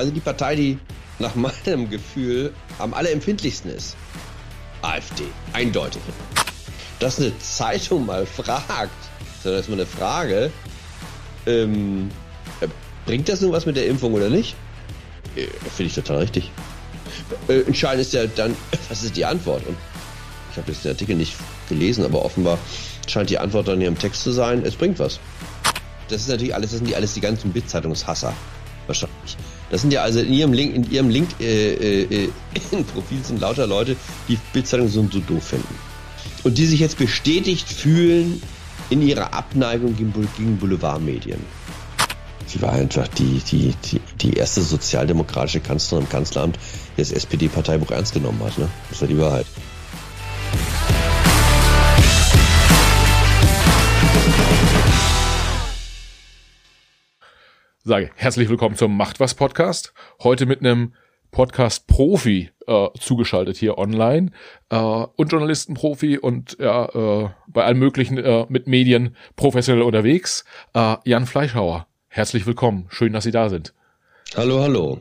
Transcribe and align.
Also 0.00 0.12
die 0.12 0.20
Partei, 0.20 0.56
die 0.56 0.78
nach 1.18 1.34
meinem 1.34 1.90
Gefühl 1.90 2.54
am 2.78 2.94
allerempfindlichsten 2.94 3.70
ist. 3.70 3.96
AfD. 4.80 5.24
Eindeutig. 5.52 6.00
Dass 7.00 7.18
eine 7.18 7.38
Zeitung 7.38 8.06
mal 8.06 8.24
fragt, 8.24 8.90
sondern 9.42 9.58
erstmal 9.58 9.80
eine 9.80 9.86
Frage, 9.86 10.50
ähm, 11.46 12.10
äh, 12.62 12.68
bringt 13.04 13.28
das 13.28 13.42
nun 13.42 13.52
was 13.52 13.66
mit 13.66 13.76
der 13.76 13.88
Impfung 13.88 14.14
oder 14.14 14.30
nicht? 14.30 14.56
Äh, 15.36 15.48
Finde 15.68 15.88
ich 15.88 15.94
total 15.94 16.16
richtig. 16.16 16.50
Äh, 17.48 17.60
entscheidend 17.60 18.00
ist 18.00 18.14
ja 18.14 18.26
dann, 18.26 18.56
was 18.88 19.02
ist 19.02 19.18
die 19.18 19.26
Antwort? 19.26 19.66
Und 19.66 19.76
ich 20.50 20.56
habe 20.56 20.72
jetzt 20.72 20.82
den 20.82 20.92
Artikel 20.92 21.14
nicht 21.14 21.36
gelesen, 21.68 22.06
aber 22.06 22.24
offenbar 22.24 22.56
scheint 23.06 23.28
die 23.28 23.38
Antwort 23.38 23.68
dann 23.68 23.74
in 23.74 23.82
ihrem 23.82 23.98
Text 23.98 24.22
zu 24.22 24.32
sein, 24.32 24.64
es 24.64 24.76
bringt 24.76 24.98
was. 24.98 25.20
Das 26.08 26.22
ist 26.22 26.28
natürlich 26.28 26.54
alles, 26.54 26.70
das 26.70 26.78
sind 26.78 26.88
die 26.88 26.96
alles 26.96 27.12
die 27.12 27.20
ganzen 27.20 27.52
Bild-Zeitungshasser. 27.52 28.32
Wahrscheinlich. 28.86 29.36
Das 29.70 29.82
sind 29.82 29.92
ja 29.92 30.02
also 30.02 30.20
in 30.20 30.32
ihrem 30.32 30.52
Link, 30.52 30.74
in 30.74 30.90
ihrem 30.90 31.08
Link, 31.08 31.28
äh, 31.40 32.02
äh, 32.02 32.28
in 32.72 32.84
Profil 32.84 33.22
sind 33.24 33.40
lauter 33.40 33.66
Leute, 33.66 33.96
die 34.28 34.36
Bildzeitung 34.52 34.88
so, 34.88 35.06
so 35.10 35.20
doof 35.20 35.44
finden. 35.44 35.74
Und 36.42 36.58
die 36.58 36.66
sich 36.66 36.80
jetzt 36.80 36.98
bestätigt 36.98 37.68
fühlen 37.68 38.42
in 38.90 39.02
ihrer 39.02 39.32
Abneigung 39.32 39.96
gegen 39.96 40.58
Boulevardmedien. 40.58 41.40
Sie 42.46 42.60
war 42.62 42.72
einfach 42.72 43.06
die, 43.06 43.40
die, 43.48 43.74
die, 43.84 44.00
die 44.20 44.32
erste 44.32 44.62
sozialdemokratische 44.62 45.60
Kanzlerin 45.60 46.04
im 46.04 46.10
Kanzleramt, 46.10 46.58
die 46.96 47.02
das 47.02 47.12
SPD-Parteibuch 47.12 47.92
ernst 47.92 48.12
genommen 48.12 48.42
hat. 48.42 48.58
Ne? 48.58 48.68
Das 48.88 49.00
ja 49.00 49.06
die 49.06 49.18
Wahrheit. 49.18 49.46
Sage 57.82 58.10
herzlich 58.14 58.50
willkommen 58.50 58.76
zum 58.76 58.94
Macht 58.94 59.20
was 59.20 59.34
Podcast. 59.34 59.94
Heute 60.22 60.44
mit 60.44 60.60
einem 60.60 60.92
Podcast-Profi 61.30 62.50
äh, 62.66 62.88
zugeschaltet 62.98 63.56
hier 63.56 63.78
online 63.78 64.32
äh, 64.68 64.76
und 64.76 65.32
Journalistenprofi 65.32 66.18
und 66.18 66.58
ja, 66.60 66.84
äh, 67.24 67.30
bei 67.46 67.64
allen 67.64 67.78
möglichen 67.78 68.18
äh, 68.18 68.44
mit 68.50 68.66
Medien 68.66 69.16
professionell 69.34 69.82
unterwegs. 69.82 70.44
Äh, 70.74 70.96
Jan 71.04 71.24
Fleischhauer, 71.24 71.86
herzlich 72.08 72.44
willkommen. 72.44 72.84
Schön, 72.90 73.14
dass 73.14 73.24
Sie 73.24 73.30
da 73.30 73.48
sind. 73.48 73.72
Hallo, 74.36 74.60
hallo. 74.60 75.00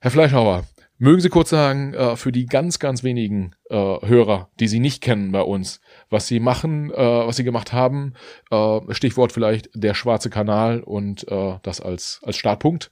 Herr 0.00 0.10
Fleischhauer, 0.10 0.64
mögen 0.96 1.20
Sie 1.20 1.28
kurz 1.28 1.50
sagen, 1.50 1.92
äh, 1.92 2.16
für 2.16 2.32
die 2.32 2.46
ganz, 2.46 2.78
ganz 2.78 3.02
wenigen 3.02 3.54
äh, 3.68 3.76
Hörer, 3.76 4.48
die 4.58 4.68
Sie 4.68 4.80
nicht 4.80 5.02
kennen 5.02 5.32
bei 5.32 5.42
uns, 5.42 5.82
was 6.10 6.26
Sie 6.26 6.40
machen, 6.40 6.90
äh, 6.90 6.96
was 6.96 7.36
Sie 7.36 7.44
gemacht 7.44 7.72
haben, 7.72 8.14
äh, 8.50 8.80
Stichwort 8.90 9.32
vielleicht 9.32 9.70
der 9.74 9.94
schwarze 9.94 10.28
Kanal 10.28 10.80
und 10.80 11.26
äh, 11.28 11.58
das 11.62 11.80
als, 11.80 12.20
als 12.24 12.36
Startpunkt. 12.36 12.90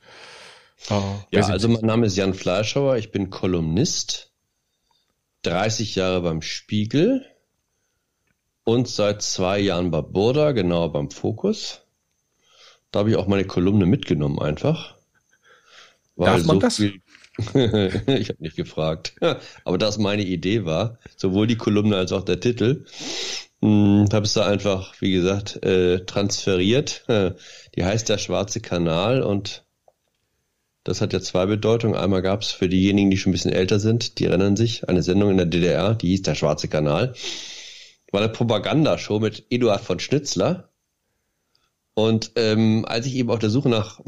Äh, 0.88 0.94
ja, 1.32 1.46
also 1.46 1.68
mein 1.68 1.84
Name 1.84 2.06
ist 2.06 2.16
Jan 2.16 2.34
Fleischhauer, 2.34 2.96
ich 2.96 3.10
bin 3.10 3.30
Kolumnist, 3.30 4.30
30 5.42 5.96
Jahre 5.96 6.22
beim 6.22 6.42
Spiegel 6.42 7.26
und 8.64 8.88
seit 8.88 9.22
zwei 9.22 9.58
Jahren 9.58 9.90
bei 9.90 10.00
Burda, 10.00 10.52
genauer 10.52 10.92
beim 10.92 11.10
Fokus. 11.10 11.82
Da 12.90 13.00
habe 13.00 13.10
ich 13.10 13.16
auch 13.16 13.26
meine 13.26 13.44
Kolumne 13.44 13.86
mitgenommen 13.86 14.38
einfach. 14.38 14.96
Darf 16.16 16.44
man 16.44 16.56
so 16.56 16.60
das? 16.60 16.76
Viel, 16.76 17.00
ich 17.54 18.28
habe 18.28 18.42
nicht 18.42 18.56
gefragt. 18.56 19.14
Aber 19.64 19.78
das 19.78 19.98
meine 19.98 20.24
Idee 20.24 20.64
war, 20.64 20.98
sowohl 21.16 21.46
die 21.46 21.56
Kolumne 21.56 21.96
als 21.96 22.12
auch 22.12 22.24
der 22.24 22.40
Titel. 22.40 22.84
Hm, 23.62 24.08
habe 24.12 24.24
es 24.26 24.32
da 24.34 24.46
einfach, 24.46 24.94
wie 25.00 25.12
gesagt, 25.12 25.64
äh, 25.64 26.04
transferiert. 26.04 27.04
Die 27.74 27.84
heißt 27.84 28.08
der 28.08 28.18
Schwarze 28.18 28.60
Kanal 28.60 29.22
und 29.22 29.64
das 30.84 31.00
hat 31.00 31.12
ja 31.12 31.20
zwei 31.20 31.46
Bedeutungen. 31.46 31.94
Einmal 31.94 32.22
gab 32.22 32.42
es 32.42 32.50
für 32.50 32.68
diejenigen, 32.68 33.10
die 33.10 33.18
schon 33.18 33.30
ein 33.30 33.32
bisschen 33.32 33.52
älter 33.52 33.78
sind, 33.78 34.18
die 34.18 34.24
erinnern 34.24 34.56
sich, 34.56 34.88
eine 34.88 35.02
Sendung 35.02 35.30
in 35.30 35.36
der 35.36 35.46
DDR, 35.46 35.94
die 35.94 36.08
hieß 36.08 36.22
der 36.22 36.34
Schwarze 36.34 36.68
Kanal. 36.68 37.14
War 38.10 38.22
eine 38.22 38.32
Propagandashow 38.32 39.20
mit 39.20 39.44
Eduard 39.50 39.82
von 39.82 40.00
Schnitzler. 40.00 40.70
Und 41.94 42.32
ähm, 42.36 42.86
als 42.88 43.06
ich 43.06 43.16
eben 43.16 43.30
auf 43.30 43.38
der 43.38 43.50
Suche 43.50 43.68
nach 43.68 44.00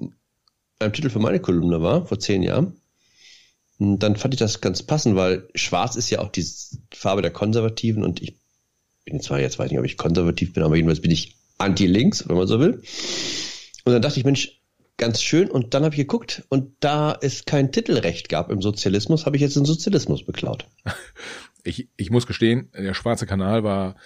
einem 0.78 0.92
Titel 0.92 1.10
für 1.10 1.18
meine 1.18 1.40
Kolumne 1.40 1.82
war, 1.82 2.06
vor 2.06 2.18
zehn 2.18 2.42
Jahren, 2.42 2.79
dann 3.80 4.16
fand 4.16 4.34
ich 4.34 4.40
das 4.40 4.60
ganz 4.60 4.82
passend, 4.82 5.16
weil 5.16 5.48
schwarz 5.54 5.96
ist 5.96 6.10
ja 6.10 6.20
auch 6.20 6.28
die 6.28 6.46
Farbe 6.92 7.22
der 7.22 7.30
Konservativen 7.30 8.04
und 8.04 8.22
ich 8.22 8.36
bin 9.06 9.20
zwar 9.20 9.40
jetzt, 9.40 9.58
weiß 9.58 9.70
nicht, 9.70 9.80
ob 9.80 9.86
ich 9.86 9.96
konservativ 9.96 10.52
bin, 10.52 10.62
aber 10.62 10.76
jedenfalls 10.76 11.00
bin 11.00 11.10
ich 11.10 11.36
anti-links, 11.58 12.28
wenn 12.28 12.36
man 12.36 12.46
so 12.46 12.60
will. 12.60 12.82
Und 13.84 13.92
dann 13.92 14.02
dachte 14.02 14.18
ich, 14.20 14.26
Mensch, 14.26 14.60
ganz 14.98 15.22
schön. 15.22 15.50
Und 15.50 15.72
dann 15.72 15.82
habe 15.82 15.94
ich 15.94 16.00
geguckt 16.00 16.44
und 16.50 16.74
da 16.80 17.16
es 17.20 17.46
kein 17.46 17.72
Titelrecht 17.72 18.28
gab 18.28 18.50
im 18.50 18.60
Sozialismus, 18.60 19.24
habe 19.24 19.36
ich 19.36 19.42
jetzt 19.42 19.56
den 19.56 19.64
Sozialismus 19.64 20.24
beklaut. 20.24 20.66
Ich, 21.62 21.88
ich 21.98 22.10
muss 22.10 22.26
gestehen, 22.26 22.70
der 22.72 22.94
Schwarze 22.94 23.26
Kanal 23.26 23.62
war 23.62 23.96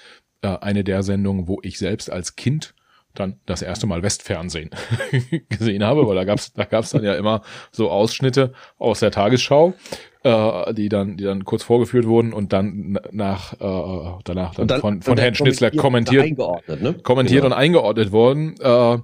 äh, 0.43 0.49
eine 0.49 0.83
der 0.83 1.05
Sendungen, 1.05 1.47
wo 1.47 1.61
ich 1.63 1.79
selbst 1.79 2.11
als 2.11 2.35
Kind 2.35 2.75
dann 3.15 3.41
das 3.47 3.63
erste 3.63 3.87
Mal 3.87 4.03
Westfernsehen 4.03 4.71
gesehen 5.49 5.85
habe, 5.85 6.07
weil 6.07 6.17
da 6.17 6.25
gab's 6.25 6.53
da 6.53 6.65
gab's 6.65 6.91
dann 6.91 7.05
ja 7.05 7.15
immer 7.15 7.43
so 7.71 7.91
Ausschnitte 7.91 8.53
aus 8.79 9.01
der 9.01 9.11
Tagesschau, 9.11 9.75
äh, 10.23 10.75
die 10.75 10.89
dann 10.89 11.17
die 11.17 11.25
dann 11.25 11.45
kurz 11.45 11.63
vorgeführt 11.63 12.07
wurden 12.07 12.33
und 12.33 12.53
dann 12.53 12.99
nach 13.11 13.55
äh, 13.55 14.21
danach 14.25 14.55
dann, 14.55 14.69
dann 14.69 14.81
von 14.81 15.03
von 15.03 15.19
Herrn 15.19 15.35
Schnitzler 15.35 15.71
kommentiert 15.71 16.37
ne? 16.37 16.95
kommentiert 17.03 17.43
genau. 17.43 17.55
und 17.55 17.61
eingeordnet 17.61 18.13
worden. 18.13 18.55
Äh, 18.61 18.99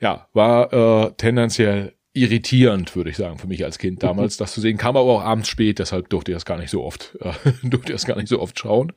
ja, 0.00 0.26
war 0.32 0.72
äh, 0.72 1.12
tendenziell 1.16 1.92
irritierend, 2.12 2.96
würde 2.96 3.10
ich 3.10 3.16
sagen, 3.16 3.38
für 3.38 3.46
mich 3.46 3.64
als 3.64 3.78
Kind 3.78 4.02
damals, 4.02 4.36
das 4.36 4.52
zu 4.52 4.60
sehen. 4.60 4.76
Kam 4.76 4.96
aber 4.96 5.10
auch 5.10 5.22
abends 5.22 5.48
spät, 5.48 5.78
deshalb 5.78 6.08
durfte 6.08 6.32
ich 6.32 6.36
das 6.36 6.44
gar 6.44 6.58
nicht 6.58 6.70
so 6.70 6.82
oft, 6.82 7.16
äh, 7.20 7.32
durfte 7.62 7.92
ich 7.92 7.96
das 7.96 8.06
gar 8.06 8.16
nicht 8.16 8.28
so 8.28 8.40
oft 8.40 8.58
schauen. 8.58 8.92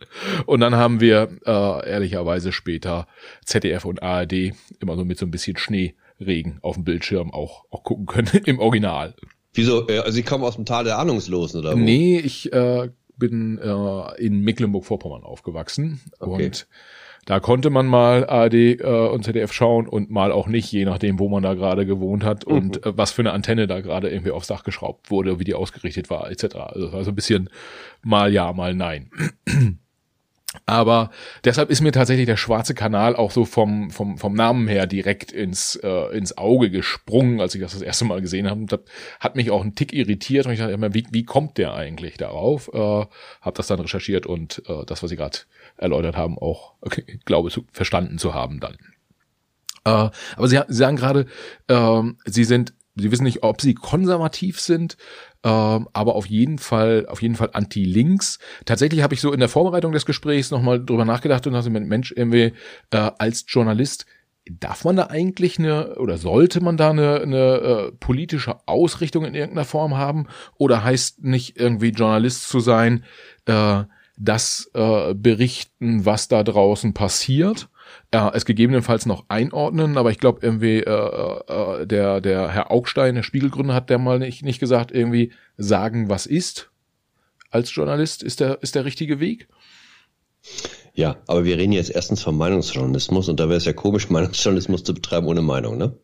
Und 0.45 0.61
dann 0.61 0.75
haben 0.75 0.99
wir 0.99 1.29
äh, 1.45 1.89
ehrlicherweise 1.89 2.51
später 2.51 3.07
ZDF 3.45 3.85
und 3.85 4.01
ARD 4.01 4.53
immer 4.79 4.95
so 4.95 5.05
mit 5.05 5.19
so 5.19 5.25
ein 5.25 5.31
bisschen 5.31 5.57
Schneeregen 5.57 6.57
auf 6.61 6.75
dem 6.75 6.83
Bildschirm 6.83 7.31
auch, 7.31 7.65
auch 7.69 7.83
gucken 7.83 8.07
können 8.07 8.29
im 8.45 8.59
Original. 8.59 9.15
Wieso? 9.53 9.87
Äh, 9.87 9.99
also 9.99 10.11
Sie 10.11 10.23
kommen 10.23 10.43
aus 10.43 10.55
dem 10.55 10.65
Tal 10.65 10.83
der 10.83 10.97
Ahnungslosen, 10.97 11.59
oder? 11.59 11.73
Wo? 11.73 11.77
Nee, 11.77 12.17
ich 12.17 12.51
äh, 12.51 12.89
bin 13.17 13.59
äh, 13.59 14.21
in 14.21 14.41
Mecklenburg-Vorpommern 14.41 15.23
aufgewachsen 15.23 16.01
okay. 16.19 16.45
und 16.45 16.67
da 17.25 17.39
konnte 17.39 17.69
man 17.69 17.87
mal 17.87 18.25
ARD 18.25 18.53
äh, 18.53 18.83
und 18.83 19.23
ZDF 19.23 19.53
schauen 19.53 19.87
und 19.87 20.09
mal 20.09 20.31
auch 20.31 20.47
nicht, 20.47 20.71
je 20.71 20.85
nachdem, 20.85 21.19
wo 21.19 21.29
man 21.29 21.43
da 21.43 21.53
gerade 21.53 21.85
gewohnt 21.85 22.23
hat 22.23 22.47
mhm. 22.47 22.53
und 22.53 22.85
äh, 22.85 22.97
was 22.97 23.11
für 23.11 23.21
eine 23.21 23.31
Antenne 23.31 23.67
da 23.67 23.81
gerade 23.81 24.09
irgendwie 24.09 24.31
aufs 24.31 24.47
Dach 24.47 24.63
geschraubt 24.63 25.09
wurde, 25.09 25.39
wie 25.39 25.45
die 25.45 25.53
ausgerichtet 25.53 26.09
war, 26.09 26.29
etc. 26.29 26.55
Also, 26.55 26.89
also 26.89 27.11
ein 27.11 27.15
bisschen 27.15 27.49
mal 28.01 28.31
ja, 28.33 28.51
mal 28.53 28.73
nein. 28.73 29.09
Aber 30.65 31.09
deshalb 31.43 31.69
ist 31.71 31.81
mir 31.81 31.91
tatsächlich 31.91 32.27
der 32.27 32.37
schwarze 32.37 32.75
Kanal 32.75 33.15
auch 33.15 33.31
so 33.31 33.43
vom, 33.43 33.89
vom, 33.89 34.17
vom 34.17 34.33
Namen 34.33 34.67
her 34.67 34.85
direkt 34.85 35.31
ins, 35.31 35.75
äh, 35.77 36.15
ins 36.15 36.37
Auge 36.37 36.69
gesprungen, 36.69 37.41
als 37.41 37.55
ich 37.55 37.61
das 37.61 37.73
das 37.73 37.81
erste 37.81 38.05
Mal 38.05 38.21
gesehen 38.21 38.49
habe. 38.49 38.65
Das 38.65 38.81
hat 39.19 39.35
mich 39.35 39.49
auch 39.49 39.61
einen 39.61 39.75
Tick 39.75 39.93
irritiert 39.93 40.45
und 40.45 40.53
ich 40.53 40.59
dachte 40.59 40.73
immer, 40.73 40.93
wie, 40.93 41.07
wie 41.11 41.25
kommt 41.25 41.57
der 41.57 41.73
eigentlich 41.73 42.17
darauf? 42.17 42.69
Äh, 42.71 42.77
habe 42.77 43.55
das 43.55 43.67
dann 43.67 43.79
recherchiert 43.79 44.27
und 44.27 44.61
äh, 44.67 44.85
das, 44.85 45.01
was 45.01 45.09
Sie 45.09 45.15
gerade 45.15 45.39
erläutert 45.77 46.15
haben, 46.15 46.37
auch, 46.37 46.73
okay, 46.81 47.19
glaube 47.25 47.49
zu, 47.51 47.65
verstanden 47.71 48.17
zu 48.17 48.33
haben 48.33 48.59
dann. 48.59 48.77
Äh, 49.85 50.09
aber 50.35 50.47
Sie, 50.47 50.59
Sie 50.67 50.77
sagen 50.77 50.97
gerade, 50.97 51.25
äh, 51.67 52.01
Sie 52.25 52.43
sind 52.43 52.73
Sie 52.95 53.11
wissen 53.11 53.23
nicht, 53.23 53.41
ob 53.41 53.59
sie 53.59 53.73
konservativ 53.73 54.59
sind, 54.59 54.97
ähm, 55.43 55.89
aber 55.93 56.13
auf 56.13 56.27
jeden 56.27 56.59
Fall, 56.59 57.07
auf 57.07 57.23
jeden 57.23 57.35
Fall 57.35 57.49
anti-links. 57.51 58.37
Tatsächlich 58.65 59.01
habe 59.01 59.15
ich 59.15 59.21
so 59.21 59.33
in 59.33 59.39
der 59.39 59.49
Vorbereitung 59.49 59.93
des 59.93 60.05
Gesprächs 60.05 60.51
nochmal 60.51 60.83
drüber 60.85 61.03
nachgedacht 61.03 61.47
und 61.47 61.53
dachte, 61.53 61.71
Mensch, 61.71 62.13
irgendwie 62.15 62.53
äh, 62.91 63.11
als 63.17 63.45
Journalist 63.47 64.05
Darf 64.45 64.83
man 64.83 64.97
da 64.97 65.07
eigentlich 65.07 65.57
eine 65.57 65.95
oder 65.95 66.17
sollte 66.17 66.59
man 66.59 66.75
da 66.75 66.89
eine, 66.89 67.21
eine 67.21 67.37
äh, 67.37 67.91
politische 67.93 68.57
Ausrichtung 68.67 69.23
in 69.23 69.35
irgendeiner 69.35 69.63
Form 69.63 69.95
haben? 69.95 70.27
Oder 70.57 70.83
heißt 70.83 71.23
nicht 71.23 71.57
irgendwie 71.57 71.91
Journalist 71.91 72.49
zu 72.49 72.59
sein, 72.59 73.05
äh, 73.45 73.83
das 74.23 74.69
äh, 74.73 75.13
berichten, 75.13 76.05
was 76.05 76.27
da 76.27 76.43
draußen 76.43 76.93
passiert? 76.93 77.69
ja, 78.13 78.31
es 78.33 78.45
gegebenenfalls 78.45 79.05
noch 79.05 79.25
einordnen, 79.27 79.97
aber 79.97 80.11
ich 80.11 80.19
glaube 80.19 80.39
irgendwie 80.41 80.79
äh, 80.79 81.81
äh, 81.81 81.87
der 81.87 82.21
der 82.21 82.49
Herr 82.49 82.71
Augstein, 82.71 83.15
der 83.15 83.23
Spiegelgründer, 83.23 83.73
hat 83.73 83.89
der 83.89 83.97
mal 83.97 84.19
nicht 84.19 84.43
nicht 84.43 84.59
gesagt 84.59 84.91
irgendwie 84.91 85.31
sagen, 85.57 86.09
was 86.09 86.25
ist 86.25 86.69
als 87.49 87.73
Journalist 87.73 88.23
ist 88.23 88.39
der 88.39 88.61
ist 88.61 88.75
der 88.75 88.85
richtige 88.85 89.19
Weg. 89.19 89.47
Ja, 90.95 91.17
aber 91.25 91.45
wir 91.45 91.57
reden 91.57 91.71
jetzt 91.71 91.89
erstens 91.89 92.21
vom 92.21 92.37
Meinungsjournalismus 92.37 93.29
und 93.29 93.39
da 93.39 93.47
wäre 93.49 93.57
es 93.57 93.65
ja 93.65 93.73
komisch, 93.73 94.09
Meinungsjournalismus 94.11 94.83
zu 94.83 94.93
betreiben 94.93 95.27
ohne 95.27 95.41
Meinung, 95.41 95.77
ne? 95.77 95.97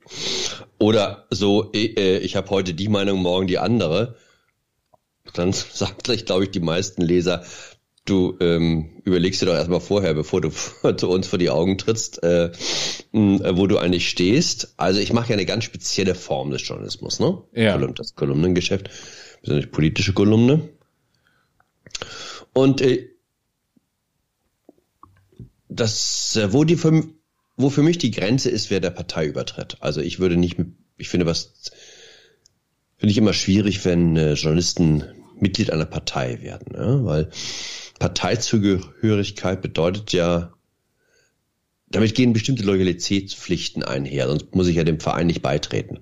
Oder 0.79 1.27
so, 1.29 1.71
äh, 1.73 2.17
ich 2.19 2.35
habe 2.35 2.49
heute 2.49 2.73
die 2.73 2.87
Meinung, 2.87 3.21
morgen 3.21 3.47
die 3.47 3.59
andere. 3.59 4.15
Dann 5.33 5.53
sagt 5.53 6.05
gleich, 6.05 6.25
glaube 6.25 6.45
ich, 6.45 6.51
die 6.51 6.61
meisten 6.61 7.01
Leser, 7.01 7.43
du 8.05 8.37
ähm, 8.39 9.01
überlegst 9.03 9.41
dir 9.41 9.47
doch 9.47 9.53
erstmal 9.53 9.79
vorher, 9.79 10.13
bevor 10.13 10.41
du 10.41 10.49
zu 10.97 11.09
uns 11.09 11.27
vor 11.27 11.39
die 11.39 11.49
Augen 11.49 11.77
trittst, 11.77 12.23
äh, 12.23 12.51
wo 13.11 13.67
du 13.67 13.77
eigentlich 13.77 14.09
stehst. 14.09 14.73
Also 14.77 14.99
ich 14.99 15.13
mache 15.13 15.29
ja 15.29 15.33
eine 15.33 15.45
ganz 15.45 15.63
spezielle 15.63 16.15
Form 16.15 16.51
des 16.51 16.67
Journalismus, 16.67 17.19
ne? 17.19 17.41
Ja. 17.53 17.77
Das 17.77 18.15
Kolumnengeschäft, 18.15 18.89
besonders 19.41 19.69
politische 19.69 20.13
Kolumne. 20.13 20.69
Und 22.53 22.81
äh, 22.81 23.09
das, 25.67 26.35
äh, 26.35 26.51
wo 26.51 26.63
die 26.63 26.75
für, 26.75 27.03
wo 27.55 27.69
für 27.69 27.83
mich 27.83 27.97
die 27.97 28.11
Grenze 28.11 28.49
ist, 28.49 28.69
wer 28.69 28.79
der 28.79 28.89
Partei 28.89 29.25
übertritt. 29.25 29.77
Also 29.79 30.01
ich 30.01 30.19
würde 30.19 30.37
nicht, 30.37 30.57
ich 30.97 31.09
finde 31.09 31.25
was, 31.25 31.53
finde 32.97 33.11
ich 33.11 33.17
immer 33.17 33.33
schwierig, 33.33 33.85
wenn 33.85 34.17
äh, 34.17 34.33
Journalisten 34.33 35.03
Mitglied 35.39 35.71
einer 35.71 35.85
Partei 35.85 36.41
werden, 36.41 36.73
ne? 36.73 36.99
weil 37.03 37.29
Parteizugehörigkeit 37.99 39.61
bedeutet 39.61 40.13
ja, 40.13 40.53
damit 41.89 42.15
gehen 42.15 42.33
bestimmte 42.33 42.63
Loyalitätspflichten 42.63 43.83
einher, 43.83 44.27
sonst 44.27 44.55
muss 44.55 44.67
ich 44.67 44.77
ja 44.77 44.83
dem 44.83 44.99
Verein 44.99 45.27
nicht 45.27 45.41
beitreten. 45.41 45.99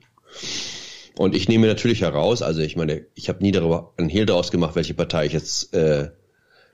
Und 1.18 1.36
ich 1.36 1.48
nehme 1.48 1.68
natürlich 1.68 2.02
heraus, 2.02 2.42
also 2.42 2.62
ich 2.62 2.76
meine, 2.76 3.06
ich 3.16 3.30
habe 3.30 3.44
nie 3.44 3.52
darüber 3.52 3.94
einen 3.98 4.10
Hehl 4.10 4.26
daraus 4.26 4.52
gemacht, 4.52 4.76
welche 4.76 4.94
Partei 4.94 5.26
ich 5.26 5.34
jetzt 5.34 5.74
äh, 5.74 6.12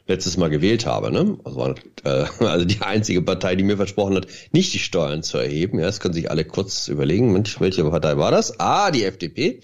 letztes 0.06 0.36
Mal 0.36 0.50
gewählt 0.50 0.86
habe. 0.86 1.12
Ne? 1.12 1.38
Also, 1.46 1.76
äh, 2.04 2.26
also 2.46 2.66
die 2.66 2.82
einzige 2.82 3.22
Partei, 3.22 3.56
die 3.56 3.64
mir 3.64 3.78
versprochen 3.78 4.16
hat, 4.16 4.28
nicht 4.52 4.74
die 4.74 4.80
Steuern 4.80 5.24
zu 5.24 5.38
erheben. 5.38 5.80
Ja, 5.80 5.86
das 5.86 6.00
können 6.00 6.14
sich 6.14 6.30
alle 6.30 6.44
kurz 6.44 6.88
überlegen. 6.88 7.32
Mensch, 7.32 7.60
welche 7.62 7.84
Partei 7.86 8.18
war 8.18 8.32
das? 8.32 8.60
Ah, 8.60 8.92
die 8.92 9.06
FDP. 9.06 9.62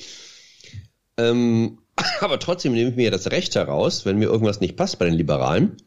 Ähm, 1.18 1.80
aber 2.22 2.40
trotzdem 2.40 2.74
nehme 2.74 2.90
ich 2.92 2.96
mir 2.96 3.12
das 3.12 3.32
Recht 3.32 3.56
heraus, 3.56 4.06
wenn 4.06 4.18
mir 4.18 4.26
irgendwas 4.26 4.62
nicht 4.62 4.76
passt 4.76 5.00
bei 5.00 5.06
den 5.06 5.14
Liberalen, 5.14 5.78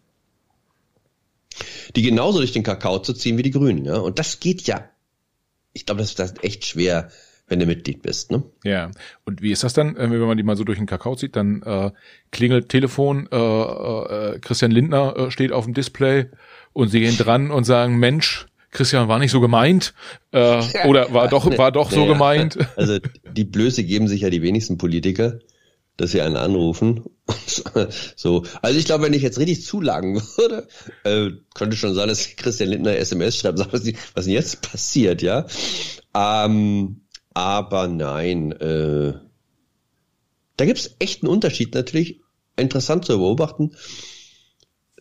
die 1.97 2.03
genauso 2.03 2.39
durch 2.39 2.53
den 2.53 2.63
Kakao 2.63 2.99
zu 2.99 3.13
ziehen 3.13 3.39
wie 3.39 3.43
die 3.43 3.51
Grünen. 3.51 3.85
Ja? 3.85 3.97
Und 3.97 4.19
das 4.19 4.41
geht 4.41 4.63
ja. 4.63 4.89
Ich 5.73 5.87
glaube, 5.87 6.01
das, 6.01 6.15
das 6.15 6.33
ist 6.33 6.45
echt 6.45 6.67
schwer, 6.67 7.11
wenn 7.49 7.59
du 7.59 7.67
Mitglied 7.67 8.03
bist. 8.03 8.31
Ne? 8.31 8.43
Ja. 8.65 8.91
Und 9.25 9.43
wie 9.43 9.53
ist 9.53 9.65
das 9.65 9.75
dann, 9.75 9.97
äh, 9.97 10.11
wenn 10.11 10.21
man 10.21 10.37
die 10.37 10.43
mal 10.43 10.57
so 10.57 10.65
durch 10.65 10.79
den 10.79 10.87
Kakao 10.87 11.17
zieht? 11.17 11.37
Dann 11.37 11.63
äh, 11.63 11.91
klingelt 12.31 12.69
Telefon, 12.69 13.29
äh, 13.31 13.37
äh, 13.37 14.39
Christian 14.41 14.71
Lindner 14.71 15.17
äh, 15.17 15.31
steht 15.31 15.53
auf 15.53 15.65
dem 15.65 15.75
Display 15.75 16.27
und 16.73 16.89
sie 16.89 17.01
gehen 17.01 17.17
dran 17.17 17.51
und 17.51 17.65
sagen, 17.65 17.99
Mensch, 17.99 18.47
Christian 18.71 19.07
war 19.07 19.19
nicht 19.19 19.31
so 19.31 19.41
gemeint 19.41 19.93
äh, 20.31 20.63
oder 20.87 21.13
war 21.13 21.29
doch 21.29 21.47
war 21.59 21.73
doch 21.73 21.91
so 21.91 22.07
gemeint. 22.07 22.59
Also 22.77 22.99
die 23.31 23.45
Blöße 23.45 23.85
geben 23.85 24.09
sich 24.09 24.23
ja 24.23 24.31
die 24.31 24.41
wenigsten 24.41 24.79
Politiker 24.79 25.39
dass 26.03 26.11
sie 26.11 26.21
einen 26.21 26.37
anrufen. 26.37 27.05
so, 28.17 28.43
also 28.61 28.79
ich 28.79 28.87
glaube, 28.87 29.05
wenn 29.05 29.13
ich 29.13 29.23
jetzt 29.23 29.39
richtig 29.39 29.65
zulagen 29.65 30.21
würde, 30.37 30.67
äh, 31.05 31.31
könnte 31.55 31.77
schon 31.77 31.95
sein, 31.95 32.09
dass 32.09 32.35
Christian 32.35 32.71
Lindner 32.71 32.97
SMS 32.97 33.37
schreibt, 33.37 33.59
sagt, 33.59 33.73
was, 33.73 33.87
was 34.15 34.25
denn 34.25 34.35
jetzt 34.35 34.63
passiert, 34.63 35.23
ja. 35.23 35.47
Ähm, 36.13 37.03
aber 37.35 37.87
nein, 37.87 38.51
äh, 38.51 39.15
da 40.57 40.65
gibt 40.65 40.81
es 40.81 40.97
echt 40.99 41.23
einen 41.23 41.31
Unterschied, 41.31 41.73
natürlich 41.73 42.21
interessant 42.57 43.05
zu 43.05 43.17
beobachten, 43.19 43.77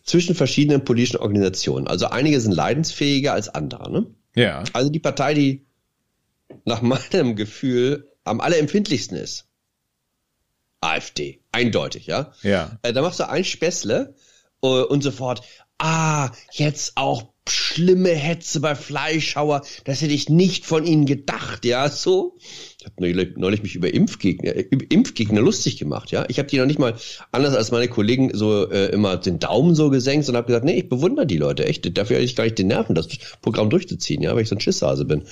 zwischen 0.04 0.36
verschiedenen 0.36 0.84
politischen 0.84 1.16
Organisationen. 1.16 1.88
Also 1.88 2.06
einige 2.06 2.40
sind 2.40 2.52
leidensfähiger 2.52 3.32
als 3.32 3.48
andere, 3.48 3.90
ne? 3.90 4.06
Ja. 4.36 4.62
Also 4.72 4.88
die 4.88 5.00
Partei, 5.00 5.34
die 5.34 5.66
nach 6.64 6.80
meinem 6.80 7.34
Gefühl 7.34 8.08
am 8.22 8.40
allerempfindlichsten 8.40 9.16
ist, 9.16 9.48
AfD. 10.82 11.40
Eindeutig, 11.52 12.06
ja? 12.06 12.32
Ja. 12.42 12.78
Äh, 12.82 12.92
da 12.92 13.02
machst 13.02 13.20
du 13.20 13.28
ein 13.28 13.44
Späßle 13.44 14.14
äh, 14.62 14.66
und 14.66 15.02
sofort, 15.02 15.42
ah, 15.78 16.30
jetzt 16.52 16.96
auch 16.96 17.32
schlimme 17.48 18.10
Hetze 18.10 18.60
bei 18.60 18.76
Fleischhauer, 18.76 19.62
das 19.84 20.00
hätte 20.00 20.12
ich 20.12 20.28
nicht 20.28 20.64
von 20.64 20.86
ihnen 20.86 21.06
gedacht, 21.06 21.64
ja, 21.64 21.88
so. 21.88 22.36
Ich 22.78 22.84
habe 22.86 22.94
neulich, 23.00 23.36
neulich 23.36 23.62
mich 23.62 23.74
über 23.74 23.92
Impfgegner, 23.92 24.54
über 24.70 24.84
Impfgegner 24.88 25.40
lustig 25.40 25.76
gemacht, 25.76 26.12
ja. 26.12 26.24
Ich 26.28 26.38
habe 26.38 26.48
die 26.48 26.58
noch 26.58 26.66
nicht 26.66 26.78
mal, 26.78 26.94
anders 27.32 27.56
als 27.56 27.72
meine 27.72 27.88
Kollegen, 27.88 28.30
so 28.32 28.70
äh, 28.70 28.86
immer 28.90 29.16
den 29.16 29.40
Daumen 29.40 29.74
so 29.74 29.90
gesenkt 29.90 30.28
und 30.28 30.36
habe 30.36 30.46
gesagt, 30.46 30.64
nee, 30.64 30.78
ich 30.78 30.88
bewundere 30.88 31.26
die 31.26 31.36
Leute, 31.36 31.66
echt, 31.66 31.98
dafür 31.98 32.16
hätte 32.16 32.26
ich 32.26 32.36
gar 32.36 32.44
nicht 32.44 32.58
den 32.58 32.68
Nerven, 32.68 32.94
das 32.94 33.08
Programm 33.40 33.70
durchzuziehen, 33.70 34.22
ja, 34.22 34.34
weil 34.34 34.42
ich 34.42 34.48
so 34.48 34.54
ein 34.54 34.60
Schisshase 34.60 35.04
bin. 35.04 35.24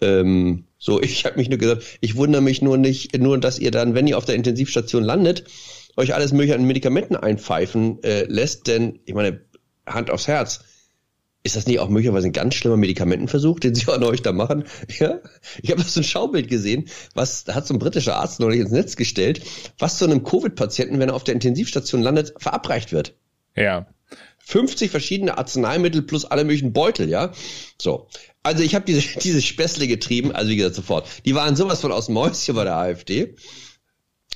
Ähm, 0.00 0.64
so, 0.78 1.00
ich 1.02 1.24
habe 1.24 1.36
mich 1.36 1.48
nur 1.48 1.58
gesagt, 1.58 1.84
ich 2.00 2.16
wundere 2.16 2.42
mich 2.42 2.62
nur 2.62 2.78
nicht, 2.78 3.16
nur, 3.18 3.38
dass 3.38 3.58
ihr 3.58 3.70
dann, 3.70 3.94
wenn 3.94 4.06
ihr 4.06 4.18
auf 4.18 4.24
der 4.24 4.34
Intensivstation 4.34 5.02
landet, 5.02 5.44
euch 5.96 6.14
alles 6.14 6.32
mögliche 6.32 6.54
an 6.54 6.64
Medikamenten 6.64 7.16
einpfeifen 7.16 8.02
äh, 8.02 8.24
lässt, 8.24 8.66
denn 8.66 9.00
ich 9.06 9.14
meine, 9.14 9.40
Hand 9.86 10.10
aufs 10.10 10.28
Herz, 10.28 10.60
ist 11.46 11.54
das 11.54 11.66
nicht 11.66 11.78
auch 11.78 11.88
möglicherweise 11.88 12.26
ein 12.26 12.32
ganz 12.32 12.56
schlimmer 12.56 12.76
Medikamentenversuch, 12.76 13.60
den 13.60 13.74
sie 13.74 13.90
an 13.90 14.02
euch 14.02 14.20
da 14.20 14.32
machen? 14.32 14.64
Ja? 14.98 15.20
Ich 15.62 15.70
habe 15.70 15.82
so 15.82 16.00
ein 16.00 16.04
Schaubild 16.04 16.48
gesehen, 16.48 16.88
was 17.14 17.44
da 17.44 17.54
hat 17.54 17.66
so 17.66 17.74
ein 17.74 17.78
britischer 17.78 18.16
Arzt 18.16 18.40
neulich 18.40 18.60
ins 18.60 18.72
Netz 18.72 18.96
gestellt, 18.96 19.42
was 19.78 19.98
zu 19.98 20.04
einem 20.04 20.24
Covid-Patienten, 20.24 20.98
wenn 20.98 21.08
er 21.08 21.14
auf 21.14 21.24
der 21.24 21.34
Intensivstation 21.34 22.02
landet, 22.02 22.34
verabreicht 22.38 22.92
wird. 22.92 23.14
Ja. 23.54 23.86
50 24.38 24.90
verschiedene 24.90 25.38
Arzneimittel 25.38 26.02
plus 26.02 26.24
alle 26.24 26.44
möglichen 26.44 26.72
Beutel, 26.72 27.08
ja. 27.08 27.32
So. 27.80 28.08
Also 28.46 28.62
ich 28.62 28.76
habe 28.76 28.84
diese, 28.84 29.00
diese 29.20 29.42
Späßle 29.42 29.88
getrieben, 29.88 30.32
also 30.32 30.50
wie 30.50 30.56
gesagt, 30.56 30.76
sofort. 30.76 31.08
Die 31.24 31.34
waren 31.34 31.56
sowas 31.56 31.80
von 31.80 31.92
aus 31.92 32.06
dem 32.06 32.14
Mäuschen 32.14 32.54
bei 32.54 32.64
der 32.64 32.76
AfD. 32.76 33.34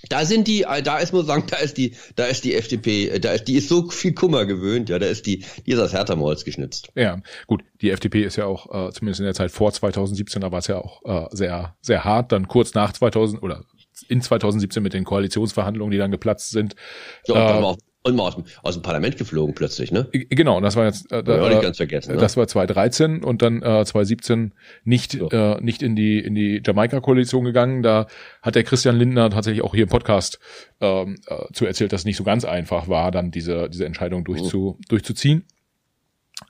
Da 0.08 0.24
sind 0.24 0.48
die, 0.48 0.62
äh, 0.62 0.82
da 0.82 0.98
ist 0.98 1.12
muss 1.12 1.26
sagen, 1.26 1.44
da 1.48 1.58
ist 1.58 1.76
die, 1.76 1.94
da 2.16 2.24
ist 2.24 2.42
die 2.44 2.54
FDP, 2.54 3.08
äh, 3.08 3.20
da 3.20 3.32
ist 3.32 3.44
die 3.44 3.56
ist 3.56 3.68
so 3.68 3.88
viel 3.90 4.14
Kummer 4.14 4.46
gewöhnt, 4.46 4.88
ja, 4.88 4.98
da 4.98 5.06
ist 5.06 5.26
die, 5.26 5.44
die 5.66 5.72
ist 5.72 5.78
aus 5.78 5.92
härterem 5.92 6.20
Holz 6.20 6.44
geschnitzt. 6.44 6.90
Ja, 6.94 7.20
gut, 7.46 7.62
die 7.82 7.90
FDP 7.90 8.24
ist 8.24 8.36
ja 8.36 8.46
auch 8.46 8.88
äh, 8.88 8.92
zumindest 8.92 9.20
in 9.20 9.26
der 9.26 9.34
Zeit 9.34 9.50
vor 9.50 9.72
2017, 9.72 10.40
da 10.40 10.50
war 10.50 10.60
es 10.60 10.68
ja 10.68 10.78
auch 10.78 11.04
äh, 11.04 11.36
sehr 11.36 11.76
sehr 11.82 12.02
hart, 12.02 12.32
dann 12.32 12.48
kurz 12.48 12.72
nach 12.74 12.92
2000 12.92 13.42
oder 13.42 13.64
in 14.08 14.22
2017 14.22 14.82
mit 14.82 14.94
den 14.94 15.04
Koalitionsverhandlungen, 15.04 15.92
die 15.92 15.98
dann 15.98 16.10
geplatzt 16.10 16.50
sind. 16.50 16.74
So, 17.24 17.34
und 17.34 17.40
dann 17.40 17.62
war 17.62 17.68
auch 17.70 17.78
und 18.02 18.16
mal 18.16 18.28
aus 18.28 18.34
dem, 18.34 18.44
aus 18.62 18.74
dem 18.74 18.82
Parlament 18.82 19.18
geflogen 19.18 19.54
plötzlich, 19.54 19.92
ne? 19.92 20.08
Genau, 20.12 20.60
das 20.60 20.74
war 20.76 20.86
jetzt 20.86 21.12
äh, 21.12 21.22
da, 21.22 21.48
nicht 21.48 21.60
ganz 21.60 21.76
vergessen, 21.76 22.14
ne? 22.14 22.20
das 22.20 22.36
war 22.36 22.48
2013 22.48 23.22
und 23.22 23.42
dann 23.42 23.58
äh, 23.58 23.84
2017 23.84 24.54
nicht 24.84 25.12
so. 25.12 25.28
äh, 25.30 25.60
nicht 25.60 25.82
in 25.82 25.96
die 25.96 26.18
in 26.18 26.34
die 26.34 26.62
Jamaika-Koalition 26.64 27.44
gegangen. 27.44 27.82
Da 27.82 28.06
hat 28.40 28.54
der 28.54 28.64
Christian 28.64 28.96
Lindner 28.96 29.28
tatsächlich 29.28 29.62
auch 29.62 29.74
hier 29.74 29.82
im 29.82 29.90
Podcast 29.90 30.38
ähm, 30.80 31.16
äh, 31.26 31.52
zu 31.52 31.66
erzählt, 31.66 31.92
dass 31.92 32.02
es 32.02 32.04
nicht 32.06 32.16
so 32.16 32.24
ganz 32.24 32.46
einfach 32.46 32.88
war, 32.88 33.10
dann 33.10 33.30
diese 33.30 33.68
diese 33.68 33.84
Entscheidung 33.84 34.24
durchzu, 34.24 34.78
mhm. 34.78 34.84
durchzuziehen. 34.88 35.44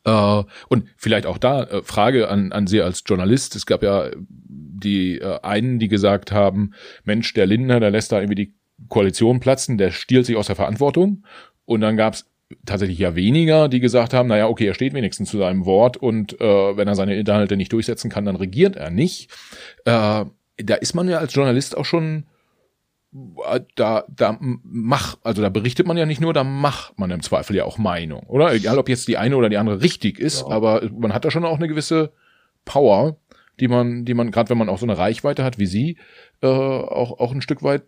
Äh, 0.05 0.45
und 0.69 0.85
vielleicht 0.97 1.27
auch 1.27 1.39
da 1.39 1.65
äh, 1.65 1.83
Frage 1.83 2.29
an 2.29 2.53
an 2.53 2.69
Sie 2.69 2.81
als 2.81 3.03
Journalist. 3.05 3.57
Es 3.57 3.67
gab 3.67 3.83
ja 3.83 4.11
die 4.29 5.19
äh, 5.19 5.41
einen, 5.43 5.81
die 5.81 5.89
gesagt 5.89 6.31
haben, 6.31 6.75
Mensch, 7.03 7.35
der 7.35 7.47
Lindner, 7.47 7.81
der 7.81 7.91
lässt 7.91 8.13
da 8.13 8.21
irgendwie 8.21 8.47
die 8.47 8.60
Koalition 8.89 9.41
platzen, 9.41 9.79
der 9.79 9.91
stiehlt 9.91 10.27
sich 10.27 10.37
aus 10.37 10.47
der 10.47 10.57
Verantwortung. 10.57 11.25
Und 11.65 11.81
dann 11.81 11.97
gab 11.97 12.15
es 12.15 12.27
tatsächlich 12.67 12.99
ja 12.99 13.15
weniger, 13.15 13.69
die 13.69 13.81
gesagt 13.81 14.13
haben, 14.13 14.29
naja, 14.29 14.49
okay, 14.49 14.67
er 14.67 14.75
steht 14.75 14.95
wenigstens 14.95 15.31
zu 15.31 15.39
seinem 15.39 15.65
Wort 15.67 15.97
und 15.97 16.41
äh, 16.41 16.77
wenn 16.77 16.89
er 16.89 16.95
seine 16.95 17.17
Inhalte 17.17 17.57
nicht 17.57 17.73
durchsetzen 17.73 18.11
kann, 18.11 18.25
dann 18.25 18.37
regiert 18.37 18.77
er 18.77 18.91
nicht. 18.91 19.31
Äh, 19.85 20.25
da 20.57 20.75
ist 20.81 20.95
man 20.95 21.09
ja 21.09 21.19
als 21.19 21.35
Journalist 21.35 21.77
auch 21.77 21.85
schon 21.85 22.25
äh, 23.13 23.61
da, 23.77 24.05
da 24.09 24.37
mach, 24.41 25.17
also 25.23 25.43
da 25.43 25.49
berichtet 25.49 25.87
man 25.87 25.97
ja 25.97 26.07
nicht 26.07 26.21
nur, 26.21 26.33
da 26.33 26.45
macht 26.45 26.99
man 26.99 27.11
im 27.11 27.23
Zweifel 27.23 27.57
ja 27.57 27.65
auch 27.65 27.79
Meinung, 27.79 28.25
oder? 28.25 28.53
Egal, 28.53 28.79
ob 28.79 28.89
jetzt 28.89 29.09
die 29.09 29.17
eine 29.17 29.37
oder 29.37 29.49
die 29.49 29.57
andere 29.57 29.83
richtig 29.83 30.19
ist, 30.19 30.43
ja. 30.43 30.49
aber 30.49 30.83
man 30.93 31.15
hat 31.15 31.25
da 31.25 31.31
schon 31.31 31.45
auch 31.45 31.57
eine 31.57 31.69
gewisse 31.69 32.13
Power, 32.65 33.17
die 33.59 33.69
man, 33.69 34.05
die 34.05 34.15
man, 34.15 34.31
gerade 34.31 34.51
wenn 34.51 34.59
man 34.59 34.69
auch 34.69 34.79
so 34.79 34.87
eine 34.87 34.99
Reichweite 34.99 35.45
hat 35.45 35.59
wie 35.59 35.67
sie, 35.67 35.99
äh, 36.43 36.47
auch, 36.47 37.19
auch 37.19 37.33
ein 37.33 37.43
Stück 37.43 37.63
weit 37.63 37.83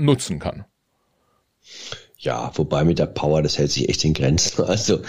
nutzen 0.00 0.38
kann. 0.38 0.64
Ja, 2.18 2.50
wobei 2.56 2.84
mit 2.84 2.98
der 2.98 3.06
Power, 3.06 3.42
das 3.42 3.58
hält 3.58 3.70
sich 3.70 3.88
echt 3.88 4.04
in 4.04 4.14
Grenzen. 4.14 4.64
Also, 4.66 5.02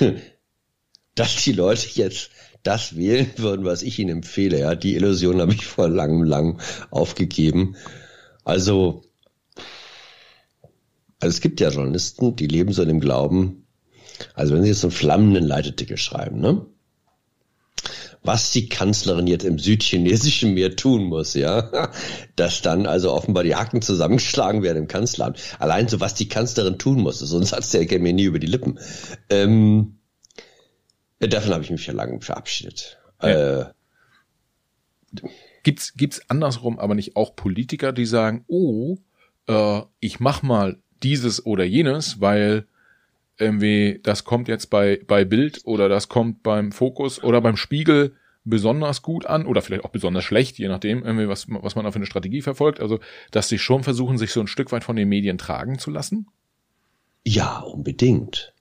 dass 1.14 1.44
die 1.44 1.52
Leute 1.52 1.86
jetzt 1.92 2.30
das 2.62 2.96
wählen 2.96 3.30
würden, 3.36 3.64
was 3.64 3.82
ich 3.82 3.98
ihnen 3.98 4.10
empfehle, 4.10 4.58
ja, 4.58 4.74
die 4.74 4.96
Illusion 4.96 5.40
habe 5.40 5.52
ich 5.52 5.66
vor 5.66 5.88
langem, 5.88 6.24
lang 6.24 6.60
aufgegeben. 6.90 7.76
Also, 8.42 9.02
also 11.20 11.34
es 11.34 11.40
gibt 11.40 11.60
ja 11.60 11.68
Journalisten, 11.68 12.36
die 12.36 12.46
leben 12.46 12.72
so 12.72 12.82
in 12.82 12.88
dem 12.88 13.00
Glauben, 13.00 13.66
also 14.34 14.54
wenn 14.54 14.62
sie 14.62 14.70
jetzt 14.70 14.80
so 14.80 14.88
einen 14.88 14.96
flammenden 14.96 15.44
Leitetitel 15.44 15.96
schreiben, 15.96 16.40
ne? 16.40 16.66
Was 18.24 18.50
die 18.50 18.70
Kanzlerin 18.70 19.26
jetzt 19.26 19.44
im 19.44 19.58
südchinesischen 19.58 20.54
Meer 20.54 20.74
tun 20.74 21.04
muss, 21.04 21.34
ja, 21.34 21.90
dass 22.36 22.62
dann 22.62 22.86
also 22.86 23.12
offenbar 23.12 23.44
die 23.44 23.54
Haken 23.54 23.82
zusammengeschlagen 23.82 24.62
werden 24.62 24.78
im 24.78 24.88
Kanzleramt. 24.88 25.38
Allein 25.58 25.88
so, 25.88 26.00
was 26.00 26.14
die 26.14 26.28
Kanzlerin 26.28 26.78
tun 26.78 27.00
muss, 27.00 27.18
so 27.18 27.38
ein 27.38 27.44
Satz, 27.44 27.70
der 27.70 27.86
käme 27.86 28.04
mir 28.04 28.14
nie 28.14 28.24
über 28.24 28.38
die 28.38 28.46
Lippen. 28.46 28.80
Ähm, 29.28 29.98
davon 31.20 31.52
habe 31.52 31.62
ich 31.62 31.70
mich 31.70 31.86
ja 31.86 31.92
lange 31.92 32.20
verabschiedet. 32.22 32.98
Ja. 33.22 33.60
Äh, 33.60 33.66
gibt's 35.62 35.94
gibt's 35.94 36.22
andersrum 36.28 36.78
aber 36.78 36.94
nicht 36.94 37.16
auch 37.16 37.36
Politiker, 37.36 37.92
die 37.92 38.06
sagen, 38.06 38.44
oh, 38.48 38.96
äh, 39.48 39.82
ich 40.00 40.18
mach 40.18 40.42
mal 40.42 40.78
dieses 41.02 41.44
oder 41.44 41.64
jenes, 41.64 42.20
weil 42.22 42.66
irgendwie, 43.38 44.00
das 44.02 44.24
kommt 44.24 44.48
jetzt 44.48 44.70
bei, 44.70 45.00
bei 45.06 45.24
Bild 45.24 45.60
oder 45.64 45.88
das 45.88 46.08
kommt 46.08 46.42
beim 46.42 46.72
Fokus 46.72 47.22
oder 47.22 47.40
beim 47.40 47.56
Spiegel 47.56 48.14
besonders 48.44 49.02
gut 49.02 49.26
an 49.26 49.46
oder 49.46 49.62
vielleicht 49.62 49.84
auch 49.84 49.90
besonders 49.90 50.24
schlecht, 50.24 50.58
je 50.58 50.68
nachdem, 50.68 51.02
irgendwie, 51.02 51.28
was, 51.28 51.46
was 51.48 51.74
man 51.74 51.84
da 51.84 51.90
für 51.90 51.96
eine 51.96 52.06
Strategie 52.06 52.42
verfolgt. 52.42 52.80
Also, 52.80 53.00
dass 53.30 53.48
sie 53.48 53.58
schon 53.58 53.82
versuchen, 53.82 54.18
sich 54.18 54.32
so 54.32 54.40
ein 54.40 54.46
Stück 54.46 54.70
weit 54.70 54.84
von 54.84 54.96
den 54.96 55.08
Medien 55.08 55.38
tragen 55.38 55.78
zu 55.78 55.90
lassen? 55.90 56.28
Ja, 57.24 57.60
unbedingt. 57.60 58.52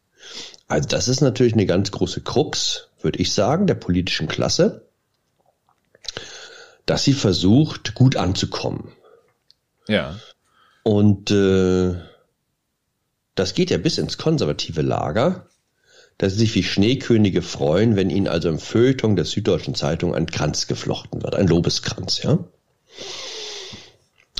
Also, 0.67 0.87
das 0.87 1.07
ist 1.07 1.21
natürlich 1.21 1.53
eine 1.53 1.65
ganz 1.65 1.91
große 1.91 2.21
Krux, 2.21 2.89
würde 3.01 3.19
ich 3.19 3.33
sagen, 3.33 3.67
der 3.67 3.75
politischen 3.75 4.27
Klasse, 4.27 4.87
dass 6.85 7.03
sie 7.03 7.13
versucht, 7.13 7.93
gut 7.93 8.15
anzukommen. 8.15 8.93
Ja. 9.87 10.17
Und 10.83 11.29
äh, 11.31 11.95
das 13.35 13.53
geht 13.53 13.71
ja 13.71 13.77
bis 13.77 13.97
ins 13.97 14.17
konservative 14.17 14.81
Lager, 14.81 15.47
dass 16.17 16.33
sie 16.33 16.39
sich 16.39 16.55
wie 16.55 16.63
Schneekönige 16.63 17.41
freuen, 17.41 17.95
wenn 17.95 18.09
ihnen 18.09 18.27
also 18.27 18.49
im 18.49 18.59
Feuilleton 18.59 19.15
der 19.15 19.25
Süddeutschen 19.25 19.75
Zeitung 19.75 20.13
ein 20.13 20.27
Kranz 20.27 20.67
geflochten 20.67 21.23
wird, 21.23 21.35
ein 21.35 21.47
Lobeskranz, 21.47 22.21
ja. 22.21 22.39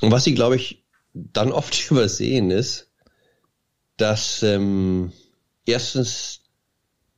Und 0.02 0.12
was 0.12 0.24
sie, 0.24 0.36
glaube 0.36 0.56
ich, 0.56 0.84
dann 1.14 1.52
oft 1.52 1.80
übersehen 1.92 2.52
ist, 2.52 2.90
dass 3.98 4.44
ähm, 4.44 5.12
erstens 5.66 6.42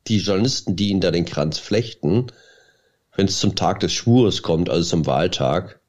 die 0.06 0.18
Journalisten, 0.18 0.76
die 0.76 0.90
ihnen 0.90 1.00
da 1.00 1.10
den 1.10 1.24
Kranz 1.24 1.58
flechten, 1.58 2.26
wenn 3.14 3.26
es 3.26 3.40
zum 3.40 3.56
Tag 3.56 3.80
des 3.80 3.92
Schwures 3.92 4.42
kommt, 4.42 4.70
also 4.70 4.88
zum 4.88 5.06
Wahltag, 5.06 5.80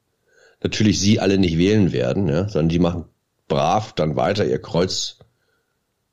natürlich 0.62 0.98
sie 0.98 1.20
alle 1.20 1.38
nicht 1.38 1.58
wählen 1.58 1.92
werden, 1.92 2.28
ja, 2.28 2.48
sondern 2.48 2.68
die 2.68 2.78
machen 2.78 3.04
brav 3.46 3.92
dann 3.94 4.16
weiter 4.16 4.44
ihr 4.44 4.60
Kreuz 4.60 5.17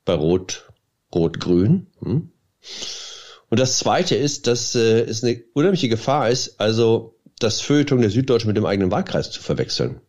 bei 0.06 0.14
Rot, 0.14 0.72
Rot-Grün. 1.14 1.88
Hm? 2.00 2.30
Und 3.50 3.60
das 3.60 3.78
Zweite 3.78 4.16
ist, 4.16 4.46
dass 4.46 4.74
äh, 4.74 5.02
es 5.02 5.22
eine 5.22 5.42
unheimliche 5.52 5.90
Gefahr 5.90 6.30
ist, 6.30 6.58
also 6.58 7.18
das 7.38 7.60
Feuilleton 7.60 8.00
der 8.00 8.10
Süddeutschen 8.10 8.48
mit 8.48 8.56
dem 8.56 8.64
eigenen 8.64 8.90
Wahlkreis 8.90 9.30
zu 9.30 9.42
verwechseln. 9.42 10.00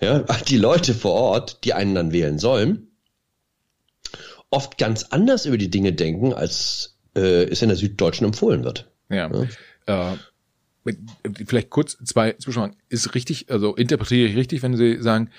Ja, 0.00 0.18
die 0.48 0.58
Leute 0.58 0.92
vor 0.92 1.12
Ort, 1.12 1.64
die 1.64 1.72
einen 1.72 1.94
dann 1.94 2.12
wählen 2.12 2.38
sollen, 2.38 2.88
oft 4.50 4.76
ganz 4.76 5.04
anders 5.04 5.46
über 5.46 5.56
die 5.56 5.70
Dinge 5.70 5.92
denken, 5.92 6.34
als 6.34 6.98
äh, 7.14 7.44
es 7.44 7.62
in 7.62 7.68
der 7.68 7.78
Süddeutschen 7.78 8.26
empfohlen 8.26 8.64
wird. 8.64 8.90
Ja. 9.08 9.30
ja. 9.88 10.18
Äh, 10.84 10.92
vielleicht 11.46 11.70
kurz 11.70 11.96
zwei 12.04 12.32
Zwischenfragen. 12.34 12.76
Ist 12.88 13.14
richtig, 13.14 13.50
also 13.50 13.74
interpretiere 13.74 14.28
ich 14.28 14.36
richtig, 14.36 14.62
wenn 14.62 14.76
Sie 14.76 15.02
sagen, 15.02 15.30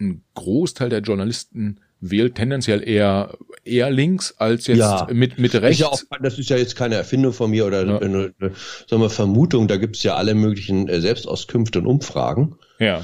ein 0.00 0.22
Großteil 0.34 0.88
der 0.88 1.00
Journalisten 1.00 1.80
wählt 2.10 2.34
tendenziell 2.34 2.86
eher 2.86 3.36
eher 3.64 3.90
links 3.90 4.34
als 4.38 4.66
jetzt 4.66 4.78
ja. 4.78 5.06
mit 5.12 5.38
mit 5.38 5.54
rechts. 5.54 5.80
Ist 5.80 5.80
ja 5.80 5.88
auch, 5.88 6.00
das 6.22 6.38
ist 6.38 6.50
ja 6.50 6.56
jetzt 6.56 6.76
keine 6.76 6.96
Erfindung 6.96 7.32
von 7.32 7.50
mir 7.50 7.66
oder 7.66 7.84
ja. 7.84 7.98
eine, 7.98 8.32
eine, 8.38 8.52
sagen 8.88 9.02
wir, 9.02 9.10
Vermutung. 9.10 9.68
Da 9.68 9.76
gibt 9.76 9.96
es 9.96 10.02
ja 10.02 10.16
alle 10.16 10.34
möglichen 10.34 10.88
äh, 10.88 11.00
Selbstauskünfte 11.00 11.80
und 11.80 11.86
Umfragen. 11.86 12.56
Ja. 12.78 13.02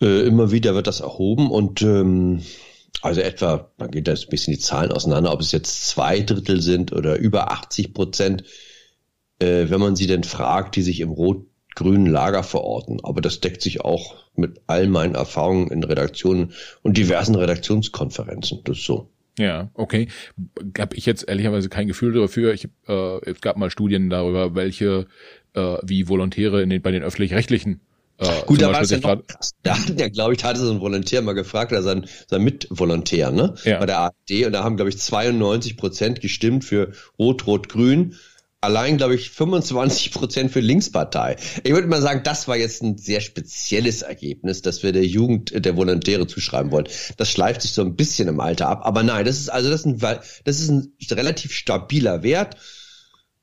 Äh, 0.00 0.26
immer 0.26 0.50
wieder 0.50 0.74
wird 0.74 0.86
das 0.86 1.00
erhoben 1.00 1.50
und 1.50 1.82
ähm, 1.82 2.42
also 3.02 3.20
etwa, 3.20 3.70
man 3.78 3.90
geht 3.90 4.08
da 4.08 4.12
ein 4.12 4.28
bisschen 4.28 4.52
die 4.52 4.60
Zahlen 4.60 4.92
auseinander, 4.92 5.32
ob 5.32 5.40
es 5.40 5.52
jetzt 5.52 5.88
zwei 5.88 6.20
Drittel 6.20 6.60
sind 6.60 6.92
oder 6.92 7.18
über 7.18 7.50
80 7.50 7.94
Prozent, 7.94 8.44
äh, 9.38 9.66
wenn 9.68 9.80
man 9.80 9.96
sie 9.96 10.06
denn 10.06 10.24
fragt, 10.24 10.76
die 10.76 10.82
sich 10.82 11.00
im 11.00 11.10
rot-grünen 11.70 12.06
Lager 12.06 12.42
verorten. 12.42 13.00
Aber 13.02 13.20
das 13.20 13.40
deckt 13.40 13.62
sich 13.62 13.80
auch 13.82 14.16
mit 14.34 14.60
all 14.66 14.88
meinen 14.88 15.14
Erfahrungen 15.14 15.68
in 15.68 15.84
Redaktionen 15.84 16.52
und 16.82 16.96
diversen 16.96 17.34
Redaktionskonferenzen. 17.34 18.60
Das 18.64 18.78
ist 18.78 18.84
so. 18.84 19.10
Ja, 19.38 19.70
okay. 19.74 20.08
Gab 20.74 20.94
ich 20.94 21.06
jetzt 21.06 21.28
ehrlicherweise 21.28 21.68
kein 21.68 21.86
Gefühl 21.86 22.12
dafür. 22.12 22.52
Ich, 22.52 22.68
äh, 22.88 23.30
es 23.30 23.40
gab 23.40 23.56
mal 23.56 23.70
Studien 23.70 24.10
darüber, 24.10 24.54
welche 24.54 25.06
äh, 25.54 25.76
wie 25.82 26.08
Volontäre 26.08 26.62
in 26.62 26.70
den, 26.70 26.82
bei 26.82 26.90
den 26.90 27.02
öffentlich-rechtlichen 27.02 27.80
äh, 28.18 28.42
Gut, 28.44 28.60
da 28.60 28.70
war 28.70 28.82
es 28.82 28.90
ja 28.90 28.98
noch 28.98 29.26
krass. 29.26 29.52
Da 29.62 29.78
hat 29.78 29.98
ja, 29.98 30.08
glaube 30.08 30.34
ich, 30.34 30.40
da 30.40 30.48
hatte 30.48 30.60
so 30.60 30.70
ein 30.70 30.80
Volontär 30.80 31.22
mal 31.22 31.32
gefragt, 31.32 31.72
oder 31.72 31.82
sein, 31.82 32.04
sein 32.26 32.42
Mitvolontär, 32.42 33.30
ne? 33.30 33.54
Ja. 33.64 33.78
Bei 33.78 33.86
der 33.86 34.00
AfD 34.00 34.44
und 34.44 34.52
da 34.52 34.62
haben, 34.62 34.76
glaube 34.76 34.90
ich, 34.90 34.98
92 34.98 35.78
Prozent 35.78 36.20
gestimmt 36.20 36.66
für 36.66 36.92
Rot-Rot-Grün 37.18 38.16
allein, 38.60 38.98
glaube 38.98 39.14
ich, 39.14 39.30
25 39.30 40.12
Prozent 40.12 40.50
für 40.50 40.60
Linkspartei. 40.60 41.36
Ich 41.64 41.72
würde 41.72 41.88
mal 41.88 42.02
sagen, 42.02 42.22
das 42.24 42.46
war 42.46 42.56
jetzt 42.56 42.82
ein 42.82 42.98
sehr 42.98 43.20
spezielles 43.20 44.02
Ergebnis, 44.02 44.62
dass 44.62 44.82
wir 44.82 44.92
der 44.92 45.06
Jugend 45.06 45.52
der 45.64 45.76
Volontäre 45.76 46.26
zuschreiben 46.26 46.70
wollen. 46.70 46.88
Das 47.16 47.30
schleift 47.30 47.62
sich 47.62 47.72
so 47.72 47.82
ein 47.82 47.96
bisschen 47.96 48.28
im 48.28 48.40
Alter 48.40 48.68
ab. 48.68 48.80
Aber 48.84 49.02
nein, 49.02 49.24
das 49.24 49.38
ist 49.38 49.48
also 49.48 49.70
das 49.70 49.80
ist 49.80 49.86
ein, 49.86 50.22
das 50.44 50.60
ist 50.60 50.70
ein 50.70 50.92
relativ 51.10 51.52
stabiler 51.52 52.22
Wert. 52.22 52.56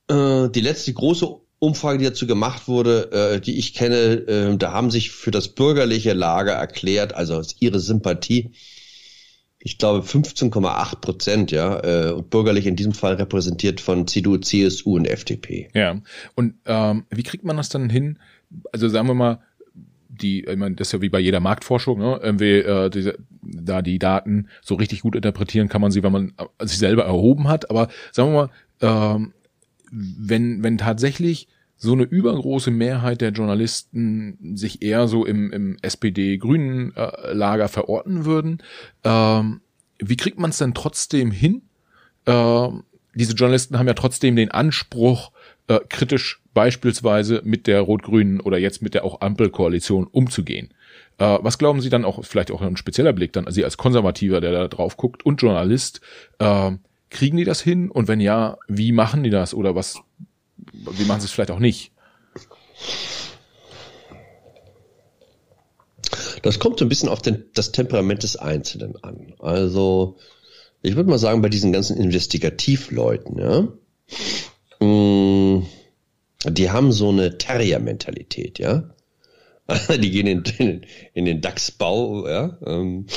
Äh, 0.10 0.50
die 0.50 0.62
letzte 0.62 0.94
große 0.94 1.28
Umfrage, 1.60 1.98
die 1.98 2.06
dazu 2.06 2.28
gemacht 2.28 2.68
wurde, 2.68 3.12
äh, 3.12 3.42
die 3.42 3.58
ich 3.58 3.74
kenne, 3.74 3.98
äh, 3.98 4.58
da 4.58 4.72
haben 4.72 4.92
sich 4.92 5.12
für 5.12 5.32
das 5.32 5.50
bürgerliche 5.50 6.14
Lager 6.14 6.54
erklärt, 6.54 7.14
also 7.14 7.42
ihre 7.60 7.80
Sympathie 7.80 8.54
ich 9.68 9.78
glaube 9.78 10.00
15,8 10.00 10.96
Prozent, 11.02 11.52
ja, 11.52 11.84
äh, 11.84 12.12
und 12.14 12.30
bürgerlich 12.30 12.68
in 12.68 12.78
diesem 12.78 12.94
Fall 12.94 13.16
repräsentiert 13.16 13.82
von 13.82 14.08
CDU, 14.08 14.38
CSU 14.38 14.96
und 14.96 15.06
FDP. 15.06 15.68
Ja, 15.74 16.00
und 16.36 16.54
ähm, 16.66 17.04
wie 17.10 17.24
kriegt 17.24 17.44
man 17.44 17.58
das 17.58 17.68
dann 17.68 17.90
hin? 17.90 18.18
Also 18.72 18.88
sagen 18.88 19.10
wir 19.10 19.14
mal, 19.14 19.40
die, 20.08 20.46
ich 20.46 20.56
meine, 20.56 20.76
das 20.76 20.88
ist 20.88 20.92
ja 20.94 21.02
wie 21.02 21.10
bei 21.10 21.20
jeder 21.20 21.42
Marktforschung, 21.42 22.00
ne? 22.00 22.18
irgendwie 22.24 22.60
äh, 22.60 22.90
diese, 22.90 23.18
da 23.42 23.82
die 23.82 24.00
Daten 24.00 24.48
so 24.62 24.76
richtig 24.76 25.02
gut 25.02 25.18
interpretieren 25.18 25.68
kann 25.68 25.82
man 25.82 25.92
sie, 25.92 26.02
wenn 26.02 26.14
man 26.14 26.34
äh, 26.38 26.66
sich 26.66 26.78
selber 26.78 27.04
erhoben 27.04 27.50
hat. 27.50 27.70
Aber 27.70 27.90
sagen 28.14 28.32
wir 28.32 28.50
mal, 28.82 29.16
ähm, 29.18 29.34
wenn 29.92 30.64
wenn 30.64 30.78
tatsächlich 30.78 31.50
so 31.78 31.94
eine 31.94 32.04
übergroße 32.04 32.72
Mehrheit 32.72 33.22
der 33.22 33.32
Journalisten 33.32 34.56
sich 34.56 34.82
eher 34.82 35.08
so 35.08 35.26
im, 35.26 35.52
im 35.52 35.78
SPD-Grünen 35.82 36.96
äh, 36.96 37.68
verorten 37.68 38.26
würden. 38.26 38.64
Ähm, 39.04 39.62
wie 40.00 40.18
kriegt 40.18 40.40
man 40.40 40.50
es 40.50 40.58
denn 40.58 40.74
trotzdem 40.74 41.32
hin? 41.32 41.62
Äh, 42.26 42.70
diese 43.14 43.34
Journalisten 43.34 43.78
haben 43.78 43.88
ja 43.88 43.94
trotzdem 43.94 44.36
den 44.36 44.52
Anspruch, 44.52 45.32
äh, 45.68 45.80
kritisch 45.90 46.42
beispielsweise 46.54 47.42
mit 47.44 47.68
der 47.68 47.82
rot-grünen 47.82 48.40
oder 48.40 48.58
jetzt 48.58 48.82
mit 48.82 48.94
der 48.94 49.06
auch 49.06 49.22
Ampelkoalition 49.22 50.08
umzugehen. 50.08 50.70
Äh, 51.18 51.38
was 51.42 51.58
glauben 51.58 51.82
Sie 51.82 51.90
dann 51.90 52.06
auch, 52.06 52.24
vielleicht 52.26 52.52
auch 52.52 52.62
ein 52.62 52.78
spezieller 52.78 53.14
Blick 53.14 53.34
dann, 53.34 53.52
Sie 53.52 53.64
als 53.64 53.78
Konservativer, 53.78 54.42
der 54.42 54.52
da 54.52 54.68
drauf 54.68 54.98
guckt 54.98 55.26
und 55.26 55.42
Journalist, 55.42 56.02
äh, 56.40 56.72
kriegen 57.10 57.38
die 57.38 57.44
das 57.44 57.62
hin? 57.62 57.90
Und 57.90 58.08
wenn 58.08 58.20
ja, 58.20 58.58
wie 58.68 58.92
machen 58.92 59.24
die 59.24 59.30
das? 59.30 59.54
Oder 59.54 59.76
was, 59.76 60.00
wie 60.92 61.06
machen 61.06 61.22
sie 61.22 61.26
es 61.26 61.32
vielleicht 61.32 61.52
auch 61.52 61.60
nicht? 61.60 61.92
Das 66.42 66.60
kommt 66.60 66.80
so 66.80 66.86
ein 66.86 66.90
bisschen 66.90 67.10
auf 67.10 67.22
den, 67.22 67.46
das 67.54 67.72
Temperament 67.72 68.24
des 68.24 68.36
Einzelnen 68.36 69.02
an. 69.04 69.34
Also, 69.40 70.18
ich 70.82 70.96
würde 70.96 71.10
mal 71.10 71.18
sagen, 71.18 71.42
bei 71.42 71.50
diesen 71.50 71.74
ganzen 71.74 71.98
Investigativleuten, 71.98 73.40
ja, 73.40 73.68
mm, 74.86 75.66
die 76.46 76.70
haben 76.70 76.92
so 76.92 77.10
eine 77.10 77.38
Terrier-Mentalität, 77.38 78.60
ja. 78.60 78.90
Die 80.00 80.12
gehen 80.12 80.28
in, 80.28 80.44
in, 80.60 80.86
in 81.14 81.26
den 81.26 81.42
DAX-Bau, 81.42 82.26
ja, 82.28 82.58
ähm, 82.66 83.08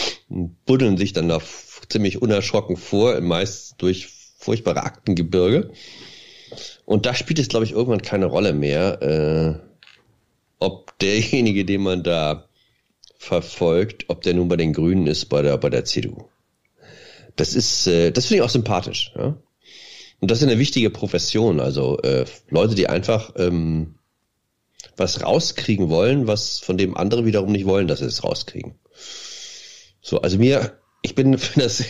buddeln 0.67 0.97
sich 0.97 1.12
dann 1.12 1.29
da 1.29 1.40
ziemlich 1.88 2.21
unerschrocken 2.21 2.76
vor, 2.76 3.21
meist 3.21 3.75
durch 3.79 4.09
furchtbare 4.38 4.83
Aktengebirge 4.83 5.71
und 6.90 7.06
da 7.06 7.14
spielt 7.14 7.38
es, 7.38 7.47
glaube 7.47 7.64
ich, 7.64 7.70
irgendwann 7.70 8.02
keine 8.02 8.26
Rolle 8.26 8.52
mehr, 8.52 9.00
äh, 9.00 9.54
ob 10.59 10.99
derjenige, 10.99 11.64
den 11.64 11.82
man 11.82 12.02
da 12.02 12.49
verfolgt, 13.16 14.06
ob 14.09 14.23
der 14.23 14.35
nun 14.35 14.49
bei 14.49 14.56
den 14.56 14.73
Grünen 14.73 15.06
ist, 15.06 15.26
bei 15.26 15.40
der, 15.40 15.56
bei 15.56 15.70
der 15.70 15.85
CDU. 15.85 16.25
Das 17.37 17.54
ist, 17.54 17.87
äh, 17.87 18.11
das 18.11 18.26
finde 18.26 18.38
ich 18.38 18.42
auch 18.42 18.50
sympathisch. 18.50 19.12
Ja? 19.14 19.37
Und 20.18 20.32
das 20.32 20.42
ist 20.42 20.49
eine 20.49 20.59
wichtige 20.59 20.90
Profession. 20.90 21.61
Also 21.61 21.99
äh, 21.99 22.25
Leute, 22.49 22.75
die 22.75 22.88
einfach 22.88 23.35
ähm, 23.37 23.94
was 24.97 25.23
rauskriegen 25.23 25.90
wollen, 25.90 26.26
was 26.26 26.59
von 26.59 26.76
dem 26.76 26.97
andere 26.97 27.25
wiederum 27.25 27.52
nicht 27.52 27.66
wollen, 27.66 27.87
dass 27.87 28.00
sie 28.00 28.06
es 28.06 28.25
rauskriegen. 28.25 28.75
So, 30.02 30.23
also 30.23 30.38
mir, 30.38 30.76
ich 31.02 31.14
bin 31.14 31.38
für 31.38 31.61
das, 31.61 31.85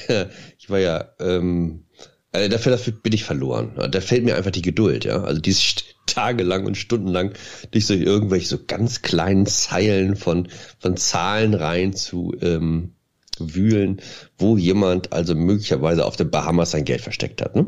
ich 0.58 0.68
war 0.68 0.78
ja 0.78 1.08
ähm, 1.20 1.86
also 2.32 2.48
dafür, 2.48 2.72
dafür 2.72 2.92
bin 2.92 3.12
ich 3.12 3.24
verloren. 3.24 3.72
Da 3.90 4.00
fällt 4.00 4.24
mir 4.24 4.36
einfach 4.36 4.52
die 4.52 4.62
Geduld, 4.62 5.04
ja. 5.04 5.22
Also 5.22 5.40
dieses 5.40 5.76
tagelang 6.06 6.66
und 6.66 6.76
stundenlang 6.76 7.32
durch 7.70 7.86
so 7.86 7.94
irgendwelche 7.94 8.46
so 8.46 8.58
ganz 8.66 9.02
kleinen 9.02 9.46
Zeilen 9.46 10.16
von, 10.16 10.48
von 10.78 10.96
Zahlen 10.96 11.54
rein 11.54 11.92
zu 11.92 12.34
ähm, 12.40 12.94
wühlen, 13.38 14.00
wo 14.38 14.56
jemand 14.56 15.12
also 15.12 15.34
möglicherweise 15.34 16.04
auf 16.04 16.16
den 16.16 16.30
Bahamas 16.30 16.72
sein 16.72 16.84
Geld 16.84 17.00
versteckt 17.00 17.40
hat, 17.42 17.56
ne? 17.56 17.66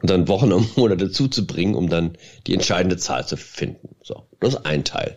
Und 0.00 0.10
dann 0.10 0.28
Wochen 0.28 0.52
und 0.52 0.76
Monate 0.76 1.10
zuzubringen, 1.10 1.76
um 1.76 1.88
dann 1.88 2.18
die 2.46 2.54
entscheidende 2.54 2.96
Zahl 2.96 3.26
zu 3.26 3.36
finden. 3.36 3.94
So, 4.02 4.26
das 4.40 4.54
ist 4.54 4.66
ein 4.66 4.84
Teil. 4.84 5.16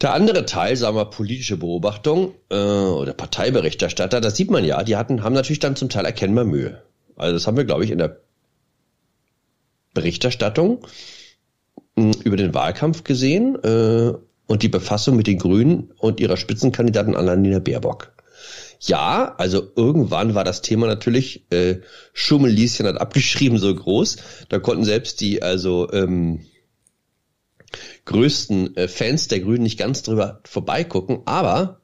Der 0.00 0.14
andere 0.14 0.46
Teil, 0.46 0.76
sagen 0.76 0.96
wir 0.96 1.04
politische 1.06 1.58
Beobachtung 1.58 2.34
äh, 2.50 2.54
oder 2.54 3.12
Parteiberichterstatter, 3.12 4.20
das 4.20 4.36
sieht 4.36 4.50
man 4.50 4.64
ja, 4.64 4.82
die 4.82 4.96
hatten, 4.96 5.22
haben 5.22 5.34
natürlich 5.34 5.58
dann 5.58 5.76
zum 5.76 5.90
Teil 5.90 6.06
erkennbar 6.06 6.44
Mühe. 6.44 6.82
Also 7.16 7.34
das 7.34 7.46
haben 7.46 7.58
wir, 7.58 7.64
glaube 7.64 7.84
ich, 7.84 7.90
in 7.90 7.98
der 7.98 8.20
Berichterstattung 9.92 10.86
mh, 11.96 12.12
über 12.24 12.36
den 12.36 12.54
Wahlkampf 12.54 13.04
gesehen 13.04 13.56
äh, 13.62 14.12
und 14.46 14.62
die 14.62 14.68
Befassung 14.68 15.16
mit 15.16 15.26
den 15.26 15.38
Grünen 15.38 15.92
und 15.98 16.18
ihrer 16.18 16.38
Spitzenkandidatin 16.38 17.14
Annalena 17.14 17.58
Baerbock. 17.58 18.12
Ja, 18.80 19.34
also 19.36 19.70
irgendwann 19.76 20.34
war 20.34 20.44
das 20.44 20.62
Thema 20.62 20.86
natürlich, 20.86 21.44
äh, 21.50 21.80
Schummelieschen 22.14 22.86
hat 22.86 22.98
abgeschrieben 22.98 23.58
so 23.58 23.74
groß, 23.74 24.16
da 24.48 24.58
konnten 24.58 24.84
selbst 24.84 25.20
die 25.20 25.42
also 25.42 25.92
ähm, 25.92 26.46
größten 28.04 28.76
äh, 28.76 28.88
Fans 28.88 29.28
der 29.28 29.40
Grünen 29.40 29.62
nicht 29.62 29.78
ganz 29.78 30.02
drüber 30.02 30.40
vorbeigucken, 30.44 31.22
aber 31.26 31.80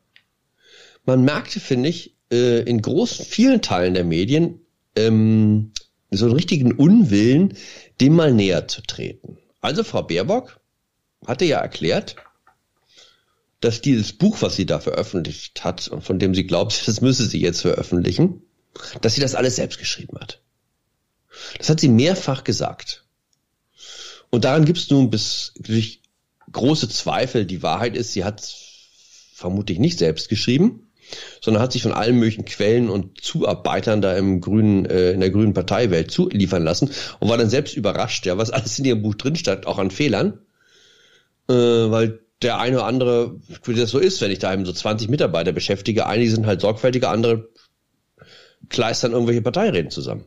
man 1.05 1.25
merkte, 1.25 1.61
finde 1.61 1.89
ich, 1.89 2.17
äh, 2.33 2.63
in 2.63 2.83
großen, 2.83 3.25
vielen 3.25 3.63
Teilen 3.63 3.95
der 3.95 4.05
Medien 4.05 4.61
ähm, 4.97 5.73
so 6.11 6.27
einen 6.27 6.35
richtigen 6.35 6.73
Unwillen, 6.73 7.57
dem 8.01 8.15
mal 8.15 8.33
näher 8.33 8.69
zu 8.69 8.83
treten. 8.83 9.39
Also 9.61 9.85
Frau 9.85 10.03
Baerbock 10.03 10.61
hatte 11.27 11.45
ja 11.45 11.59
erklärt, 11.59 12.17
dass 13.61 13.81
dieses 13.81 14.13
Buch, 14.13 14.43
was 14.43 14.57
sie 14.57 14.67
da 14.67 14.81
veröffentlicht 14.81 15.65
hat 15.65 15.89
und 15.89 16.03
von 16.03 16.19
dem 16.19 16.35
sie 16.35 16.47
glaubt, 16.47 16.83
das 16.87 17.01
müsse 17.01 17.27
sie 17.27 17.41
jetzt 17.41 17.63
veröffentlichen, 17.63 18.43
dass 19.01 19.15
sie 19.15 19.21
das 19.21 19.35
alles 19.35 19.57
selbst 19.57 19.79
geschrieben 19.79 20.19
hat. 20.19 20.41
Das 21.59 21.69
hat 21.69 21.81
sie 21.81 21.89
mehrfach 21.89 22.45
gesagt. 22.45 23.05
Und 24.31 24.45
daran 24.45 24.65
gibt 24.65 24.79
es 24.79 24.91
nun 24.91 25.11
bis 25.11 25.53
durch 25.57 26.03
große 26.57 26.89
Zweifel. 26.89 27.45
Die 27.45 27.63
Wahrheit 27.63 27.97
ist, 27.97 28.13
sie 28.13 28.25
hat 28.25 28.43
vermutlich 29.33 29.79
nicht 29.79 29.99
selbst 29.99 30.29
geschrieben, 30.29 30.89
sondern 31.41 31.63
hat 31.63 31.73
sich 31.73 31.83
von 31.83 31.93
allen 31.93 32.17
möglichen 32.17 32.47
Quellen 32.47 32.89
und 32.89 33.21
Zuarbeitern 33.21 34.01
da 34.01 34.17
im 34.17 34.41
grünen, 34.41 34.87
äh, 34.87 35.13
in 35.13 35.21
der 35.21 35.31
grünen 35.31 35.53
Parteiwelt 35.53 36.11
zuliefern 36.11 36.65
lassen 36.65 36.91
und 37.21 37.29
war 37.29 37.37
dann 37.37 37.51
selbst 37.51 37.77
überrascht, 37.77 38.27
ja, 38.27 38.39
was 38.39 38.51
alles 38.51 38.79
in 38.79 38.87
ihrem 38.87 39.03
Buch 39.03 39.15
drin 39.15 39.37
stand, 39.37 39.67
auch 39.67 39.79
an 39.79 39.91
Fehlern, 39.91 40.41
äh, 41.49 41.53
weil 41.53 42.21
der 42.43 42.59
eine 42.59 42.77
oder 42.77 42.87
andere, 42.87 43.41
wie 43.65 43.75
das 43.75 43.91
so 43.91 43.99
ist, 43.99 44.21
wenn 44.21 44.31
ich 44.31 44.39
da 44.39 44.53
eben 44.53 44.67
so 44.67 44.73
20 44.73 45.09
Mitarbeiter 45.09 45.53
beschäftige, 45.53 46.07
einige 46.07 46.31
sind 46.31 46.47
halt 46.47 46.61
sorgfältiger, 46.61 47.11
andere 47.11 47.49
kleistern 48.69 49.13
irgendwelche 49.13 49.43
Parteireden 49.43 49.91
zusammen. 49.91 50.25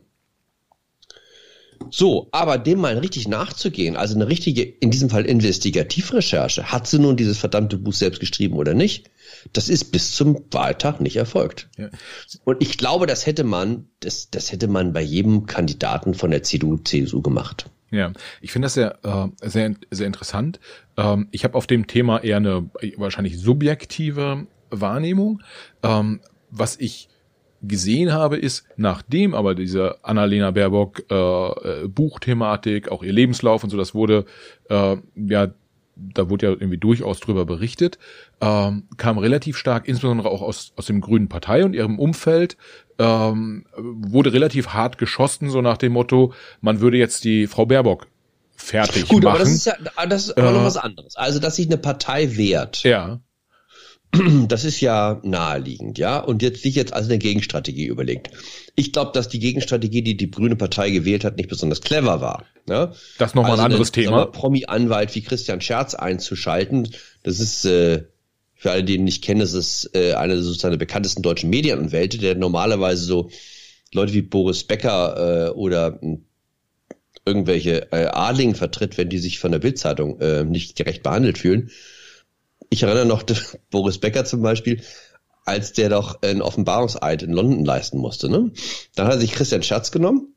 So, 1.88 2.28
aber 2.30 2.58
dem 2.58 2.80
mal 2.80 2.98
richtig 2.98 3.26
nachzugehen, 3.26 3.96
also 3.96 4.14
eine 4.14 4.28
richtige, 4.28 4.62
in 4.62 4.90
diesem 4.90 5.08
Fall 5.08 5.24
Investigativrecherche, 5.24 6.70
hat 6.70 6.86
sie 6.86 6.98
nun 6.98 7.16
dieses 7.16 7.38
verdammte 7.38 7.78
Buch 7.78 7.94
selbst 7.94 8.20
geschrieben 8.20 8.56
oder 8.56 8.74
nicht? 8.74 9.10
Das 9.52 9.68
ist 9.68 9.86
bis 9.92 10.12
zum 10.12 10.44
Wahltag 10.50 11.00
nicht 11.00 11.16
erfolgt. 11.16 11.68
Ja. 11.78 11.88
Und 12.44 12.60
ich 12.60 12.76
glaube, 12.76 13.06
das 13.06 13.26
hätte 13.26 13.44
man, 13.44 13.88
das, 14.00 14.30
das 14.30 14.52
hätte 14.52 14.68
man 14.68 14.92
bei 14.92 15.00
jedem 15.00 15.46
Kandidaten 15.46 16.14
von 16.14 16.30
der 16.30 16.42
CDU, 16.42 16.76
CSU 16.76 17.22
gemacht. 17.22 17.70
Ja, 17.90 18.12
ich 18.40 18.52
finde 18.52 18.66
das 18.66 18.74
sehr, 18.74 18.98
äh, 19.02 19.48
sehr, 19.48 19.74
sehr 19.90 20.06
interessant. 20.06 20.60
Ähm, 20.96 21.28
ich 21.32 21.44
habe 21.44 21.56
auf 21.56 21.66
dem 21.66 21.86
Thema 21.86 22.22
eher 22.22 22.36
eine 22.36 22.70
wahrscheinlich 22.96 23.38
subjektive 23.38 24.46
Wahrnehmung. 24.70 25.42
Ähm, 25.82 26.20
was 26.50 26.76
ich 26.78 27.08
gesehen 27.62 28.12
habe, 28.12 28.36
ist, 28.36 28.64
nachdem 28.76 29.34
aber 29.34 29.54
diese 29.54 30.04
Annalena 30.04 30.50
Baerbock 30.50 31.04
äh, 31.10 31.14
äh, 31.14 31.88
Buchthematik, 31.88 32.90
auch 32.90 33.02
ihr 33.02 33.12
Lebenslauf 33.12 33.64
und 33.64 33.70
so, 33.70 33.76
das 33.76 33.94
wurde 33.94 34.24
äh, 34.68 34.96
ja 35.16 35.48
da 36.14 36.30
wurde 36.30 36.46
ja 36.46 36.52
irgendwie 36.52 36.78
durchaus 36.78 37.20
drüber 37.20 37.44
berichtet, 37.44 37.98
ähm, 38.40 38.84
kam 38.96 39.18
relativ 39.18 39.56
stark, 39.58 39.86
insbesondere 39.86 40.30
auch 40.30 40.40
aus, 40.40 40.72
aus 40.76 40.86
dem 40.86 41.00
Grünen 41.00 41.28
Partei 41.28 41.64
und 41.64 41.74
ihrem 41.74 41.98
Umfeld, 41.98 42.56
ähm, 42.98 43.66
wurde 43.76 44.32
relativ 44.32 44.68
hart 44.68 44.98
geschossen, 44.98 45.50
so 45.50 45.60
nach 45.60 45.76
dem 45.76 45.92
Motto, 45.92 46.32
man 46.60 46.80
würde 46.80 46.96
jetzt 46.96 47.24
die 47.24 47.46
Frau 47.46 47.66
Baerbock 47.66 48.06
fertig 48.56 49.08
Gut, 49.08 49.22
machen. 49.22 49.22
Gut, 49.22 49.26
aber 49.26 49.38
das 49.40 49.50
ist 49.50 49.66
ja 49.66 49.74
das 50.06 50.24
ist 50.26 50.38
aber 50.38 50.50
äh, 50.50 50.52
noch 50.52 50.64
was 50.64 50.76
anderes. 50.76 51.16
Also, 51.16 51.38
dass 51.38 51.56
sich 51.56 51.66
eine 51.66 51.78
Partei 51.78 52.36
wehrt. 52.36 52.82
Ja. 52.82 53.20
Das 54.48 54.64
ist 54.64 54.80
ja 54.80 55.20
naheliegend, 55.22 55.98
ja. 55.98 56.18
Und 56.18 56.42
jetzt 56.42 56.62
sich 56.62 56.74
jetzt 56.74 56.92
also 56.92 57.08
eine 57.08 57.18
Gegenstrategie 57.18 57.86
überlegt. 57.86 58.30
Ich 58.74 58.92
glaube, 58.92 59.12
dass 59.14 59.28
die 59.28 59.38
Gegenstrategie, 59.38 60.02
die 60.02 60.16
die 60.16 60.30
Grüne 60.30 60.56
Partei 60.56 60.90
gewählt 60.90 61.24
hat, 61.24 61.36
nicht 61.36 61.48
besonders 61.48 61.80
clever 61.80 62.20
war. 62.20 62.44
Ne? 62.66 62.92
Das 63.18 63.30
ist 63.30 63.34
nochmal 63.34 63.52
also 63.52 63.62
ein 63.62 63.72
anderes 63.72 63.92
einen, 63.94 64.04
Thema. 64.04 64.26
Promi-Anwalt 64.26 65.14
wie 65.14 65.22
Christian 65.22 65.60
Scherz 65.60 65.94
einzuschalten, 65.94 66.88
das 67.22 67.40
ist 67.40 67.64
äh, 67.64 68.04
für 68.54 68.70
alle, 68.70 68.84
die 68.84 68.96
ihn 68.96 69.04
nicht 69.04 69.24
kennen, 69.24 69.40
das 69.40 69.54
ist 69.54 69.90
äh, 69.94 70.12
eine 70.14 70.40
sozusagen 70.42 70.72
der 70.72 70.78
bekanntesten 70.78 71.22
deutschen 71.22 71.48
Medienanwälte, 71.48 72.18
der 72.18 72.34
normalerweise 72.34 73.04
so 73.04 73.30
Leute 73.92 74.12
wie 74.12 74.22
Boris 74.22 74.64
Becker 74.64 75.48
äh, 75.48 75.50
oder 75.50 75.98
hm, 76.00 76.24
irgendwelche 77.24 77.90
äh, 77.92 78.06
Adligen 78.06 78.54
vertritt, 78.54 78.98
wenn 78.98 79.08
die 79.08 79.18
sich 79.18 79.38
von 79.38 79.52
der 79.52 79.60
Bildzeitung 79.60 80.20
äh, 80.20 80.44
nicht 80.44 80.76
gerecht 80.76 81.02
behandelt 81.02 81.38
fühlen. 81.38 81.70
Ich 82.70 82.82
erinnere 82.84 83.04
noch 83.04 83.24
Boris 83.70 83.98
Becker 83.98 84.24
zum 84.24 84.42
Beispiel, 84.42 84.82
als 85.44 85.72
der 85.72 85.88
doch 85.88 86.22
einen 86.22 86.42
Offenbarungseid 86.42 87.22
in 87.22 87.32
London 87.32 87.64
leisten 87.64 87.98
musste. 87.98 88.28
Ne? 88.28 88.52
Dann 88.94 89.06
hat 89.06 89.14
er 89.14 89.20
sich 89.20 89.32
Christian 89.32 89.62
Schatz 89.62 89.90
genommen, 89.90 90.34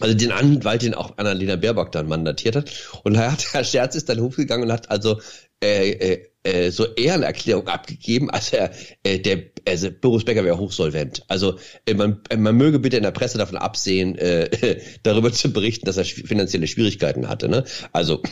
also 0.00 0.14
den 0.14 0.30
Anwalt, 0.30 0.82
den 0.82 0.94
auch 0.94 1.16
Annalena 1.16 1.56
Baerbock 1.56 1.90
dann 1.90 2.08
mandatiert 2.08 2.54
hat. 2.54 2.70
Und 3.02 3.14
da 3.14 3.32
hat 3.32 3.46
Herr 3.52 3.64
Scherz 3.64 3.94
ist 3.96 4.08
dann 4.08 4.20
hochgegangen 4.20 4.66
und 4.66 4.72
hat 4.72 4.90
also 4.90 5.20
äh, 5.62 5.90
äh, 5.90 6.28
äh, 6.44 6.70
so 6.70 6.86
Ehrenerklärung 6.94 7.66
abgegeben, 7.66 8.30
also 8.30 8.56
er, 8.56 8.70
äh, 9.02 9.18
der 9.18 9.42
also 9.66 9.90
Boris 9.90 10.24
Becker 10.24 10.44
wäre 10.44 10.58
hochsolvent. 10.58 11.24
Also 11.26 11.58
äh, 11.84 11.94
man, 11.94 12.20
äh, 12.28 12.36
man 12.36 12.56
möge 12.56 12.78
bitte 12.78 12.96
in 12.96 13.02
der 13.02 13.10
Presse 13.10 13.38
davon 13.38 13.56
absehen, 13.56 14.16
äh, 14.18 14.80
darüber 15.02 15.32
zu 15.32 15.52
berichten, 15.52 15.86
dass 15.86 15.96
er 15.96 16.04
finanzielle 16.04 16.68
Schwierigkeiten 16.68 17.28
hatte. 17.28 17.48
Ne? 17.48 17.64
Also 17.92 18.22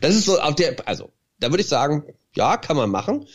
das 0.00 0.14
ist 0.16 0.24
so 0.24 0.40
auf 0.40 0.56
der, 0.56 0.76
also 0.88 1.12
da 1.38 1.50
würde 1.50 1.62
ich 1.62 1.68
sagen, 1.68 2.04
ja, 2.36 2.56
kann 2.56 2.76
man 2.76 2.90
machen. 2.90 3.26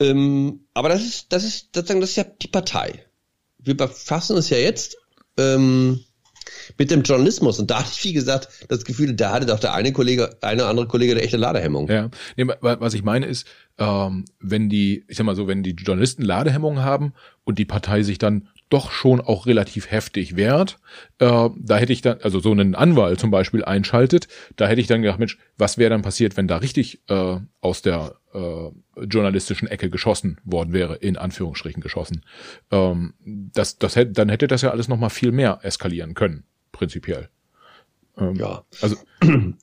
Ähm, 0.00 0.66
aber 0.74 0.88
das 0.88 1.02
ist, 1.04 1.32
das 1.32 1.44
ist 1.44 1.68
das 1.72 1.88
ist 1.88 2.16
ja 2.16 2.24
die 2.24 2.48
Partei. 2.48 3.04
Wir 3.58 3.76
befassen 3.76 4.36
uns 4.36 4.50
ja 4.50 4.58
jetzt 4.58 4.96
ähm, 5.38 6.00
mit 6.78 6.90
dem 6.90 7.02
Journalismus 7.02 7.58
und 7.58 7.70
da 7.70 7.80
hatte 7.80 7.90
ich, 7.92 8.04
wie 8.04 8.12
gesagt, 8.12 8.48
das 8.68 8.84
Gefühl, 8.84 9.14
da 9.14 9.32
hatte 9.32 9.46
doch 9.46 9.60
der 9.60 9.74
eine 9.74 9.92
Kollege, 9.92 10.36
eine 10.42 10.62
oder 10.62 10.70
andere 10.70 10.88
Kollege 10.88 11.12
eine 11.12 11.22
echte 11.22 11.36
Ladehemmung. 11.36 11.88
Ja, 11.88 12.10
nee, 12.36 12.46
was 12.60 12.94
ich 12.94 13.02
meine 13.02 13.26
ist, 13.26 13.46
ähm, 13.78 14.24
wenn 14.40 14.68
die, 14.68 15.04
ich 15.08 15.16
sag 15.16 15.24
mal 15.24 15.36
so, 15.36 15.46
wenn 15.46 15.62
die 15.62 15.72
Journalisten 15.72 16.22
Ladehemmungen 16.22 16.82
haben 16.82 17.14
und 17.44 17.58
die 17.58 17.64
Partei 17.64 18.02
sich 18.02 18.18
dann 18.18 18.48
doch 18.74 18.90
schon 18.90 19.20
auch 19.20 19.46
relativ 19.46 19.92
heftig 19.92 20.34
wehrt. 20.34 20.78
Äh, 21.20 21.48
da 21.56 21.76
hätte 21.76 21.92
ich 21.92 22.02
dann, 22.02 22.18
also 22.22 22.40
so 22.40 22.50
einen 22.50 22.74
Anwalt 22.74 23.20
zum 23.20 23.30
Beispiel 23.30 23.64
einschaltet, 23.64 24.26
da 24.56 24.66
hätte 24.66 24.80
ich 24.80 24.88
dann 24.88 25.00
gedacht, 25.00 25.20
Mensch, 25.20 25.38
was 25.56 25.78
wäre 25.78 25.90
dann 25.90 26.02
passiert, 26.02 26.36
wenn 26.36 26.48
da 26.48 26.56
richtig 26.56 27.00
äh, 27.08 27.36
aus 27.60 27.82
der 27.82 28.16
äh, 28.32 28.70
journalistischen 29.00 29.68
Ecke 29.68 29.90
geschossen 29.90 30.40
worden 30.44 30.72
wäre, 30.72 30.96
in 30.96 31.16
Anführungsstrichen 31.16 31.80
geschossen. 31.82 32.24
Ähm, 32.72 33.14
das, 33.22 33.78
das 33.78 33.94
hätte, 33.94 34.10
dann 34.10 34.28
hätte 34.28 34.48
das 34.48 34.62
ja 34.62 34.72
alles 34.72 34.88
nochmal 34.88 35.10
viel 35.10 35.30
mehr 35.30 35.60
eskalieren 35.62 36.14
können, 36.14 36.42
prinzipiell. 36.72 37.28
Ähm, 38.18 38.34
ja. 38.34 38.64
Also, 38.80 38.96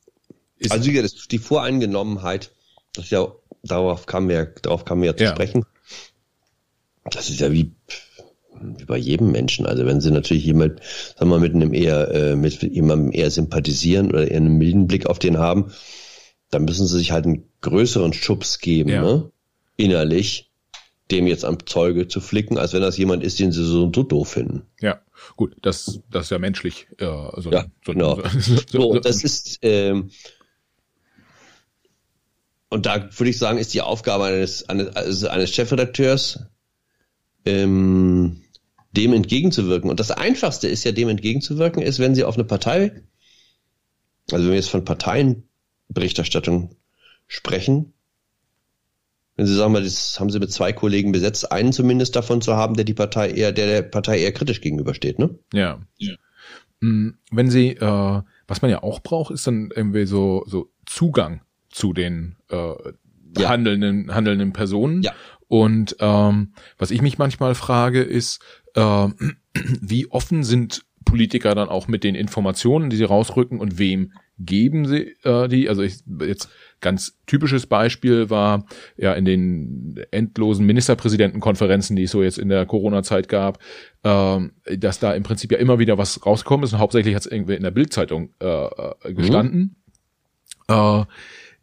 ist, 0.58 0.72
also 0.72 0.90
die 0.90 1.38
Voreingenommenheit, 1.38 2.54
das 2.94 3.06
ist 3.06 3.12
ja, 3.12 3.28
darauf 3.62 4.06
kam 4.06 4.30
wir, 4.30 4.46
darauf 4.62 4.86
kam 4.86 5.02
wir 5.02 5.08
ja 5.08 5.18
zu 5.18 5.24
ja. 5.26 5.32
sprechen. 5.32 5.66
Das 7.04 7.30
ist 7.30 7.42
ja 7.42 7.52
wie 7.52 7.74
wie 8.78 8.86
bei 8.86 8.98
jedem 8.98 9.32
Menschen. 9.32 9.66
Also 9.66 9.86
wenn 9.86 10.02
sie 10.02 10.12
natürlich 10.12 10.46
jemand, 10.46 10.80
sagen 11.18 11.32
wir 11.32 11.38
mal, 11.38 11.40
mit 11.40 11.54
einem 11.56 11.74
eher, 11.74 12.12
äh, 12.12 12.36
mit 12.36 12.62
jemandem 12.62 13.12
eher 13.12 13.32
sympathisieren 13.32 14.10
oder 14.10 14.30
eher 14.30 14.38
einen 14.38 14.58
milden 14.58 14.88
Blick 14.88 15.06
auf 15.06 15.20
den 15.20 15.38
haben, 15.38 15.72
dann 16.50 16.66
müssen 16.66 16.86
sie 16.86 16.98
sich 16.98 17.12
halt 17.12 17.26
einen 17.26 17.50
größeren 17.62 18.14
Schubs 18.14 18.60
geben, 18.60 18.90
ja. 18.90 19.02
ne? 19.02 19.32
innerlich, 19.78 20.52
dem 21.10 21.28
jetzt 21.28 21.46
am 21.46 21.66
Zeuge 21.66 22.08
zu 22.08 22.22
flicken, 22.22 22.58
als 22.58 22.74
wenn 22.74 22.82
das 22.82 22.98
jemand 22.98 23.24
ist, 23.24 23.40
den 23.40 23.52
sie 23.52 23.66
so, 23.66 23.92
so 23.94 24.04
doof 24.04 24.30
finden. 24.30 24.64
Ja, 24.80 25.02
gut, 25.36 25.56
das, 25.62 26.02
das 26.10 26.26
ist 26.26 26.30
ja 26.32 26.40
menschlich. 26.40 26.88
Äh, 26.98 27.06
so, 27.38 27.52
ja, 27.52 27.66
so, 27.86 27.94
genau. 27.94 28.22
So, 28.40 28.62
so, 28.68 29.00
das 29.00 29.24
ist, 29.24 29.60
ähm, 29.62 30.12
und 32.70 32.86
da 32.86 33.10
würde 33.18 33.30
ich 33.30 33.38
sagen, 33.38 33.58
ist 33.58 33.74
die 33.74 33.82
Aufgabe 33.82 34.26
eines, 34.26 34.70
eines, 34.70 35.26
eines 35.26 35.54
Chefredakteurs, 35.54 36.46
ähm, 37.46 38.41
dem 38.92 39.14
entgegenzuwirken. 39.14 39.90
Und 39.90 40.00
das 40.00 40.12
Einfachste 40.12 40.68
ist 40.68 40.84
ja, 40.84 40.92
dem 40.92 41.10
entgegenzuwirken, 41.10 41.82
ist, 41.82 42.00
wenn 42.00 42.16
sie 42.16 42.24
auf 42.24 42.36
eine 42.36 42.44
Partei, 42.44 43.04
also 44.32 44.44
wenn 44.44 44.52
wir 44.52 44.56
jetzt 44.56 44.70
von 44.70 44.86
Parteienberichterstattung 44.86 46.76
sprechen, 47.28 47.94
wenn 49.38 49.48
Sie 49.48 49.56
sagen 49.56 49.72
mal, 49.72 49.84
das 49.84 50.20
haben 50.20 50.30
Sie 50.30 50.40
mit 50.40 50.52
zwei 50.52 50.74
Kollegen 50.74 51.12
besetzt, 51.12 51.52
einen 51.52 51.72
zumindest 51.74 52.16
davon 52.16 52.42
zu 52.42 52.56
haben, 52.56 52.76
der 52.76 52.84
die 52.84 52.94
Partei 52.94 53.32
eher, 53.32 53.52
der 53.52 53.66
der 53.66 53.82
Partei 53.82 54.20
eher 54.20 54.34
kritisch 54.34 54.62
gegenübersteht, 54.62 55.20
ne? 55.20 55.40
Ja. 55.54 55.80
ja. 55.98 56.14
Hm, 56.82 57.18
wenn 57.32 57.50
Sie, 57.50 57.70
äh, 57.70 58.22
was 58.48 58.62
man 58.62 58.70
ja 58.70 58.84
auch 58.84 59.00
braucht, 59.00 59.32
ist 59.32 59.48
dann 59.48 59.72
irgendwie 59.76 60.06
so 60.06 60.44
so 60.48 60.72
Zugang 60.86 61.42
zu 61.70 61.94
den 61.94 62.36
äh, 62.50 62.74
ja. 63.38 63.50
handelnden, 63.50 64.14
handelnden 64.14 64.54
Personen. 64.54 65.02
Ja. 65.02 65.14
Und 65.48 65.96
ähm, 66.00 66.54
was 66.78 66.92
ich 66.92 67.02
mich 67.02 67.18
manchmal 67.18 67.56
frage, 67.56 68.04
ist, 68.04 68.40
äh, 68.76 69.08
wie 69.82 70.08
offen 70.08 70.44
sind 70.44 70.86
Politiker 71.06 71.56
dann 71.56 71.70
auch 71.70 71.88
mit 71.88 72.04
den 72.04 72.16
Informationen, 72.16 72.90
die 72.90 72.96
sie 72.96 73.04
rausrücken 73.04 73.60
und 73.60 73.80
wem 73.80 74.14
geben 74.38 74.88
sie 74.88 75.16
äh, 75.24 75.48
die? 75.48 75.68
Also 75.68 75.82
ich, 75.82 76.04
jetzt 76.20 76.50
ganz 76.80 77.18
typisches 77.26 77.68
Beispiel 77.68 78.30
war 78.30 78.66
ja 78.98 79.14
in 79.14 79.26
den 79.26 80.04
endlosen 80.12 80.66
Ministerpräsidentenkonferenzen, 80.66 81.96
die 81.96 82.04
es 82.04 82.12
so 82.12 82.24
jetzt 82.24 82.38
in 82.38 82.50
der 82.50 82.66
Corona-Zeit 82.66 83.30
gab, 83.30 83.60
äh, 84.04 84.40
dass 84.78 85.00
da 85.00 85.14
im 85.14 85.24
Prinzip 85.24 85.52
ja 85.52 85.58
immer 85.58 85.80
wieder 85.80 85.98
was 85.98 86.26
rausgekommen 86.26 86.64
ist 86.64 86.74
und 86.74 86.80
hauptsächlich 86.80 87.16
hat 87.16 87.26
es 87.26 87.32
irgendwie 87.32 87.56
in 87.56 87.64
der 87.64 87.72
Bildzeitung 87.72 88.34
äh, 88.40 88.66
äh, 88.66 89.14
gestanden. 89.14 89.76
Mhm. 90.70 90.76
Äh, 90.76 91.06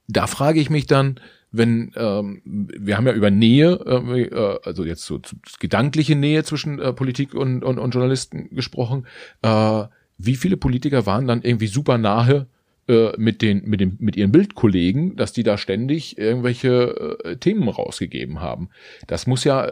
da 0.08 0.26
frage 0.26 0.60
ich 0.60 0.70
mich 0.70 0.86
dann, 0.86 1.20
wenn 1.50 1.92
ähm, 1.96 2.42
wir 2.44 2.96
haben 2.96 3.06
ja 3.06 3.12
über 3.12 3.30
Nähe, 3.30 3.72
äh, 3.72 4.58
also 4.66 4.84
jetzt 4.84 5.04
so 5.04 5.20
gedankliche 5.58 6.14
Nähe 6.14 6.44
zwischen 6.44 6.78
äh, 6.78 6.92
Politik 6.92 7.34
und, 7.34 7.64
und, 7.64 7.78
und 7.78 7.94
Journalisten 7.94 8.54
gesprochen, 8.54 9.06
äh, 9.42 9.84
wie 10.18 10.36
viele 10.36 10.56
Politiker 10.56 11.06
waren 11.06 11.26
dann 11.26 11.42
irgendwie 11.42 11.68
super 11.68 11.96
nahe 11.96 12.48
äh, 12.88 13.12
mit 13.16 13.40
den 13.40 13.62
mit 13.64 13.80
dem 13.80 13.96
mit 13.98 14.16
ihren 14.16 14.32
Bildkollegen, 14.32 15.16
dass 15.16 15.32
die 15.32 15.42
da 15.42 15.56
ständig 15.56 16.18
irgendwelche 16.18 17.18
äh, 17.24 17.36
Themen 17.36 17.68
rausgegeben 17.68 18.40
haben. 18.40 18.68
Das 19.06 19.26
muss 19.26 19.44
ja 19.44 19.68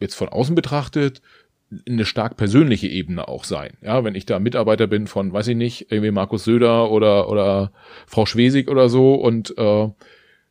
jetzt 0.00 0.14
von 0.14 0.28
außen 0.28 0.54
betrachtet 0.54 1.22
eine 1.88 2.04
stark 2.04 2.36
persönliche 2.36 2.86
Ebene 2.86 3.26
auch 3.26 3.44
sein. 3.44 3.72
Ja, 3.82 4.04
wenn 4.04 4.14
ich 4.14 4.24
da 4.24 4.38
Mitarbeiter 4.38 4.86
bin 4.86 5.06
von, 5.06 5.32
weiß 5.32 5.48
ich 5.48 5.56
nicht, 5.56 5.90
irgendwie 5.90 6.12
Markus 6.12 6.44
Söder 6.44 6.90
oder 6.90 7.28
oder 7.28 7.72
Frau 8.06 8.26
Schwesig 8.26 8.68
oder 8.68 8.88
so 8.88 9.14
und 9.14 9.56
äh, 9.56 9.88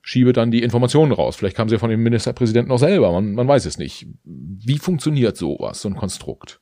schiebe 0.05 0.33
dann 0.33 0.51
die 0.51 0.61
Informationen 0.61 1.11
raus. 1.11 1.35
Vielleicht 1.35 1.57
kam 1.57 1.67
sie 1.67 1.79
von 1.79 1.89
dem 1.89 2.03
Ministerpräsidenten 2.03 2.71
auch 2.71 2.77
selber, 2.77 3.11
man, 3.11 3.33
man 3.33 3.47
weiß 3.47 3.65
es 3.65 3.79
nicht. 3.79 4.05
Wie 4.23 4.77
funktioniert 4.77 5.35
sowas, 5.35 5.81
so 5.81 5.89
ein 5.89 5.95
Konstrukt? 5.95 6.61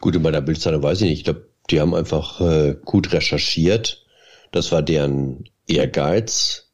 Gut, 0.00 0.22
bei 0.22 0.30
der 0.30 0.42
Bildzeitung 0.42 0.82
weiß 0.82 1.00
ich 1.00 1.08
nicht. 1.08 1.18
Ich 1.20 1.24
glaube, 1.24 1.48
die 1.70 1.80
haben 1.80 1.94
einfach 1.94 2.42
äh, 2.42 2.76
gut 2.84 3.12
recherchiert. 3.14 4.04
Das 4.52 4.70
war 4.70 4.82
deren 4.82 5.48
Ehrgeiz, 5.66 6.72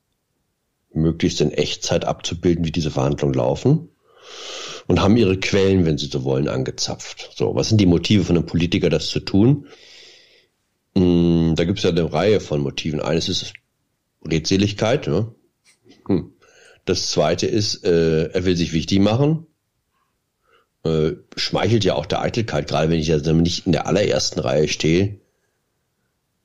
möglichst 0.92 1.40
in 1.40 1.52
Echtzeit 1.52 2.04
abzubilden, 2.04 2.64
wie 2.64 2.72
diese 2.72 2.90
Verhandlungen 2.90 3.34
laufen. 3.34 3.88
Und 4.88 5.00
haben 5.00 5.16
ihre 5.16 5.38
Quellen, 5.38 5.86
wenn 5.86 5.96
sie 5.96 6.06
so 6.06 6.24
wollen, 6.24 6.48
angezapft. 6.48 7.30
So, 7.36 7.54
was 7.54 7.68
sind 7.68 7.80
die 7.80 7.86
Motive 7.86 8.24
von 8.24 8.36
einem 8.36 8.46
Politiker, 8.46 8.90
das 8.90 9.06
zu 9.06 9.20
tun? 9.20 9.68
Hm, 10.96 11.54
da 11.54 11.64
gibt 11.64 11.78
es 11.78 11.84
ja 11.84 11.90
eine 11.90 12.12
Reihe 12.12 12.40
von 12.40 12.60
Motiven. 12.60 13.00
Eines 13.00 13.28
ist 13.28 13.54
Redseligkeit. 14.26 15.06
Ne? 15.06 15.34
Hm. 16.06 16.32
Das 16.84 17.10
zweite 17.10 17.46
ist, 17.46 17.84
äh, 17.84 18.26
er 18.26 18.44
will 18.44 18.56
sich 18.56 18.72
wichtig 18.72 19.00
machen. 19.00 19.46
Äh, 20.82 21.12
schmeichelt 21.36 21.84
ja 21.84 21.94
auch 21.94 22.06
der 22.06 22.22
Eitelkeit, 22.22 22.68
gerade 22.68 22.90
wenn 22.90 22.98
ich 22.98 23.12
also 23.12 23.32
nicht 23.32 23.66
in 23.66 23.72
der 23.72 23.86
allerersten 23.86 24.40
Reihe 24.40 24.66
stehe, 24.66 25.20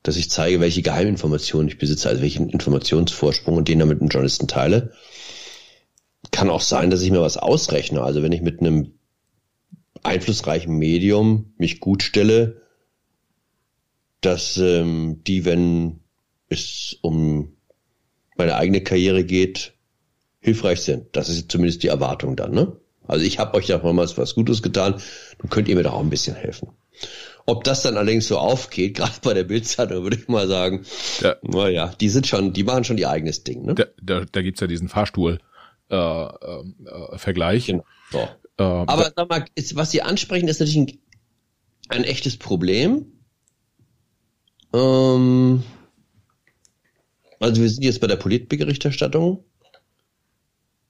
dass 0.04 0.18
ich 0.18 0.30
zeige, 0.30 0.60
welche 0.60 0.82
Geheiminformationen 0.82 1.70
ich 1.70 1.78
besitze, 1.78 2.10
also 2.10 2.22
welchen 2.22 2.50
Informationsvorsprung 2.50 3.56
und 3.56 3.68
den 3.68 3.80
dann 3.80 3.88
mit 3.88 4.02
Journalisten 4.02 4.48
teile. 4.48 4.94
Kann 6.32 6.50
auch 6.50 6.62
sein, 6.62 6.90
dass 6.90 7.02
ich 7.02 7.12
mir 7.12 7.22
was 7.22 7.38
ausrechne. 7.38 8.02
Also 8.02 8.22
wenn 8.22 8.34
ich 8.34 8.42
mit 8.42 8.60
einem 8.60 9.00
einflussreichen 10.04 10.76
Medium 10.78 11.54
mich 11.58 11.80
gut 11.80 12.04
stelle, 12.04 12.62
dass 14.22 14.58
ähm, 14.58 15.22
die, 15.26 15.46
wenn 15.46 16.02
es 16.50 16.98
um 17.02 17.55
meine 18.36 18.56
eigene 18.56 18.82
Karriere 18.82 19.24
geht, 19.24 19.74
hilfreich 20.40 20.82
sind. 20.82 21.08
Das 21.16 21.30
ist 21.30 21.52
zumindest 21.52 21.84
die 21.84 21.88
Erwartung 21.88 22.36
dann, 22.36 22.52
ne? 22.52 22.78
Also 23.08 23.26
ich 23.26 23.40
habe 23.40 23.56
euch 23.58 23.68
ja 23.68 23.78
damals 23.78 24.18
was 24.18 24.36
Gutes 24.36 24.62
getan, 24.62 24.96
dann 25.40 25.50
könnt 25.50 25.68
ihr 25.68 25.76
mir 25.76 25.84
doch 25.84 25.94
auch 25.94 26.02
ein 26.02 26.10
bisschen 26.10 26.36
helfen. 26.36 26.70
Ob 27.46 27.64
das 27.64 27.84
dann 27.84 27.98
allerdings 27.98 28.28
so 28.28 28.38
aufgeht, 28.38 28.96
gerade 28.98 29.14
bei 29.22 29.34
der 29.34 29.44
Bildzeitung, 29.44 30.04
würde 30.04 30.18
ich 30.18 30.28
mal 30.28 30.48
sagen, 30.48 30.86
ja. 31.22 31.36
naja, 31.44 31.94
die 32.00 32.10
sind 32.10 32.28
schon, 32.28 32.54
die 32.54 32.64
machen 32.64 32.84
schon 32.84 32.98
ihr 32.98 33.10
eigenes 33.10 33.44
Ding. 33.44 33.66
Ne? 33.66 33.76
Da, 33.76 33.86
da, 34.02 34.26
da 34.32 34.42
gibt's 34.42 34.62
ja 34.62 34.68
diesen 34.68 34.90
Fahrstuhl. 34.90 35.40
Äh, 35.90 35.96
äh. 35.96 36.64
Genau. 37.34 37.84
So. 38.12 38.20
Äh, 38.58 38.64
Aber 38.64 39.12
sag 39.16 39.30
mal, 39.30 39.46
ist, 39.56 39.76
was 39.76 39.92
Sie 39.92 40.02
ansprechen, 40.02 40.48
ist 40.48 40.60
natürlich 40.60 40.78
ein, 40.78 41.00
ein 41.90 42.04
echtes 42.04 42.38
Problem. 42.38 43.06
Ähm, 44.74 45.64
also 47.40 47.62
wir 47.62 47.70
sind 47.70 47.84
jetzt 47.84 48.02
bei 48.02 48.08
der 48.08 48.16
Politberichterstattung 48.16 49.44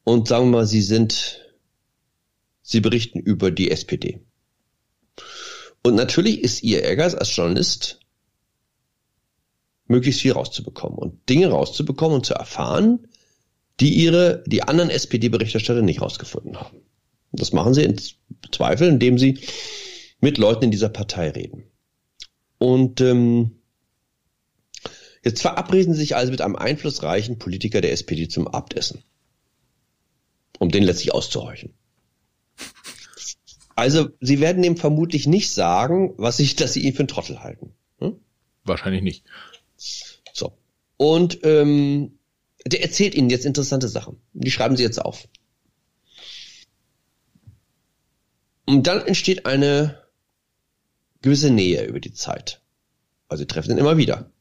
und 0.04 0.28
sagen 0.28 0.46
wir 0.46 0.60
mal, 0.60 0.68
Sie 0.68 0.82
sind, 0.82 1.42
Sie 2.62 2.82
berichten 2.82 3.20
über 3.20 3.52
die 3.52 3.72
SPD. 3.72 4.22
Und 5.84 5.96
natürlich 5.96 6.42
ist 6.42 6.64
Ihr 6.64 6.84
Ehrgeiz 6.84 7.14
als 7.14 7.36
Journalist, 7.36 8.00
möglichst 9.88 10.22
viel 10.22 10.32
rauszubekommen 10.32 10.98
und 10.98 11.30
Dinge 11.30 11.48
rauszubekommen 11.48 12.16
und 12.16 12.26
zu 12.26 12.34
erfahren, 12.34 13.08
die 13.80 13.94
ihre, 14.04 14.44
die 14.48 14.64
anderen 14.64 14.90
SPD-Berichterstatter 14.90 15.82
nicht 15.82 16.02
rausgefunden 16.02 16.60
haben. 16.60 16.78
Und 17.32 17.42
das 17.42 17.52
machen 17.54 17.74
sie 17.74 17.84
in 17.84 18.00
Zweifel, 18.52 18.88
indem 18.88 19.18
sie 19.18 19.40
mit 20.22 20.38
Leuten 20.38 20.66
in 20.66 20.72
dieser 20.72 20.90
Partei 20.90 21.30
reden. 21.30 21.66
Und 22.58 23.02
ähm, 23.02 23.60
Jetzt 25.26 25.42
verabreden 25.42 25.94
sie 25.94 26.02
sich 26.02 26.16
also 26.16 26.32
mit 26.32 26.42
einem 26.42 26.56
einflussreichen 26.56 27.40
Politiker 27.40 27.82
der 27.82 27.92
SPD 27.92 28.28
zum 28.28 28.48
Abendessen. 28.48 29.04
Um 30.60 30.70
den 30.70 30.84
letztlich 30.84 31.14
auszuhorchen. 31.14 31.74
Also, 33.78 34.08
sie 34.22 34.40
werden 34.40 34.64
ihm 34.64 34.78
vermutlich 34.78 35.28
nicht 35.28 35.52
sagen, 35.52 36.14
was 36.16 36.40
ich, 36.40 36.56
dass 36.56 36.72
sie 36.72 36.80
ihn 36.80 36.94
für 36.94 37.00
einen 37.00 37.10
Trottel 37.10 37.44
halten. 37.44 37.74
Hm? 38.00 38.22
Wahrscheinlich 38.64 39.02
nicht. 39.02 39.26
So. 40.32 40.58
Und 40.96 41.40
ähm, 41.44 42.18
der 42.66 42.84
erzählt 42.84 43.16
ihnen 43.16 43.30
jetzt 43.30 43.46
interessante 43.46 43.90
Sachen. 43.90 44.22
Die 44.32 44.50
schreiben 44.50 44.78
sie 44.78 44.84
jetzt 44.84 45.02
auf. 45.02 45.28
Und 48.66 48.88
dann 48.88 49.06
entsteht 49.06 49.46
eine 49.46 50.02
gewisse 51.22 51.50
Nähe 51.50 51.84
über 51.84 52.00
die 52.00 52.14
Zeit. 52.14 52.62
Also 53.28 53.42
sie 53.42 53.48
treffen 53.48 53.72
ihn 53.72 53.78
immer 53.78 53.98
wieder. 53.98 54.32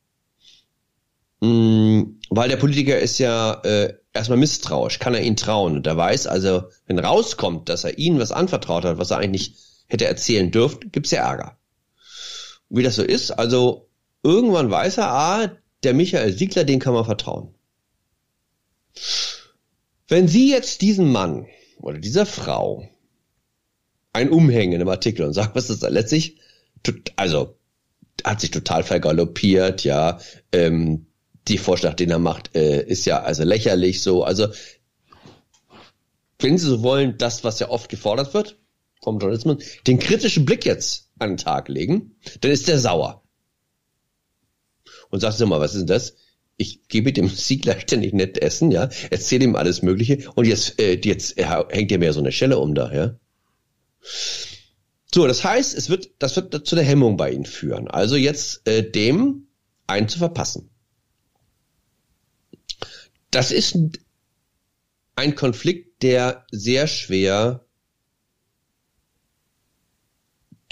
Mm, 1.45 2.21
weil 2.31 2.49
der 2.49 2.57
Politiker 2.57 2.99
ist 2.99 3.19
ja 3.19 3.61
äh, 3.65 3.95
erstmal 4.15 4.39
misstrauisch, 4.39 4.99
kann 4.99 5.15
er 5.15 5.21
ihn 5.21 5.37
trauen. 5.37 5.77
Und 5.77 5.87
er 5.87 5.97
weiß 5.97 6.27
also, 6.27 6.65
wenn 6.87 6.99
rauskommt, 6.99 7.69
dass 7.69 7.85
er 7.85 7.99
ihnen 7.99 8.19
was 8.19 8.33
anvertraut 8.33 8.85
hat, 8.85 8.97
was 8.97 9.11
er 9.11 9.19
eigentlich 9.19 9.51
nicht 9.51 9.61
hätte 9.89 10.07
erzählen 10.07 10.51
dürfen, 10.51 10.91
gibt's 10.91 11.11
ja 11.11 11.23
Ärger. 11.23 11.59
wie 12.71 12.83
das 12.83 12.97
so 12.97 13.03
ist, 13.03 13.31
also 13.31 13.91
irgendwann 14.23 14.71
weiß 14.71 14.99
er, 14.99 15.11
ah, 15.11 15.51
der 15.83 15.93
Michael 15.93 16.33
Siegler, 16.33 16.65
den 16.65 16.81
kann 16.81 16.95
man 16.95 17.05
vertrauen. 17.05 17.55
Wenn 20.09 20.29
Sie 20.29 20.51
jetzt 20.51 20.81
diesen 20.81 21.13
Mann 21.13 21.47
oder 21.79 21.99
dieser 21.99 22.25
Frau 22.25 22.89
ein 24.15 24.31
Umhängen 24.31 24.77
einem 24.77 24.89
Artikel 24.89 25.27
und 25.27 25.35
sagen, 25.35 25.51
was 25.55 25.69
ist 25.69 25.83
da 25.83 25.89
letztlich, 25.89 26.39
also 27.17 27.59
hat 28.25 28.41
sich 28.41 28.51
total 28.51 28.83
vergaloppiert, 28.83 29.85
ja, 29.85 30.19
ähm, 30.53 31.07
die 31.49 31.59
Vorschlag, 31.59 31.95
den 31.95 32.11
er 32.11 32.19
macht, 32.19 32.55
äh, 32.55 32.83
ist 32.83 33.05
ja 33.07 33.23
also 33.23 33.45
lächerlich 33.45 34.03
so. 34.03 34.25
Also, 34.25 34.49
wenn 36.39 36.59
Sie 36.59 36.67
so 36.67 36.83
wollen, 36.83 37.19
das, 37.19 37.45
was 37.45 37.59
ja 37.59 37.69
oft 37.69 37.89
gefordert 37.89 38.35
wird 38.35 38.59
vom 39.03 39.19
Journalismus, 39.19 39.63
den 39.87 39.99
kritischen 39.99 40.45
Blick 40.45 40.65
jetzt 40.65 41.11
an 41.19 41.33
den 41.33 41.37
Tag 41.37 41.69
legen, 41.69 42.17
dann 42.41 42.51
ist 42.51 42.69
der 42.69 42.79
sauer. 42.79 43.23
Und 45.11 45.21
sagt 45.21 45.37
so 45.37 45.47
mal, 45.47 45.61
was 45.61 45.75
ist 45.75 45.81
denn 45.81 45.87
das? 45.87 46.17
Ich 46.57 46.89
gebe 46.89 47.13
dem 47.13 47.29
Siegler 47.35 47.79
ständig 47.79 48.15
nett 48.15 48.39
essen, 48.39 48.71
ja, 48.71 48.89
erzähle 49.11 49.45
ihm 49.45 49.57
alles 49.57 49.83
Mögliche 49.83 50.31
und 50.35 50.47
jetzt, 50.47 50.81
äh, 50.81 50.99
jetzt 51.03 51.39
äh, 51.39 51.45
hängt 51.45 51.93
er 51.93 51.99
mir 51.99 52.13
so 52.13 52.21
eine 52.21 52.33
Schelle 52.33 52.59
um 52.59 52.75
da, 52.75 52.93
ja. 52.93 53.19
So, 55.15 55.27
das 55.27 55.45
heißt, 55.45 55.77
es 55.77 55.91
wird, 55.91 56.11
das 56.19 56.35
wird 56.37 56.67
zu 56.67 56.75
der 56.75 56.85
Hemmung 56.85 57.17
bei 57.17 57.31
Ihnen 57.31 57.47
führen. 57.47 57.87
Also 57.89 58.17
jetzt 58.17 58.67
äh, 58.67 58.83
dem 58.83 59.47
einen 59.87 60.09
zu 60.09 60.19
verpassen 60.19 60.74
das 63.35 63.51
ist 63.51 63.77
ein 65.17 65.35
Konflikt, 65.35 66.03
der 66.03 66.47
sehr 66.51 66.87
schwer 66.87 67.65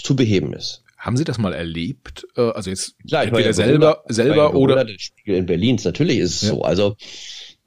zu 0.01 0.15
beheben 0.15 0.53
ist. 0.53 0.83
Haben 0.97 1.17
Sie 1.17 1.25
das 1.25 1.37
mal 1.37 1.53
erlebt? 1.53 2.25
Äh, 2.35 2.41
also 2.51 2.69
jetzt 2.69 2.95
Klar, 3.07 3.23
entweder 3.23 3.47
ja 3.47 3.53
selber, 3.53 4.03
selber 4.07 4.53
oder 4.53 4.85
der 4.85 4.97
Spiegel 4.99 5.35
in 5.35 5.45
Berlin. 5.45 5.79
Natürlich 5.83 6.17
ist 6.17 6.35
es 6.35 6.41
ja. 6.43 6.49
so. 6.49 6.61
Also 6.61 6.95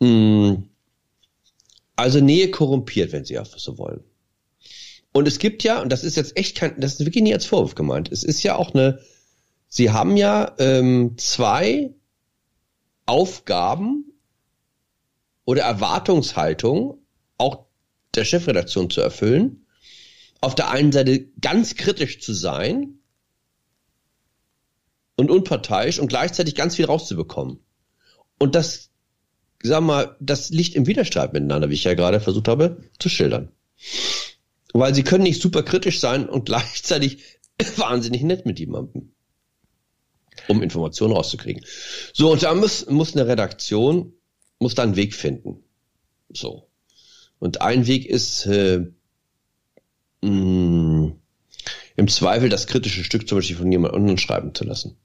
mh, 0.00 0.09
mm, 0.09 0.68
also 1.96 2.20
Nähe 2.20 2.50
korrumpiert, 2.50 3.12
wenn 3.12 3.24
Sie 3.24 3.38
auch 3.38 3.46
so 3.46 3.78
wollen. 3.78 4.04
Und 5.12 5.26
es 5.26 5.38
gibt 5.38 5.64
ja, 5.64 5.80
und 5.80 5.90
das 5.90 6.04
ist 6.04 6.16
jetzt 6.16 6.37
echt 6.37 6.56
kein, 6.56 6.78
das 6.78 6.94
ist 6.94 7.06
wirklich 7.06 7.24
nie 7.24 7.32
als 7.32 7.46
Vorwurf 7.46 7.74
gemeint. 7.74 8.12
Es 8.12 8.22
ist 8.22 8.42
ja 8.42 8.54
auch 8.56 8.74
eine, 8.74 9.00
Sie 9.68 9.90
haben 9.90 10.16
ja 10.16 10.54
ähm, 10.59 11.14
zwei 11.16 11.94
Aufgaben 13.06 14.15
oder 15.46 15.62
Erwartungshaltung 15.62 16.98
auch 17.38 17.64
der 18.14 18.26
Chefredaktion 18.26 18.90
zu 18.90 19.00
erfüllen. 19.00 19.66
Auf 20.42 20.54
der 20.54 20.70
einen 20.70 20.92
Seite 20.92 21.28
ganz 21.40 21.76
kritisch 21.76 22.20
zu 22.20 22.35
sein 22.35 22.98
und 25.16 25.30
unparteiisch 25.30 25.98
und 25.98 26.09
gleichzeitig 26.09 26.54
ganz 26.54 26.76
viel 26.76 26.85
rauszubekommen. 26.85 27.61
Und 28.38 28.54
das, 28.54 28.90
sag 29.62 29.82
mal, 29.82 30.16
das 30.20 30.50
liegt 30.50 30.74
im 30.74 30.87
Widerstreit 30.87 31.32
miteinander, 31.32 31.70
wie 31.70 31.74
ich 31.74 31.85
ja 31.85 31.94
gerade 31.94 32.20
versucht 32.20 32.48
habe 32.48 32.82
zu 32.98 33.09
schildern. 33.09 33.50
Weil 34.74 34.94
sie 34.94 35.04
können 35.04 35.22
nicht 35.22 35.40
super 35.40 35.62
kritisch 35.62 36.00
sein 36.00 36.28
und 36.28 36.44
gleichzeitig 36.44 37.22
wahnsinnig 37.76 38.22
nett 38.22 38.44
mit 38.44 38.59
jemandem, 38.59 39.12
um 40.48 40.62
Informationen 40.62 41.14
rauszukriegen. 41.14 41.64
So, 42.12 42.32
und 42.32 42.42
da 42.42 42.52
muss, 42.54 42.87
muss 42.90 43.14
eine 43.14 43.26
Redaktion, 43.26 44.12
muss 44.59 44.75
da 44.75 44.83
einen 44.83 44.97
Weg 44.97 45.14
finden. 45.14 45.62
So. 46.31 46.69
Und 47.38 47.61
ein 47.61 47.87
Weg 47.87 48.07
ist, 48.07 48.47
äh, 48.47 48.87
mh, 50.23 50.31
mm, 50.31 51.21
im 51.97 52.09
Zweifel 52.09 52.49
das 52.49 52.66
kritische 52.66 53.05
Stück 53.05 53.27
zum 53.29 53.38
Beispiel 53.38 53.57
von 53.57 53.73
jemand 53.73 53.95
anderem 53.95 54.19
schreiben 54.19 54.55
zu 54.55 54.64
lassen. 54.64 54.97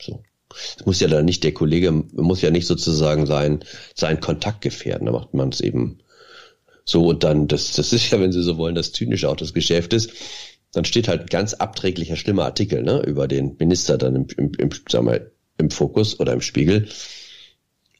So. 0.00 0.22
Es 0.78 0.86
muss 0.86 1.00
ja 1.00 1.08
dann 1.08 1.24
nicht 1.24 1.44
der 1.44 1.52
Kollege, 1.52 1.92
muss 1.92 2.40
ja 2.40 2.50
nicht 2.50 2.66
sozusagen 2.66 3.26
sein, 3.26 3.64
sein 3.94 4.20
Kontakt 4.20 4.62
gefährden. 4.62 5.06
Da 5.06 5.12
macht 5.12 5.34
man 5.34 5.50
es 5.50 5.60
eben 5.60 5.98
so 6.84 7.06
und 7.06 7.22
dann, 7.22 7.48
das, 7.48 7.72
das 7.72 7.92
ist 7.92 8.10
ja, 8.10 8.18
wenn 8.18 8.32
Sie 8.32 8.42
so 8.42 8.56
wollen, 8.56 8.74
das 8.74 8.92
zynische 8.92 9.28
auch 9.28 9.36
des 9.36 9.52
Geschäftes. 9.52 10.08
Dann 10.72 10.84
steht 10.84 11.08
halt 11.08 11.22
ein 11.22 11.26
ganz 11.26 11.54
abträglicher, 11.54 12.16
schlimmer 12.16 12.44
Artikel, 12.44 12.82
ne, 12.82 13.02
über 13.06 13.28
den 13.28 13.56
Minister 13.58 13.98
dann 13.98 14.16
im, 14.16 14.26
im, 14.36 14.52
im, 14.54 14.70
sag 14.88 15.02
mal, 15.02 15.30
im 15.58 15.70
Fokus 15.70 16.18
oder 16.18 16.32
im 16.32 16.40
Spiegel. 16.40 16.88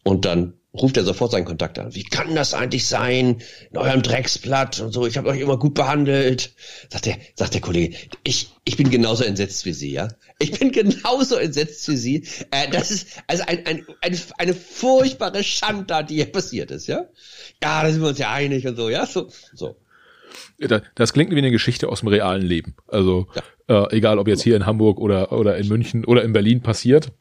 Und 0.08 0.24
dann 0.24 0.54
ruft 0.72 0.96
er 0.96 1.04
sofort 1.04 1.32
seinen 1.32 1.44
Kontakt 1.44 1.78
an. 1.78 1.94
Wie 1.94 2.02
kann 2.02 2.34
das 2.34 2.54
eigentlich 2.54 2.86
sein? 2.86 3.42
In 3.70 3.76
eurem 3.76 4.00
Drecksblatt 4.00 4.80
und 4.80 4.90
so, 4.90 5.06
ich 5.06 5.18
habe 5.18 5.28
euch 5.28 5.38
immer 5.38 5.58
gut 5.58 5.74
behandelt. 5.74 6.54
Sagt 6.88 7.04
der, 7.04 7.18
sagt 7.34 7.52
der 7.52 7.60
Kollege, 7.60 7.94
ich, 8.24 8.48
ich 8.64 8.78
bin 8.78 8.88
genauso 8.88 9.22
entsetzt 9.22 9.66
wie 9.66 9.74
Sie, 9.74 9.92
ja? 9.92 10.08
Ich 10.38 10.58
bin 10.58 10.72
genauso 10.72 11.36
entsetzt 11.36 11.86
wie 11.90 11.96
Sie. 11.98 12.26
Äh, 12.50 12.70
das 12.70 12.90
ist 12.90 13.22
also 13.26 13.44
ein, 13.46 13.66
ein, 13.66 13.86
eine, 14.00 14.18
eine 14.38 14.54
furchtbare 14.54 15.44
Schandtat, 15.44 16.08
die 16.08 16.14
hier 16.14 16.32
passiert 16.32 16.70
ist, 16.70 16.86
ja? 16.86 17.04
Ja, 17.62 17.82
da 17.82 17.92
sind 17.92 18.00
wir 18.00 18.08
uns 18.08 18.18
ja 18.18 18.32
einig 18.32 18.66
und 18.66 18.76
so, 18.76 18.88
ja? 18.88 19.04
So, 19.04 19.28
so. 19.52 19.76
Das 20.94 21.12
klingt 21.12 21.32
wie 21.32 21.38
eine 21.38 21.50
Geschichte 21.50 21.90
aus 21.90 22.00
dem 22.00 22.08
realen 22.08 22.46
Leben. 22.46 22.76
Also 22.86 23.26
ja. 23.68 23.84
äh, 23.84 23.96
egal, 23.98 24.18
ob 24.18 24.26
jetzt 24.26 24.42
hier 24.42 24.56
in 24.56 24.64
Hamburg 24.64 25.00
oder, 25.00 25.32
oder 25.32 25.58
in 25.58 25.68
München 25.68 26.06
oder 26.06 26.24
in 26.24 26.32
Berlin 26.32 26.62
passiert. 26.62 27.12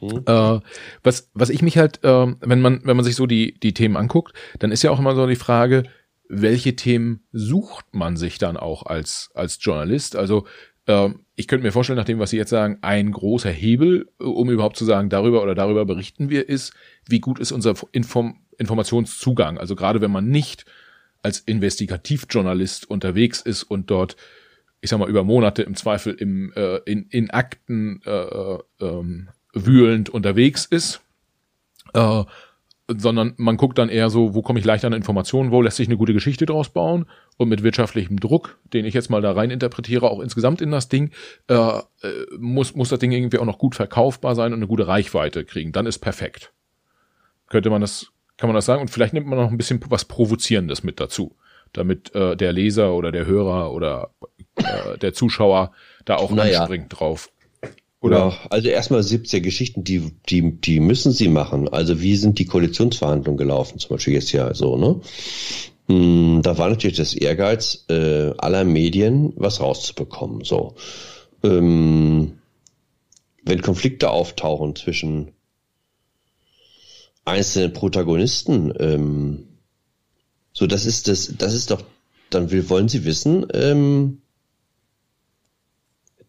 Mhm. 0.00 0.22
Äh, 0.26 0.60
was, 1.02 1.30
was 1.34 1.50
ich 1.50 1.62
mich 1.62 1.78
halt, 1.78 2.04
äh, 2.04 2.26
wenn 2.40 2.60
man, 2.60 2.80
wenn 2.84 2.96
man 2.96 3.04
sich 3.04 3.16
so 3.16 3.26
die, 3.26 3.58
die 3.58 3.74
Themen 3.74 3.96
anguckt, 3.96 4.34
dann 4.58 4.72
ist 4.72 4.82
ja 4.82 4.90
auch 4.90 4.98
immer 4.98 5.14
so 5.14 5.26
die 5.26 5.36
Frage, 5.36 5.84
welche 6.28 6.76
Themen 6.76 7.20
sucht 7.32 7.86
man 7.92 8.16
sich 8.16 8.38
dann 8.38 8.56
auch 8.56 8.84
als, 8.84 9.30
als 9.34 9.58
Journalist? 9.60 10.16
Also 10.16 10.46
äh, 10.86 11.10
ich 11.34 11.48
könnte 11.48 11.64
mir 11.64 11.72
vorstellen, 11.72 11.98
nach 11.98 12.04
dem, 12.04 12.18
was 12.18 12.30
Sie 12.30 12.36
jetzt 12.36 12.50
sagen, 12.50 12.78
ein 12.80 13.12
großer 13.12 13.50
Hebel, 13.50 14.08
um 14.18 14.50
überhaupt 14.50 14.76
zu 14.76 14.84
sagen, 14.84 15.08
darüber 15.08 15.42
oder 15.42 15.54
darüber 15.54 15.84
berichten 15.84 16.30
wir, 16.30 16.48
ist, 16.48 16.72
wie 17.06 17.20
gut 17.20 17.38
ist 17.38 17.52
unser 17.52 17.74
Inform 17.92 18.40
Informationszugang. 18.58 19.58
Also 19.58 19.76
gerade 19.76 20.00
wenn 20.00 20.10
man 20.10 20.30
nicht 20.30 20.64
als 21.22 21.40
Investigativjournalist 21.40 22.88
unterwegs 22.88 23.42
ist 23.42 23.64
und 23.64 23.90
dort, 23.90 24.16
ich 24.80 24.88
sag 24.88 24.98
mal, 24.98 25.10
über 25.10 25.24
Monate 25.24 25.62
im 25.62 25.74
Zweifel 25.74 26.14
im, 26.14 26.54
äh, 26.54 26.76
in, 26.86 27.06
in 27.10 27.30
Akten 27.30 28.00
äh, 28.06 28.10
äh 28.10 28.58
ähm, 28.80 29.28
wühlend 29.56 30.10
unterwegs 30.10 30.66
ist, 30.66 31.00
äh, 31.94 32.24
sondern 32.88 33.34
man 33.36 33.56
guckt 33.56 33.78
dann 33.78 33.88
eher 33.88 34.10
so, 34.10 34.34
wo 34.34 34.42
komme 34.42 34.60
ich 34.60 34.64
leicht 34.64 34.84
an 34.84 34.92
Informationen, 34.92 35.50
wo 35.50 35.60
lässt 35.60 35.76
sich 35.76 35.88
eine 35.88 35.96
gute 35.96 36.12
Geschichte 36.12 36.46
draus 36.46 36.68
bauen 36.68 37.06
und 37.36 37.48
mit 37.48 37.64
wirtschaftlichem 37.64 38.20
Druck, 38.20 38.58
den 38.72 38.84
ich 38.84 38.94
jetzt 38.94 39.10
mal 39.10 39.20
da 39.20 39.32
rein 39.32 39.50
interpretiere, 39.50 40.08
auch 40.08 40.20
insgesamt 40.20 40.60
in 40.60 40.70
das 40.70 40.88
Ding, 40.88 41.10
äh, 41.48 41.54
äh, 41.54 41.82
muss, 42.38 42.76
muss 42.76 42.90
das 42.90 43.00
Ding 43.00 43.10
irgendwie 43.10 43.38
auch 43.38 43.44
noch 43.44 43.58
gut 43.58 43.74
verkaufbar 43.74 44.36
sein 44.36 44.52
und 44.52 44.60
eine 44.60 44.68
gute 44.68 44.86
Reichweite 44.86 45.44
kriegen. 45.44 45.72
Dann 45.72 45.86
ist 45.86 45.98
perfekt. 45.98 46.52
Könnte 47.48 47.70
man 47.70 47.80
das, 47.80 48.12
kann 48.36 48.48
man 48.48 48.54
das 48.54 48.66
sagen? 48.66 48.82
Und 48.82 48.90
vielleicht 48.90 49.14
nimmt 49.14 49.26
man 49.26 49.38
noch 49.38 49.50
ein 49.50 49.58
bisschen 49.58 49.80
was 49.88 50.04
Provozierendes 50.04 50.84
mit 50.84 51.00
dazu, 51.00 51.34
damit 51.72 52.14
äh, 52.14 52.36
der 52.36 52.52
Leser 52.52 52.94
oder 52.94 53.10
der 53.10 53.26
Hörer 53.26 53.72
oder 53.72 54.10
äh, 54.56 54.96
der 54.98 55.12
Zuschauer 55.12 55.72
da 56.04 56.16
auch 56.16 56.30
naja. 56.30 56.60
anspringt 56.60 57.00
drauf. 57.00 57.30
Oder? 58.00 58.16
Ja, 58.18 58.38
also 58.50 58.68
erstmal 58.68 59.00
70er 59.00 59.40
Geschichten, 59.40 59.82
die, 59.82 60.12
die, 60.28 60.60
die 60.60 60.80
müssen 60.80 61.12
sie 61.12 61.28
machen. 61.28 61.68
Also 61.68 62.00
wie 62.00 62.16
sind 62.16 62.38
die 62.38 62.44
Koalitionsverhandlungen 62.44 63.38
gelaufen, 63.38 63.78
zum 63.78 63.96
Beispiel 63.96 64.14
jetzt 64.14 64.32
ja 64.32 64.52
so, 64.54 64.76
ne? 64.76 65.00
Hm, 65.88 66.42
da 66.42 66.58
war 66.58 66.68
natürlich 66.68 66.96
das 66.96 67.14
Ehrgeiz 67.14 67.84
äh, 67.88 68.32
aller 68.38 68.64
Medien, 68.64 69.32
was 69.36 69.60
rauszubekommen. 69.60 70.44
So, 70.44 70.74
ähm, 71.42 72.38
wenn 73.44 73.62
Konflikte 73.62 74.10
auftauchen 74.10 74.74
zwischen 74.74 75.32
einzelnen 77.24 77.72
Protagonisten, 77.72 78.72
ähm, 78.78 79.48
so 80.52 80.66
das 80.66 80.86
ist 80.86 81.08
das, 81.08 81.34
das 81.38 81.54
ist 81.54 81.70
doch, 81.70 81.82
dann 82.30 82.50
will, 82.50 82.68
wollen 82.68 82.88
sie 82.88 83.04
wissen, 83.04 83.46
ähm, 83.54 84.22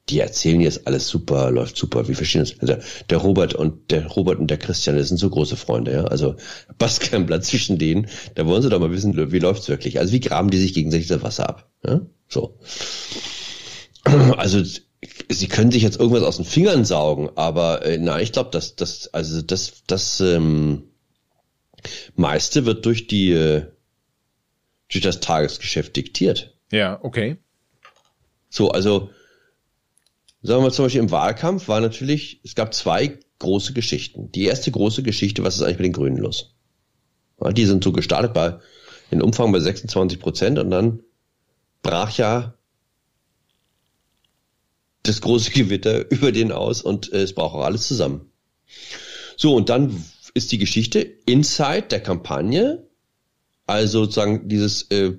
die 0.10 0.20
erzählen 0.20 0.62
jetzt 0.62 0.88
alles 0.88 1.08
super, 1.08 1.52
läuft 1.52 1.78
super, 1.78 2.08
wie 2.08 2.16
verstehen 2.16 2.42
das? 2.42 2.60
Also 2.60 2.76
der 3.10 3.18
Robert 3.18 3.54
und 3.54 3.92
der 3.92 4.08
Robert 4.08 4.40
und 4.40 4.48
der 4.48 4.58
Christian, 4.58 4.98
das 4.98 5.10
sind 5.10 5.18
so 5.18 5.30
große 5.30 5.58
Freunde, 5.58 5.92
ja. 5.92 6.04
Also 6.06 6.36
passt 6.78 7.02
kein 7.02 7.26
Platz 7.26 7.48
zwischen 7.48 7.78
denen. 7.78 8.08
Da 8.36 8.46
wollen 8.46 8.62
sie 8.62 8.70
doch 8.70 8.80
mal 8.80 8.92
wissen, 8.92 9.32
wie 9.32 9.40
läuft's 9.40 9.68
wirklich. 9.70 10.00
Also 10.00 10.14
wie 10.14 10.20
graben 10.20 10.50
die 10.50 10.58
sich 10.58 10.74
gegenseitig 10.74 11.08
das 11.08 11.24
Wasser 11.24 11.50
ab? 11.50 11.70
Ja? 11.86 12.02
So. 12.28 12.58
Also 14.38 14.64
sie 15.30 15.48
können 15.48 15.72
sich 15.72 15.84
jetzt 15.84 16.00
irgendwas 16.00 16.24
aus 16.24 16.38
den 16.38 16.46
Fingern 16.46 16.86
saugen, 16.86 17.30
aber 17.36 17.86
äh, 17.86 17.98
nein, 17.98 18.24
ich 18.24 18.32
glaube, 18.32 18.52
dass 18.52 18.76
das, 18.76 19.14
also 19.14 19.42
das, 19.42 19.84
das 19.86 20.22
ähm, 20.22 20.84
meiste 22.16 22.66
wird 22.66 22.86
durch 22.86 23.08
die 23.08 23.32
äh, 23.32 23.66
durch 24.90 25.04
das 25.04 25.20
Tagesgeschäft 25.20 25.96
diktiert. 25.96 26.56
Ja, 26.72 27.00
okay. 27.04 27.38
So, 28.50 28.72
also 28.72 29.10
sagen 30.42 30.64
wir 30.64 30.72
zum 30.72 30.86
Beispiel 30.86 31.02
im 31.02 31.12
Wahlkampf 31.12 31.68
war 31.68 31.82
natürlich, 31.82 32.42
es 32.44 32.56
gab 32.56 32.74
zwei 32.74 33.20
große 33.40 33.74
Geschichten. 33.74 34.32
Die 34.32 34.46
erste 34.46 34.72
große 34.72 35.04
Geschichte, 35.04 35.44
was 35.44 35.56
ist 35.56 35.62
eigentlich 35.62 35.80
mit 35.80 35.86
den 35.86 35.94
Grünen 35.94 36.18
los? 36.18 36.56
Die 37.52 37.66
sind 37.66 37.84
so 37.84 37.92
gestartet 37.92 38.34
bei, 38.34 38.60
in 39.12 39.22
Umfang 39.22 39.52
bei 39.52 39.60
26 39.60 40.20
Prozent 40.20 40.60
und 40.60 40.72
dann 40.72 41.02
brach 41.84 42.18
ja 42.18 42.56
das 45.04 45.22
große 45.22 45.52
Gewitter 45.54 46.10
über 46.12 46.32
den 46.32 46.52
aus 46.52 46.82
und 46.82 47.12
äh, 47.14 47.22
es 47.22 47.34
braucht 47.34 47.56
auch 47.56 47.66
alles 47.66 47.88
zusammen. 47.88 48.32
So, 49.36 49.56
und 49.56 49.70
dann 49.70 50.04
ist 50.34 50.52
die 50.52 50.58
Geschichte 50.58 51.00
inside 51.00 51.88
der 51.90 52.02
Kampagne, 52.02 52.88
also 53.66 54.04
sozusagen 54.04 54.50
dieses 54.50 54.90
äh, 54.92 55.18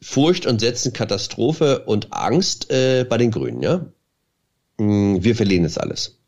Furcht 0.00 0.46
und 0.46 0.60
Setzen, 0.60 0.92
Katastrophe 0.92 1.84
und 1.84 2.12
Angst 2.12 2.70
äh, 2.70 3.04
bei 3.08 3.18
den 3.18 3.30
Grünen, 3.30 3.62
ja. 3.62 3.92
Hm, 4.78 5.22
wir 5.22 5.36
verlieren 5.36 5.64
es 5.64 5.78
alles. 5.78 6.18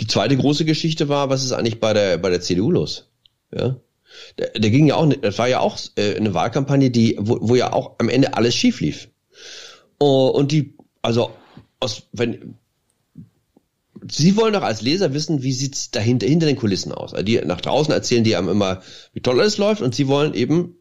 Die 0.00 0.06
zweite 0.06 0.36
große 0.36 0.64
Geschichte 0.64 1.08
war, 1.08 1.30
was 1.30 1.44
ist 1.44 1.52
eigentlich 1.52 1.80
bei 1.80 1.92
der, 1.92 2.18
bei 2.18 2.30
der 2.30 2.40
CDU 2.40 2.70
los? 2.70 3.08
Ja. 3.54 3.76
Der, 4.38 4.50
der 4.50 4.70
ging 4.70 4.86
ja 4.86 4.96
auch, 4.96 5.08
das 5.08 5.38
war 5.38 5.48
ja 5.48 5.60
auch 5.60 5.78
äh, 5.96 6.16
eine 6.16 6.34
Wahlkampagne, 6.34 6.90
die, 6.90 7.16
wo, 7.18 7.38
wo 7.40 7.54
ja 7.54 7.72
auch 7.72 7.96
am 7.98 8.08
Ende 8.08 8.34
alles 8.34 8.54
schief 8.54 8.80
lief. 8.80 9.08
Oh, 9.98 10.28
und 10.28 10.52
die, 10.52 10.74
also, 11.02 11.30
aus, 11.80 12.02
wenn, 12.12 12.56
Sie 14.08 14.36
wollen 14.36 14.52
doch 14.52 14.62
als 14.62 14.82
Leser 14.82 15.14
wissen, 15.14 15.42
wie 15.42 15.52
sieht's 15.52 15.90
dahinter, 15.90 16.26
hinter 16.26 16.46
den 16.46 16.56
Kulissen 16.56 16.92
aus. 16.92 17.12
Also 17.12 17.24
die 17.24 17.38
nach 17.38 17.60
draußen 17.60 17.92
erzählen 17.92 18.24
die 18.24 18.36
einem 18.36 18.48
immer, 18.48 18.82
wie 19.12 19.20
toll 19.20 19.40
alles 19.40 19.58
läuft 19.58 19.82
und 19.82 19.94
Sie 19.94 20.06
wollen 20.06 20.34
eben 20.34 20.76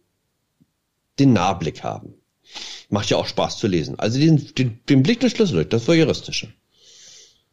den 1.18 1.34
Nahblick 1.34 1.84
haben. 1.84 2.14
Macht 2.90 3.10
ja 3.10 3.18
auch 3.18 3.28
Spaß 3.28 3.58
zu 3.58 3.68
lesen. 3.68 4.00
Also 4.00 4.20
den, 4.20 4.54
den, 4.58 4.80
den 4.90 5.04
Blick 5.04 5.20
des 5.20 5.32
Schlüssel 5.32 5.66
das 5.66 5.88
Voyeuristische. 5.88 6.54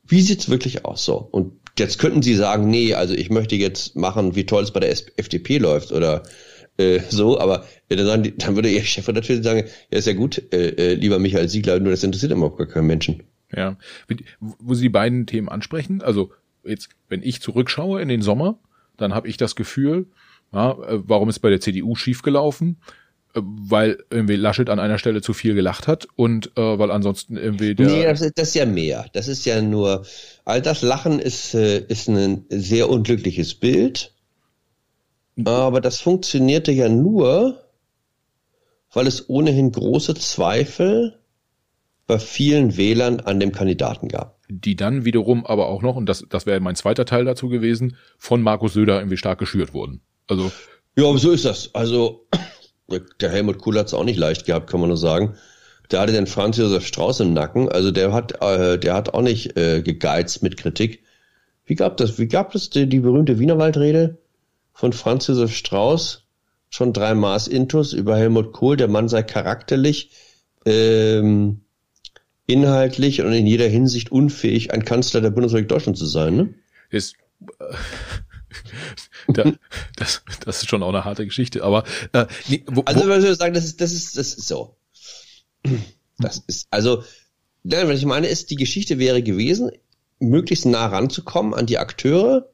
Wie 0.04 0.20
sieht's 0.20 0.48
wirklich 0.48 0.84
aus 0.84 1.04
so? 1.04 1.16
Und 1.16 1.52
jetzt 1.78 1.98
könnten 1.98 2.22
Sie 2.22 2.34
sagen, 2.34 2.68
nee, 2.68 2.94
also 2.94 3.14
ich 3.14 3.30
möchte 3.30 3.56
jetzt 3.56 3.96
machen, 3.96 4.34
wie 4.34 4.44
toll 4.44 4.62
es 4.62 4.72
bei 4.72 4.80
der 4.80 4.90
FDP 4.90 5.58
läuft 5.58 5.92
oder 5.92 6.22
äh, 6.76 7.00
so, 7.08 7.38
aber 7.38 7.66
ja, 7.90 7.96
dann, 7.96 8.32
dann 8.36 8.54
würde 8.54 8.70
Ihr 8.70 8.82
Chef 8.84 9.08
natürlich 9.08 9.44
sagen, 9.44 9.64
ja, 9.90 9.98
ist 9.98 10.06
ja 10.06 10.14
gut, 10.14 10.42
äh, 10.52 10.68
äh, 10.68 10.94
lieber 10.94 11.18
Michael 11.18 11.48
Siegler, 11.48 11.78
nur 11.80 11.92
das 11.92 12.02
interessiert 12.02 12.32
immer 12.32 12.50
gar 12.50 12.66
keinen 12.66 12.86
Menschen. 12.86 13.22
Ja, 13.54 13.76
wo 14.38 14.74
Sie 14.74 14.82
die 14.82 14.88
beiden 14.88 15.26
Themen 15.26 15.48
ansprechen, 15.48 16.02
also 16.02 16.32
jetzt, 16.64 16.88
wenn 17.08 17.22
ich 17.22 17.42
zurückschaue 17.42 18.00
in 18.00 18.08
den 18.08 18.22
Sommer, 18.22 18.58
dann 18.96 19.14
habe 19.14 19.28
ich 19.28 19.36
das 19.36 19.56
Gefühl, 19.56 20.06
ja, 20.52 20.72
äh, 20.72 21.00
warum 21.06 21.28
ist 21.28 21.40
bei 21.40 21.50
der 21.50 21.60
CDU 21.60 21.94
schiefgelaufen? 21.94 22.78
Weil 23.34 23.98
irgendwie 24.10 24.36
Laschet 24.36 24.68
an 24.68 24.78
einer 24.78 24.98
Stelle 24.98 25.22
zu 25.22 25.32
viel 25.32 25.54
gelacht 25.54 25.88
hat 25.88 26.06
und 26.16 26.52
äh, 26.56 26.78
weil 26.78 26.90
ansonsten 26.90 27.36
irgendwie 27.36 27.74
der. 27.74 27.86
Nee, 27.86 28.04
das 28.04 28.20
ist, 28.20 28.38
das 28.38 28.48
ist 28.48 28.54
ja 28.54 28.66
mehr. 28.66 29.06
Das 29.12 29.28
ist 29.28 29.44
ja 29.44 29.62
nur, 29.62 30.04
all 30.44 30.60
das 30.60 30.82
Lachen 30.82 31.18
ist, 31.18 31.54
äh, 31.54 31.78
ist 31.78 32.08
ein 32.08 32.44
sehr 32.50 32.88
unglückliches 32.88 33.54
Bild. 33.54 34.12
Aber 35.44 35.80
das 35.80 36.00
funktionierte 36.00 36.72
ja 36.72 36.88
nur, 36.88 37.64
weil 38.92 39.06
es 39.06 39.28
ohnehin 39.30 39.72
große 39.72 40.14
Zweifel 40.14 41.18
bei 42.06 42.18
vielen 42.18 42.76
Wählern 42.76 43.20
an 43.20 43.40
dem 43.40 43.52
Kandidaten 43.52 44.08
gab. 44.08 44.38
Die 44.48 44.76
dann 44.76 45.06
wiederum 45.06 45.46
aber 45.46 45.68
auch 45.68 45.80
noch, 45.80 45.96
und 45.96 46.06
das, 46.06 46.26
das 46.28 46.44
wäre 46.44 46.60
mein 46.60 46.76
zweiter 46.76 47.06
Teil 47.06 47.24
dazu 47.24 47.48
gewesen, 47.48 47.96
von 48.18 48.42
Markus 48.42 48.74
Söder 48.74 48.98
irgendwie 48.98 49.16
stark 49.16 49.38
geschürt 49.38 49.72
wurden. 49.72 50.02
Also. 50.28 50.52
Ja, 50.96 51.08
aber 51.08 51.18
so 51.18 51.30
ist 51.30 51.46
das. 51.46 51.74
Also, 51.74 52.26
der 52.88 53.30
Helmut 53.30 53.58
Kohl 53.58 53.78
hat 53.78 53.86
es 53.86 53.94
auch 53.94 54.04
nicht 54.04 54.18
leicht 54.18 54.46
gehabt, 54.46 54.68
kann 54.68 54.80
man 54.80 54.88
nur 54.88 54.98
sagen. 54.98 55.34
Der 55.90 56.00
hatte 56.00 56.12
den 56.12 56.26
Franz 56.26 56.56
Josef 56.56 56.86
Strauß 56.86 57.20
im 57.20 57.32
Nacken, 57.34 57.68
also 57.68 57.90
der 57.90 58.12
hat, 58.12 58.40
äh, 58.42 58.78
der 58.78 58.94
hat 58.94 59.12
auch 59.14 59.22
nicht 59.22 59.56
äh, 59.58 59.82
gegeizt 59.82 60.42
mit 60.42 60.56
Kritik. 60.56 61.02
Wie 61.64 61.74
gab 61.74 61.96
das, 61.96 62.18
wie 62.18 62.28
gab 62.28 62.54
es 62.54 62.70
die, 62.70 62.88
die 62.88 63.00
berühmte 63.00 63.38
Wienerwaldrede 63.38 64.18
von 64.72 64.92
Franz 64.92 65.26
Josef 65.26 65.54
Strauß? 65.54 66.26
Schon 66.70 66.94
drei 66.94 67.14
Maß 67.14 67.48
Intus 67.48 67.92
über 67.92 68.16
Helmut 68.16 68.52
Kohl, 68.52 68.78
der 68.78 68.88
Mann 68.88 69.08
sei 69.08 69.22
charakterlich, 69.22 70.10
ähm, 70.64 71.60
inhaltlich 72.46 73.20
und 73.20 73.32
in 73.32 73.46
jeder 73.46 73.68
Hinsicht 73.68 74.10
unfähig, 74.10 74.72
ein 74.72 74.84
Kanzler 74.84 75.20
der 75.20 75.30
Bundesrepublik 75.30 75.68
Deutschland 75.68 75.98
zu 75.98 76.06
sein, 76.06 76.36
ne? 76.36 76.54
Ist, 76.88 77.16
äh, 77.58 77.74
da, 79.28 79.52
das, 79.96 80.22
das 80.44 80.62
ist 80.62 80.68
schon 80.68 80.82
auch 80.82 80.90
eine 80.90 81.04
harte 81.04 81.24
Geschichte, 81.24 81.64
aber 81.64 81.84
äh, 82.12 82.26
nee, 82.48 82.64
wo, 82.66 82.82
also 82.82 83.04
soll 83.04 83.24
ich 83.24 83.38
sagen, 83.38 83.54
das 83.54 83.64
ist, 83.64 83.80
das 83.80 83.92
ist, 83.92 84.16
das 84.16 84.34
ist 84.34 84.48
so. 84.48 84.76
Das 86.18 86.42
ist, 86.46 86.66
also, 86.70 87.02
was 87.64 87.98
ich 87.98 88.06
meine, 88.06 88.26
ist, 88.26 88.50
die 88.50 88.56
Geschichte 88.56 88.98
wäre 88.98 89.22
gewesen, 89.22 89.70
möglichst 90.18 90.66
nah 90.66 90.86
ranzukommen 90.86 91.54
an 91.54 91.66
die 91.66 91.78
Akteure, 91.78 92.48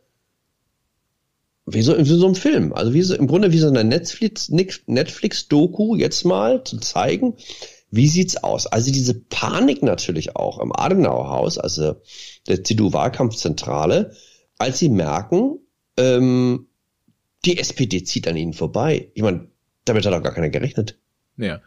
wie 1.66 1.82
so, 1.82 1.96
wie 1.98 2.04
so 2.04 2.24
einem 2.24 2.34
Film. 2.34 2.72
Also 2.72 2.94
wie 2.94 3.02
so, 3.02 3.14
im 3.14 3.26
Grunde 3.26 3.52
wie 3.52 3.58
so 3.58 3.68
eine 3.68 3.84
Netflix, 3.84 4.48
Netflix-Doku 4.48 5.96
jetzt 5.96 6.24
mal 6.24 6.64
zu 6.64 6.78
zeigen, 6.78 7.34
wie 7.90 8.08
sieht's 8.08 8.36
aus? 8.36 8.66
Also 8.66 8.90
diese 8.90 9.14
Panik 9.14 9.82
natürlich 9.82 10.36
auch 10.36 10.58
im 10.58 10.74
Adenauer-Haus, 10.74 11.58
also 11.58 11.96
der 12.46 12.64
CDU-Wahlkampfzentrale, 12.64 14.12
als 14.58 14.78
sie 14.78 14.88
merken, 14.88 15.58
ähm, 15.98 16.68
die 17.44 17.58
SPD 17.58 18.02
zieht 18.04 18.26
an 18.28 18.36
ihnen 18.36 18.54
vorbei. 18.54 19.10
Ich 19.14 19.22
meine, 19.22 19.48
damit 19.84 20.06
hat 20.06 20.14
auch 20.14 20.22
gar 20.22 20.32
keiner 20.32 20.48
gerechnet. 20.48 20.98
Ja. 21.36 21.60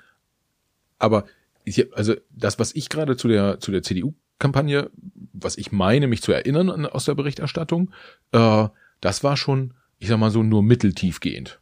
Aber 0.97 1.25
ich, 1.63 1.93
also 1.95 2.15
das, 2.29 2.57
was 2.57 2.73
ich 2.73 2.89
gerade 2.89 3.17
zu 3.17 3.27
der 3.27 3.59
zu 3.59 3.71
der 3.71 3.83
CDU-Kampagne, 3.83 4.89
was 5.33 5.57
ich 5.57 5.71
meine, 5.71 6.07
mich 6.07 6.21
zu 6.21 6.31
erinnern 6.31 6.85
aus 6.85 7.05
der 7.05 7.15
Berichterstattung, 7.15 7.91
äh, 8.31 8.67
das 8.99 9.23
war 9.23 9.37
schon, 9.37 9.73
ich 9.99 10.07
sag 10.07 10.17
mal 10.17 10.31
so, 10.31 10.43
nur 10.43 10.63
mitteltiefgehend. 10.63 11.59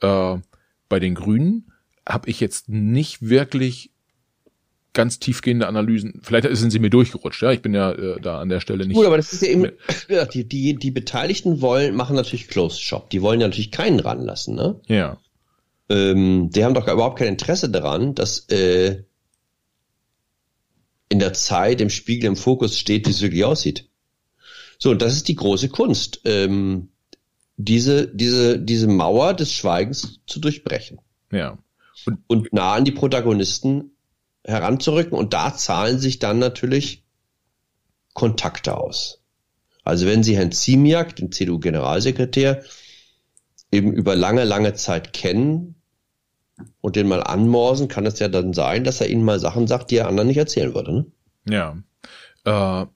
Äh, 0.00 0.38
bei 0.88 1.00
den 1.00 1.14
Grünen 1.14 1.72
habe 2.08 2.30
ich 2.30 2.40
jetzt 2.40 2.68
nicht 2.68 3.28
wirklich 3.28 3.90
ganz 4.96 5.20
tiefgehende 5.20 5.68
Analysen. 5.68 6.20
Vielleicht 6.22 6.48
sind 6.56 6.70
sie 6.70 6.80
mir 6.80 6.90
durchgerutscht, 6.90 7.42
ja. 7.42 7.52
Ich 7.52 7.62
bin 7.62 7.74
ja 7.74 7.92
äh, 7.92 8.20
da 8.20 8.40
an 8.40 8.48
der 8.48 8.60
Stelle 8.60 8.86
nicht. 8.86 8.96
Gut, 8.96 9.06
aber 9.06 9.18
das 9.18 9.32
ist 9.32 9.42
ja 9.42 9.48
eben, 9.48 9.70
die, 10.34 10.48
die, 10.48 10.74
die 10.74 10.90
Beteiligten 10.90 11.60
wollen, 11.60 11.94
machen 11.94 12.16
natürlich 12.16 12.48
Closed 12.48 12.80
Shop. 12.80 13.10
Die 13.10 13.22
wollen 13.22 13.40
ja 13.40 13.46
natürlich 13.46 13.70
keinen 13.70 14.00
ranlassen, 14.00 14.56
ne? 14.56 14.80
Ja. 14.86 15.18
Ähm, 15.88 16.50
die 16.50 16.64
haben 16.64 16.74
doch 16.74 16.88
überhaupt 16.88 17.18
kein 17.18 17.28
Interesse 17.28 17.68
daran, 17.68 18.14
dass 18.14 18.48
äh, 18.48 19.04
in 21.08 21.18
der 21.20 21.34
Zeit 21.34 21.80
im 21.80 21.90
Spiegel 21.90 22.26
im 22.26 22.36
Fokus 22.36 22.78
steht, 22.78 23.06
wie 23.06 23.12
es 23.12 23.22
wirklich 23.22 23.44
aussieht. 23.44 23.88
So, 24.78 24.90
und 24.90 25.02
das 25.02 25.12
ist 25.12 25.28
die 25.28 25.36
große 25.36 25.68
Kunst, 25.68 26.22
ähm, 26.24 26.88
diese, 27.56 28.08
diese, 28.08 28.58
diese 28.58 28.88
Mauer 28.88 29.34
des 29.34 29.52
Schweigens 29.52 30.20
zu 30.26 30.40
durchbrechen. 30.40 31.00
Ja. 31.30 31.58
Und, 32.06 32.18
und 32.26 32.52
nah 32.52 32.74
an 32.74 32.84
die 32.84 32.92
Protagonisten 32.92 33.92
heranzurücken 34.46 35.18
und 35.18 35.34
da 35.34 35.54
zahlen 35.54 35.98
sich 35.98 36.18
dann 36.18 36.38
natürlich 36.38 37.04
Kontakte 38.14 38.76
aus. 38.76 39.20
Also 39.84 40.06
wenn 40.06 40.22
Sie 40.22 40.36
Herrn 40.36 40.52
Ziemiak, 40.52 41.14
den 41.16 41.30
CDU-Generalsekretär, 41.30 42.64
eben 43.70 43.92
über 43.92 44.16
lange, 44.16 44.44
lange 44.44 44.74
Zeit 44.74 45.12
kennen 45.12 45.74
und 46.80 46.96
den 46.96 47.08
mal 47.08 47.22
anmorsen, 47.22 47.88
kann 47.88 48.06
es 48.06 48.18
ja 48.18 48.28
dann 48.28 48.52
sein, 48.52 48.84
dass 48.84 49.00
er 49.00 49.08
Ihnen 49.08 49.24
mal 49.24 49.38
Sachen 49.38 49.66
sagt, 49.66 49.90
die 49.90 49.96
er 49.96 50.08
anderen 50.08 50.28
nicht 50.28 50.38
erzählen 50.38 50.74
würde. 50.74 50.92
Ne? 50.92 51.06
Ja. 51.48 51.76
Äh, 52.44 52.86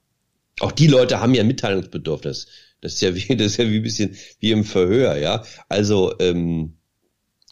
Auch 0.59 0.71
die 0.71 0.87
Leute 0.87 1.19
haben 1.21 1.33
ja 1.33 1.43
Mitteilungsbedürfnis. 1.43 2.47
Das 2.81 2.93
ist 2.93 3.01
ja 3.01 3.13
wie, 3.15 3.35
das 3.35 3.47
ist 3.47 3.57
ja 3.57 3.69
wie 3.69 3.77
ein 3.77 3.83
bisschen 3.83 4.15
wie 4.39 4.51
im 4.51 4.65
Verhör, 4.65 5.17
ja. 5.17 5.43
Also, 5.69 6.17
ähm, 6.19 6.77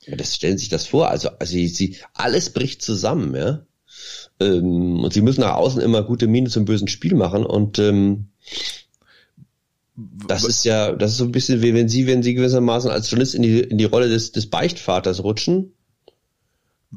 das 0.07 0.35
stellen 0.35 0.57
sich 0.57 0.69
das 0.69 0.87
vor. 0.87 1.09
Also, 1.09 1.29
also 1.37 1.53
sie, 1.53 1.97
alles 2.13 2.51
bricht 2.51 2.81
zusammen, 2.81 3.35
ja. 3.35 3.65
Ähm, 4.39 5.03
und 5.03 5.13
sie 5.13 5.21
müssen 5.21 5.41
nach 5.41 5.55
außen 5.55 5.81
immer 5.81 6.03
gute 6.03 6.27
Miene 6.27 6.49
zum 6.49 6.65
bösen 6.65 6.87
Spiel 6.87 7.15
machen 7.15 7.45
und 7.45 7.79
ähm, 7.79 8.27
das 10.27 10.45
ist 10.45 10.63
ja, 10.63 10.93
das 10.93 11.11
ist 11.11 11.17
so 11.17 11.25
ein 11.25 11.31
bisschen 11.31 11.61
wie 11.61 11.73
wenn 11.73 11.89
sie, 11.89 12.07
wenn 12.07 12.23
sie 12.23 12.33
gewissermaßen 12.33 12.89
als 12.89 13.09
Journalist 13.09 13.35
in 13.35 13.41
die, 13.41 13.59
in 13.59 13.77
die 13.77 13.85
Rolle 13.85 14.07
des, 14.07 14.31
des 14.31 14.49
Beichtvaters 14.49 15.23
rutschen 15.23 15.73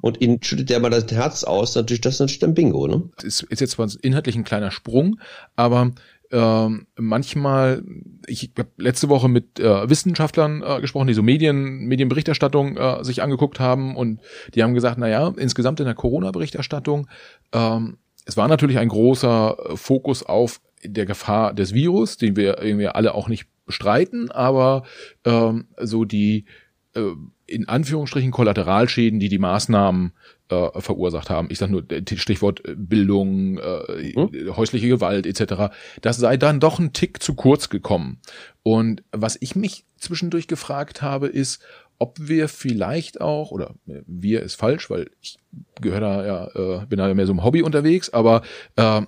und 0.00 0.20
ihnen 0.20 0.42
schüttet 0.42 0.70
der 0.70 0.80
mal 0.80 0.90
das 0.90 1.10
Herz 1.10 1.44
aus, 1.44 1.74
natürlich, 1.74 2.00
das 2.00 2.14
ist 2.14 2.20
natürlich 2.20 2.44
ein 2.44 2.54
Bingo, 2.54 2.86
ne? 2.86 3.10
Ist, 3.22 3.42
ist 3.42 3.60
jetzt 3.60 3.72
zwar 3.72 3.90
inhaltlich 4.02 4.36
ein 4.36 4.44
kleiner 4.44 4.70
Sprung, 4.70 5.18
aber 5.56 5.92
ähm, 6.32 6.86
manchmal, 6.96 7.84
ich 8.26 8.50
habe 8.58 8.70
letzte 8.78 9.10
Woche 9.10 9.28
mit 9.28 9.60
äh, 9.60 9.88
Wissenschaftlern 9.88 10.62
äh, 10.62 10.80
gesprochen, 10.80 11.06
die 11.06 11.14
so 11.14 11.22
Medien, 11.22 11.84
Medienberichterstattung 11.86 12.76
äh, 12.78 13.04
sich 13.04 13.22
angeguckt 13.22 13.60
haben 13.60 13.96
und 13.96 14.20
die 14.54 14.62
haben 14.62 14.72
gesagt, 14.72 14.96
na 14.98 15.08
ja, 15.08 15.28
insgesamt 15.36 15.78
in 15.80 15.86
der 15.86 15.94
Corona-Berichterstattung, 15.94 17.06
ähm, 17.52 17.98
es 18.24 18.36
war 18.38 18.48
natürlich 18.48 18.78
ein 18.78 18.88
großer 18.88 19.56
äh, 19.58 19.76
Fokus 19.76 20.22
auf 20.22 20.60
der 20.82 21.04
Gefahr 21.04 21.52
des 21.52 21.74
Virus, 21.74 22.16
den 22.16 22.34
wir 22.34 22.62
irgendwie 22.62 22.88
alle 22.88 23.14
auch 23.14 23.28
nicht 23.28 23.46
bestreiten, 23.66 24.30
aber 24.30 24.84
ähm, 25.24 25.66
so 25.78 26.04
die 26.04 26.46
äh, 26.94 27.10
in 27.52 27.68
Anführungsstrichen 27.68 28.30
Kollateralschäden, 28.30 29.20
die 29.20 29.28
die 29.28 29.38
Maßnahmen 29.38 30.12
äh, 30.48 30.80
verursacht 30.80 31.30
haben. 31.30 31.48
Ich 31.50 31.58
sage 31.58 31.72
nur 31.72 31.84
Stichwort 32.16 32.64
äh, 32.66 32.74
Bildung, 32.76 33.58
äh, 33.58 34.12
hm? 34.14 34.56
häusliche 34.56 34.88
Gewalt 34.88 35.26
etc. 35.26 35.74
Das 36.00 36.16
sei 36.16 36.36
dann 36.36 36.60
doch 36.60 36.78
ein 36.78 36.92
Tick 36.92 37.22
zu 37.22 37.34
kurz 37.34 37.68
gekommen. 37.68 38.20
Und 38.62 39.02
was 39.12 39.36
ich 39.40 39.56
mich 39.56 39.84
zwischendurch 39.96 40.48
gefragt 40.48 41.02
habe, 41.02 41.28
ist, 41.28 41.62
ob 42.02 42.18
wir 42.20 42.48
vielleicht 42.48 43.20
auch, 43.20 43.52
oder 43.52 43.76
wir 43.86 44.42
ist 44.42 44.56
falsch, 44.56 44.90
weil 44.90 45.08
ich 45.20 45.38
gehöre 45.80 46.00
da 46.00 46.26
ja, 46.26 46.80
äh, 46.82 46.86
bin 46.86 46.98
da 46.98 47.14
mehr 47.14 47.26
so 47.26 47.32
im 47.32 47.44
Hobby 47.44 47.62
unterwegs, 47.62 48.10
aber 48.10 48.42
äh, 48.74 49.02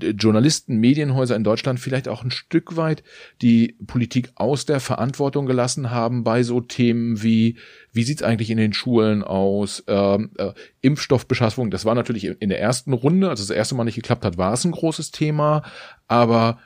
Journalisten, 0.00 0.78
Medienhäuser 0.78 1.36
in 1.36 1.44
Deutschland 1.44 1.78
vielleicht 1.78 2.08
auch 2.08 2.24
ein 2.24 2.30
Stück 2.30 2.78
weit 2.78 3.02
die 3.42 3.76
Politik 3.86 4.30
aus 4.34 4.64
der 4.64 4.80
Verantwortung 4.80 5.44
gelassen 5.44 5.90
haben 5.90 6.24
bei 6.24 6.42
so 6.42 6.62
Themen 6.62 7.22
wie, 7.22 7.58
wie 7.92 8.02
sieht's 8.02 8.22
eigentlich 8.22 8.48
in 8.48 8.56
den 8.56 8.72
Schulen 8.72 9.22
aus, 9.22 9.80
äh, 9.86 10.14
äh, 10.14 10.54
Impfstoffbeschaffung, 10.80 11.70
das 11.70 11.84
war 11.84 11.94
natürlich 11.94 12.24
in 12.24 12.48
der 12.48 12.62
ersten 12.62 12.94
Runde, 12.94 13.28
als 13.28 13.40
das 13.40 13.50
erste 13.50 13.74
Mal 13.74 13.84
nicht 13.84 13.96
geklappt 13.96 14.24
hat, 14.24 14.38
war 14.38 14.54
es 14.54 14.64
ein 14.64 14.72
großes 14.72 15.10
Thema, 15.10 15.64
aber 16.06 16.60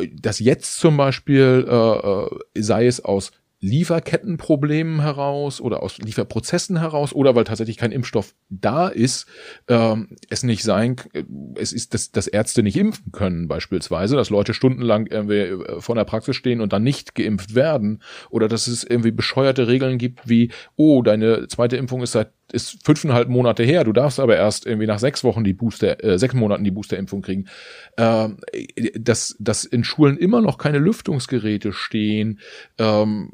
äh, 0.00 0.08
dass 0.20 0.40
jetzt 0.40 0.80
zum 0.80 0.96
Beispiel, 0.96 1.64
äh, 1.68 1.72
äh 1.72 2.28
sei 2.60 2.88
es 2.88 3.04
aus 3.04 3.30
Lieferkettenproblemen 3.60 5.00
heraus 5.00 5.60
oder 5.60 5.82
aus 5.82 5.98
Lieferprozessen 5.98 6.78
heraus 6.78 7.12
oder 7.12 7.34
weil 7.34 7.44
tatsächlich 7.44 7.76
kein 7.76 7.90
Impfstoff 7.90 8.34
da 8.48 8.86
ist, 8.86 9.26
ähm, 9.66 10.16
es 10.30 10.44
nicht 10.44 10.62
sein, 10.62 10.96
äh, 11.12 11.24
es 11.56 11.72
ist, 11.72 11.92
dass, 11.92 12.12
dass 12.12 12.28
Ärzte 12.28 12.62
nicht 12.62 12.76
impfen 12.76 13.10
können 13.10 13.48
beispielsweise, 13.48 14.14
dass 14.14 14.30
Leute 14.30 14.54
stundenlang 14.54 15.06
irgendwie 15.06 15.38
äh, 15.38 15.80
vor 15.80 15.96
der 15.96 16.04
Praxis 16.04 16.36
stehen 16.36 16.60
und 16.60 16.72
dann 16.72 16.84
nicht 16.84 17.16
geimpft 17.16 17.56
werden 17.56 18.00
oder 18.30 18.46
dass 18.46 18.68
es 18.68 18.84
irgendwie 18.84 19.10
bescheuerte 19.10 19.66
Regeln 19.66 19.98
gibt 19.98 20.28
wie, 20.28 20.52
oh, 20.76 21.02
deine 21.02 21.48
zweite 21.48 21.76
Impfung 21.76 22.02
ist 22.02 22.12
seit 22.12 22.30
ist 22.52 22.84
fünfeinhalb 22.84 23.28
Monate 23.28 23.62
her, 23.62 23.84
du 23.84 23.92
darfst 23.92 24.20
aber 24.20 24.36
erst 24.36 24.66
irgendwie 24.66 24.86
nach 24.86 24.98
sechs 24.98 25.22
Wochen 25.24 25.44
die 25.44 25.52
Booster, 25.52 26.02
äh, 26.02 26.18
sechs 26.18 26.34
Monaten 26.34 26.64
die 26.64 26.70
Boosterimpfung 26.70 27.22
kriegen. 27.22 27.46
Ähm, 27.96 28.38
dass, 28.94 29.36
dass 29.38 29.64
in 29.64 29.84
Schulen 29.84 30.16
immer 30.16 30.40
noch 30.40 30.58
keine 30.58 30.78
Lüftungsgeräte 30.78 31.72
stehen, 31.72 32.40
ähm, 32.78 33.30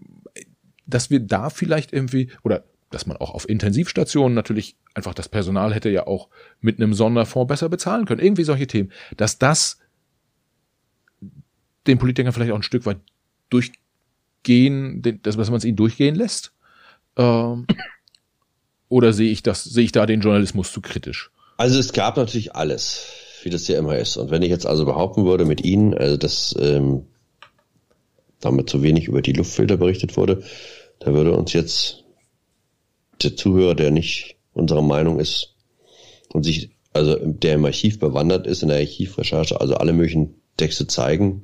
dass 0.87 1.11
wir 1.11 1.21
da 1.21 1.51
vielleicht 1.51 1.93
irgendwie, 1.93 2.31
oder 2.43 2.65
dass 2.91 3.07
man 3.07 3.17
auch 3.17 3.35
auf 3.35 3.49
Intensivstationen 3.49 4.35
natürlich 4.35 4.77
einfach 4.95 5.15
das 5.15 5.29
Personal 5.29 5.75
hätte 5.75 5.91
ja 5.91 6.07
auch 6.07 6.29
mit 6.61 6.79
einem 6.79 6.95
Sonderfonds 6.95 7.49
besser 7.49 7.69
bezahlen 7.69 8.07
können. 8.07 8.21
Irgendwie 8.23 8.45
solche 8.45 8.67
Themen. 8.67 8.93
Dass 9.17 9.39
das 9.39 9.81
den 11.87 11.99
Politikern 11.99 12.33
vielleicht 12.33 12.53
auch 12.53 12.57
ein 12.57 12.63
Stück 12.63 12.87
weit 12.87 12.99
durchgehen, 13.51 15.03
dass 15.23 15.37
man 15.37 15.57
es 15.57 15.65
ihnen 15.65 15.77
durchgehen 15.77 16.15
lässt. 16.15 16.53
Ähm, 17.17 17.67
oder 18.95 19.13
sehe 19.13 19.33
ich 19.33 19.43
das, 19.43 19.65
sehe 19.65 19.83
ich 19.83 19.91
da 19.91 20.07
den 20.07 20.21
Journalismus 20.21 20.71
zu 20.71 20.81
kritisch? 20.81 21.33
Also 21.57 21.81
es 21.81 21.93
gab 21.93 22.17
natürlich 22.17 22.55
alles, 22.55 23.03
wie 23.43 23.51
das 23.51 23.67
ja 23.67 23.77
immer 23.77 23.99
ist. 23.99 24.17
Und 24.17 24.31
wenn 24.31 24.43
ich 24.43 24.51
jetzt 24.51 24.67
also 24.67 24.85
behaupten 24.85 25.25
würde 25.25 25.45
mit 25.45 25.65
Ihnen, 25.65 25.95
also 25.95 26.17
dass 26.17 26.55
ähm, 26.61 27.03
damit 28.39 28.71
zu 28.71 28.85
wenig 28.85 29.09
über 29.09 29.21
die 29.21 29.33
Luftfilter 29.33 29.79
berichtet 29.79 30.17
wurde, 30.17 30.45
Da 31.01 31.13
würde 31.13 31.33
uns 31.33 31.53
jetzt 31.53 32.05
der 33.21 33.37
Zuhörer, 33.37 33.75
der 33.75 33.91
nicht 33.91 34.37
unserer 34.53 34.83
Meinung 34.83 35.19
ist 35.19 35.57
und 36.33 36.45
sich, 36.45 36.71
also 36.93 37.17
der 37.19 37.55
im 37.55 37.65
Archiv 37.65 37.99
bewandert 37.99 38.47
ist, 38.47 38.63
in 38.63 38.69
der 38.69 38.79
Archivrecherche, 38.79 39.61
also 39.61 39.75
alle 39.75 39.93
möglichen 39.93 40.41
Texte 40.57 40.87
zeigen 40.87 41.43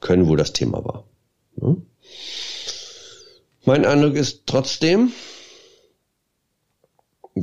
können, 0.00 0.26
wo 0.26 0.34
das 0.34 0.52
Thema 0.52 0.84
war. 0.84 1.04
Hm? 1.60 1.86
Mein 3.64 3.84
Eindruck 3.84 4.16
ist 4.16 4.42
trotzdem, 4.46 5.12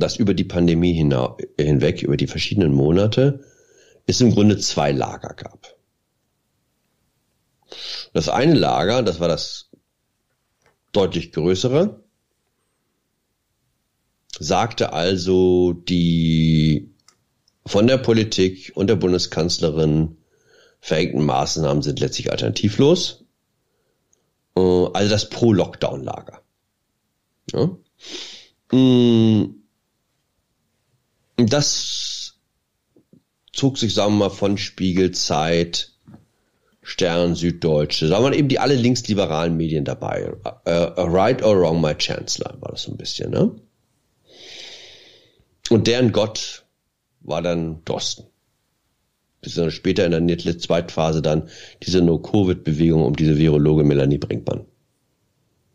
dass 0.00 0.16
über 0.16 0.34
die 0.34 0.44
Pandemie 0.44 0.94
hinweg, 0.94 2.02
über 2.02 2.16
die 2.16 2.26
verschiedenen 2.26 2.72
Monate, 2.72 3.44
es 4.06 4.20
im 4.20 4.32
Grunde 4.32 4.58
zwei 4.58 4.92
Lager 4.92 5.34
gab. 5.34 5.76
Das 8.12 8.28
eine 8.28 8.54
Lager, 8.54 9.02
das 9.02 9.20
war 9.20 9.28
das 9.28 9.70
deutlich 10.92 11.32
größere, 11.32 12.02
sagte 14.38 14.92
also, 14.92 15.72
die 15.72 16.94
von 17.66 17.86
der 17.86 17.98
Politik 17.98 18.72
und 18.74 18.88
der 18.88 18.96
Bundeskanzlerin 18.96 20.16
verhängten 20.80 21.24
Maßnahmen 21.24 21.82
sind 21.82 22.00
letztlich 22.00 22.30
alternativlos. 22.30 23.24
Äh, 24.56 24.60
also 24.60 25.10
das 25.10 25.28
Pro-Lockdown-Lager. 25.28 26.40
Ja? 27.52 27.76
Das 31.38 32.34
zog 33.52 33.78
sich, 33.78 33.94
sagen 33.94 34.14
wir 34.14 34.28
mal, 34.28 34.30
von 34.30 34.58
Spiegel, 34.58 35.12
Zeit, 35.12 35.92
Stern, 36.82 37.34
Süddeutsche, 37.36 38.08
sagen 38.08 38.24
wir 38.24 38.30
mal 38.30 38.36
eben 38.36 38.48
die 38.48 38.58
alle 38.58 38.74
linksliberalen 38.74 39.56
Medien 39.56 39.84
dabei. 39.84 40.32
Uh, 40.66 41.00
right 41.02 41.42
or 41.42 41.60
wrong, 41.60 41.80
my 41.80 41.94
chancellor, 41.94 42.56
war 42.60 42.72
das 42.72 42.82
so 42.82 42.92
ein 42.92 42.96
bisschen, 42.96 43.30
ne? 43.30 43.54
Und 45.70 45.86
deren 45.86 46.12
Gott 46.12 46.64
war 47.20 47.42
dann 47.42 47.84
Drosten. 47.84 48.26
Bis 49.40 49.54
dann 49.54 49.70
später 49.70 50.06
in 50.06 50.26
der 50.26 50.58
Zweitphase 50.58 51.22
dann 51.22 51.48
diese 51.82 52.00
No-Covid-Bewegung 52.00 53.04
um 53.04 53.14
diese 53.14 53.38
Virologe 53.38 53.84
Melanie 53.84 54.18
Brinkmann. 54.18 54.64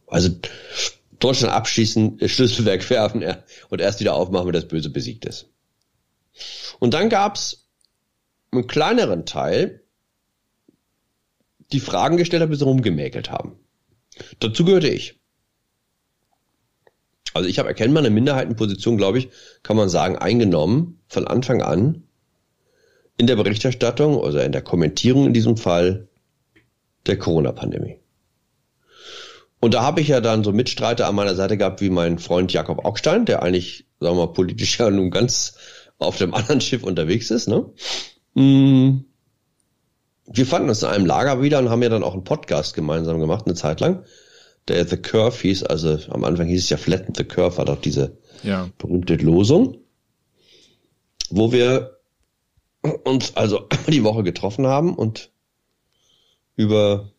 Also 0.07 0.29
Deutschland 1.19 1.53
abschießen, 1.53 2.19
Schlüsselwerk 2.27 2.89
werfen 2.89 3.23
und 3.69 3.81
erst 3.81 3.99
wieder 4.01 4.15
aufmachen, 4.15 4.47
wenn 4.47 4.53
das 4.53 4.67
Böse 4.67 4.89
besiegt 4.89 5.25
ist. 5.25 5.52
Und 6.79 6.93
dann 6.93 7.09
gab's 7.09 7.67
einen 8.51 8.67
kleineren 8.67 9.25
Teil, 9.25 9.83
die 11.71 11.79
Fragen 11.79 12.17
gestellt 12.17 12.41
haben, 12.41 12.49
bis 12.49 12.59
sie 12.59 12.65
rumgemäkelt 12.65 13.31
haben. 13.31 13.57
Dazu 14.39 14.63
gehörte 14.63 14.89
ich. 14.89 15.19
Also 17.33 17.49
ich 17.49 17.57
habe 17.57 17.69
erkennbar 17.69 18.03
eine 18.03 18.11
Minderheitenposition, 18.13 18.97
glaube 18.97 19.17
ich, 19.17 19.29
kann 19.63 19.75
man 19.75 19.89
sagen, 19.89 20.17
eingenommen 20.17 21.01
von 21.07 21.27
Anfang 21.27 21.63
an 21.63 22.03
in 23.17 23.27
der 23.27 23.35
Berichterstattung 23.35 24.17
oder 24.17 24.45
in 24.45 24.51
der 24.51 24.61
Kommentierung 24.61 25.25
in 25.25 25.33
diesem 25.33 25.57
Fall 25.57 26.07
der 27.07 27.17
Corona-Pandemie. 27.17 27.99
Und 29.59 29.73
da 29.73 29.81
habe 29.81 30.01
ich 30.01 30.09
ja 30.09 30.19
dann 30.19 30.43
so 30.43 30.51
Mitstreiter 30.51 31.07
an 31.07 31.15
meiner 31.15 31.35
Seite 31.35 31.57
gehabt 31.57 31.81
wie 31.81 31.89
mein 31.89 32.19
Freund 32.19 32.51
Jakob 32.51 32.85
Augstein, 32.85 33.25
der 33.25 33.41
eigentlich, 33.43 33.85
sagen 33.99 34.17
wir 34.17 34.25
mal, 34.27 34.33
politisch 34.33 34.77
ja 34.77 34.89
nun 34.89 35.09
ganz 35.09 35.55
auf 36.03 36.17
dem 36.17 36.33
anderen 36.33 36.61
Schiff 36.61 36.83
unterwegs 36.83 37.31
ist. 37.31 37.47
Ne? 37.47 37.65
Mm. 38.35 39.05
Wir 40.25 40.45
fanden 40.45 40.69
uns 40.69 40.81
in 40.81 40.87
einem 40.87 41.05
Lager 41.05 41.41
wieder 41.41 41.59
und 41.59 41.69
haben 41.69 41.83
ja 41.83 41.89
dann 41.89 42.03
auch 42.03 42.13
einen 42.13 42.23
Podcast 42.23 42.73
gemeinsam 42.75 43.19
gemacht, 43.19 43.45
eine 43.45 43.55
Zeit 43.55 43.81
lang 43.81 44.05
der 44.67 44.87
The 44.87 44.97
Curve 44.97 45.41
hieß, 45.41 45.63
also 45.63 45.99
am 46.09 46.23
Anfang 46.23 46.47
hieß 46.47 46.63
es 46.63 46.69
ja 46.69 46.77
Flatten 46.77 47.13
the 47.15 47.23
Curve, 47.23 47.57
war 47.57 47.65
doch 47.65 47.81
diese 47.81 48.17
ja. 48.43 48.69
berühmte 48.77 49.15
Losung, 49.15 49.79
wo 51.29 51.51
wir 51.51 51.99
uns 53.03 53.35
also 53.35 53.67
die 53.87 54.03
Woche 54.03 54.23
getroffen 54.23 54.67
haben 54.67 54.95
und 54.95 55.31
über 56.55 57.11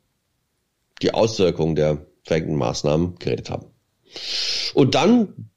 die 1.03 1.13
Auswirkungen 1.13 1.75
der 1.75 2.07
verhängten 2.23 2.57
Maßnahmen 2.57 3.17
geredet 3.19 3.51
haben. 3.51 3.67
Und 4.75 4.95
dann, 4.95 5.51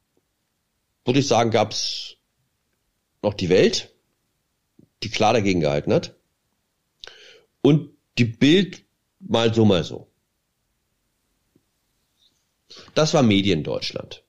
würde 1.06 1.20
ich 1.20 1.28
sagen, 1.28 1.52
gab 1.52 1.72
noch 3.22 3.34
die 3.34 3.50
Welt, 3.50 3.94
die 5.04 5.10
klar 5.10 5.34
dagegen 5.34 5.62
gehalten 5.62 5.94
hat, 5.94 6.16
und 7.62 7.92
die 8.18 8.26
Bild 8.26 8.84
mal 9.20 9.54
so, 9.54 9.66
mal 9.66 9.84
so. 9.84 10.08
Das 12.94 13.14
war 13.14 13.24
Mediendeutschland. 13.24 14.24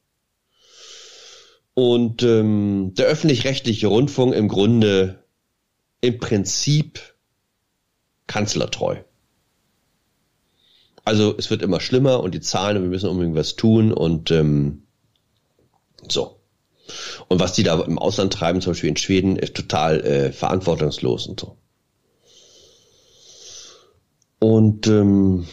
Und 1.75 2.23
ähm, 2.23 2.93
der 2.95 3.07
öffentlich-rechtliche 3.07 3.87
Rundfunk 3.87 4.35
im 4.35 4.49
Grunde 4.49 5.25
im 6.01 6.19
Prinzip 6.19 7.01
kanzlertreu. 8.27 9.03
Also 11.05 11.35
es 11.39 11.51
wird 11.51 11.63
immer 11.63 11.81
schlimmer 11.81 12.21
und 12.21 12.35
die 12.35 12.41
Zahlen 12.41 12.77
und 12.77 12.83
wir 12.83 12.91
müssen 12.91 13.09
unbedingt 13.09 13.37
was 13.37 13.57
tun 13.57 13.93
und 13.93 14.31
ähm, 14.31 14.83
so. 16.07 16.38
Und 17.29 17.41
was 17.41 17.53
die 17.53 17.63
da 17.63 17.81
im 17.81 17.99
Ausland 17.99 18.33
treiben, 18.33 18.61
zum 18.61 18.73
Beispiel 18.73 18.89
in 18.91 18.97
Schweden, 18.97 19.37
ist 19.37 19.55
total 19.55 20.01
äh, 20.01 20.33
verantwortungslos 20.33 21.27
und 21.27 21.41
so. 21.41 21.57
Und 24.39 24.87
ähm, 24.87 25.47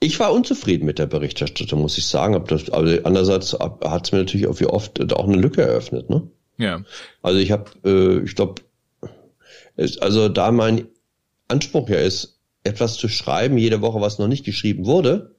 ich 0.00 0.18
war 0.18 0.32
unzufrieden 0.32 0.86
mit 0.86 0.98
der 0.98 1.06
Berichterstattung, 1.06 1.82
muss 1.82 1.98
ich 1.98 2.06
sagen. 2.06 2.34
Aber, 2.34 2.46
das, 2.46 2.70
aber 2.70 2.98
andererseits 3.04 3.52
hat 3.52 4.06
es 4.06 4.12
mir 4.12 4.18
natürlich 4.18 4.46
auch 4.46 4.58
wie 4.58 4.66
oft 4.66 5.12
auch 5.12 5.24
eine 5.24 5.36
Lücke 5.36 5.62
eröffnet. 5.62 6.08
Ne? 6.10 6.28
Ja. 6.56 6.82
Also 7.22 7.38
ich 7.38 7.52
habe, 7.52 7.70
äh, 7.84 8.24
ich 8.24 8.34
glaube, 8.34 8.62
also 10.00 10.28
da 10.28 10.50
mein 10.52 10.88
Anspruch 11.48 11.88
ja 11.88 11.98
ist, 11.98 12.38
etwas 12.64 12.96
zu 12.96 13.08
schreiben 13.08 13.56
jede 13.56 13.80
Woche, 13.80 14.00
was 14.00 14.18
noch 14.18 14.28
nicht 14.28 14.44
geschrieben 14.44 14.84
wurde, 14.84 15.34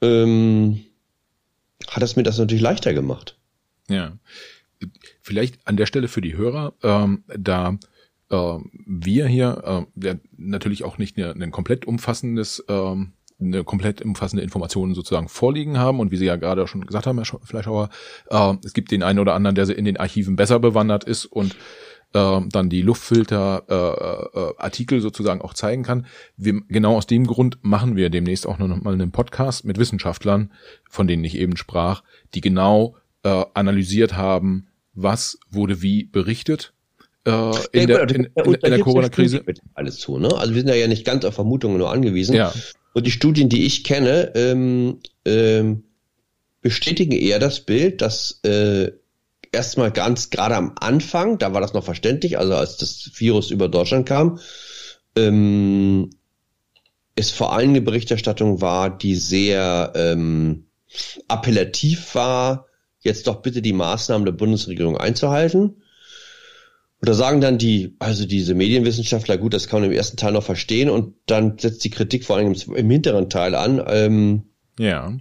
ähm, 0.00 0.84
hat 1.88 2.02
es 2.02 2.16
mir 2.16 2.24
das 2.24 2.38
natürlich 2.38 2.62
leichter 2.62 2.94
gemacht. 2.94 3.37
Ja. 3.88 4.18
Vielleicht 5.22 5.66
an 5.66 5.76
der 5.76 5.86
Stelle 5.86 6.08
für 6.08 6.20
die 6.20 6.36
Hörer, 6.36 6.74
ähm, 6.82 7.24
da 7.26 7.78
äh, 8.30 8.58
wir 8.86 9.26
hier 9.26 9.86
äh, 9.96 10.16
natürlich 10.36 10.84
auch 10.84 10.98
nicht 10.98 11.18
eine, 11.18 11.32
ein 11.32 11.50
komplett 11.50 11.86
umfassendes 11.86 12.64
ähm, 12.68 13.12
eine 13.40 13.62
komplett 13.64 14.02
umfassende 14.02 14.42
Informationen 14.42 14.94
sozusagen 14.94 15.28
vorliegen 15.28 15.78
haben 15.78 16.00
und 16.00 16.10
wie 16.10 16.16
Sie 16.16 16.24
ja 16.24 16.36
gerade 16.36 16.66
schon 16.66 16.84
gesagt 16.84 17.06
haben, 17.06 17.22
Herr 17.22 17.40
Fleischhauer, 17.40 17.88
äh, 18.30 18.54
es 18.64 18.72
gibt 18.72 18.90
den 18.90 19.02
einen 19.02 19.20
oder 19.20 19.34
anderen, 19.34 19.54
der 19.54 19.68
in 19.76 19.84
den 19.84 19.96
Archiven 19.96 20.36
besser 20.36 20.58
bewandert 20.58 21.04
ist 21.04 21.24
und 21.26 21.54
äh, 22.14 22.40
dann 22.48 22.68
die 22.68 22.82
Luftfilter 22.82 24.54
äh, 24.58 24.66
äh, 24.66 25.00
sozusagen 25.00 25.40
auch 25.40 25.54
zeigen 25.54 25.82
kann. 25.82 26.06
Wir, 26.36 26.60
genau 26.68 26.96
aus 26.96 27.06
dem 27.06 27.26
Grund 27.26 27.58
machen 27.62 27.96
wir 27.96 28.10
demnächst 28.10 28.46
auch 28.46 28.58
noch 28.58 28.68
mal 28.82 28.94
einen 28.94 29.12
Podcast 29.12 29.64
mit 29.64 29.78
Wissenschaftlern, 29.78 30.52
von 30.88 31.06
denen 31.06 31.24
ich 31.24 31.36
eben 31.36 31.56
sprach, 31.56 32.02
die 32.34 32.40
genau 32.40 32.96
äh, 33.28 33.44
analysiert 33.54 34.16
haben, 34.16 34.68
was 34.94 35.38
wurde 35.50 35.82
wie 35.82 36.04
berichtet 36.04 36.72
äh, 37.24 37.52
in, 37.72 37.88
der, 37.88 38.08
in, 38.08 38.24
in, 38.24 38.54
in 38.54 38.70
der 38.70 38.80
Corona-Krise. 38.80 39.44
Alles 39.74 39.98
zu, 39.98 40.18
ne? 40.18 40.34
Also 40.36 40.54
wir 40.54 40.62
sind 40.62 40.74
ja 40.74 40.86
nicht 40.86 41.04
ganz 41.04 41.24
auf 41.24 41.34
Vermutungen 41.34 41.78
nur 41.78 41.90
angewiesen. 41.90 42.34
Ja. 42.34 42.52
Und 42.94 43.06
die 43.06 43.10
Studien, 43.10 43.48
die 43.48 43.66
ich 43.66 43.84
kenne, 43.84 44.32
ähm, 44.34 45.00
ähm, 45.24 45.84
bestätigen 46.62 47.12
eher 47.12 47.38
das 47.38 47.60
Bild, 47.60 48.00
dass 48.00 48.40
äh, 48.44 48.92
erstmal 49.52 49.92
ganz 49.92 50.30
gerade 50.30 50.56
am 50.56 50.72
Anfang, 50.80 51.38
da 51.38 51.52
war 51.52 51.60
das 51.60 51.74
noch 51.74 51.84
verständlich, 51.84 52.38
also 52.38 52.54
als 52.54 52.78
das 52.78 53.10
Virus 53.14 53.50
über 53.50 53.68
Deutschland 53.68 54.06
kam, 54.06 54.40
ähm, 55.16 56.10
es 57.14 57.30
vor 57.30 57.52
allem 57.52 57.70
eine 57.70 57.82
Berichterstattung 57.82 58.60
war, 58.60 58.96
die 58.96 59.16
sehr 59.16 59.92
ähm, 59.94 60.66
appellativ 61.28 62.14
war, 62.14 62.67
jetzt 63.00 63.26
doch 63.26 63.42
bitte 63.42 63.62
die 63.62 63.72
Maßnahmen 63.72 64.24
der 64.24 64.32
Bundesregierung 64.32 64.96
einzuhalten. 64.96 65.82
Und 67.00 67.08
da 67.08 67.14
sagen 67.14 67.40
dann 67.40 67.58
die, 67.58 67.94
also 68.00 68.26
diese 68.26 68.54
Medienwissenschaftler, 68.54 69.38
gut, 69.38 69.54
das 69.54 69.68
kann 69.68 69.80
man 69.80 69.90
im 69.90 69.96
ersten 69.96 70.16
Teil 70.16 70.32
noch 70.32 70.42
verstehen 70.42 70.90
und 70.90 71.14
dann 71.26 71.56
setzt 71.58 71.84
die 71.84 71.90
Kritik 71.90 72.24
vor 72.24 72.36
allem 72.36 72.52
im, 72.52 72.74
im 72.74 72.90
hinteren 72.90 73.30
Teil 73.30 73.54
an. 73.54 73.82
Ähm, 73.86 74.50
ja, 74.78 75.12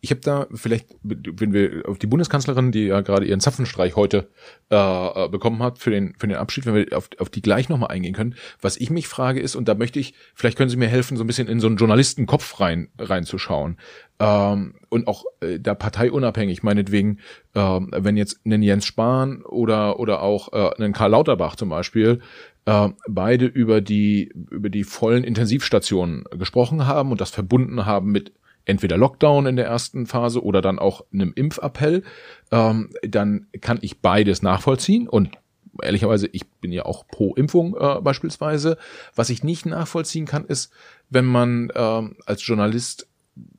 ich 0.00 0.10
habe 0.10 0.20
da 0.20 0.46
vielleicht, 0.52 0.88
wenn 1.02 1.52
wir 1.52 1.88
auf 1.88 1.98
die 1.98 2.08
Bundeskanzlerin, 2.08 2.72
die 2.72 2.86
ja 2.86 3.02
gerade 3.02 3.24
ihren 3.24 3.38
Zapfenstreich 3.38 3.94
heute 3.94 4.28
äh, 4.70 4.76
äh, 4.76 5.28
bekommen 5.28 5.62
hat 5.62 5.78
für 5.78 5.90
den 5.90 6.14
für 6.18 6.26
den 6.26 6.36
Abschied, 6.36 6.66
wenn 6.66 6.74
wir 6.74 6.96
auf, 6.96 7.08
auf 7.18 7.30
die 7.30 7.40
gleich 7.40 7.68
nochmal 7.68 7.90
eingehen 7.90 8.14
können. 8.14 8.34
Was 8.60 8.76
ich 8.76 8.90
mich 8.90 9.06
frage 9.06 9.40
ist, 9.40 9.54
und 9.54 9.68
da 9.68 9.74
möchte 9.74 10.00
ich, 10.00 10.14
vielleicht 10.34 10.58
können 10.58 10.70
Sie 10.70 10.76
mir 10.76 10.88
helfen, 10.88 11.16
so 11.16 11.22
ein 11.22 11.26
bisschen 11.28 11.46
in 11.46 11.60
so 11.60 11.68
einen 11.68 11.76
Journalistenkopf 11.76 12.60
rein 12.60 12.88
reinzuschauen 12.98 13.76
ähm, 14.18 14.74
und 14.88 15.06
auch 15.06 15.24
äh, 15.40 15.60
da 15.60 15.74
parteiunabhängig, 15.74 16.64
meinetwegen, 16.64 17.20
ähm, 17.54 17.90
wenn 17.92 18.16
jetzt 18.16 18.40
ein 18.44 18.62
Jens 18.62 18.86
Spahn 18.86 19.42
oder 19.42 20.00
oder 20.00 20.20
auch 20.22 20.52
äh, 20.52 20.82
ein 20.82 20.92
Karl 20.92 21.12
Lauterbach 21.12 21.54
zum 21.54 21.68
Beispiel 21.68 22.20
äh, 22.64 22.88
beide 23.08 23.46
über 23.46 23.80
die 23.80 24.32
über 24.50 24.68
die 24.68 24.82
vollen 24.82 25.22
Intensivstationen 25.22 26.24
gesprochen 26.36 26.88
haben 26.88 27.12
und 27.12 27.20
das 27.20 27.30
verbunden 27.30 27.86
haben 27.86 28.10
mit 28.10 28.32
entweder 28.66 28.98
Lockdown 28.98 29.46
in 29.46 29.56
der 29.56 29.66
ersten 29.66 30.06
Phase 30.06 30.44
oder 30.44 30.60
dann 30.60 30.78
auch 30.78 31.04
einem 31.12 31.32
Impfappell, 31.34 32.02
ähm, 32.50 32.90
dann 33.02 33.46
kann 33.60 33.78
ich 33.80 34.00
beides 34.00 34.42
nachvollziehen 34.42 35.08
und 35.08 35.30
ehrlicherweise, 35.82 36.28
ich 36.32 36.46
bin 36.46 36.72
ja 36.72 36.84
auch 36.84 37.06
pro 37.06 37.34
Impfung 37.34 37.76
äh, 37.78 38.00
beispielsweise. 38.00 38.76
Was 39.14 39.30
ich 39.30 39.42
nicht 39.44 39.66
nachvollziehen 39.66 40.26
kann, 40.26 40.44
ist, 40.44 40.72
wenn 41.10 41.26
man 41.26 41.70
äh, 41.70 42.02
als 42.26 42.46
Journalist 42.46 43.08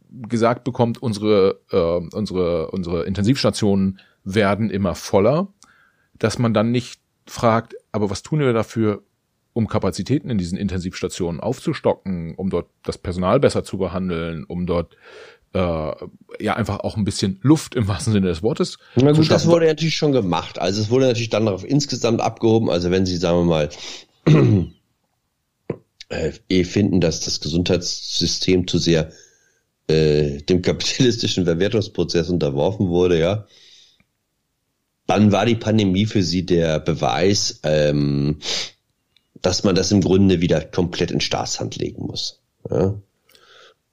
gesagt 0.09 0.63
bekommt, 0.63 1.01
unsere, 1.01 1.59
äh, 1.71 2.15
unsere, 2.15 2.71
unsere 2.71 3.03
Intensivstationen 3.03 3.99
werden 4.23 4.69
immer 4.69 4.95
voller, 4.95 5.47
dass 6.17 6.39
man 6.39 6.53
dann 6.53 6.71
nicht 6.71 6.99
fragt, 7.25 7.75
aber 7.91 8.09
was 8.09 8.23
tun 8.23 8.39
wir 8.39 8.53
dafür, 8.53 9.03
um 9.57 9.67
Kapazitäten 9.67 10.29
in 10.29 10.37
diesen 10.37 10.57
Intensivstationen 10.57 11.41
aufzustocken, 11.41 12.35
um 12.35 12.51
dort 12.51 12.67
das 12.83 12.99
Personal 12.99 13.39
besser 13.39 13.63
zu 13.63 13.79
behandeln, 13.79 14.43
um 14.43 14.67
dort 14.67 14.95
äh, 15.53 15.59
ja 16.39 16.55
einfach 16.55 16.81
auch 16.81 16.95
ein 16.95 17.03
bisschen 17.03 17.39
Luft 17.41 17.73
im 17.73 17.87
wahrsten 17.87 18.13
Sinne 18.13 18.27
des 18.27 18.43
Wortes. 18.43 18.77
Na 18.95 19.11
gut, 19.11 19.31
das 19.31 19.47
wurde 19.47 19.65
natürlich 19.65 19.97
schon 19.97 20.11
gemacht. 20.11 20.59
Also 20.59 20.79
es 20.79 20.91
wurde 20.91 21.07
natürlich 21.07 21.31
dann 21.31 21.45
darauf 21.45 21.65
insgesamt 21.65 22.21
abgehoben. 22.21 22.69
Also 22.69 22.91
wenn 22.91 23.07
Sie, 23.07 23.17
sagen 23.17 23.39
wir 23.39 23.45
mal, 23.45 23.69
äh, 26.09 26.31
eh 26.49 26.63
finden, 26.63 27.01
dass 27.01 27.21
das 27.21 27.39
Gesundheitssystem 27.39 28.67
zu 28.67 28.77
sehr 28.77 29.11
äh, 29.87 30.37
dem 30.43 30.61
kapitalistischen 30.61 31.45
Verwertungsprozess 31.45 32.29
unterworfen 32.29 32.89
wurde, 32.89 33.19
ja, 33.19 33.47
dann 35.07 35.31
war 35.31 35.45
die 35.47 35.55
Pandemie 35.55 36.05
für 36.05 36.21
sie 36.21 36.45
der 36.45 36.79
Beweis, 36.79 37.61
ähm, 37.63 38.37
dass 39.41 39.63
man 39.63 39.75
das 39.75 39.91
im 39.91 40.01
Grunde 40.01 40.41
wieder 40.41 40.61
komplett 40.61 41.11
in 41.11 41.21
Staatshand 41.21 41.75
legen 41.75 42.05
muss. 42.05 42.41
Ja? 42.69 42.99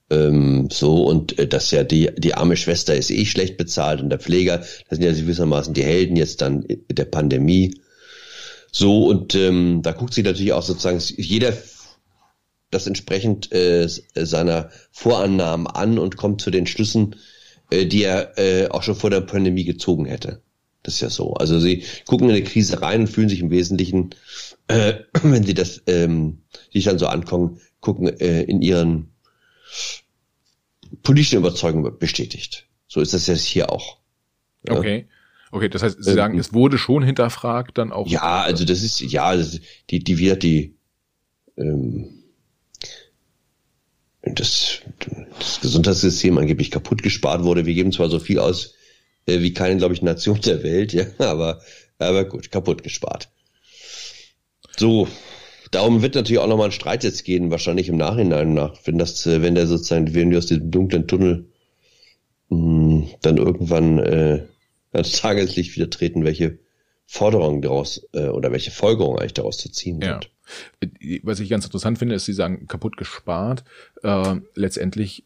Ähm, 0.09 0.69
so, 0.71 1.03
und 1.05 1.39
äh, 1.39 1.47
dass 1.47 1.71
ja 1.71 1.83
die, 1.83 2.11
die 2.17 2.35
arme 2.35 2.57
Schwester 2.57 2.95
ist 2.95 3.09
eh 3.09 3.25
schlecht 3.25 3.57
bezahlt 3.57 4.01
und 4.01 4.09
der 4.09 4.19
Pfleger, 4.19 4.59
das 4.59 4.97
sind 4.97 5.03
ja 5.03 5.11
gewissermaßen 5.11 5.73
die 5.73 5.83
Helden 5.83 6.15
jetzt 6.15 6.41
dann 6.41 6.65
der 6.67 7.05
Pandemie. 7.05 7.79
So, 8.71 9.05
und 9.07 9.33
ähm, 9.35 9.81
da 9.81 9.93
guckt 9.93 10.13
sich 10.13 10.23
natürlich 10.23 10.53
auch 10.53 10.63
sozusagen 10.63 10.99
jeder 11.17 11.53
das 12.71 12.87
entsprechend 12.87 13.51
äh, 13.51 13.87
seiner 13.87 14.69
Vorannahmen 14.91 15.65
an 15.67 15.97
und 15.97 16.17
kommt 16.17 16.41
zu 16.41 16.51
den 16.51 16.67
Schlüssen, 16.67 17.15
äh, 17.69 17.85
die 17.85 18.03
er 18.03 18.37
äh, 18.37 18.67
auch 18.67 18.83
schon 18.83 18.95
vor 18.95 19.09
der 19.09 19.21
Pandemie 19.21 19.63
gezogen 19.63 20.05
hätte. 20.05 20.41
Das 20.85 20.93
ist 20.95 21.01
ja 21.01 21.09
so. 21.09 21.33
Also 21.33 21.59
sie 21.59 21.83
gucken 22.05 22.29
in 22.29 22.35
eine 22.35 22.43
Krise 22.43 22.81
rein 22.81 23.01
und 23.01 23.07
fühlen 23.07 23.27
sich 23.27 23.39
im 23.39 23.49
Wesentlichen, 23.49 24.11
äh, 24.67 24.93
wenn 25.23 25.43
sie 25.43 25.55
das 25.55 25.81
ähm, 25.87 26.43
sich 26.71 26.83
dann 26.83 26.99
so 26.99 27.07
angucken, 27.07 27.59
gucken 27.79 28.07
äh, 28.19 28.43
in 28.43 28.61
ihren 28.61 29.11
politischen 31.01 31.39
Überzeugungen 31.39 31.97
bestätigt. 31.97 32.67
So 32.87 33.01
ist 33.01 33.13
das 33.13 33.25
jetzt 33.25 33.43
hier 33.43 33.71
auch. 33.71 33.97
Ja? 34.67 34.77
Okay. 34.77 35.07
Okay, 35.51 35.69
das 35.69 35.81
heißt, 35.81 36.03
Sie 36.03 36.13
sagen, 36.13 36.35
ähm, 36.35 36.39
es 36.39 36.53
wurde 36.53 36.77
schon 36.77 37.01
hinterfragt 37.01 37.77
dann 37.77 37.91
auch. 37.91 38.07
Ja, 38.07 38.41
also 38.41 38.65
das 38.65 38.83
ist, 38.83 38.99
ja, 38.99 39.35
das, 39.35 39.59
die, 39.89 40.03
die 40.03 40.19
wird 40.19 40.43
die, 40.43 40.75
ähm, 41.57 42.23
das, 44.21 44.81
das 45.39 45.61
Gesundheitssystem 45.61 46.37
angeblich 46.37 46.69
kaputt 46.71 47.01
gespart 47.01 47.43
wurde. 47.43 47.65
Wir 47.65 47.73
geben 47.73 47.91
zwar 47.91 48.09
so 48.09 48.19
viel 48.19 48.37
aus 48.37 48.74
äh, 49.25 49.39
wie 49.39 49.53
keine, 49.53 49.77
glaube 49.77 49.93
ich, 49.93 50.01
Nation 50.01 50.39
der 50.41 50.63
Welt, 50.63 50.93
ja, 50.93 51.05
aber, 51.19 51.61
aber 51.99 52.25
gut, 52.25 52.51
kaputt 52.51 52.83
gespart. 52.83 53.29
So, 54.77 55.07
darum 55.71 56.01
wird 56.01 56.15
natürlich 56.15 56.39
auch 56.39 56.47
nochmal 56.47 56.69
ein 56.69 56.73
Streit 56.73 57.03
jetzt 57.03 57.23
gehen, 57.23 57.51
wahrscheinlich 57.51 57.89
im 57.89 57.97
Nachhinein 57.97 58.53
nach, 58.53 58.75
wenn 58.85 58.97
das, 58.97 59.25
äh, 59.25 59.41
wenn 59.41 59.55
der 59.55 59.67
sozusagen, 59.67 60.13
wenn 60.13 60.31
wir 60.31 60.37
aus 60.37 60.47
diesem 60.47 60.71
dunklen 60.71 61.07
Tunnel 61.07 61.45
mh, 62.49 62.57
hm, 62.57 63.09
dann 63.21 63.37
irgendwann 63.37 63.99
äh, 63.99 64.43
ans 64.91 65.13
Tageslicht 65.13 65.75
wieder 65.75 65.89
treten, 65.89 66.23
welche 66.23 66.59
Forderungen 67.05 67.61
daraus 67.61 68.07
äh, 68.13 68.27
oder 68.27 68.51
welche 68.51 68.71
Folgerungen 68.71 69.19
eigentlich 69.19 69.33
daraus 69.33 69.57
zu 69.57 69.71
ziehen 69.71 70.01
ja. 70.01 70.19
sind. 70.81 71.23
Was 71.23 71.39
ich 71.39 71.49
ganz 71.49 71.65
interessant 71.65 71.97
finde, 71.97 72.15
ist, 72.15 72.25
Sie 72.25 72.33
sagen 72.33 72.67
kaputt 72.67 72.97
gespart. 72.97 73.63
Äh, 74.03 74.35
letztendlich 74.53 75.23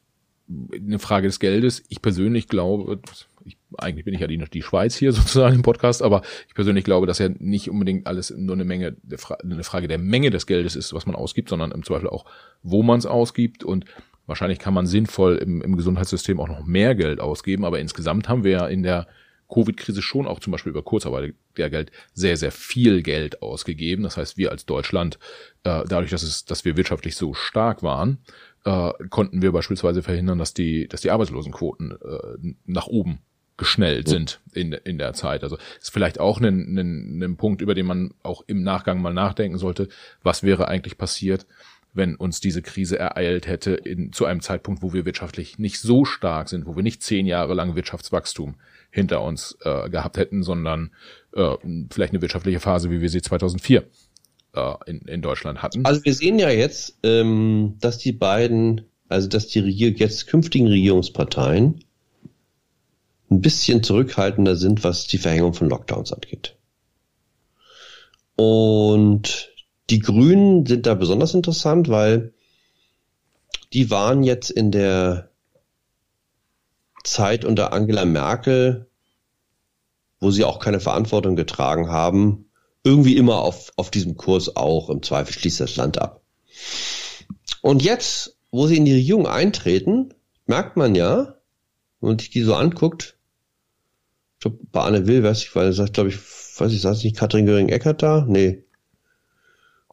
eine 0.74 1.00
Frage 1.00 1.28
des 1.28 1.40
Geldes. 1.40 1.84
Ich 1.90 2.02
persönlich 2.02 2.48
glaube, 2.48 3.00
eigentlich 3.78 4.06
bin 4.06 4.14
ich 4.14 4.22
ja 4.22 4.28
die, 4.28 4.38
die 4.38 4.62
Schweiz 4.62 4.96
hier 4.96 5.12
sozusagen 5.14 5.56
im 5.56 5.62
Podcast, 5.62 6.02
aber 6.02 6.22
ich 6.48 6.54
persönlich 6.54 6.84
glaube, 6.84 7.08
dass 7.08 7.20
ja 7.20 7.30
nicht 7.30 7.70
unbedingt 7.70 8.08
alles 8.08 8.34
nur 8.36 8.56
eine 8.56 8.66
Menge, 8.66 8.98
eine 9.44 9.64
Frage 9.64 9.88
der 9.88 9.98
Menge 9.98 10.30
des 10.30 10.48
Geldes 10.48 10.76
ist, 10.76 10.94
was 10.94 11.06
man 11.06 11.16
ausgibt, 11.16 11.50
sondern 11.50 11.72
im 11.72 11.84
Zweifel 11.84 12.10
auch, 12.10 12.26
wo 12.64 12.84
man 12.84 13.00
es 13.00 13.06
ausgibt 13.06 13.64
und 13.64 13.86
wahrscheinlich 14.26 14.60
kann 14.60 14.74
man 14.74 14.86
sinnvoll 14.86 15.38
im, 15.38 15.62
im 15.62 15.76
Gesundheitssystem 15.76 16.40
auch 16.40 16.48
noch 16.48 16.66
mehr 16.66 16.96
Geld 16.96 17.20
ausgeben, 17.20 17.66
aber 17.66 17.80
insgesamt 17.80 18.30
haben 18.30 18.44
wir 18.44 18.52
ja 18.52 18.68
in 18.68 18.84
der 18.84 19.08
Covid-Krise 19.52 20.02
schon 20.02 20.28
auch 20.28 20.40
zum 20.40 20.52
Beispiel 20.52 20.70
über 20.70 20.84
Kurzarbeitergeld 20.84 21.92
sehr, 22.14 22.38
sehr 22.38 22.52
viel 22.52 23.02
Geld 23.02 23.42
ausgegeben. 23.42 24.04
Das 24.04 24.16
heißt, 24.16 24.38
wir 24.38 24.52
als 24.52 24.66
Deutschland, 24.66 25.18
äh, 25.64 25.84
dadurch, 25.88 26.12
dass 26.12 26.22
es, 26.22 26.46
dass 26.46 26.66
wir 26.66 26.78
wirtschaftlich 26.78 27.16
so 27.16 27.34
stark 27.34 27.82
waren, 27.82 28.20
äh, 28.64 28.92
konnten 29.10 29.42
wir 29.42 29.52
beispielsweise 29.52 30.04
verhindern, 30.04 30.38
dass 30.38 30.54
die, 30.54 30.88
dass 30.88 31.02
die 31.02 31.12
Arbeitslosenquoten 31.12 31.92
äh, 31.92 32.54
nach 32.66 32.88
oben 32.88 33.22
geschnellt 33.60 34.08
sind 34.08 34.40
in, 34.54 34.72
in 34.72 34.98
der 34.98 35.14
Zeit. 35.14 35.44
Also 35.44 35.58
ist 35.80 35.92
vielleicht 35.92 36.20
auch 36.20 36.40
ein, 36.40 36.78
ein, 36.78 37.22
ein 37.22 37.38
Punkt, 37.38 37.62
über 37.62 37.76
den 37.76 37.86
man 37.86 38.14
auch 38.24 38.44
im 38.48 38.64
Nachgang 38.64 39.02
mal 39.02 39.14
nachdenken 39.14 39.60
sollte. 39.60 39.90
Was 40.24 40.42
wäre 40.42 40.68
eigentlich 40.68 40.98
passiert, 40.98 41.46
wenn 41.94 42.16
uns 42.16 42.40
diese 42.40 42.62
Krise 42.62 42.98
ereilt 42.98 43.48
hätte 43.48 43.72
in, 43.72 44.14
zu 44.14 44.26
einem 44.26 44.42
Zeitpunkt, 44.42 44.82
wo 44.82 44.94
wir 44.94 45.06
wirtschaftlich 45.06 45.60
nicht 45.60 45.80
so 45.80 46.06
stark 46.06 46.50
sind, 46.50 46.66
wo 46.66 46.76
wir 46.76 46.84
nicht 46.84 47.04
zehn 47.04 47.26
Jahre 47.26 47.54
lang 47.54 47.76
Wirtschaftswachstum 47.76 48.56
hinter 48.92 49.22
uns 49.22 49.58
äh, 49.64 49.90
gehabt 49.90 50.18
hätten, 50.18 50.42
sondern 50.42 50.92
äh, 51.36 51.56
vielleicht 51.92 52.14
eine 52.14 52.22
wirtschaftliche 52.22 52.60
Phase, 52.60 52.90
wie 52.90 53.02
wir 53.02 53.10
sie 53.10 53.22
2004 53.22 53.84
äh, 54.54 54.74
in, 54.86 55.00
in 55.02 55.22
Deutschland 55.22 55.62
hatten. 55.62 55.86
Also 55.86 56.04
wir 56.06 56.14
sehen 56.14 56.40
ja 56.40 56.50
jetzt, 56.50 56.98
ähm, 57.04 57.76
dass 57.82 57.98
die 57.98 58.14
beiden, 58.14 58.82
also 59.10 59.28
dass 59.28 59.48
die 59.48 59.60
Regier 59.60 59.92
jetzt 59.92 60.28
künftigen 60.28 60.68
Regierungsparteien 60.68 61.84
ein 63.30 63.42
bisschen 63.42 63.84
zurückhaltender 63.84 64.56
sind, 64.56 64.84
was 64.84 65.08
die 65.08 65.18
Verhängung 65.18 65.54
von 65.54 65.70
Lockdowns 65.70 66.12
angeht. 66.12 66.56
Und 68.36 69.50
die 69.90 70.00
Grünen 70.00 70.66
sind 70.66 70.86
da 70.86 70.94
besonders 70.94 71.34
interessant, 71.34 71.90
weil 71.90 72.34
die 73.74 73.92
waren 73.92 74.24
jetzt 74.24 74.50
in 74.50 74.72
der 74.72 75.30
Zeit 77.04 77.46
unter 77.46 77.74
Angela 77.74 78.06
Merkel, 78.06 78.90
wo 80.20 80.32
sie 80.32 80.44
auch 80.44 80.60
keine 80.60 80.80
Verantwortung 80.80 81.36
getragen 81.36 81.90
haben, 81.90 82.50
irgendwie 82.84 83.18
immer 83.18 83.40
auf, 83.42 83.72
auf 83.76 83.92
diesem 83.92 84.18
Kurs 84.18 84.56
auch. 84.56 84.90
Im 84.90 85.04
Zweifel 85.04 85.34
schließt 85.34 85.60
das 85.60 85.76
Land 85.76 86.02
ab. 86.02 86.22
Und 87.62 87.84
jetzt, 87.84 88.38
wo 88.52 88.68
sie 88.68 88.78
in 88.78 88.86
die 88.86 88.94
Regierung 88.94 89.28
eintreten, 89.28 90.14
merkt 90.46 90.78
man 90.78 90.96
ja, 90.96 91.36
wenn 92.00 92.10
man 92.10 92.20
sich 92.20 92.30
die 92.30 92.42
so 92.42 92.56
anguckt, 92.56 93.19
ich 94.40 94.44
glaube, 94.44 94.58
bei 94.72 94.82
Anne 94.84 95.06
Will, 95.06 95.22
weiß 95.22 95.40
ich, 95.40 95.54
weil 95.54 95.74
sagt, 95.74 95.96
glaube 95.96 96.08
ich, 96.08 96.16
weiß 96.16 96.72
ich, 96.72 96.80
saß 96.80 97.04
nicht 97.04 97.18
Katrin 97.18 97.46
Göring-Eckert 97.46 98.02
da? 98.02 98.26
Nee. 98.26 98.64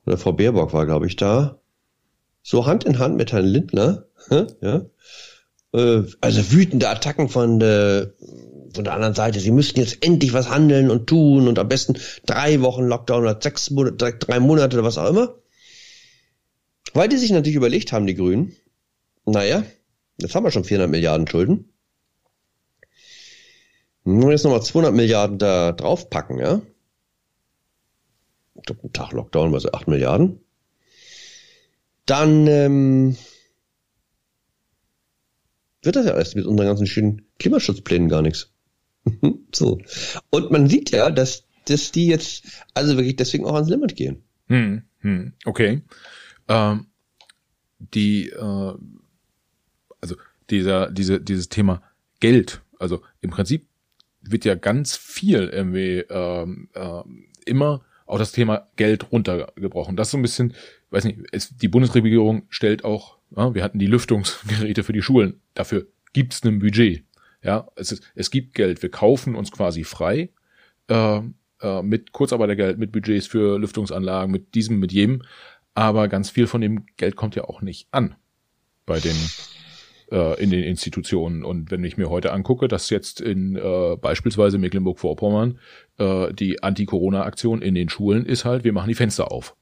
Oder 0.07 0.19
Frau 0.19 0.33
Baerbock 0.33 0.73
war, 0.73 0.87
glaube 0.87 1.09
ich, 1.09 1.17
da. 1.17 1.59
So 2.45 2.65
Hand 2.65 2.85
in 2.85 3.01
Hand 3.01 3.17
mit 3.17 3.33
Herrn 3.33 3.45
Lindner, 3.45 4.07
ja. 4.61 4.87
Äh, 5.75 6.05
also 6.21 6.53
wütende 6.53 6.89
Attacken 6.89 7.29
von 7.29 7.59
der, 7.59 8.13
von 8.73 8.85
der 8.85 8.93
anderen 8.93 9.15
Seite. 9.15 9.41
Sie 9.41 9.51
müssten 9.51 9.81
jetzt 9.81 10.05
endlich 10.07 10.33
was 10.33 10.49
handeln 10.49 10.91
und 10.91 11.09
tun 11.09 11.49
und 11.49 11.59
am 11.59 11.69
besten 11.69 11.99
drei 12.25 12.61
Wochen 12.61 12.85
Lockdown 12.85 13.23
oder 13.23 13.41
sechs 13.41 13.71
Monate, 13.71 14.13
drei 14.13 14.39
Monate 14.39 14.77
oder 14.77 14.87
was 14.87 14.97
auch 14.97 15.11
immer. 15.11 15.35
Weil 16.95 17.09
die 17.09 17.17
sich 17.17 17.33
natürlich 17.33 17.57
überlegt 17.57 17.91
haben, 17.91 18.07
die 18.07 18.15
Grünen, 18.15 18.55
naja, 19.25 19.65
jetzt 20.19 20.37
haben 20.37 20.45
wir 20.45 20.53
schon 20.53 20.63
400 20.63 20.89
Milliarden 20.89 21.27
Schulden. 21.27 21.73
Wir 24.07 24.31
jetzt 24.31 24.45
nochmal 24.45 24.63
200 24.63 24.95
Milliarden 24.95 25.37
da 25.37 25.73
draufpacken, 25.73 26.39
ja? 26.39 26.63
Ich 28.55 28.63
glaube, 28.63 28.85
ein 28.85 28.93
Tag 28.93 29.11
Lockdown 29.11 29.51
war 29.51 29.59
so 29.59 29.73
8 29.73 29.89
Milliarden. 29.89 30.39
Dann 32.07 32.47
ähm, 32.47 33.17
wird 35.83 35.97
das 35.97 36.07
ja 36.07 36.13
alles 36.13 36.37
mit 36.37 36.47
unseren 36.47 36.69
ganzen 36.69 36.87
schönen 36.87 37.27
Klimaschutzplänen 37.41 38.09
gar 38.09 38.23
nichts. 38.23 38.53
so. 39.53 39.81
Und 40.31 40.53
man 40.53 40.69
sieht 40.69 40.93
ja, 40.93 41.11
dass, 41.11 41.45
dass 41.65 41.91
die 41.91 42.07
jetzt 42.07 42.45
also 42.75 42.97
wirklich 42.97 43.17
deswegen 43.17 43.45
auch 43.45 43.55
ans 43.55 43.69
Limit 43.69 43.97
gehen. 43.97 44.23
Hm, 44.47 44.83
hm, 45.01 45.33
okay. 45.45 45.83
Ähm, 46.47 46.87
die, 47.81 48.29
äh, 48.29 48.75
also 50.01 50.17
dieser, 50.49 50.93
diese, 50.93 51.21
dieses 51.21 51.49
Thema 51.49 51.83
Geld, 52.21 52.63
also 52.79 53.03
im 53.21 53.31
Prinzip 53.31 53.67
wird 54.31 54.45
ja 54.45 54.55
ganz 54.55 54.97
viel 54.97 55.49
irgendwie 55.53 56.05
ähm, 56.11 56.69
äh, 56.75 57.03
immer 57.45 57.83
auch 58.07 58.19
das 58.19 58.33
Thema 58.33 58.69
Geld 58.77 59.13
runtergebrochen. 59.13 59.97
Das 59.97 60.11
so 60.11 60.19
ein 60.19 60.23
bisschen, 60.23 60.55
weiß 60.91 61.05
nicht, 61.05 61.19
es, 61.33 61.57
die 61.57 61.69
Bundesregierung 61.69 62.47
stellt 62.49 62.85
auch 62.85 63.19
Ja, 63.37 63.55
wir 63.55 63.65
hatten 63.65 63.79
die 63.79 63.87
Lüftungsgeräte 63.87 64.85
für 64.85 64.93
die 64.93 65.03
Schulen. 65.03 65.41
Dafür 65.55 65.87
gibt's 66.13 66.45
ein 66.45 66.61
Budget. 66.61 67.05
Ja, 67.43 67.69
es, 67.77 67.93
ist, 67.93 68.03
es 68.15 68.31
gibt 68.31 68.55
Geld. 68.55 68.83
Wir 68.83 68.91
kaufen 68.91 69.35
uns 69.35 69.53
quasi 69.53 69.85
frei 69.85 70.31
äh, 70.89 71.21
äh, 71.61 71.83
mit 71.83 72.13
Kurzarbeitergeld, 72.13 72.79
mit 72.79 72.93
Budgets 72.93 73.27
für 73.27 73.59
Lüftungsanlagen, 73.59 74.31
mit 74.31 74.55
diesem, 74.55 74.79
mit 74.79 74.93
jedem. 74.93 75.23
Aber 75.75 76.09
ganz 76.09 76.31
viel 76.31 76.47
von 76.47 76.61
dem 76.61 76.87
Geld 76.97 77.17
kommt 77.17 77.35
ja 77.35 77.45
auch 77.45 77.61
nicht 77.61 77.89
an 77.91 78.15
bei 78.87 79.01
den 79.01 79.17
äh, 80.11 80.43
in 80.43 80.51
den 80.51 80.63
Institutionen. 80.63 81.45
Und 81.45 81.71
wenn 81.71 81.85
ich 81.85 81.97
mir 81.97 82.11
heute 82.11 82.33
angucke, 82.33 82.69
dass 82.69 82.91
jetzt 82.91 83.21
in 83.21 83.57
äh, 83.57 83.97
beispielsweise 83.97 84.59
Mecklenburg-Vorpommern 84.59 85.59
äh, 85.99 86.33
die 86.33 86.63
Anti-Corona-Aktion 86.63 87.63
in 87.63 87.75
den 87.75 87.89
Schulen 87.89 88.25
ist 88.25 88.45
halt, 88.45 88.65
wir 88.65 88.73
machen 88.73 88.89
die 88.89 88.95
Fenster 88.95 89.31
auf. 89.31 89.57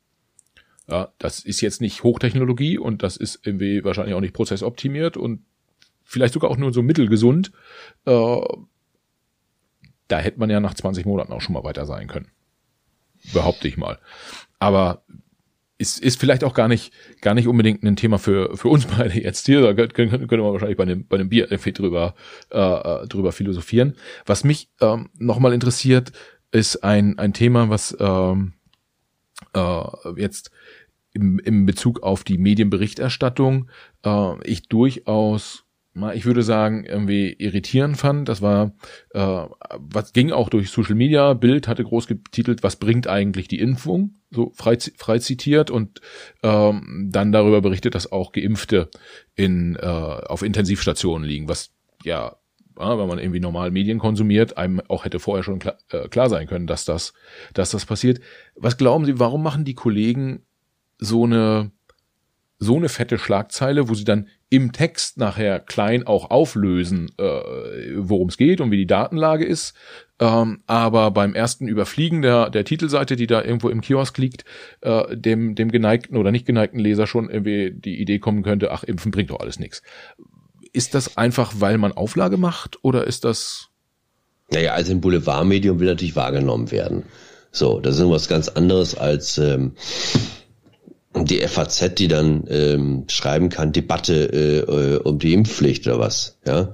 Ja, 0.88 1.12
das 1.18 1.40
ist 1.40 1.60
jetzt 1.62 1.80
nicht 1.80 2.02
Hochtechnologie 2.02 2.76
und 2.78 3.02
das 3.02 3.16
ist 3.16 3.40
irgendwie 3.46 3.84
wahrscheinlich 3.84 4.14
auch 4.14 4.20
nicht 4.20 4.34
prozessoptimiert 4.34 5.16
und 5.16 5.44
vielleicht 6.02 6.34
sogar 6.34 6.50
auch 6.50 6.58
nur 6.58 6.72
so 6.72 6.82
mittelgesund. 6.82 7.52
Äh, 8.04 8.40
da 10.08 10.18
hätte 10.18 10.38
man 10.38 10.50
ja 10.50 10.60
nach 10.60 10.74
20 10.74 11.06
Monaten 11.06 11.32
auch 11.32 11.40
schon 11.40 11.54
mal 11.54 11.64
weiter 11.64 11.86
sein 11.86 12.06
können. 12.06 12.28
Behaupte 13.32 13.66
ich 13.66 13.78
mal. 13.78 13.98
Aber 14.58 15.02
ist, 15.78 16.00
ist 16.00 16.20
vielleicht 16.20 16.44
auch 16.44 16.54
gar 16.54 16.68
nicht, 16.68 16.92
gar 17.20 17.34
nicht 17.34 17.48
unbedingt 17.48 17.82
ein 17.82 17.96
Thema 17.96 18.18
für, 18.18 18.56
für 18.56 18.68
uns 18.68 18.86
beide 18.86 19.20
jetzt 19.20 19.46
hier. 19.46 19.60
Da 19.60 19.74
können, 19.74 20.10
können 20.26 20.42
wir 20.42 20.52
wahrscheinlich 20.52 20.76
bei 20.76 20.84
einem, 20.84 21.06
bei 21.06 21.16
einem 21.16 21.28
Bier 21.28 21.46
drüber, 21.46 22.14
äh, 22.50 22.58
äh, 22.58 23.06
drüber 23.08 23.32
philosophieren. 23.32 23.94
Was 24.26 24.44
mich 24.44 24.68
ähm, 24.80 25.10
nochmal 25.18 25.52
interessiert, 25.52 26.12
ist 26.52 26.84
ein, 26.84 27.18
ein 27.18 27.32
Thema, 27.32 27.68
was 27.68 27.96
ähm, 27.98 28.52
äh, 29.54 29.82
jetzt 30.16 30.50
im, 31.12 31.38
im 31.40 31.66
Bezug 31.66 32.02
auf 32.02 32.24
die 32.24 32.38
Medienberichterstattung 32.38 33.68
äh, 34.04 34.48
ich 34.48 34.68
durchaus 34.68 35.63
ich 36.14 36.24
würde 36.24 36.42
sagen, 36.42 36.84
irgendwie 36.84 37.32
irritierend 37.38 37.96
fand. 37.96 38.28
Das 38.28 38.42
war, 38.42 38.72
äh, 39.10 39.46
was 39.78 40.12
ging 40.12 40.32
auch 40.32 40.48
durch 40.48 40.70
Social 40.70 40.96
Media. 40.96 41.34
Bild 41.34 41.68
hatte 41.68 41.84
groß 41.84 42.08
getitelt, 42.08 42.62
was 42.62 42.76
bringt 42.76 43.06
eigentlich 43.06 43.46
die 43.46 43.60
Impfung? 43.60 44.16
So 44.30 44.50
frei, 44.54 44.76
frei 44.96 45.20
zitiert 45.20 45.70
und 45.70 46.00
ähm, 46.42 47.08
dann 47.12 47.30
darüber 47.30 47.60
berichtet, 47.60 47.94
dass 47.94 48.10
auch 48.10 48.32
Geimpfte 48.32 48.90
in, 49.36 49.76
äh, 49.76 49.86
auf 49.86 50.42
Intensivstationen 50.42 51.26
liegen, 51.26 51.48
was 51.48 51.70
ja, 52.02 52.36
ja, 52.76 52.98
wenn 52.98 53.06
man 53.06 53.20
irgendwie 53.20 53.38
normal 53.38 53.70
Medien 53.70 54.00
konsumiert, 54.00 54.56
einem 54.58 54.80
auch 54.88 55.04
hätte 55.04 55.20
vorher 55.20 55.44
schon 55.44 55.60
klar, 55.60 55.78
äh, 55.90 56.08
klar 56.08 56.28
sein 56.28 56.48
können, 56.48 56.66
dass 56.66 56.84
das, 56.84 57.12
dass 57.52 57.70
das 57.70 57.86
passiert. 57.86 58.20
Was 58.56 58.76
glauben 58.76 59.04
Sie, 59.04 59.20
warum 59.20 59.44
machen 59.44 59.64
die 59.64 59.74
Kollegen 59.74 60.42
so 60.98 61.24
eine 61.24 61.70
so 62.58 62.76
eine 62.76 62.88
fette 62.88 63.18
Schlagzeile, 63.18 63.88
wo 63.88 63.94
sie 63.94 64.04
dann 64.04 64.28
im 64.54 64.70
Text 64.70 65.18
nachher 65.18 65.58
klein 65.58 66.06
auch 66.06 66.30
auflösen, 66.30 67.10
äh, 67.18 67.24
worum 67.96 68.28
es 68.28 68.36
geht 68.36 68.60
und 68.60 68.70
wie 68.70 68.76
die 68.76 68.86
Datenlage 68.86 69.44
ist. 69.44 69.74
Ähm, 70.20 70.62
aber 70.68 71.10
beim 71.10 71.34
ersten 71.34 71.66
Überfliegen 71.66 72.22
der, 72.22 72.50
der 72.50 72.64
Titelseite, 72.64 73.16
die 73.16 73.26
da 73.26 73.42
irgendwo 73.42 73.68
im 73.68 73.80
Kiosk 73.80 74.16
liegt, 74.18 74.44
äh, 74.82 75.16
dem, 75.16 75.56
dem 75.56 75.72
geneigten 75.72 76.16
oder 76.16 76.30
nicht 76.30 76.46
geneigten 76.46 76.78
Leser 76.78 77.08
schon 77.08 77.28
irgendwie 77.28 77.72
die 77.74 78.00
Idee 78.00 78.20
kommen 78.20 78.44
könnte, 78.44 78.70
ach, 78.70 78.84
Impfen 78.84 79.10
bringt 79.10 79.30
doch 79.30 79.40
alles 79.40 79.58
nichts. 79.58 79.82
Ist 80.72 80.94
das 80.94 81.16
einfach, 81.16 81.54
weil 81.58 81.76
man 81.76 81.90
Auflage 81.90 82.36
macht 82.36 82.78
oder 82.82 83.08
ist 83.08 83.24
das... 83.24 83.70
Naja, 84.52 84.74
also 84.74 84.92
ein 84.92 85.00
Boulevardmedium 85.00 85.80
will 85.80 85.88
natürlich 85.88 86.14
wahrgenommen 86.14 86.70
werden. 86.70 87.02
So, 87.50 87.80
das 87.80 87.94
ist 87.96 88.00
irgendwas 88.02 88.28
ganz 88.28 88.48
anderes 88.48 88.96
als... 88.96 89.36
Ähm 89.38 89.72
die 91.22 91.40
FAZ, 91.46 91.94
die 91.96 92.08
dann 92.08 92.44
ähm, 92.48 93.04
schreiben 93.08 93.48
kann, 93.48 93.72
Debatte 93.72 94.32
äh, 94.32 94.58
äh, 94.58 94.96
um 94.98 95.18
die 95.18 95.32
Impfpflicht 95.32 95.86
oder 95.86 95.98
was, 95.98 96.38
ja. 96.46 96.72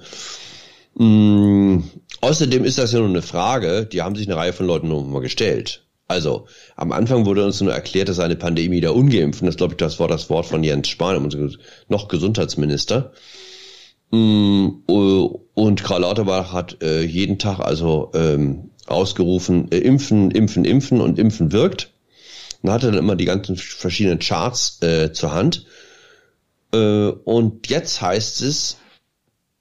Mm, 0.94 1.84
außerdem 2.20 2.64
ist 2.64 2.78
das 2.78 2.92
ja 2.92 2.98
nur 2.98 3.08
eine 3.08 3.22
Frage, 3.22 3.86
die 3.86 4.02
haben 4.02 4.16
sich 4.16 4.26
eine 4.26 4.36
Reihe 4.36 4.52
von 4.52 4.66
Leuten 4.66 4.88
nochmal 4.88 5.20
gestellt. 5.20 5.84
Also, 6.08 6.46
am 6.74 6.90
Anfang 6.90 7.24
wurde 7.26 7.44
uns 7.44 7.60
nur 7.60 7.72
erklärt, 7.72 8.08
dass 8.08 8.18
eine 8.18 8.34
Pandemie 8.34 8.80
der 8.80 8.96
Ungeimpften, 8.96 9.46
das 9.46 9.56
glaube 9.56 9.74
ich, 9.74 9.76
das 9.76 10.00
war 10.00 10.08
das 10.08 10.28
Wort 10.28 10.46
von 10.46 10.64
Jens 10.64 10.88
Spahn, 10.88 11.22
unser 11.22 11.50
noch 11.88 12.08
Gesundheitsminister. 12.08 13.12
Mm, 14.10 14.68
und 14.86 15.84
Karl 15.84 16.00
Lauterbach 16.00 16.52
hat 16.52 16.82
äh, 16.82 17.02
jeden 17.02 17.38
Tag 17.38 17.60
also 17.60 18.10
ähm, 18.14 18.70
ausgerufen, 18.86 19.70
äh, 19.70 19.78
impfen, 19.78 20.30
impfen, 20.32 20.64
impfen 20.64 21.00
und 21.00 21.18
impfen 21.18 21.52
wirkt 21.52 21.92
und 22.62 22.70
hatte 22.70 22.86
dann 22.86 22.98
immer 22.98 23.16
die 23.16 23.24
ganzen 23.24 23.56
verschiedenen 23.56 24.18
Charts 24.18 24.82
äh, 24.82 25.12
zur 25.12 25.32
Hand. 25.32 25.66
Äh, 26.72 27.08
und 27.08 27.68
jetzt 27.68 28.00
heißt 28.00 28.42
es, 28.42 28.76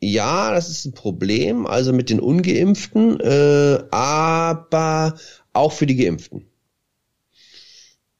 ja, 0.02 0.54
das 0.54 0.70
ist 0.70 0.86
ein 0.86 0.94
Problem, 0.94 1.66
also 1.66 1.92
mit 1.92 2.10
den 2.10 2.20
Ungeimpften, 2.20 3.20
äh, 3.20 3.84
aber 3.92 5.16
auch 5.54 5.74
für 5.74 5.86
die 5.86 5.98
Geimpften. 5.98 6.46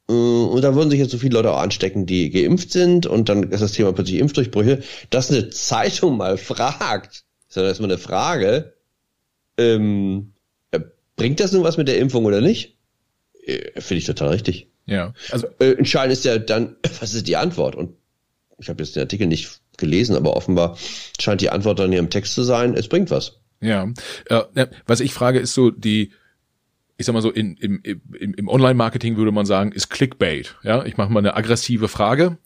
Äh, 0.08 0.12
und 0.12 0.62
da 0.62 0.74
würden 0.74 0.90
sich 0.90 0.98
jetzt 0.98 1.12
so 1.12 1.18
viele 1.18 1.34
Leute 1.34 1.52
auch 1.52 1.60
anstecken, 1.60 2.06
die 2.06 2.30
geimpft 2.30 2.72
sind 2.72 3.06
und 3.06 3.28
dann 3.28 3.44
ist 3.44 3.62
das 3.62 3.72
Thema 3.72 3.92
plötzlich 3.92 4.18
Impfdurchbrüche. 4.18 4.82
Dass 5.10 5.30
eine 5.30 5.50
Zeitung 5.50 6.16
mal 6.16 6.36
fragt, 6.36 7.24
ist 7.48 7.56
ja 7.56 7.62
erstmal 7.62 7.90
eine 7.90 7.98
Frage, 7.98 8.74
ähm, 9.56 10.32
äh, 10.72 10.80
bringt 11.16 11.40
das 11.40 11.52
nun 11.52 11.64
was 11.64 11.76
mit 11.76 11.88
der 11.88 11.98
Impfung 11.98 12.24
oder 12.24 12.40
nicht? 12.40 12.76
Äh, 13.44 13.80
finde 13.80 13.98
ich 13.98 14.06
total 14.06 14.28
richtig. 14.30 14.69
Ja. 14.86 15.12
Also 15.30 15.46
äh, 15.60 15.72
entscheidend 15.72 16.12
ist 16.12 16.24
ja 16.24 16.38
dann, 16.38 16.76
was 17.00 17.14
ist 17.14 17.26
die 17.26 17.36
Antwort? 17.36 17.74
Und 17.74 17.94
ich 18.58 18.68
habe 18.68 18.82
jetzt 18.82 18.96
den 18.96 19.02
Artikel 19.02 19.26
nicht 19.26 19.60
gelesen, 19.78 20.16
aber 20.16 20.36
offenbar 20.36 20.76
scheint 21.18 21.40
die 21.40 21.50
Antwort 21.50 21.78
dann 21.78 21.90
hier 21.90 22.00
im 22.00 22.10
Text 22.10 22.34
zu 22.34 22.42
sein, 22.42 22.74
es 22.74 22.88
bringt 22.88 23.10
was. 23.10 23.40
Ja. 23.60 23.92
Äh, 24.26 24.66
was 24.86 25.00
ich 25.00 25.12
frage, 25.12 25.38
ist 25.38 25.54
so 25.54 25.70
die, 25.70 26.12
ich 26.96 27.06
sag 27.06 27.14
mal 27.14 27.22
so, 27.22 27.30
in, 27.30 27.56
im, 27.56 27.80
im, 27.82 28.34
im 28.34 28.48
Online-Marketing 28.48 29.16
würde 29.16 29.32
man 29.32 29.46
sagen, 29.46 29.72
ist 29.72 29.88
Clickbait. 29.88 30.56
Ja, 30.62 30.84
ich 30.84 30.96
mache 30.96 31.10
mal 31.10 31.20
eine 31.20 31.36
aggressive 31.36 31.88
Frage, 31.88 32.38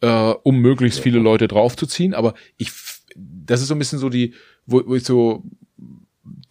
äh, 0.00 0.08
um 0.08 0.60
möglichst 0.60 1.00
viele 1.00 1.18
Leute 1.18 1.48
draufzuziehen. 1.48 2.14
Aber 2.14 2.34
ich, 2.56 2.72
das 3.14 3.60
ist 3.60 3.68
so 3.68 3.74
ein 3.74 3.78
bisschen 3.78 3.98
so 3.98 4.08
die, 4.08 4.34
wo, 4.66 4.82
wo 4.86 4.94
ich 4.94 5.04
so 5.04 5.44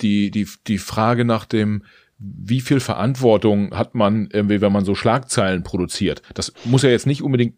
die 0.01 0.31
die 0.31 0.47
die 0.67 0.77
Frage 0.77 1.25
nach 1.25 1.45
dem 1.45 1.83
wie 2.20 2.61
viel 2.61 2.80
Verantwortung 2.80 3.78
hat 3.78 3.93
man 3.93 4.28
irgendwie, 4.32 4.59
wenn 4.61 4.72
man 4.72 4.86
so 4.86 4.95
Schlagzeilen 4.95 5.63
produziert? 5.63 6.24
Das 6.34 6.51
muss 6.65 6.82
ja 6.82 6.89
jetzt 6.89 7.05
nicht 7.05 7.22
unbedingt, 7.22 7.55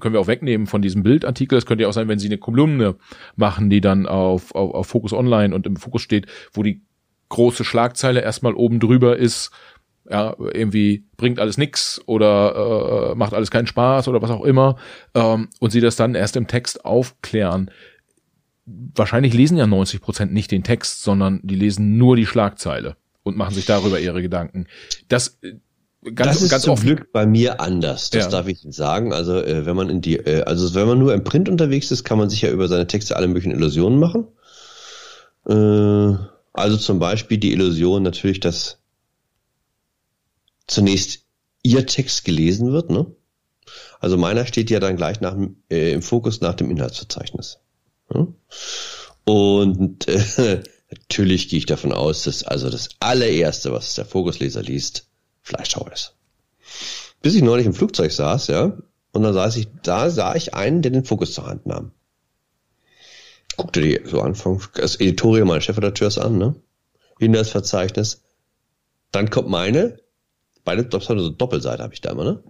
können 0.00 0.12
wir 0.12 0.20
auch 0.20 0.26
wegnehmen 0.26 0.66
von 0.66 0.82
diesem 0.82 1.04
Bildartikel. 1.04 1.56
Das 1.56 1.66
könnte 1.66 1.82
ja 1.82 1.88
auch 1.88 1.92
sein, 1.92 2.08
wenn 2.08 2.18
Sie 2.18 2.26
eine 2.26 2.38
Kolumne 2.38 2.96
machen, 3.36 3.70
die 3.70 3.80
dann 3.80 4.06
auf, 4.06 4.54
auf, 4.54 4.74
auf 4.74 4.86
Focus 4.88 5.12
Online 5.12 5.54
und 5.54 5.66
im 5.66 5.76
Fokus 5.76 6.02
steht, 6.02 6.26
wo 6.52 6.64
die 6.64 6.82
große 7.28 7.64
Schlagzeile 7.64 8.22
erstmal 8.22 8.54
oben 8.54 8.80
drüber 8.80 9.16
ist, 9.16 9.50
ja, 10.08 10.36
irgendwie 10.38 11.04
bringt 11.16 11.40
alles 11.40 11.58
nix 11.58 12.00
oder 12.06 13.12
äh, 13.12 13.14
macht 13.16 13.34
alles 13.34 13.50
keinen 13.50 13.66
Spaß 13.66 14.06
oder 14.08 14.22
was 14.22 14.30
auch 14.30 14.44
immer, 14.44 14.76
ähm, 15.14 15.48
und 15.58 15.70
Sie 15.70 15.80
das 15.80 15.96
dann 15.96 16.14
erst 16.14 16.36
im 16.36 16.46
Text 16.46 16.84
aufklären. 16.84 17.70
Wahrscheinlich 18.64 19.32
lesen 19.32 19.58
ja 19.58 19.66
90 19.66 20.00
Prozent 20.00 20.32
nicht 20.32 20.50
den 20.50 20.64
Text, 20.64 21.02
sondern 21.02 21.40
die 21.42 21.54
lesen 21.54 21.98
nur 21.98 22.16
die 22.16 22.26
Schlagzeile 22.26 22.96
und 23.26 23.36
machen 23.36 23.54
sich 23.54 23.66
darüber 23.66 23.98
ihre 23.98 24.22
Gedanken. 24.22 24.66
Das 25.08 25.38
äh, 25.42 25.54
Ganz, 26.14 26.34
das 26.34 26.42
ist 26.42 26.50
ganz 26.50 26.62
zum 26.62 26.74
offen. 26.74 26.86
Glück 26.86 27.10
bei 27.10 27.26
mir 27.26 27.60
anders. 27.60 28.10
Das 28.10 28.26
ja. 28.26 28.30
darf 28.30 28.46
ich 28.46 28.64
sagen. 28.70 29.12
Also 29.12 29.42
äh, 29.42 29.66
wenn 29.66 29.74
man 29.74 29.90
in 29.90 30.00
die, 30.00 30.18
äh, 30.18 30.42
also 30.42 30.72
wenn 30.74 30.86
man 30.86 31.00
nur 31.00 31.12
im 31.12 31.24
Print 31.24 31.48
unterwegs 31.48 31.90
ist, 31.90 32.04
kann 32.04 32.16
man 32.16 32.30
sich 32.30 32.42
ja 32.42 32.50
über 32.50 32.68
seine 32.68 32.86
Texte 32.86 33.16
alle 33.16 33.26
möglichen 33.26 33.50
Illusionen 33.50 33.98
machen. 33.98 34.28
Äh, 35.48 36.16
also 36.52 36.76
zum 36.76 37.00
Beispiel 37.00 37.38
die 37.38 37.50
Illusion 37.50 38.04
natürlich, 38.04 38.38
dass 38.38 38.78
zunächst 40.68 41.24
ihr 41.64 41.86
Text 41.86 42.24
gelesen 42.24 42.72
wird. 42.72 42.90
Ne? 42.90 43.06
Also 43.98 44.16
meiner 44.16 44.46
steht 44.46 44.70
ja 44.70 44.78
dann 44.78 44.96
gleich 44.96 45.20
nach, 45.20 45.36
äh, 45.72 45.90
im 45.90 46.02
Fokus 46.02 46.40
nach 46.40 46.54
dem 46.54 46.70
Inhaltsverzeichnis. 46.70 47.58
Ne? 48.14 48.28
Und 49.24 50.06
äh, 50.06 50.62
Natürlich 50.98 51.48
gehe 51.48 51.58
ich 51.58 51.66
davon 51.66 51.92
aus, 51.92 52.24
dass 52.24 52.42
also 52.42 52.70
das 52.70 52.90
allererste, 53.00 53.72
was 53.72 53.94
der 53.94 54.04
Fokusleser 54.04 54.62
liest, 54.62 55.08
Fleischhau 55.42 55.88
ist. 55.92 56.14
Bis 57.22 57.34
ich 57.34 57.42
neulich 57.42 57.66
im 57.66 57.74
Flugzeug 57.74 58.12
saß, 58.12 58.48
ja, 58.48 58.76
und 59.12 59.22
dann 59.22 59.34
saß 59.34 59.56
ich, 59.56 59.68
da 59.82 60.10
sah 60.10 60.34
ich 60.34 60.54
einen, 60.54 60.82
der 60.82 60.92
den 60.92 61.04
Fokus 61.04 61.32
zur 61.32 61.46
Hand 61.46 61.66
nahm. 61.66 61.92
Guckte 63.56 63.80
die 63.80 64.00
so 64.04 64.20
Anfang, 64.20 64.62
das 64.74 64.96
Editorial 64.96 65.46
meines 65.46 65.64
Chefredakteurs 65.64 66.18
an, 66.18 66.36
ne? 66.36 66.54
In 67.18 67.32
das 67.32 67.48
Verzeichnis. 67.48 68.22
Dann 69.12 69.30
kommt 69.30 69.48
meine, 69.48 69.98
beide, 70.64 70.84
das 70.84 71.08
war 71.08 71.18
so 71.18 71.30
Doppelseite 71.30 71.82
habe 71.82 71.94
ich 71.94 72.02
da 72.02 72.10
immer, 72.10 72.24
ne? 72.24 72.42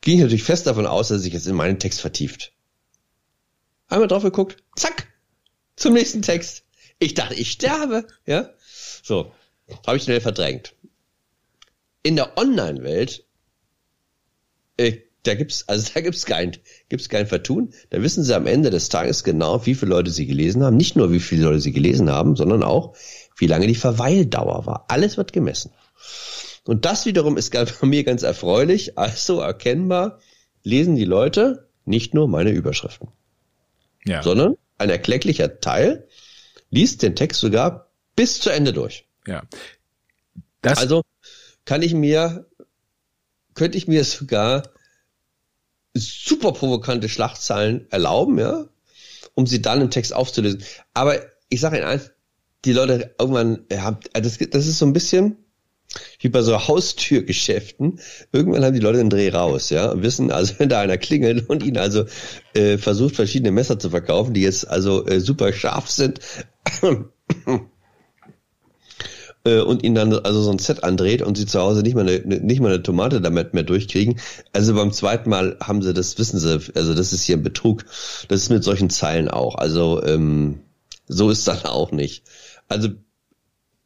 Ging 0.00 0.16
ich 0.16 0.22
natürlich 0.22 0.42
fest 0.42 0.66
davon 0.66 0.86
aus, 0.86 1.08
dass 1.08 1.22
sich 1.22 1.32
jetzt 1.32 1.46
in 1.46 1.54
meinen 1.54 1.78
Text 1.78 2.00
vertieft. 2.00 2.52
Einmal 3.86 4.08
drauf 4.08 4.24
geguckt, 4.24 4.56
zack, 4.76 5.06
zum 5.76 5.94
nächsten 5.94 6.22
Text. 6.22 6.64
Ich 7.00 7.14
dachte, 7.14 7.34
ich 7.34 7.50
sterbe, 7.50 8.06
ja. 8.26 8.50
So, 9.02 9.32
habe 9.86 9.96
ich 9.96 10.04
schnell 10.04 10.20
verdrängt. 10.20 10.74
In 12.02 12.14
der 12.14 12.38
Online-Welt 12.38 13.24
äh, 14.76 14.98
da 15.22 15.34
gibt's, 15.34 15.68
also 15.68 15.90
da 15.94 16.00
gibt's 16.00 16.24
kein, 16.26 16.56
gibt's 16.88 17.08
kein 17.08 17.26
Vertun. 17.26 17.72
Da 17.90 18.02
wissen 18.02 18.24
sie 18.24 18.34
am 18.34 18.46
Ende 18.46 18.70
des 18.70 18.88
Tages 18.88 19.24
genau, 19.24 19.66
wie 19.66 19.74
viele 19.74 19.90
Leute 19.90 20.10
sie 20.10 20.26
gelesen 20.26 20.62
haben. 20.62 20.76
Nicht 20.76 20.96
nur, 20.96 21.12
wie 21.12 21.20
viele 21.20 21.44
Leute 21.44 21.60
sie 21.60 21.72
gelesen 21.72 22.10
haben, 22.10 22.36
sondern 22.36 22.62
auch, 22.62 22.94
wie 23.36 23.46
lange 23.46 23.66
die 23.66 23.74
Verweildauer 23.74 24.66
war. 24.66 24.86
Alles 24.88 25.16
wird 25.16 25.32
gemessen. 25.32 25.72
Und 26.64 26.84
das 26.84 27.06
wiederum 27.06 27.36
ist 27.36 27.52
bei 27.80 27.86
mir 27.86 28.04
ganz 28.04 28.22
erfreulich. 28.22 28.98
Also 28.98 29.40
erkennbar 29.40 30.20
lesen 30.62 30.96
die 30.96 31.04
Leute 31.04 31.68
nicht 31.84 32.14
nur 32.14 32.28
meine 32.28 32.50
Überschriften, 32.50 33.08
ja. 34.04 34.22
sondern 34.22 34.56
ein 34.78 34.90
erklecklicher 34.90 35.60
Teil 35.60 36.06
liest 36.70 37.02
den 37.02 37.16
Text 37.16 37.40
sogar 37.40 37.90
bis 38.16 38.40
zu 38.40 38.50
Ende 38.50 38.72
durch. 38.72 39.06
Ja. 39.26 39.42
Das 40.62 40.78
also 40.78 41.02
kann 41.64 41.82
ich 41.82 41.94
mir, 41.94 42.46
könnte 43.54 43.78
ich 43.78 43.88
mir 43.88 44.04
sogar 44.04 44.62
super 45.94 46.52
provokante 46.52 47.08
Schlachtzeilen 47.08 47.90
erlauben, 47.90 48.38
ja, 48.38 48.66
um 49.34 49.46
sie 49.46 49.62
dann 49.62 49.80
im 49.80 49.90
Text 49.90 50.14
aufzulösen. 50.14 50.62
Aber 50.94 51.20
ich 51.48 51.60
sage 51.60 51.78
Ihnen 51.78 51.86
eins, 51.86 52.12
die 52.64 52.72
Leute 52.72 53.14
irgendwann, 53.18 53.64
ja, 53.70 53.98
das, 54.12 54.38
das 54.38 54.66
ist 54.66 54.78
so 54.78 54.86
ein 54.86 54.92
bisschen 54.92 55.39
wie 56.20 56.28
bei 56.28 56.42
so 56.42 56.68
Haustürgeschäften. 56.68 58.00
Irgendwann 58.32 58.64
haben 58.64 58.74
die 58.74 58.80
Leute 58.80 58.98
den 58.98 59.10
Dreh 59.10 59.30
raus, 59.30 59.70
ja, 59.70 59.90
und 59.90 60.02
wissen 60.02 60.30
also, 60.30 60.54
wenn 60.58 60.68
da 60.68 60.80
einer 60.80 60.98
klingelt 60.98 61.48
und 61.48 61.62
ihnen 61.62 61.78
also 61.78 62.04
äh, 62.54 62.78
versucht, 62.78 63.16
verschiedene 63.16 63.50
Messer 63.50 63.78
zu 63.78 63.90
verkaufen, 63.90 64.34
die 64.34 64.42
jetzt 64.42 64.68
also 64.68 65.06
äh, 65.06 65.20
super 65.20 65.52
scharf 65.52 65.90
sind, 65.90 66.20
äh, 69.44 69.60
und 69.60 69.82
ihnen 69.82 69.94
dann 69.94 70.12
also 70.12 70.42
so 70.42 70.50
ein 70.50 70.58
Set 70.58 70.84
andreht 70.84 71.22
und 71.22 71.36
sie 71.36 71.46
zu 71.46 71.60
Hause 71.60 71.82
nicht 71.82 71.94
mal 71.94 72.08
eine, 72.08 72.40
nicht 72.40 72.60
mal 72.60 72.72
eine 72.72 72.82
Tomate 72.82 73.20
damit 73.20 73.54
mehr 73.54 73.62
durchkriegen. 73.62 74.20
Also 74.52 74.74
beim 74.74 74.92
zweiten 74.92 75.30
Mal 75.30 75.56
haben 75.60 75.82
sie 75.82 75.94
das, 75.94 76.18
wissen 76.18 76.38
sie, 76.38 76.60
also 76.74 76.94
das 76.94 77.12
ist 77.12 77.24
hier 77.24 77.36
ein 77.36 77.42
Betrug. 77.42 77.84
Das 78.28 78.42
ist 78.42 78.50
mit 78.50 78.64
solchen 78.64 78.90
Zeilen 78.90 79.28
auch. 79.28 79.54
Also 79.56 80.02
ähm, 80.04 80.60
so 81.08 81.30
ist 81.30 81.48
das 81.48 81.64
auch 81.64 81.92
nicht. 81.92 82.24
Also 82.68 82.90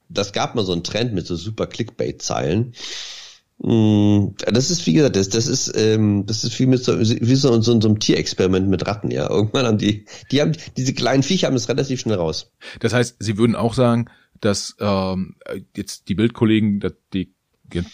das 0.09 0.33
gab 0.33 0.55
mal 0.55 0.65
so 0.65 0.73
einen 0.73 0.85
Trend 0.85 1.15
mit 1.15 1.27
so 1.27 1.37
super 1.37 1.67
Clickbait-Zeilen. 1.67 2.75
Mm, 3.59 4.35
das 4.37 4.71
ist, 4.71 4.87
wie 4.87 4.95
gesagt, 4.95 5.17
das, 5.17 5.29
das 5.29 5.47
ist, 5.47 5.73
ähm, 5.77 6.25
das 6.27 6.45
ist 6.45 6.59
wie 6.59 6.67
mit 6.67 6.83
so, 6.83 6.99
wie 6.99 7.35
so, 7.35 7.61
so, 7.61 7.81
so 7.81 7.89
einem 7.89 8.01
Tierexperiment 8.01 8.69
mit 8.69 8.87
Ratten, 8.87 9.11
ja. 9.11 9.31
Irgendwann 9.31 9.67
haben 9.67 9.79
die, 9.79 10.07
die 10.31 10.41
haben, 10.41 10.53
diese 10.77 10.95
kleinen 10.95 11.23
Viecher 11.23 11.47
haben 11.47 11.55
es 11.55 11.69
relativ 11.69 12.01
schnell 12.01 12.17
raus. 12.17 12.53
Das 12.81 12.93
heißt, 12.93 13.17
Sie 13.19 13.39
würden 13.39 13.57
auch 13.57 13.75
sagen, 13.75 14.07
dass 14.41 14.77
ähm, 14.81 15.37
jetzt 15.77 16.09
die 16.09 16.15
Bildkollegen, 16.15 16.83
die 17.13 17.33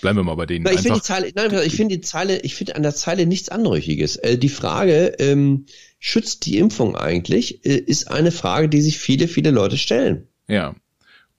bleiben 0.00 0.18
wir 0.18 0.24
mal 0.24 0.34
bei 0.34 0.46
denen. 0.46 0.64
Na, 0.64 0.72
ich 0.72 0.80
finde 0.80 0.98
die 0.98 1.04
Zeile, 1.04 1.30
nein, 1.34 1.52
ich 1.64 1.74
finde 1.74 1.96
die 1.96 2.00
Zeile, 2.00 2.40
ich 2.40 2.54
finde 2.54 2.76
an 2.76 2.82
der 2.82 2.94
Zeile 2.94 3.26
nichts 3.26 3.48
Anrüchiges. 3.48 4.16
Äh, 4.16 4.38
die 4.38 4.48
Frage, 4.48 5.14
ähm, 5.18 5.66
schützt 5.98 6.46
die 6.46 6.58
Impfung 6.58 6.96
eigentlich, 6.96 7.64
äh, 7.64 7.76
ist 7.76 8.10
eine 8.10 8.32
Frage, 8.32 8.68
die 8.68 8.80
sich 8.80 8.98
viele, 8.98 9.28
viele 9.28 9.50
Leute 9.50 9.78
stellen. 9.78 10.28
Ja. 10.48 10.74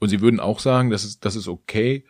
Und 0.01 0.09
sie 0.09 0.19
würden 0.19 0.39
auch 0.39 0.59
sagen, 0.59 0.89
das 0.89 1.03
ist, 1.03 1.23
das 1.23 1.35
ist 1.35 1.47
okay, 1.47 2.05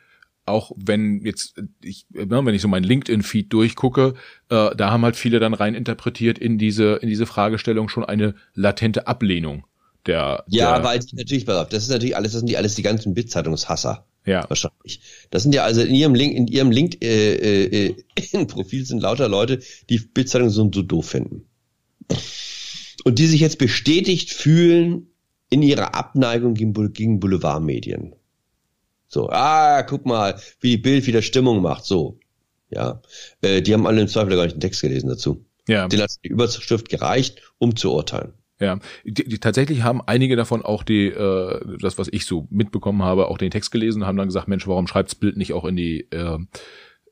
auch 0.46 0.72
wenn 0.78 1.26
jetzt, 1.26 1.62
ich, 1.84 2.06
wenn 2.10 2.48
ich 2.48 2.62
so 2.62 2.70
mein 2.70 2.84
LinkedIn-Feed 2.84 3.52
durchgucke, 3.52 4.14
äh, 4.50 4.76
da 4.76 4.92
haben 4.92 5.04
halt 5.04 5.18
viele 5.18 5.40
dann 5.40 5.54
rein 5.54 5.76
interpretiert 5.76 6.40
in 6.40 6.58
diese, 6.58 6.96
in 6.96 7.10
diese 7.10 7.26
Fragestellung 7.26 7.90
schon 7.90 8.06
eine 8.06 8.34
latente 8.54 9.08
Ablehnung 9.08 9.66
der. 10.06 10.46
Ja, 10.48 10.76
der, 10.76 10.84
weil 10.86 11.00
natürlich, 11.12 11.46
pass 11.46 11.58
auf, 11.58 11.70
das 11.70 11.84
ist 11.84 11.90
natürlich 11.90 12.16
alles, 12.16 12.32
das 12.32 12.40
sind 12.40 12.50
die 12.50 12.56
alles 12.56 12.76
die 12.76 12.82
ganzen 12.82 13.14
Bildzeitungshasser. 13.14 14.08
Ja. 14.26 14.46
Wahrscheinlich. 14.48 15.02
Das 15.32 15.44
sind 15.44 15.54
ja 15.54 15.64
also 15.64 15.82
in 15.82 15.94
ihrem 15.94 16.16
Link, 16.16 16.34
in 16.34 16.48
ihrem 16.48 16.72
Link, 16.72 17.04
äh, 17.04 17.88
äh, 17.88 17.96
in 18.32 18.48
Profil 18.48 18.86
sind 18.86 19.02
lauter 19.02 19.28
Leute, 19.28 19.60
die 19.90 20.00
Bildzeitung 20.00 20.50
so, 20.50 20.70
so 20.74 20.82
doof 20.82 21.10
finden. 21.10 21.50
Und 23.04 23.20
die 23.20 23.28
sich 23.28 23.42
jetzt 23.42 23.58
bestätigt 23.58 24.32
fühlen 24.32 25.11
in 25.52 25.62
ihrer 25.62 25.94
Abneigung 25.94 26.56
gegen, 26.56 27.20
Boulevardmedien. 27.20 28.16
So, 29.08 29.30
ah, 29.30 29.84
guck 29.84 30.06
mal, 30.06 30.40
wie 30.62 30.72
die 30.72 30.78
Bild 30.78 31.06
wieder 31.06 31.22
Stimmung 31.22 31.62
macht, 31.62 31.86
so. 31.86 32.18
Ja. 32.70 33.02
Äh, 33.42 33.62
die 33.62 33.74
haben 33.74 33.86
alle 33.86 34.02
im 34.02 34.08
Zweifel 34.08 34.36
gar 34.36 34.46
nicht 34.46 34.56
den 34.56 34.62
Text 34.62 34.82
gelesen 34.82 35.10
dazu. 35.10 35.46
Ja. 35.68 35.88
Den 35.88 36.02
hat 36.02 36.12
die 36.24 36.30
Überschrift 36.30 36.90
gereicht, 36.90 37.42
um 37.60 37.76
zu 37.76 37.92
urteilen. 37.92 38.34
Ja, 38.62 38.80
die, 39.04 39.28
die, 39.28 39.40
tatsächlich 39.40 39.82
haben 39.82 40.02
einige 40.06 40.36
davon 40.36 40.62
auch 40.62 40.84
die, 40.84 41.08
äh, 41.08 41.78
das 41.82 41.98
was 41.98 42.08
ich 42.12 42.26
so 42.26 42.48
mitbekommen 42.52 43.02
habe, 43.02 43.28
auch 43.28 43.40
den 43.40 43.50
Text 43.50 43.72
gelesen, 43.72 44.06
haben 44.06 44.18
dann 44.18 44.28
gesagt, 44.28 44.48
Mensch, 44.48 44.68
warum 44.68 44.88
schreibt's 44.88 45.16
Bild 45.16 45.36
nicht 45.36 45.54
auch 45.54 45.66
in 45.66 45.76
die 45.76 46.08
äh, 46.12 46.38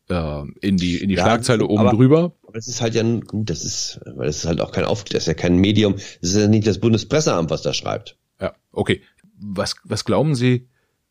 äh, 0.10 0.44
in 0.62 0.78
die 0.78 0.98
in 0.98 1.10
die 1.10 1.16
ja, 1.16 1.24
Schlagzeile 1.24 1.66
oben 1.66 1.80
aber, 1.80 1.92
drüber? 1.98 2.34
Aber 2.44 2.54
das 2.54 2.68
ist 2.68 2.82
halt 2.82 2.94
ja 2.94 3.02
gut, 3.02 3.50
das 3.50 3.66
ist, 3.66 4.00
weil 4.06 4.28
das 4.28 4.38
ist 4.38 4.46
halt 4.46 4.62
auch 4.62 4.72
kein 4.72 4.86
Auf, 4.86 5.04
das 5.06 5.24
ist 5.24 5.28
ja 5.28 5.34
kein 5.34 5.58
Medium, 5.58 5.96
das 6.22 6.32
ist 6.32 6.38
ja 6.38 6.48
nicht 6.48 6.68
das 6.68 6.80
Bundespresseamt, 6.80 7.50
was 7.50 7.64
da 7.64 7.74
schreibt. 7.74 8.19
Ja, 8.40 8.54
okay. 8.72 9.02
Was 9.40 9.76
was 9.84 10.06
glauben 10.06 10.36
Sie? 10.36 10.68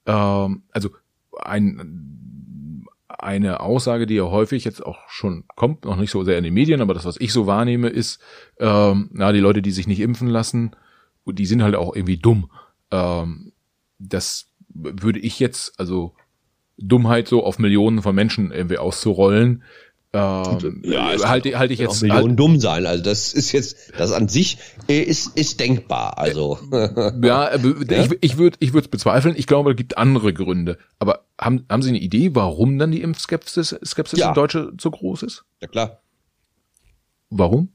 Ähm, 0.07 0.62
also 0.72 0.91
ein 1.41 2.85
eine 3.09 3.61
Aussage, 3.61 4.07
die 4.07 4.14
ja 4.14 4.24
häufig 4.24 4.64
jetzt 4.64 4.85
auch 4.85 4.99
schon 5.09 5.45
kommt, 5.57 5.85
noch 5.85 5.97
nicht 5.97 6.11
so 6.11 6.22
sehr 6.22 6.39
in 6.39 6.45
den 6.45 6.55
Medien, 6.55 6.81
aber 6.81 6.95
das, 6.95 7.05
was 7.05 7.20
ich 7.20 7.33
so 7.33 7.47
wahrnehme, 7.47 7.89
ist, 7.89 8.20
ähm, 8.61 9.11
na, 9.12 9.33
die 9.33 9.41
Leute, 9.41 9.61
die 9.61 9.72
sich 9.72 9.89
nicht 9.89 10.01
impfen 10.01 10.29
lassen, 10.29 10.76
die 11.26 11.47
sind 11.47 11.62
halt 11.62 11.74
auch 11.74 11.97
irgendwie 11.97 12.16
dumm. 12.18 12.51
Ähm, 12.93 13.53
das 13.99 14.53
würde 14.68 15.18
ich 15.18 15.41
jetzt, 15.41 15.79
also 15.81 16.14
Dummheit 16.76 17.26
so 17.26 17.43
auf 17.45 17.59
Millionen 17.59 18.03
von 18.03 18.14
Menschen 18.14 18.53
irgendwie 18.53 18.79
auszurollen, 18.79 19.64
ähm, 20.14 20.82
ja, 20.84 21.18
halte 21.28 21.59
halt 21.59 21.70
ich 21.70 21.78
jetzt 21.78 22.00
Millionen 22.00 22.30
halt, 22.30 22.38
dumm 22.38 22.61
sein. 22.61 22.86
Also 22.86 23.02
das 23.02 23.34
ist 23.34 23.52
jetzt, 23.52 23.92
das 23.98 24.12
an 24.12 24.28
sich 24.28 24.56
ist 24.86 25.36
ist 25.36 25.61
denkbar. 25.61 26.16
Also 26.16 26.59
ja, 27.22 27.54
ich, 27.54 28.18
ich 28.22 28.38
würde 28.38 28.56
ich 28.61 28.72
würde 28.72 28.86
es 28.86 28.90
bezweifeln. 28.90 29.34
Ich 29.36 29.46
glaube, 29.46 29.72
es 29.72 29.76
gibt 29.76 29.98
andere 29.98 30.32
Gründe. 30.32 30.78
Aber 30.98 31.26
haben 31.38 31.66
haben 31.68 31.82
Sie 31.82 31.90
eine 31.90 31.98
Idee, 31.98 32.34
warum 32.34 32.78
dann 32.78 32.90
die 32.90 33.02
Impfskepsis 33.02 33.78
Skepsis 33.84 34.18
ja. 34.18 34.28
in 34.28 34.34
Deutsche 34.34 34.72
so 34.80 34.90
groß 34.90 35.24
ist? 35.24 35.44
Ja 35.61 35.68
klar. 35.68 36.00
Warum? 37.28 37.74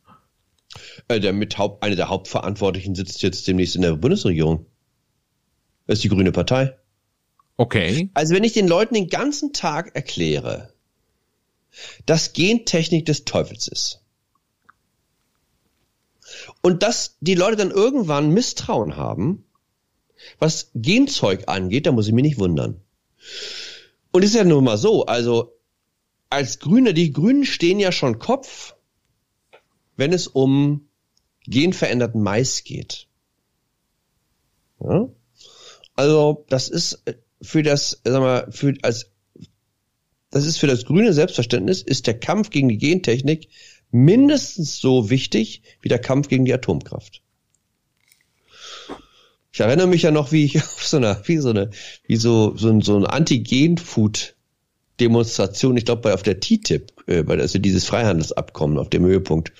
Äh, 1.07 1.19
der 1.19 1.33
mit 1.33 1.59
Haupt, 1.59 1.83
eine 1.83 1.95
der 1.95 2.09
Hauptverantwortlichen 2.09 2.95
sitzt 2.95 3.21
jetzt 3.21 3.47
demnächst 3.47 3.75
in 3.75 3.83
der 3.83 3.95
Bundesregierung. 3.95 4.65
Das 5.85 5.99
ist 5.99 6.03
die 6.03 6.09
Grüne 6.09 6.31
Partei. 6.31 6.75
Okay. 7.57 8.09
Also 8.15 8.33
wenn 8.33 8.43
ich 8.43 8.53
den 8.53 8.67
Leuten 8.67 8.95
den 8.95 9.09
ganzen 9.09 9.53
Tag 9.53 9.95
erkläre, 9.95 10.72
dass 12.05 12.33
Gentechnik 12.33 13.05
des 13.05 13.25
Teufels 13.25 13.67
ist. 13.67 14.01
Und 16.61 16.83
dass 16.83 17.17
die 17.19 17.35
Leute 17.35 17.57
dann 17.57 17.71
irgendwann 17.71 18.29
Misstrauen 18.29 18.95
haben, 18.95 19.45
was 20.39 20.71
Genzeug 20.73 21.43
angeht, 21.47 21.85
da 21.85 21.91
muss 21.91 22.07
ich 22.07 22.13
mich 22.13 22.23
nicht 22.23 22.39
wundern. 22.39 22.81
Und 24.11 24.23
ist 24.23 24.35
ja 24.35 24.43
nun 24.43 24.63
mal 24.63 24.77
so, 24.77 25.05
also 25.05 25.57
als 26.29 26.59
Grüne, 26.59 26.93
die 26.93 27.11
Grünen 27.11 27.45
stehen 27.45 27.79
ja 27.79 27.91
schon 27.91 28.19
Kopf, 28.19 28.75
wenn 29.95 30.13
es 30.13 30.27
um 30.27 30.87
genveränderten 31.45 32.21
Mais 32.21 32.63
geht. 32.63 33.07
Ja? 34.79 35.09
Also 35.95 36.45
das 36.49 36.69
ist 36.69 37.03
für 37.41 37.61
das, 37.61 38.01
sag 38.03 38.19
mal, 38.19 38.51
für 38.51 38.73
als 38.81 39.12
das 40.33 40.45
ist 40.47 40.57
für 40.57 40.65
das 40.65 40.85
grüne 40.85 41.13
Selbstverständnis, 41.13 41.83
ist 41.83 42.07
der 42.07 42.19
Kampf 42.19 42.49
gegen 42.49 42.67
die 42.67 42.79
Gentechnik 42.79 43.49
mindestens 43.91 44.79
so 44.79 45.11
wichtig 45.11 45.61
wie 45.81 45.89
der 45.89 45.99
Kampf 45.99 46.27
gegen 46.27 46.45
die 46.45 46.53
Atomkraft. 46.53 47.21
Ich 49.51 49.59
erinnere 49.59 49.85
mich 49.85 50.01
ja 50.01 50.09
noch, 50.09 50.31
wie 50.31 50.45
ich 50.45 50.57
auf 50.57 50.83
so 50.83 50.97
einer, 50.97 51.21
wie 51.25 51.37
so 51.37 51.51
eine, 51.51 51.69
wie 52.07 52.15
so, 52.15 52.57
so 52.57 52.69
ein, 52.69 52.81
so 52.81 52.97
ein 52.97 53.05
Anti-Gen-Food-Demonstration, 53.05 55.77
ich 55.77 55.85
glaube, 55.85 56.01
bei 56.01 56.15
auf 56.15 56.23
der 56.23 56.39
TTIP, 56.39 56.91
äh, 57.05 57.21
bei 57.21 57.37
also 57.37 57.59
dieses 57.59 57.85
Freihandelsabkommen 57.85 58.79
auf 58.79 58.89
dem 58.89 59.05
Höhepunkt 59.05 59.53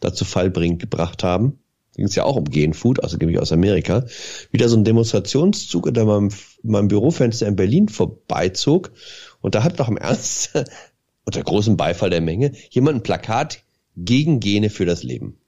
dazu 0.00 0.26
Fall 0.26 0.50
bringt, 0.50 0.80
gebracht 0.80 1.24
haben. 1.24 1.58
Ging 1.96 2.04
es 2.04 2.14
ja 2.14 2.24
auch 2.24 2.36
um 2.36 2.44
Genfood, 2.44 3.02
also 3.02 3.16
nämlich 3.16 3.38
aus 3.38 3.50
Amerika. 3.50 4.04
Wieder 4.52 4.68
so 4.68 4.76
ein 4.76 4.84
Demonstrationszug 4.84 5.94
der 5.94 6.04
meinem, 6.04 6.28
meinem 6.62 6.88
Bürofenster 6.88 7.46
in 7.46 7.56
Berlin 7.56 7.88
vorbeizog 7.88 8.92
und 9.40 9.54
da 9.54 9.62
hat 9.62 9.78
doch 9.80 9.88
im 9.88 9.96
Ernst, 9.96 10.50
unter 11.24 11.42
großem 11.42 11.76
Beifall 11.76 12.10
der 12.10 12.20
Menge, 12.20 12.52
jemand 12.70 12.96
ein 12.96 13.02
Plakat 13.02 13.62
gegen 13.96 14.40
Gene 14.40 14.70
für 14.70 14.86
das 14.86 15.02
Leben. 15.02 15.38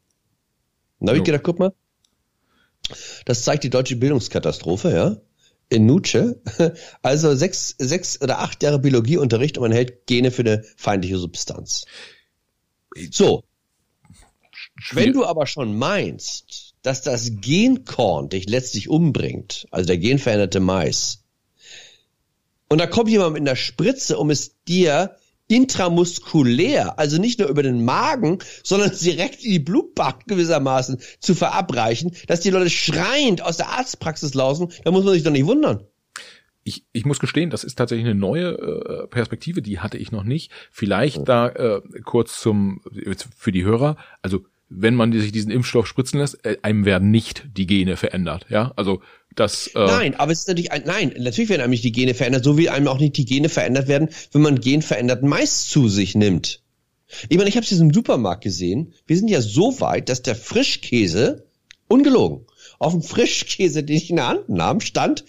Und 0.98 1.06
da 1.06 1.12
habe 1.12 1.18
ich 1.18 1.24
gedacht, 1.24 1.44
guck 1.44 1.58
mal, 1.58 1.72
das 3.24 3.44
zeigt 3.44 3.64
die 3.64 3.70
deutsche 3.70 3.96
Bildungskatastrophe, 3.96 4.92
ja. 4.92 5.16
In 5.68 5.86
Nutsche. 5.86 6.40
Also 7.02 7.34
sechs, 7.34 7.76
sechs 7.78 8.20
oder 8.20 8.40
acht 8.40 8.62
Jahre 8.62 8.80
Biologieunterricht 8.80 9.56
und 9.56 9.62
man 9.62 9.72
hält 9.72 10.06
Gene 10.06 10.30
für 10.30 10.42
eine 10.42 10.64
feindliche 10.76 11.18
Substanz. 11.18 11.84
So. 13.10 13.44
Wenn 14.92 15.12
du 15.12 15.24
aber 15.24 15.46
schon 15.46 15.76
meinst, 15.78 16.74
dass 16.82 17.02
das 17.02 17.30
Genkorn 17.40 18.28
dich 18.28 18.48
letztlich 18.48 18.88
umbringt, 18.88 19.66
also 19.70 19.86
der 19.86 19.98
genveränderte 19.98 20.60
Mais, 20.60 21.22
und 22.70 22.78
da 22.78 22.86
kommt 22.86 23.10
jemand 23.10 23.34
mit 23.34 23.40
einer 23.42 23.56
Spritze, 23.56 24.16
um 24.16 24.30
es 24.30 24.62
dir 24.64 25.16
intramuskulär, 25.48 26.98
also 26.98 27.20
nicht 27.20 27.40
nur 27.40 27.48
über 27.48 27.64
den 27.64 27.84
Magen, 27.84 28.38
sondern 28.62 28.92
direkt 29.02 29.44
in 29.44 29.50
die 29.50 29.58
Blutbahn 29.58 30.14
gewissermaßen 30.26 30.98
zu 31.18 31.34
verabreichen, 31.34 32.12
dass 32.28 32.40
die 32.40 32.50
Leute 32.50 32.70
schreiend 32.70 33.42
aus 33.42 33.56
der 33.56 33.70
Arztpraxis 33.70 34.34
laufen, 34.34 34.68
da 34.84 34.92
muss 34.92 35.04
man 35.04 35.14
sich 35.14 35.24
doch 35.24 35.32
nicht 35.32 35.46
wundern. 35.46 35.84
Ich, 36.62 36.84
ich 36.92 37.04
muss 37.04 37.18
gestehen, 37.18 37.50
das 37.50 37.64
ist 37.64 37.76
tatsächlich 37.76 38.06
eine 38.06 38.14
neue 38.14 38.50
äh, 38.50 39.06
Perspektive, 39.08 39.62
die 39.62 39.80
hatte 39.80 39.98
ich 39.98 40.12
noch 40.12 40.24
nicht. 40.24 40.52
Vielleicht 40.70 41.26
da 41.28 41.48
äh, 41.48 41.80
kurz 42.04 42.40
zum 42.40 42.82
für 43.36 43.50
die 43.50 43.64
Hörer, 43.64 43.96
also 44.22 44.44
wenn 44.70 44.94
man 44.94 45.12
sich 45.12 45.32
diesen 45.32 45.50
Impfstoff 45.50 45.86
spritzen 45.86 46.20
lässt, 46.20 46.44
äh, 46.46 46.56
einem 46.62 46.84
werden 46.84 47.10
nicht 47.10 47.44
die 47.56 47.66
Gene 47.66 47.96
verändert, 47.96 48.46
ja? 48.48 48.72
Also 48.76 49.02
das, 49.34 49.68
äh 49.74 49.84
nein, 49.84 50.14
aber 50.14 50.32
es 50.32 50.40
ist 50.40 50.48
natürlich 50.48 50.72
ein, 50.72 50.84
nein, 50.86 51.12
natürlich 51.18 51.50
werden 51.50 51.62
einem 51.62 51.70
nicht 51.70 51.84
die 51.84 51.92
Gene 51.92 52.14
verändert, 52.14 52.44
so 52.44 52.56
wie 52.56 52.70
einem 52.70 52.88
auch 52.88 52.98
nicht 52.98 53.16
die 53.16 53.24
Gene 53.24 53.48
verändert 53.48 53.88
werden, 53.88 54.08
wenn 54.32 54.42
man 54.42 54.60
genveränderten 54.60 55.28
Mais 55.28 55.68
zu 55.68 55.88
sich 55.88 56.14
nimmt. 56.14 56.62
Ich 57.28 57.36
meine, 57.36 57.48
ich 57.48 57.56
habe 57.56 57.64
es 57.64 57.70
jetzt 57.70 57.80
im 57.80 57.92
Supermarkt 57.92 58.44
gesehen. 58.44 58.94
Wir 59.06 59.16
sind 59.16 59.28
ja 59.28 59.40
so 59.40 59.80
weit, 59.80 60.08
dass 60.08 60.22
der 60.22 60.36
Frischkäse, 60.36 61.46
ungelogen, 61.88 62.46
auf 62.78 62.92
dem 62.92 63.02
Frischkäse, 63.02 63.82
den 63.82 63.96
ich 63.96 64.10
in 64.10 64.16
der 64.16 64.28
Hand 64.28 64.48
nahm, 64.48 64.80
stand 64.80 65.24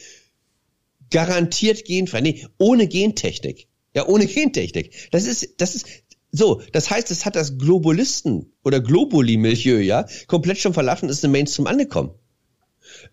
garantiert 1.10 1.84
genfrei. 1.86 2.22
Nee, 2.22 2.48
ohne 2.58 2.88
Gentechnik. 2.88 3.68
Ja, 3.96 4.08
ohne 4.08 4.28
Gentechnik. 4.28 5.10
Das 5.12 5.26
ist, 5.26 5.56
das 5.58 5.76
ist, 5.76 5.88
so, 6.32 6.62
das 6.72 6.90
heißt, 6.90 7.12
es 7.12 7.26
hat 7.26 7.36
das 7.36 7.58
Globalisten 7.58 8.51
oder 8.64 8.80
Globuli-Milieu, 8.80 9.80
ja, 9.80 10.06
komplett 10.28 10.60
schon 10.60 10.74
verlassen, 10.74 11.10
ist 11.10 11.24
im 11.24 11.32
Mainstream 11.32 11.68
angekommen. 11.68 12.12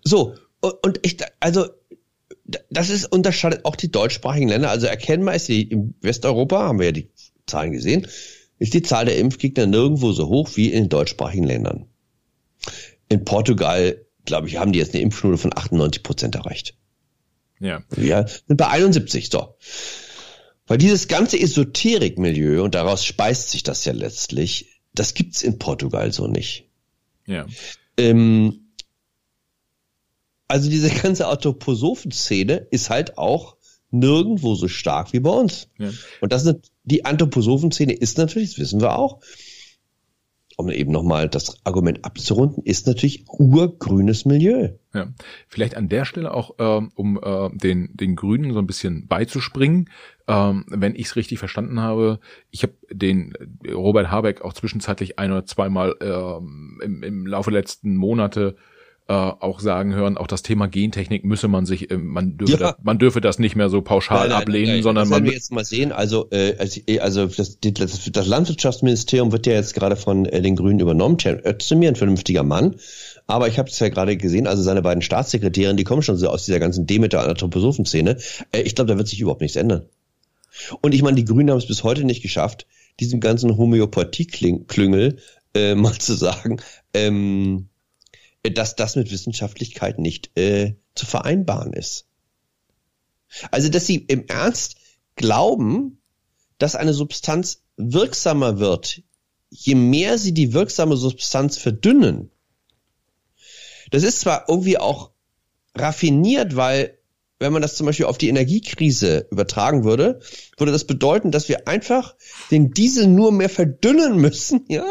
So, 0.03 0.35
und 0.61 1.01
ich, 1.03 1.19
also, 1.41 1.69
das 2.71 2.91
ist, 2.91 3.07
unterscheidet 3.07 3.65
auch 3.65 3.77
die 3.77 3.91
deutschsprachigen 3.91 4.49
Länder. 4.49 4.71
Also 4.71 4.87
erkennbar 4.87 5.35
ist 5.35 5.49
die, 5.49 5.63
in 5.63 5.95
Westeuropa, 6.01 6.63
haben 6.63 6.79
wir 6.79 6.87
ja 6.87 6.93
die 6.93 7.11
Zahlen 7.47 7.73
gesehen, 7.73 8.07
ist 8.59 8.75
die 8.75 8.83
Zahl 8.83 9.05
der 9.05 9.19
Impfgegner 9.19 9.67
nirgendwo 9.67 10.13
so 10.13 10.29
hoch 10.29 10.51
wie 10.55 10.69
in 10.73 10.85
den 10.85 10.89
deutschsprachigen 10.89 11.45
Ländern. 11.45 11.87
In 13.09 13.25
Portugal, 13.25 14.05
glaube 14.25 14.49
ich, 14.49 14.57
haben 14.57 14.73
die 14.73 14.79
jetzt 14.79 14.95
eine 14.95 15.03
Impfschnur 15.03 15.39
von 15.39 15.57
98 15.57 16.03
Prozent 16.03 16.35
erreicht. 16.35 16.75
Ja. 17.61 17.83
Wir 17.91 18.27
sind 18.47 18.57
bei 18.57 18.69
71, 18.69 19.31
so. 19.31 19.55
Weil 20.67 20.79
dieses 20.79 21.09
ganze 21.09 21.39
Esoterik-Milieu, 21.39 22.63
und 22.63 22.75
daraus 22.75 23.05
speist 23.05 23.51
sich 23.51 23.63
das 23.63 23.85
ja 23.85 23.93
letztlich, 23.93 24.68
das 24.99 25.15
gibt's 25.15 25.43
in 25.43 25.59
Portugal 25.59 26.13
so 26.13 26.27
nicht. 26.27 26.69
Ja. 27.27 27.47
Ähm, 27.97 28.73
also 30.49 30.71
diese 30.71 30.91
ganze 30.91 31.27
Anthroposophen-Szene 31.27 32.69
ist 32.71 32.91
halt 32.91 33.19
auch 33.19 33.57
nirgendwo 33.91 34.55
so 34.55 34.69
stark 34.69 35.13
wie 35.13 35.21
bei 35.21 35.31
uns. 35.31 35.69
Ja. 35.79 35.91
Und 36.21 36.33
das 36.33 36.45
ist 36.45 36.73
die 36.85 37.05
Anthroposophen-Szene 37.05 37.93
ist 37.93 38.19
natürlich, 38.19 38.51
das 38.51 38.59
wissen 38.59 38.81
wir 38.81 38.99
auch, 38.99 39.21
um 40.57 40.71
eben 40.71 40.91
nochmal 40.91 41.29
das 41.29 41.65
Argument 41.65 42.05
abzurunden, 42.05 42.65
ist 42.65 42.87
natürlich 42.87 43.27
urgrünes 43.29 44.25
Milieu. 44.25 44.71
Ja, 44.93 45.13
vielleicht 45.47 45.77
an 45.77 45.89
der 45.89 46.05
Stelle 46.05 46.35
auch, 46.35 46.57
ähm, 46.59 46.91
um 46.97 47.21
äh, 47.23 47.51
den, 47.57 47.91
den 47.95 48.17
Grünen 48.17 48.53
so 48.53 48.59
ein 48.59 48.67
bisschen 48.67 49.07
beizuspringen, 49.07 49.89
ähm, 50.29 50.65
wenn 50.69 50.95
ich 50.95 51.07
es 51.07 51.17
richtig 51.17 51.39
verstanden 51.39 51.81
habe, 51.81 52.21
ich 52.51 52.63
habe 52.63 52.75
den 52.91 53.33
Robert 53.67 54.11
Habeck 54.11 54.43
auch 54.43 54.53
zwischenzeitlich 54.53 55.19
ein 55.19 55.33
oder 55.33 55.47
zweimal 55.47 55.97
ähm, 56.01 56.81
im, 56.85 57.03
im 57.03 57.27
Laufe 57.27 57.51
der 57.51 57.61
letzten 57.61 57.97
Monate 57.97 58.57
äh, 59.09 59.15
auch 59.15 59.59
sagen 59.61 59.95
hören, 59.95 60.19
auch 60.19 60.27
das 60.27 60.43
Thema 60.43 60.69
Gentechnik 60.69 61.25
müsse 61.25 61.49
man 61.49 61.65
sich, 61.65 61.91
äh, 61.91 61.97
man 61.97 62.37
dürfe, 62.37 62.53
ja. 62.53 62.59
das, 62.59 62.75
man 62.83 62.99
dürfe 62.99 63.23
das 63.23 63.39
nicht 63.39 63.57
mehr 63.57 63.71
so 63.71 63.81
pauschal 63.81 64.19
nein, 64.19 64.29
nein, 64.29 64.43
ablehnen, 64.43 64.75
nein, 64.75 64.83
sondern 64.83 65.05
das 65.05 65.11
man. 65.11 65.25
wir 65.25 65.33
jetzt 65.33 65.51
mal 65.51 65.65
sehen. 65.65 65.93
Also, 65.93 66.29
äh, 66.31 66.99
also 67.01 67.27
das, 67.27 67.59
das, 67.59 68.11
das 68.13 68.27
Landwirtschaftsministerium 68.27 69.33
wird 69.33 69.47
ja 69.47 69.55
jetzt 69.55 69.73
gerade 69.73 69.97
von 69.97 70.27
äh, 70.27 70.43
den 70.43 70.57
Grünen 70.57 70.79
übernommen. 70.79 71.19
Cem 71.19 71.41
Özdemir, 71.43 71.89
ein 71.89 71.97
vernünftiger 71.97 72.43
Mann. 72.43 72.77
Aber 73.27 73.49
ich 73.49 73.59
habe 73.59 73.71
es 73.71 73.79
ja 73.79 73.89
gerade 73.89 74.19
gesehen, 74.19 74.47
also 74.47 74.63
seine 74.63 74.83
beiden 74.83 75.01
Staatssekretäre, 75.01 75.75
die 75.75 75.85
kommen 75.85 76.03
schon 76.03 76.19
so 76.19 76.29
aus 76.29 76.45
dieser 76.45 76.61
ganzen 76.61 76.87
Demeter-Anthroposophen-Szene. 76.87 78.19
Äh, 78.53 78.61
ich 78.61 78.75
glaube, 78.75 78.91
da 78.91 78.99
wird 78.99 79.09
sich 79.09 79.21
überhaupt 79.23 79.41
nichts 79.41 79.57
ändern. 79.57 79.87
Und 80.81 80.95
ich 80.95 81.03
meine, 81.03 81.17
die 81.17 81.25
Grünen 81.25 81.51
haben 81.51 81.59
es 81.59 81.67
bis 81.67 81.85
heute 81.85 82.05
nicht 82.05 82.23
geschafft, 82.23 82.67
diesem 83.01 83.21
ganzen 83.21 83.57
Homöopathie-Klüngel 83.57 85.19
äh, 85.55 85.75
mal 85.77 85.99
zu 85.99 86.15
sagen, 86.15 86.61
ähm, 86.95 87.69
dass 88.43 88.77
das 88.77 88.97
mit 88.97 89.11
Wissenschaftlichkeit 89.11 89.99
nicht 89.99 90.37
äh, 90.37 90.75
zu 90.95 91.07
vereinbaren 91.07 91.73
ist. 91.73 92.07
Also, 93.51 93.69
dass 93.69 93.87
sie 93.87 93.97
im 93.97 94.27
Ernst 94.27 94.77
glauben, 95.17 96.01
dass 96.59 96.75
eine 96.75 96.95
Substanz 96.95 97.63
wirksamer 97.77 98.59
wird, 98.59 99.03
je 99.51 99.75
mehr 99.75 100.19
sie 100.19 100.35
die 100.35 100.53
wirksame 100.53 100.97
Substanz 100.97 101.59
verdünnen. 101.59 102.31
Das 103.91 104.03
ist 104.03 104.21
zwar 104.21 104.49
irgendwie 104.49 104.79
auch 104.79 105.13
raffiniert, 105.75 106.57
weil 106.57 106.98
wenn 107.39 107.53
man 107.53 107.63
das 107.63 107.77
zum 107.77 107.87
Beispiel 107.87 108.07
auf 108.07 108.19
die 108.19 108.29
Energiekrise 108.29 109.27
übertragen 109.31 109.85
würde, 109.85 110.21
würde 110.57 110.73
das 110.73 110.85
bedeuten, 110.85 111.31
dass 111.31 111.49
wir 111.49 111.69
einfach 111.69 112.17
den 112.51 112.73
Diesel 112.73 113.07
nur 113.07 113.33
mehr 113.33 113.49
verdünnen 113.49 114.17
müssen, 114.17 114.65
ja, 114.69 114.87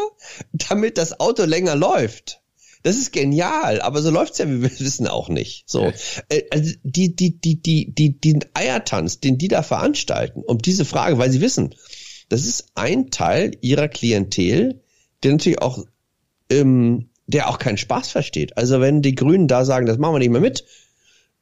damit 0.52 0.98
das 0.98 1.20
Auto 1.20 1.44
länger 1.44 1.76
läuft. 1.76 2.40
Das 2.84 2.96
ist 2.96 3.12
genial, 3.12 3.80
aber 3.80 4.00
so 4.00 4.10
läuft's 4.10 4.38
ja, 4.38 4.48
wie 4.48 4.62
wir 4.62 4.70
wissen, 4.80 5.06
auch 5.08 5.28
nicht. 5.28 5.68
So, 5.68 5.92
äh, 6.28 6.42
also 6.50 6.72
die, 6.82 7.14
die, 7.14 7.38
die, 7.38 7.60
die, 7.60 7.92
die, 7.92 8.18
den 8.18 8.44
Eiertanz, 8.54 9.20
den 9.20 9.36
die 9.36 9.48
da 9.48 9.62
veranstalten, 9.62 10.42
um 10.42 10.58
diese 10.58 10.84
Frage, 10.84 11.18
weil 11.18 11.30
sie 11.30 11.40
wissen, 11.40 11.74
das 12.28 12.46
ist 12.46 12.72
ein 12.74 13.10
Teil 13.10 13.52
ihrer 13.60 13.88
Klientel, 13.88 14.82
der 15.22 15.32
natürlich 15.32 15.60
auch, 15.60 15.84
ähm, 16.50 17.10
der 17.26 17.50
auch 17.50 17.58
keinen 17.58 17.78
Spaß 17.78 18.08
versteht. 18.08 18.56
Also 18.56 18.80
wenn 18.80 19.02
die 19.02 19.14
Grünen 19.14 19.48
da 19.48 19.64
sagen, 19.64 19.86
das 19.86 19.98
machen 19.98 20.14
wir 20.14 20.18
nicht 20.20 20.30
mehr 20.30 20.40
mit, 20.40 20.64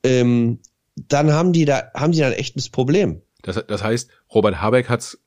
ähm, 0.03 0.61
dann 0.97 1.33
haben 1.33 1.53
die 1.53 1.65
da, 1.65 1.91
haben 1.95 2.13
die 2.13 2.19
da 2.19 2.27
ein 2.27 2.33
echtes 2.33 2.69
Problem. 2.69 3.23
Das, 3.43 3.63
das 3.67 3.85
heißt, 3.85 4.11
Robert 4.35 4.61
Habeck 4.61 4.89
hat's 4.89 5.19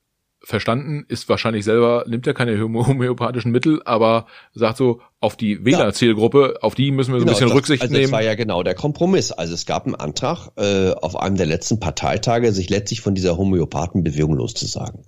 verstanden, 0.41 1.05
ist 1.07 1.28
wahrscheinlich 1.28 1.65
selber, 1.65 2.05
nimmt 2.07 2.26
ja 2.26 2.34
keine 2.34 2.59
homöopathischen 2.59 3.51
Mittel, 3.51 3.82
aber 3.84 4.26
sagt 4.53 4.78
so, 4.78 5.01
auf 5.20 5.36
die 5.36 5.65
Wählerzielgruppe, 5.65 6.59
auf 6.61 6.76
die 6.76 6.91
müssen 6.91 7.13
wir 7.13 7.20
so 7.20 7.26
genau, 7.26 7.32
ein 7.32 7.36
bisschen 7.36 7.49
das, 7.49 7.57
Rücksicht 7.57 7.82
also 7.82 7.93
nehmen. 7.93 8.05
Das 8.05 8.11
war 8.13 8.24
ja 8.24 8.36
genau 8.36 8.63
der 8.63 8.74
Kompromiss. 8.74 9.32
Also 9.32 9.53
es 9.53 9.65
gab 9.65 9.86
einen 9.86 9.95
Antrag 9.95 10.49
äh, 10.55 10.91
auf 10.91 11.17
einem 11.17 11.36
der 11.36 11.45
letzten 11.45 11.80
Parteitage, 11.80 12.53
sich 12.53 12.70
letztlich 12.70 13.01
von 13.01 13.15
dieser 13.15 13.38
Homöopathenbewegung 13.38 14.36
loszusagen. 14.36 15.05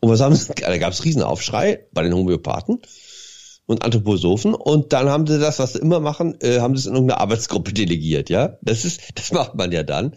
Und 0.00 0.10
was 0.10 0.20
haben 0.20 0.34
sie, 0.34 0.52
da 0.60 0.76
gab 0.78 0.92
es 0.92 1.04
Riesenaufschrei 1.04 1.86
bei 1.92 2.02
den 2.02 2.12
Homöopathen 2.12 2.80
und 3.66 3.84
Anthroposophen 3.84 4.54
und 4.54 4.92
dann 4.92 5.08
haben 5.08 5.26
sie 5.26 5.38
das, 5.38 5.58
was 5.58 5.72
sie 5.74 5.78
immer 5.78 6.00
machen, 6.00 6.36
äh, 6.40 6.60
haben 6.60 6.76
sie 6.76 6.80
es 6.80 6.86
in 6.86 6.94
irgendeine 6.94 7.20
Arbeitsgruppe 7.20 7.72
delegiert, 7.74 8.30
ja. 8.30 8.58
Das 8.62 8.84
ist, 8.84 9.00
das 9.14 9.32
macht 9.32 9.54
man 9.54 9.72
ja 9.72 9.82
dann. 9.82 10.14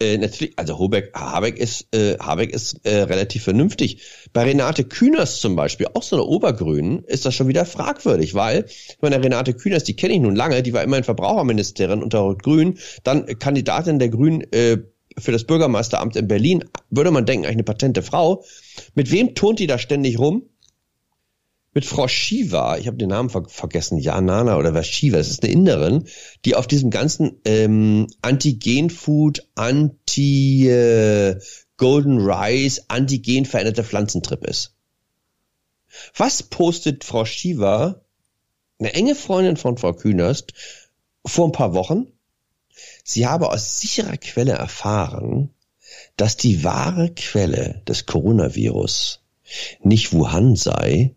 Äh, 0.00 0.16
natürlich, 0.18 0.56
also 0.56 0.78
Habeck, 0.78 1.12
Habeck 1.14 1.58
ist, 1.58 1.92
äh, 1.92 2.16
Habeck 2.18 2.52
ist 2.52 2.84
äh, 2.84 3.02
relativ 3.02 3.42
vernünftig. 3.42 4.02
Bei 4.32 4.44
Renate 4.44 4.84
Künast 4.84 5.40
zum 5.40 5.56
Beispiel, 5.56 5.88
auch 5.92 6.04
so 6.04 6.16
eine 6.16 6.24
Obergrünen, 6.24 7.02
ist 7.04 7.26
das 7.26 7.34
schon 7.34 7.48
wieder 7.48 7.64
fragwürdig, 7.64 8.34
weil, 8.34 8.66
ich 8.68 8.98
meine, 9.00 9.22
Renate 9.22 9.54
Künast, 9.54 9.88
die 9.88 9.96
kenne 9.96 10.14
ich 10.14 10.20
nun 10.20 10.36
lange, 10.36 10.62
die 10.62 10.72
war 10.72 10.84
immerhin 10.84 11.02
Verbraucherministerin 11.02 12.02
unter 12.02 12.20
Rot-Grün, 12.20 12.78
dann 13.02 13.26
Kandidatin 13.38 13.98
der 13.98 14.08
Grünen 14.08 14.42
äh, 14.52 14.78
für 15.18 15.32
das 15.32 15.44
Bürgermeisteramt 15.44 16.14
in 16.14 16.28
Berlin, 16.28 16.64
würde 16.90 17.10
man 17.10 17.26
denken, 17.26 17.44
eigentlich 17.44 17.56
eine 17.56 17.64
patente 17.64 18.02
Frau. 18.02 18.44
Mit 18.94 19.10
wem 19.10 19.34
turnt 19.34 19.58
die 19.58 19.66
da 19.66 19.78
ständig 19.78 20.20
rum? 20.20 20.48
Mit 21.74 21.84
Frau 21.84 22.08
Shiva, 22.08 22.78
ich 22.78 22.86
habe 22.86 22.96
den 22.96 23.10
Namen 23.10 23.30
ver 23.30 23.44
vergessen, 23.48 23.98
Janana 23.98 24.56
oder 24.56 24.74
was 24.74 24.88
Shiva, 24.88 25.18
das 25.18 25.28
ist 25.28 25.42
eine 25.42 25.52
Inderin, 25.52 26.04
die 26.44 26.54
auf 26.54 26.66
diesem 26.66 26.90
ganzen 26.90 27.40
ähm, 27.44 28.06
Anti-Gen-Food, 28.22 29.46
Anti, 29.54 30.68
äh, 30.68 31.38
Rice, 31.80 32.84
Anti-Gen 32.88 33.44
veränderte 33.44 33.84
Pflanzentrip 33.84 34.44
ist. 34.44 34.74
Was 36.16 36.42
postet 36.42 37.04
Frau 37.04 37.24
Shiva, 37.24 38.02
eine 38.78 38.94
enge 38.94 39.14
Freundin 39.14 39.56
von 39.56 39.76
Frau 39.76 39.92
Künast, 39.92 40.52
vor 41.24 41.46
ein 41.46 41.52
paar 41.52 41.74
Wochen? 41.74 42.06
Sie 43.04 43.26
habe 43.26 43.50
aus 43.50 43.80
sicherer 43.80 44.16
Quelle 44.16 44.52
erfahren, 44.52 45.50
dass 46.16 46.36
die 46.36 46.64
wahre 46.64 47.10
Quelle 47.14 47.82
des 47.86 48.06
Coronavirus 48.06 49.24
nicht 49.80 50.12
Wuhan 50.12 50.56
sei, 50.56 51.14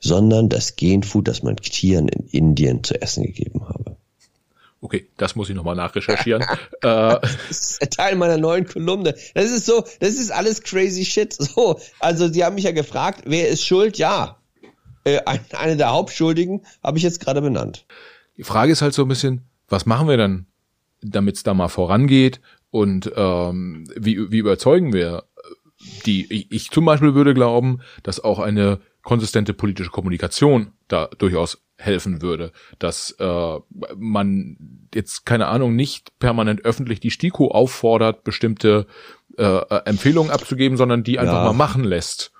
sondern 0.00 0.48
das 0.48 0.76
Genfood, 0.76 1.28
das 1.28 1.42
man 1.42 1.56
Tieren 1.56 2.08
in 2.08 2.26
Indien 2.28 2.84
zu 2.84 3.00
essen 3.00 3.24
gegeben 3.24 3.68
habe. 3.68 3.96
Okay, 4.80 5.06
das 5.16 5.36
muss 5.36 5.48
ich 5.48 5.54
nochmal 5.54 5.76
nachrecherchieren. 5.76 6.42
äh, 6.42 6.48
das 6.82 7.78
ist 7.78 7.92
Teil 7.92 8.16
meiner 8.16 8.36
neuen 8.36 8.66
Kolumne. 8.66 9.14
Das 9.34 9.50
ist 9.50 9.64
so, 9.64 9.84
das 10.00 10.14
ist 10.14 10.32
alles 10.32 10.62
crazy 10.62 11.04
shit. 11.04 11.32
So, 11.32 11.80
also 12.00 12.28
Sie 12.28 12.44
haben 12.44 12.56
mich 12.56 12.64
ja 12.64 12.72
gefragt, 12.72 13.22
wer 13.26 13.48
ist 13.48 13.64
schuld? 13.64 13.96
Ja, 13.96 14.38
äh, 15.04 15.20
eine 15.52 15.76
der 15.76 15.90
Hauptschuldigen 15.90 16.66
habe 16.82 16.98
ich 16.98 17.04
jetzt 17.04 17.20
gerade 17.20 17.40
benannt. 17.40 17.86
Die 18.36 18.44
Frage 18.44 18.72
ist 18.72 18.82
halt 18.82 18.94
so 18.94 19.02
ein 19.02 19.08
bisschen, 19.08 19.42
was 19.68 19.86
machen 19.86 20.08
wir 20.08 20.16
dann, 20.16 20.46
damit 21.00 21.36
es 21.36 21.42
da 21.44 21.54
mal 21.54 21.68
vorangeht 21.68 22.40
und 22.70 23.12
ähm, 23.14 23.84
wie, 23.96 24.32
wie 24.32 24.38
überzeugen 24.38 24.92
wir 24.92 25.24
die 26.06 26.32
ich, 26.32 26.52
ich 26.52 26.70
zum 26.70 26.84
Beispiel 26.84 27.14
würde 27.14 27.34
glauben, 27.34 27.80
dass 28.02 28.22
auch 28.22 28.38
eine 28.38 28.80
konsistente 29.02 29.52
politische 29.52 29.90
Kommunikation 29.90 30.72
da 30.88 31.08
durchaus 31.18 31.62
helfen 31.76 32.22
würde, 32.22 32.52
dass 32.78 33.16
äh, 33.18 33.58
man 33.96 34.88
jetzt 34.94 35.26
keine 35.26 35.48
Ahnung 35.48 35.74
nicht 35.74 36.18
permanent 36.18 36.64
öffentlich 36.64 37.00
die 37.00 37.10
STIKO 37.10 37.50
auffordert, 37.50 38.24
bestimmte 38.24 38.86
äh, 39.36 39.42
äh, 39.44 39.80
Empfehlungen 39.86 40.30
abzugeben, 40.30 40.76
sondern 40.76 41.02
die 41.02 41.18
einfach 41.18 41.34
ja. 41.34 41.44
mal 41.44 41.52
machen 41.52 41.84
lässt. 41.84 42.32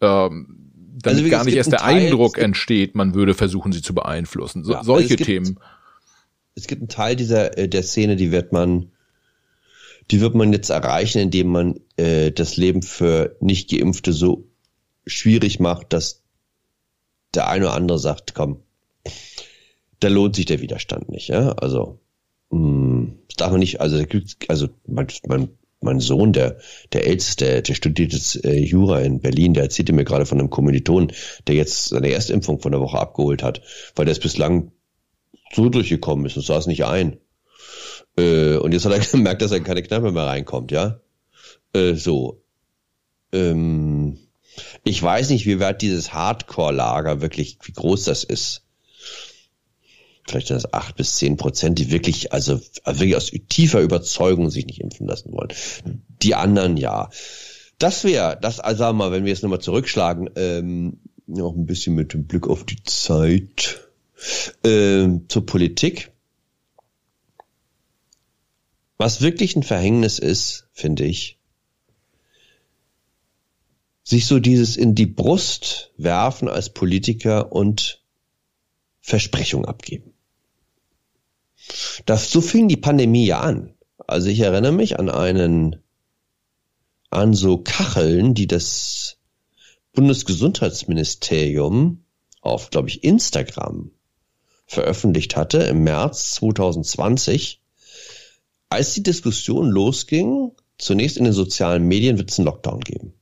Ähm, 0.00 0.68
damit 1.00 1.20
also, 1.20 1.30
gar 1.30 1.44
nicht 1.44 1.54
erst 1.54 1.72
der 1.72 1.80
Teil, 1.80 2.06
Eindruck 2.06 2.38
entsteht, 2.38 2.94
man 2.96 3.14
würde 3.14 3.34
versuchen, 3.34 3.70
sie 3.72 3.82
zu 3.82 3.94
beeinflussen. 3.94 4.64
So, 4.64 4.72
ja, 4.72 4.78
also 4.78 4.94
solche 4.94 5.04
also 5.04 5.16
gibt, 5.16 5.26
Themen. 5.26 5.60
Es 6.54 6.66
gibt 6.66 6.82
einen 6.82 6.88
Teil 6.88 7.14
dieser 7.14 7.56
äh, 7.56 7.68
der 7.68 7.84
Szene, 7.84 8.16
die 8.16 8.32
wird 8.32 8.52
man, 8.52 8.90
die 10.10 10.20
wird 10.20 10.34
man 10.34 10.52
jetzt 10.52 10.70
erreichen, 10.70 11.20
indem 11.20 11.48
man 11.48 11.80
äh, 11.96 12.32
das 12.32 12.56
Leben 12.56 12.82
für 12.82 13.36
nicht 13.40 13.70
Geimpfte 13.70 14.12
so 14.12 14.48
schwierig 15.08 15.60
macht, 15.60 15.92
dass 15.92 16.22
der 17.34 17.48
eine 17.48 17.66
oder 17.66 17.74
andere 17.74 17.98
sagt, 17.98 18.34
komm, 18.34 18.62
da 20.00 20.08
lohnt 20.08 20.36
sich 20.36 20.46
der 20.46 20.60
Widerstand 20.60 21.08
nicht. 21.08 21.28
Ja? 21.28 21.52
Also 21.52 21.98
mh, 22.50 22.58
hm, 22.58 23.18
das 23.28 23.36
darf 23.36 23.50
man 23.50 23.60
nicht. 23.60 23.80
Also 23.80 24.02
also 24.48 24.68
mein, 24.86 25.08
mein, 25.26 25.48
mein 25.80 26.00
Sohn, 26.00 26.32
der 26.32 26.58
der 26.92 27.06
älteste, 27.06 27.44
der, 27.44 27.62
der 27.62 27.74
studiert 27.74 28.12
jetzt 28.12 28.44
äh, 28.44 28.58
Jura 28.58 29.00
in 29.00 29.20
Berlin, 29.20 29.54
der 29.54 29.64
erzählte 29.64 29.92
mir 29.92 30.04
gerade 30.04 30.26
von 30.26 30.38
einem 30.38 30.50
Kommiliton, 30.50 31.12
der 31.46 31.54
jetzt 31.54 31.88
seine 31.88 32.08
erste 32.08 32.32
Impfung 32.32 32.60
von 32.60 32.72
der 32.72 32.80
Woche 32.80 32.98
abgeholt 32.98 33.42
hat, 33.42 33.62
weil 33.94 34.04
der 34.04 34.12
es 34.12 34.20
bislang 34.20 34.72
so 35.52 35.68
durchgekommen 35.68 36.26
ist 36.26 36.36
und 36.36 36.44
saß 36.44 36.66
nicht 36.66 36.84
ein. 36.84 37.18
Äh, 38.16 38.56
und 38.56 38.72
jetzt 38.72 38.84
hat 38.84 38.92
er 38.92 38.98
gemerkt, 39.18 39.42
dass 39.42 39.52
er 39.52 39.60
keine 39.60 39.82
Kneipe 39.82 40.12
mehr 40.12 40.26
reinkommt, 40.26 40.72
ja. 40.72 41.00
Äh, 41.72 41.94
so. 41.94 42.42
Ähm, 43.32 44.18
ich 44.84 45.02
weiß 45.02 45.30
nicht, 45.30 45.46
wie 45.46 45.60
weit 45.60 45.82
dieses 45.82 46.12
Hardcore-Lager 46.12 47.20
wirklich, 47.20 47.58
wie 47.62 47.72
groß 47.72 48.04
das 48.04 48.24
ist. 48.24 48.62
Vielleicht 50.26 50.48
sind 50.48 50.56
das 50.56 50.72
acht 50.74 50.96
bis 50.96 51.16
zehn 51.16 51.36
Prozent, 51.36 51.78
die 51.78 51.90
wirklich, 51.90 52.32
also, 52.32 52.60
wirklich 52.84 53.16
aus 53.16 53.30
tiefer 53.48 53.80
Überzeugung 53.80 54.50
sich 54.50 54.66
nicht 54.66 54.80
impfen 54.80 55.06
lassen 55.06 55.32
wollen. 55.32 55.48
Die 56.22 56.34
anderen 56.34 56.76
ja. 56.76 57.08
Das 57.78 58.04
wäre, 58.04 58.38
das, 58.40 58.60
also 58.60 58.78
sagen 58.78 58.98
wir 58.98 59.04
mal, 59.04 59.12
wenn 59.12 59.24
wir 59.24 59.32
jetzt 59.32 59.42
nochmal 59.42 59.60
zurückschlagen, 59.60 60.30
ähm, 60.36 60.98
noch 61.26 61.54
ein 61.54 61.66
bisschen 61.66 61.94
mit 61.94 62.12
dem 62.12 62.26
Blick 62.26 62.46
auf 62.46 62.64
die 62.64 62.82
Zeit, 62.82 63.88
ähm, 64.64 65.26
zur 65.28 65.46
Politik. 65.46 66.10
Was 68.96 69.20
wirklich 69.20 69.54
ein 69.54 69.62
Verhängnis 69.62 70.18
ist, 70.18 70.68
finde 70.72 71.04
ich, 71.04 71.37
sich 74.08 74.26
so 74.26 74.38
dieses 74.38 74.78
in 74.78 74.94
die 74.94 75.04
Brust 75.04 75.92
werfen 75.98 76.48
als 76.48 76.70
Politiker 76.70 77.52
und 77.52 78.02
Versprechung 79.02 79.66
abgeben. 79.66 80.14
Das, 82.06 82.30
so 82.30 82.40
fing 82.40 82.68
die 82.68 82.78
Pandemie 82.78 83.26
ja 83.26 83.40
an. 83.40 83.74
Also 84.06 84.30
ich 84.30 84.40
erinnere 84.40 84.72
mich 84.72 84.98
an 84.98 85.10
einen, 85.10 85.82
an 87.10 87.34
so 87.34 87.58
Kacheln, 87.58 88.32
die 88.32 88.46
das 88.46 89.18
Bundesgesundheitsministerium 89.92 92.02
auf, 92.40 92.70
glaube 92.70 92.88
ich, 92.88 93.04
Instagram 93.04 93.90
veröffentlicht 94.64 95.36
hatte 95.36 95.58
im 95.58 95.84
März 95.84 96.36
2020, 96.36 97.60
als 98.70 98.94
die 98.94 99.02
Diskussion 99.02 99.68
losging, 99.68 100.52
zunächst 100.78 101.18
in 101.18 101.24
den 101.24 101.34
sozialen 101.34 101.84
Medien 101.84 102.16
wird 102.16 102.30
es 102.30 102.38
einen 102.38 102.46
Lockdown 102.46 102.80
geben. 102.80 103.12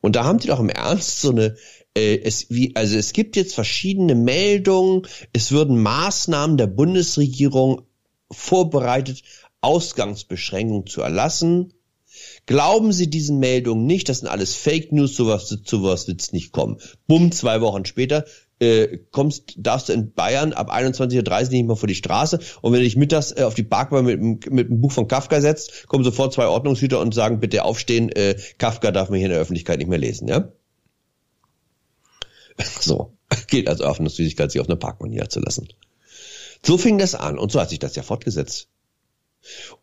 Und 0.00 0.16
da 0.16 0.24
haben 0.24 0.38
die 0.38 0.48
doch 0.48 0.60
im 0.60 0.68
Ernst 0.68 1.20
so 1.20 1.30
eine, 1.30 1.56
äh, 1.96 2.18
es, 2.22 2.50
wie, 2.50 2.74
also 2.76 2.96
es 2.96 3.12
gibt 3.12 3.36
jetzt 3.36 3.54
verschiedene 3.54 4.14
Meldungen, 4.14 5.06
es 5.32 5.52
würden 5.52 5.80
Maßnahmen 5.82 6.56
der 6.56 6.66
Bundesregierung 6.66 7.82
vorbereitet, 8.30 9.22
Ausgangsbeschränkungen 9.60 10.86
zu 10.86 11.02
erlassen. 11.02 11.72
Glauben 12.46 12.92
Sie 12.92 13.08
diesen 13.08 13.38
Meldungen 13.38 13.86
nicht, 13.86 14.08
das 14.08 14.20
sind 14.20 14.28
alles 14.28 14.54
Fake 14.54 14.92
News, 14.92 15.16
sowas, 15.16 15.48
sowas 15.64 16.08
wird 16.08 16.20
es 16.20 16.32
nicht 16.32 16.52
kommen. 16.52 16.78
Bumm, 17.06 17.32
zwei 17.32 17.60
Wochen 17.60 17.84
später 17.84 18.24
äh, 18.60 18.98
kommst, 19.10 19.54
darfst 19.56 19.88
du 19.88 19.92
in 19.92 20.12
Bayern 20.12 20.52
ab 20.52 20.72
21.30 20.72 21.44
Uhr 21.46 21.50
nicht 21.50 21.66
mehr 21.66 21.76
vor 21.76 21.88
die 21.88 21.94
Straße 21.94 22.38
und 22.60 22.72
wenn 22.72 22.78
du 22.78 22.84
dich 22.84 22.96
mittags 22.96 23.32
äh, 23.32 23.42
auf 23.42 23.54
die 23.54 23.64
Parkbank 23.64 24.06
mit, 24.06 24.50
mit 24.50 24.70
einem 24.70 24.80
Buch 24.80 24.92
von 24.92 25.08
Kafka 25.08 25.40
setzt, 25.40 25.88
kommen 25.88 26.04
sofort 26.04 26.32
zwei 26.32 26.46
Ordnungshüter 26.46 27.00
und 27.00 27.12
sagen, 27.12 27.40
bitte 27.40 27.64
aufstehen, 27.64 28.10
äh, 28.10 28.36
Kafka 28.58 28.92
darf 28.92 29.10
man 29.10 29.18
hier 29.18 29.26
in 29.26 29.32
der 29.32 29.40
Öffentlichkeit 29.40 29.78
nicht 29.78 29.88
mehr 29.88 29.98
lesen, 29.98 30.28
ja? 30.28 30.52
So, 32.80 33.16
geht 33.48 33.68
also 33.68 33.84
Öffnungssüßigkeit, 33.84 34.52
sich 34.52 34.60
auf 34.60 34.68
einer 34.68 34.76
Parkbank 34.76 35.10
niederzulassen. 35.10 35.68
So 36.64 36.78
fing 36.78 36.98
das 36.98 37.14
an 37.14 37.38
und 37.38 37.50
so 37.50 37.60
hat 37.60 37.70
sich 37.70 37.80
das 37.80 37.96
ja 37.96 38.02
fortgesetzt. 38.02 38.68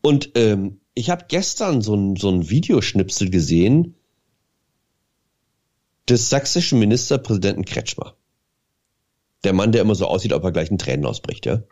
Und 0.01 0.31
ähm, 0.35 0.79
ich 0.93 1.09
habe 1.09 1.25
gestern 1.27 1.81
so 1.81 1.95
ein, 1.95 2.15
so 2.15 2.29
ein 2.29 2.49
Videoschnipsel 2.49 3.29
gesehen 3.29 3.95
des 6.07 6.29
sächsischen 6.29 6.79
Ministerpräsidenten 6.79 7.65
Kretschmer 7.65 8.15
der 9.43 9.53
Mann, 9.53 9.71
der 9.71 9.81
immer 9.81 9.95
so 9.95 10.05
aussieht, 10.05 10.33
ob 10.33 10.43
er 10.43 10.51
gleich 10.51 10.71
in 10.71 10.77
Tränen 10.77 11.05
ausbricht, 11.05 11.45
ja. 11.45 11.63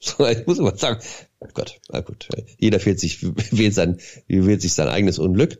Ich 0.30 0.46
muss 0.46 0.58
immer 0.58 0.76
sagen, 0.76 1.00
oh 1.38 1.48
Gott, 1.54 1.80
na 1.90 2.00
gut, 2.00 2.28
jeder 2.58 2.84
wählt 2.84 3.00
sich, 3.00 3.22
wählt 3.52 3.74
sein, 3.74 3.98
wählt 4.26 4.62
sich 4.62 4.74
sein 4.74 4.88
eigenes 4.88 5.18
Unglück. 5.18 5.58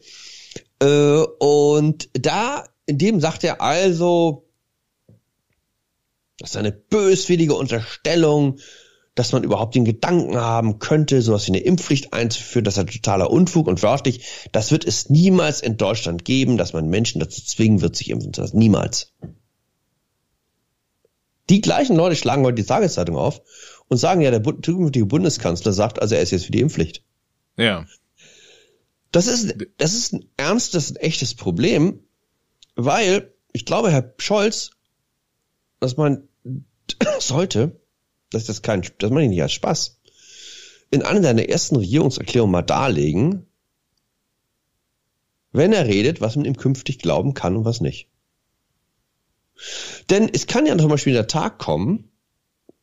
Äh, 0.80 1.22
und 1.38 2.08
da, 2.12 2.64
in 2.86 2.98
dem 2.98 3.20
sagt 3.20 3.44
er 3.44 3.60
also, 3.60 4.48
das 6.38 6.50
ist 6.50 6.56
eine 6.56 6.72
böswillige 6.72 7.54
Unterstellung, 7.54 8.58
dass 9.14 9.32
man 9.32 9.44
überhaupt 9.44 9.74
den 9.74 9.84
Gedanken 9.84 10.36
haben 10.36 10.78
könnte, 10.78 11.20
sowas 11.20 11.46
wie 11.46 11.52
eine 11.52 11.60
Impfpflicht 11.60 12.14
einzuführen, 12.14 12.64
das 12.64 12.74
ist 12.74 12.80
ein 12.80 12.86
totaler 12.86 13.30
Unfug 13.30 13.66
und 13.68 13.82
wörtlich, 13.82 14.48
das 14.52 14.70
wird 14.72 14.86
es 14.86 15.10
niemals 15.10 15.60
in 15.60 15.76
Deutschland 15.76 16.24
geben, 16.24 16.56
dass 16.56 16.72
man 16.72 16.88
Menschen 16.88 17.20
dazu 17.20 17.42
zwingen 17.42 17.82
wird, 17.82 17.94
sich 17.94 18.10
impfen 18.10 18.32
zu 18.32 18.40
lassen. 18.40 18.58
Niemals. 18.58 19.12
Die 21.48 21.60
gleichen 21.60 21.96
Leute 21.96 22.16
schlagen 22.16 22.44
heute 22.44 22.56
die 22.56 22.64
Tageszeitung 22.64 23.16
auf 23.16 23.42
und 23.88 23.96
sagen 23.96 24.20
ja, 24.20 24.30
der 24.30 24.42
zukünftige 24.42 25.06
Bundeskanzler 25.06 25.72
sagt, 25.72 26.00
also 26.00 26.14
er 26.14 26.22
ist 26.22 26.30
jetzt 26.30 26.46
für 26.46 26.52
die 26.52 26.60
Impfpflicht. 26.60 27.04
Ja. 27.56 27.86
Das 29.10 29.26
ist, 29.26 29.54
das 29.76 29.92
ist 29.92 30.14
ein 30.14 30.24
ernstes, 30.36 30.90
ein 30.90 30.96
echtes 30.96 31.34
Problem, 31.34 32.00
weil 32.74 33.34
ich 33.52 33.66
glaube, 33.66 33.90
Herr 33.90 34.14
Scholz, 34.18 34.70
dass 35.80 35.96
man 35.96 36.28
sollte, 37.18 37.80
dass 38.30 38.46
das 38.46 38.62
kein, 38.62 38.82
das 38.98 39.10
meine 39.10 39.24
ich 39.24 39.30
nicht 39.30 39.42
als 39.42 39.52
Spaß, 39.52 40.00
in 40.90 41.02
einer 41.02 41.22
seiner 41.22 41.48
ersten 41.48 41.76
Regierungserklärungen 41.76 42.52
mal 42.52 42.62
darlegen, 42.62 43.46
wenn 45.52 45.72
er 45.72 45.86
redet, 45.86 46.20
was 46.20 46.36
man 46.36 46.44
ihm 46.44 46.56
künftig 46.56 46.98
glauben 46.98 47.34
kann 47.34 47.56
und 47.56 47.64
was 47.64 47.80
nicht. 47.80 48.08
Denn 50.10 50.30
es 50.32 50.46
kann 50.46 50.66
ja 50.66 50.76
zum 50.76 50.88
Beispiel 50.88 51.12
der 51.12 51.26
Tag 51.26 51.58
kommen, 51.58 52.10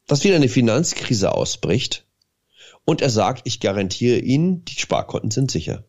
dass 0.08 0.24
wieder 0.24 0.36
eine 0.36 0.50
Finanzkrise 0.50 1.34
ausbricht 1.34 2.06
und 2.86 3.02
er 3.02 3.10
sagt, 3.10 3.42
ich 3.46 3.60
garantiere 3.60 4.20
Ihnen, 4.20 4.66
die 4.66 4.80
Sparkonten 4.80 5.32
sind 5.32 5.52
sicher. 5.52 5.84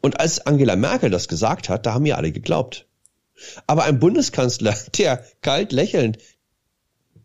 Und 0.00 0.18
als 0.18 0.46
Angela 0.46 0.76
Merkel 0.76 1.10
das 1.10 1.28
gesagt 1.28 1.68
hat, 1.68 1.86
da 1.86 1.94
haben 1.94 2.06
ja 2.06 2.16
alle 2.16 2.32
geglaubt. 2.32 2.86
Aber 3.66 3.84
ein 3.84 4.00
Bundeskanzler, 4.00 4.76
der 4.98 5.24
kalt 5.42 5.72
lächelnd 5.72 6.18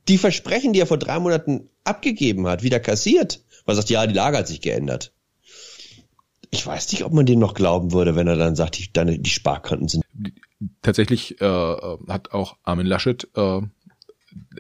die 0.08 0.18
Versprechen, 0.18 0.74
die 0.74 0.80
er 0.80 0.88
vor 0.88 1.00
drei 1.00 1.20
Monaten 1.20 1.70
abgegeben 1.84 2.48
hat, 2.48 2.64
wieder 2.64 2.80
kassiert, 2.80 3.44
weil 3.66 3.74
er 3.74 3.78
sagt, 3.78 3.90
ja, 3.90 4.06
die 4.06 4.14
Lage 4.14 4.38
hat 4.38 4.48
sich 4.48 4.62
geändert. 4.62 5.14
Ich 6.52 6.66
weiß 6.66 6.92
nicht, 6.92 7.04
ob 7.04 7.12
man 7.12 7.26
dem 7.26 7.40
noch 7.40 7.54
glauben 7.54 7.92
würde, 7.92 8.16
wenn 8.16 8.28
er 8.28 8.36
dann 8.36 8.56
sagt, 8.56 8.78
die, 8.78 9.22
die 9.22 9.30
Sparkonten 9.30 9.88
sind 9.88 10.06
tatsächlich 10.82 11.40
äh, 11.42 11.46
hat 12.08 12.32
auch 12.32 12.58
Armin 12.64 12.86
Laschet 12.86 13.28
äh, 13.36 13.62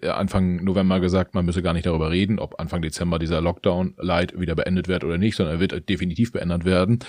Anfang 0.07 0.63
November 0.63 0.99
gesagt, 0.99 1.33
man 1.33 1.45
müsse 1.45 1.61
gar 1.61 1.73
nicht 1.73 1.85
darüber 1.85 2.09
reden, 2.11 2.39
ob 2.39 2.59
Anfang 2.59 2.81
Dezember 2.81 3.19
dieser 3.19 3.41
Lockdown-Light 3.41 4.39
wieder 4.39 4.55
beendet 4.55 4.87
wird 4.87 5.03
oder 5.03 5.17
nicht, 5.17 5.35
sondern 5.35 5.55
er 5.55 5.59
wird 5.59 5.89
definitiv 5.89 6.31
beendet 6.31 6.63
werden. 6.65 6.99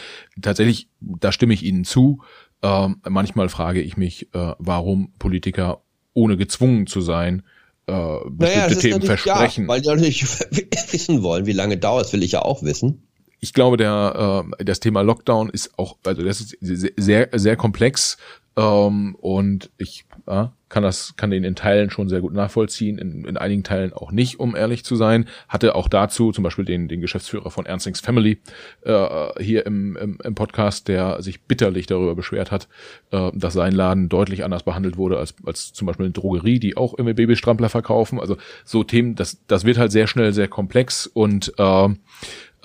Tatsächlich, 0.41 0.89
da 1.01 1.30
stimme 1.30 1.55
ich 1.55 1.62
Ihnen 1.62 1.84
zu. 1.84 2.22
Äh, 2.62 2.89
manchmal 3.09 3.49
frage 3.49 3.80
ich 3.82 3.97
mich, 3.97 4.34
äh, 4.34 4.53
warum 4.59 5.12
Politiker 5.18 5.82
ohne 6.12 6.37
gezwungen 6.37 6.87
zu 6.87 7.01
sein, 7.01 7.43
äh, 7.87 7.93
bestimmte 8.30 8.41
naja, 8.41 8.80
Themen 8.80 9.03
versprechen. 9.03 9.64
Ja, 9.64 9.68
weil 9.68 9.80
die 9.82 9.89
natürlich 9.89 10.24
wissen 10.93 11.22
wollen, 11.22 11.47
wie 11.47 11.53
lange 11.53 11.76
dauert, 11.76 12.12
will 12.12 12.22
ich 12.22 12.32
ja 12.32 12.43
auch 12.43 12.62
wissen 12.62 13.03
ich 13.39 13.53
glaube, 13.53 13.76
der 13.76 14.45
äh, 14.59 14.64
das 14.64 14.80
Thema 14.80 15.03
Lockdown 15.03 15.51
ist 15.51 15.78
auch, 15.78 15.99
also 16.05 16.22
das 16.22 16.41
ist 16.41 16.57
sehr 16.97 17.28
sehr 17.32 17.57
komplex 17.57 18.16
ähm, 18.57 19.17
und 19.21 19.71
ich 19.77 20.07
ja, 20.27 20.53
kann 20.69 20.83
das, 20.83 21.15
kann 21.17 21.31
den 21.31 21.45
in 21.45 21.55
Teilen 21.55 21.91
schon 21.91 22.09
sehr 22.09 22.21
gut 22.21 22.33
nachvollziehen, 22.33 22.99
in, 22.99 23.25
in 23.25 23.37
einigen 23.37 23.63
Teilen 23.63 23.93
auch 23.93 24.11
nicht, 24.11 24.41
um 24.41 24.57
ehrlich 24.57 24.83
zu 24.83 24.97
sein. 24.97 25.27
Hatte 25.49 25.75
auch 25.75 25.89
dazu 25.89 26.33
zum 26.33 26.43
Beispiel 26.43 26.65
den, 26.65 26.89
den 26.89 27.03
Geschäftsführer 27.03 27.51
von 27.51 27.67
Ernstings 27.67 28.01
Family 28.01 28.41
äh, 28.83 29.43
hier 29.43 29.67
im, 29.67 29.97
im, 29.97 30.19
im 30.25 30.35
Podcast, 30.35 30.89
der 30.89 31.23
sich 31.23 31.43
bitterlich 31.43 31.87
darüber 31.87 32.15
beschwert 32.15 32.51
hat, 32.51 32.67
äh, 33.11 33.31
dass 33.35 33.53
sein 33.53 33.73
Laden 33.73 34.09
deutlich 34.09 34.43
anders 34.43 34.63
behandelt 34.63 34.97
wurde 34.97 35.19
als, 35.19 35.35
als 35.45 35.75
zum 35.75 35.87
Beispiel 35.87 36.07
eine 36.07 36.13
Drogerie, 36.13 36.59
die 36.59 36.77
auch 36.77 36.95
irgendwie 36.95 37.15
Babystrampler 37.15 37.69
verkaufen. 37.69 38.19
Also 38.19 38.39
so 38.65 38.83
Themen, 38.85 39.15
das, 39.17 39.45
das 39.47 39.65
wird 39.65 39.77
halt 39.77 39.93
sehr 39.93 40.07
schnell 40.07 40.33
sehr 40.33 40.49
komplex 40.49 41.07
und 41.07 41.53
äh, 41.59 41.89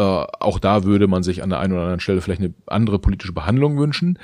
äh, 0.02 0.04
auch 0.04 0.58
da 0.58 0.84
würde 0.84 1.08
man 1.08 1.22
sich 1.22 1.44
an 1.44 1.52
der 1.52 1.60
einen 1.60 1.74
oder 1.74 1.84
anderen 1.84 2.00
Stelle 2.00 2.22
vielleicht 2.22 2.42
eine 2.42 2.54
andere 2.66 2.98
politische 2.98 3.34
Behandlung 3.34 3.78
wünschen. 3.78 4.18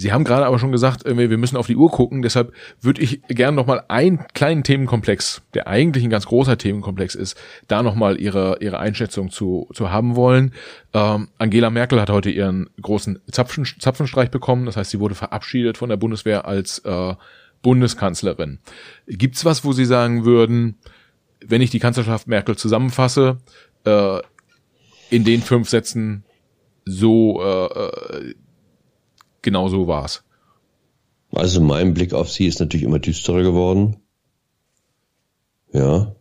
Sie 0.00 0.12
haben 0.12 0.24
gerade 0.24 0.46
aber 0.46 0.58
schon 0.58 0.72
gesagt, 0.72 1.04
wir 1.04 1.36
müssen 1.36 1.58
auf 1.58 1.66
die 1.66 1.76
Uhr 1.76 1.90
gucken, 1.90 2.22
deshalb 2.22 2.54
würde 2.80 3.02
ich 3.02 3.20
gerne 3.28 3.54
nochmal 3.54 3.84
einen 3.88 4.24
kleinen 4.32 4.64
Themenkomplex, 4.64 5.42
der 5.52 5.66
eigentlich 5.66 6.04
ein 6.04 6.10
ganz 6.10 6.24
großer 6.24 6.56
Themenkomplex 6.56 7.14
ist, 7.14 7.36
da 7.68 7.82
nochmal 7.82 8.18
Ihre, 8.18 8.56
Ihre 8.62 8.78
Einschätzung 8.78 9.30
zu, 9.30 9.68
zu 9.74 9.90
haben 9.90 10.16
wollen. 10.16 10.54
Ähm, 10.94 11.28
Angela 11.36 11.68
Merkel 11.68 12.00
hat 12.00 12.08
heute 12.08 12.30
ihren 12.30 12.70
großen 12.80 13.20
Zapfen, 13.30 13.66
Zapfenstreich 13.78 14.30
bekommen, 14.30 14.64
das 14.64 14.78
heißt, 14.78 14.90
sie 14.90 15.00
wurde 15.00 15.14
verabschiedet 15.14 15.76
von 15.76 15.90
der 15.90 15.98
Bundeswehr 15.98 16.46
als 16.46 16.78
äh, 16.78 17.14
Bundeskanzlerin. 17.60 18.58
Gibt's 19.06 19.44
was, 19.44 19.66
wo 19.66 19.72
Sie 19.72 19.84
sagen 19.84 20.24
würden, 20.24 20.78
wenn 21.44 21.60
ich 21.60 21.68
die 21.68 21.78
Kanzlerschaft 21.78 22.26
Merkel 22.26 22.56
zusammenfasse, 22.56 23.36
äh, 23.84 24.18
in 25.10 25.24
den 25.24 25.42
fünf 25.42 25.68
Sätzen 25.68 26.24
so 26.86 27.42
äh, 27.42 27.66
äh 27.66 28.34
genau 29.42 29.68
so 29.68 29.86
war's. 29.86 30.24
Also 31.32 31.60
mein 31.60 31.94
Blick 31.94 32.12
auf 32.12 32.30
sie 32.30 32.46
ist 32.46 32.60
natürlich 32.60 32.84
immer 32.84 32.98
düsterer 32.98 33.42
geworden. 33.42 33.96
Ja. 35.72 36.14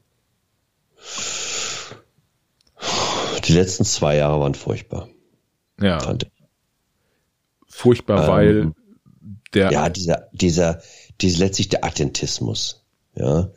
Die 3.45 3.53
letzten 3.53 3.85
zwei 3.85 4.17
Jahre 4.17 4.39
waren 4.39 4.53
furchtbar. 4.53 5.09
Ja. 5.81 5.99
Fand 5.99 6.23
ich. 6.23 6.29
Furchtbar, 7.67 8.23
ähm, 8.23 8.29
weil 8.29 8.73
der. 9.53 9.71
Ja, 9.71 9.89
dieser, 9.89 10.29
dieser, 10.33 10.81
dieser 11.21 11.39
letztlich 11.45 11.69
der 11.69 11.83
Attentismus. 11.83 12.85
Ja. 13.15 13.49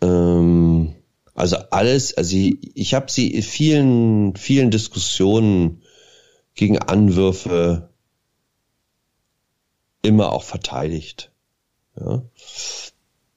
Ähm, 0.00 0.94
also 1.34 1.56
alles, 1.70 2.14
also 2.14 2.36
ich, 2.36 2.76
ich 2.76 2.94
habe 2.94 3.10
sie 3.10 3.32
in 3.32 3.42
vielen, 3.42 4.36
vielen 4.36 4.70
Diskussionen 4.70 5.82
gegen 6.54 6.78
Anwürfe 6.78 7.87
immer 10.02 10.32
auch 10.32 10.42
verteidigt. 10.42 11.32
Ja. 11.98 12.22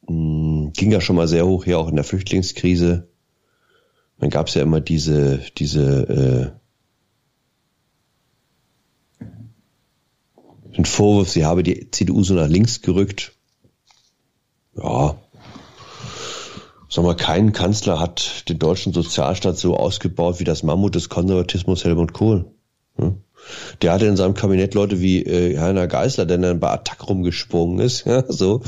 Hm, 0.08 0.72
ging 0.74 0.92
ja 0.92 1.02
schon 1.02 1.16
mal 1.16 1.28
sehr 1.28 1.46
hoch, 1.46 1.66
hier 1.66 1.80
auch 1.80 1.90
in 1.90 1.96
der 1.96 2.06
Flüchtlingskrise. 2.06 3.08
Dann 4.20 4.30
gab 4.30 4.48
es 4.48 4.54
ja 4.54 4.62
immer 4.62 4.82
diese, 4.82 5.40
diese 5.58 6.54
äh, 9.20 9.26
den 10.76 10.86
Vorwurf, 10.86 11.30
sie 11.30 11.46
habe 11.46 11.64
die 11.64 11.90
CDU 11.92 12.24
so 12.24 12.34
nach 12.34 12.48
links 12.48 12.82
gerückt. 12.82 13.34
Ja. 14.76 15.18
Sag 16.90 17.06
mal, 17.06 17.16
kein 17.16 17.54
Kanzler 17.54 18.00
hat 18.00 18.50
den 18.50 18.60
deutschen 18.60 18.94
Sozialstaat 18.94 19.58
so 19.58 19.78
ausgebaut 19.78 20.40
wie 20.40 20.44
das 20.44 20.64
Mammut 20.64 20.96
des 20.96 21.10
Konservatismus 21.10 21.84
Helmut 21.84 22.14
Kohl. 22.14 22.52
Hm? 22.98 23.22
Der 23.82 23.94
hatte 23.94 24.06
in 24.06 24.16
seinem 24.16 24.34
Kabinett 24.34 24.74
Leute 24.74 25.02
wie 25.02 25.24
äh, 25.24 25.58
Heiner 25.58 25.88
Geißler, 25.88 26.26
der 26.26 26.38
dann 26.38 26.60
bei 26.60 26.70
Attack 26.70 27.08
rumgesprungen 27.08 27.80
ist, 27.80 28.06
ja, 28.06 28.24
so, 28.28 28.62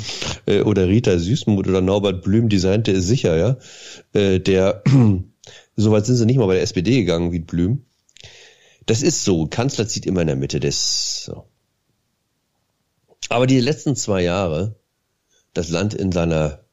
äh, 0.46 0.62
oder 0.62 0.88
Rita 0.88 1.18
Süßmuth 1.18 1.68
oder 1.68 1.82
Norbert 1.82 2.24
Blüm, 2.24 2.50
designte 2.50 2.92
ist 2.92 3.08
sicher, 3.08 3.38
ja, 3.38 3.58
äh, 4.20 4.40
der, 4.40 4.84
soweit 5.76 6.06
sind 6.06 6.16
sie 6.16 6.26
nicht 6.26 6.38
mal 6.38 6.48
bei 6.48 6.56
der 6.56 6.64
SPD 6.64 6.96
gegangen 7.00 7.32
wie 7.32 7.40
Blüm. 7.40 7.86
Das 8.86 9.02
ist 9.02 9.24
so, 9.24 9.48
Kanzler 9.48 9.88
zieht 9.88 10.06
immer 10.06 10.22
in 10.22 10.28
der 10.28 10.36
Mitte 10.36 10.60
des, 10.60 11.24
so. 11.26 11.46
Aber 13.30 13.48
die 13.48 13.60
letzten 13.60 13.96
zwei 13.96 14.22
Jahre, 14.22 14.76
das 15.54 15.70
Land 15.70 15.94
in 15.94 16.12
seiner, 16.12 16.66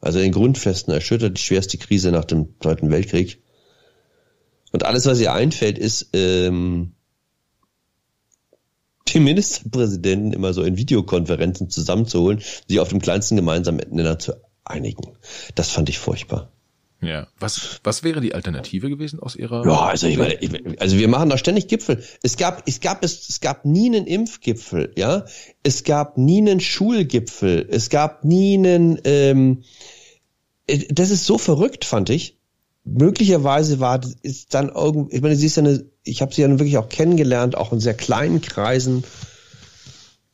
also 0.00 0.18
in 0.18 0.32
Grundfesten 0.32 0.92
erschüttert, 0.94 1.36
die 1.36 1.42
schwerste 1.42 1.78
Krise 1.78 2.10
nach 2.10 2.24
dem 2.24 2.54
Zweiten 2.60 2.90
Weltkrieg. 2.90 3.42
Und 4.72 4.84
alles, 4.84 5.04
was 5.06 5.20
ihr 5.20 5.32
einfällt, 5.32 5.78
ist, 5.78 6.10
ähm, 6.12 6.94
die 9.12 9.20
Ministerpräsidenten 9.20 10.32
immer 10.32 10.52
so 10.52 10.62
in 10.62 10.76
Videokonferenzen 10.76 11.70
zusammenzuholen, 11.70 12.40
sich 12.68 12.80
auf 12.80 12.88
dem 12.88 13.00
kleinsten 13.00 13.36
gemeinsamen 13.36 13.82
Nenner 13.90 14.18
zu 14.18 14.34
einigen. 14.64 15.16
Das 15.54 15.70
fand 15.70 15.88
ich 15.88 15.98
furchtbar. 15.98 16.50
Ja. 17.02 17.28
Was, 17.38 17.80
was 17.82 18.02
wäre 18.02 18.20
die 18.20 18.34
Alternative 18.34 18.90
gewesen 18.90 19.20
aus 19.20 19.34
Ihrer? 19.34 19.64
Ja, 19.64 19.86
also 19.86 20.06
ich 20.06 20.18
meine, 20.18 20.38
also 20.78 20.98
wir 20.98 21.08
machen 21.08 21.30
da 21.30 21.38
ständig 21.38 21.66
Gipfel. 21.68 22.04
Es 22.22 22.36
gab, 22.36 22.62
es 22.66 22.80
gab, 22.80 23.02
es, 23.02 23.28
es 23.28 23.40
gab 23.40 23.64
nie 23.64 23.86
einen 23.86 24.06
Impfgipfel, 24.06 24.92
ja. 24.96 25.24
Es 25.62 25.84
gab 25.84 26.18
nie 26.18 26.38
einen 26.38 26.60
Schulgipfel. 26.60 27.66
Es 27.70 27.88
gab 27.88 28.24
nie 28.24 28.54
einen, 28.58 29.00
ähm, 29.04 29.62
äh, 30.66 30.78
das 30.90 31.10
ist 31.10 31.24
so 31.24 31.38
verrückt, 31.38 31.86
fand 31.86 32.10
ich. 32.10 32.39
Möglicherweise 32.84 33.78
war, 33.78 34.00
ist 34.22 34.54
dann 34.54 34.70
irgendwie, 34.70 35.14
ich 35.14 35.22
meine, 35.22 35.36
sie 35.36 35.46
ist 35.46 35.56
ja 35.56 35.62
eine 35.62 35.90
ich 36.04 36.22
habe 36.22 36.34
sie 36.34 36.42
ja 36.42 36.48
wirklich 36.48 36.78
auch 36.78 36.88
kennengelernt, 36.88 37.56
auch 37.56 37.72
in 37.72 37.80
sehr 37.80 37.94
kleinen 37.94 38.40
Kreisen. 38.40 39.04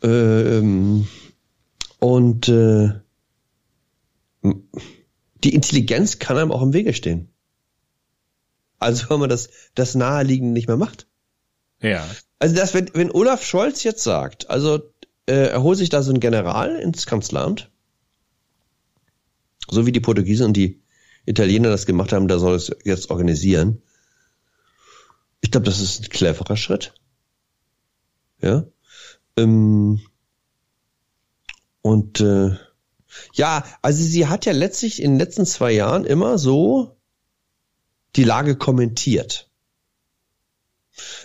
Ähm, 0.03 1.07
und 1.99 2.49
äh, 2.49 2.93
die 5.45 5.55
Intelligenz 5.55 6.19
kann 6.19 6.39
einem 6.39 6.53
auch 6.53 6.63
im 6.63 6.73
Wege 6.73 6.95
stehen. 6.95 7.29
Also 8.79 9.11
wenn 9.11 9.21
man 9.21 9.31
das, 9.31 9.49
das 9.75 9.95
Naheliegende 9.95 10.53
nicht 10.53 10.69
mehr 10.69 10.77
macht. 10.77 11.07
Ja. 11.81 12.07
Also 12.39 12.55
das, 12.55 12.75
wenn, 12.75 12.91
wenn 12.95 13.11
Olaf 13.11 13.45
Scholz 13.45 13.83
jetzt 13.83 14.03
sagt, 14.03 14.51
also 14.51 14.81
äh, 15.27 15.49
er 15.49 15.63
holt 15.63 15.79
sich 15.79 15.89
da 15.89 16.03
so 16.03 16.11
einen 16.11 16.21
General 16.21 16.77
ins 16.77 17.07
Kanzleramt, 17.07 17.71
so 19.69 19.87
wie 19.87 19.93
die 19.93 20.01
Portugiesen 20.01 20.47
und 20.47 20.57
die 20.57 20.83
Italiener 21.27 21.71
das 21.71 21.87
gemacht 21.87 22.13
haben, 22.13 22.29
da 22.29 22.39
soll 22.39 22.55
es 22.55 22.71
jetzt 22.85 23.11
organisieren. 23.11 23.83
Ich 25.41 25.51
glaube, 25.51 25.67
das 25.67 25.81
ist 25.81 26.01
ein 26.01 26.09
cleverer 26.09 26.57
Schritt. 26.57 26.95
Ja. 28.41 28.65
Ähm, 29.37 30.01
und 31.83 32.21
äh, 32.21 32.57
ja, 33.35 33.65
also 33.83 34.03
sie 34.03 34.27
hat 34.27 34.47
ja 34.47 34.53
letztlich 34.53 35.03
in 35.03 35.13
den 35.13 35.19
letzten 35.19 35.47
zwei 35.47 35.73
Jahren 35.73 36.05
immer 36.05 36.39
so 36.39 36.97
die 38.15 38.25
Lage 38.25 38.57
kommentiert. 38.57 39.51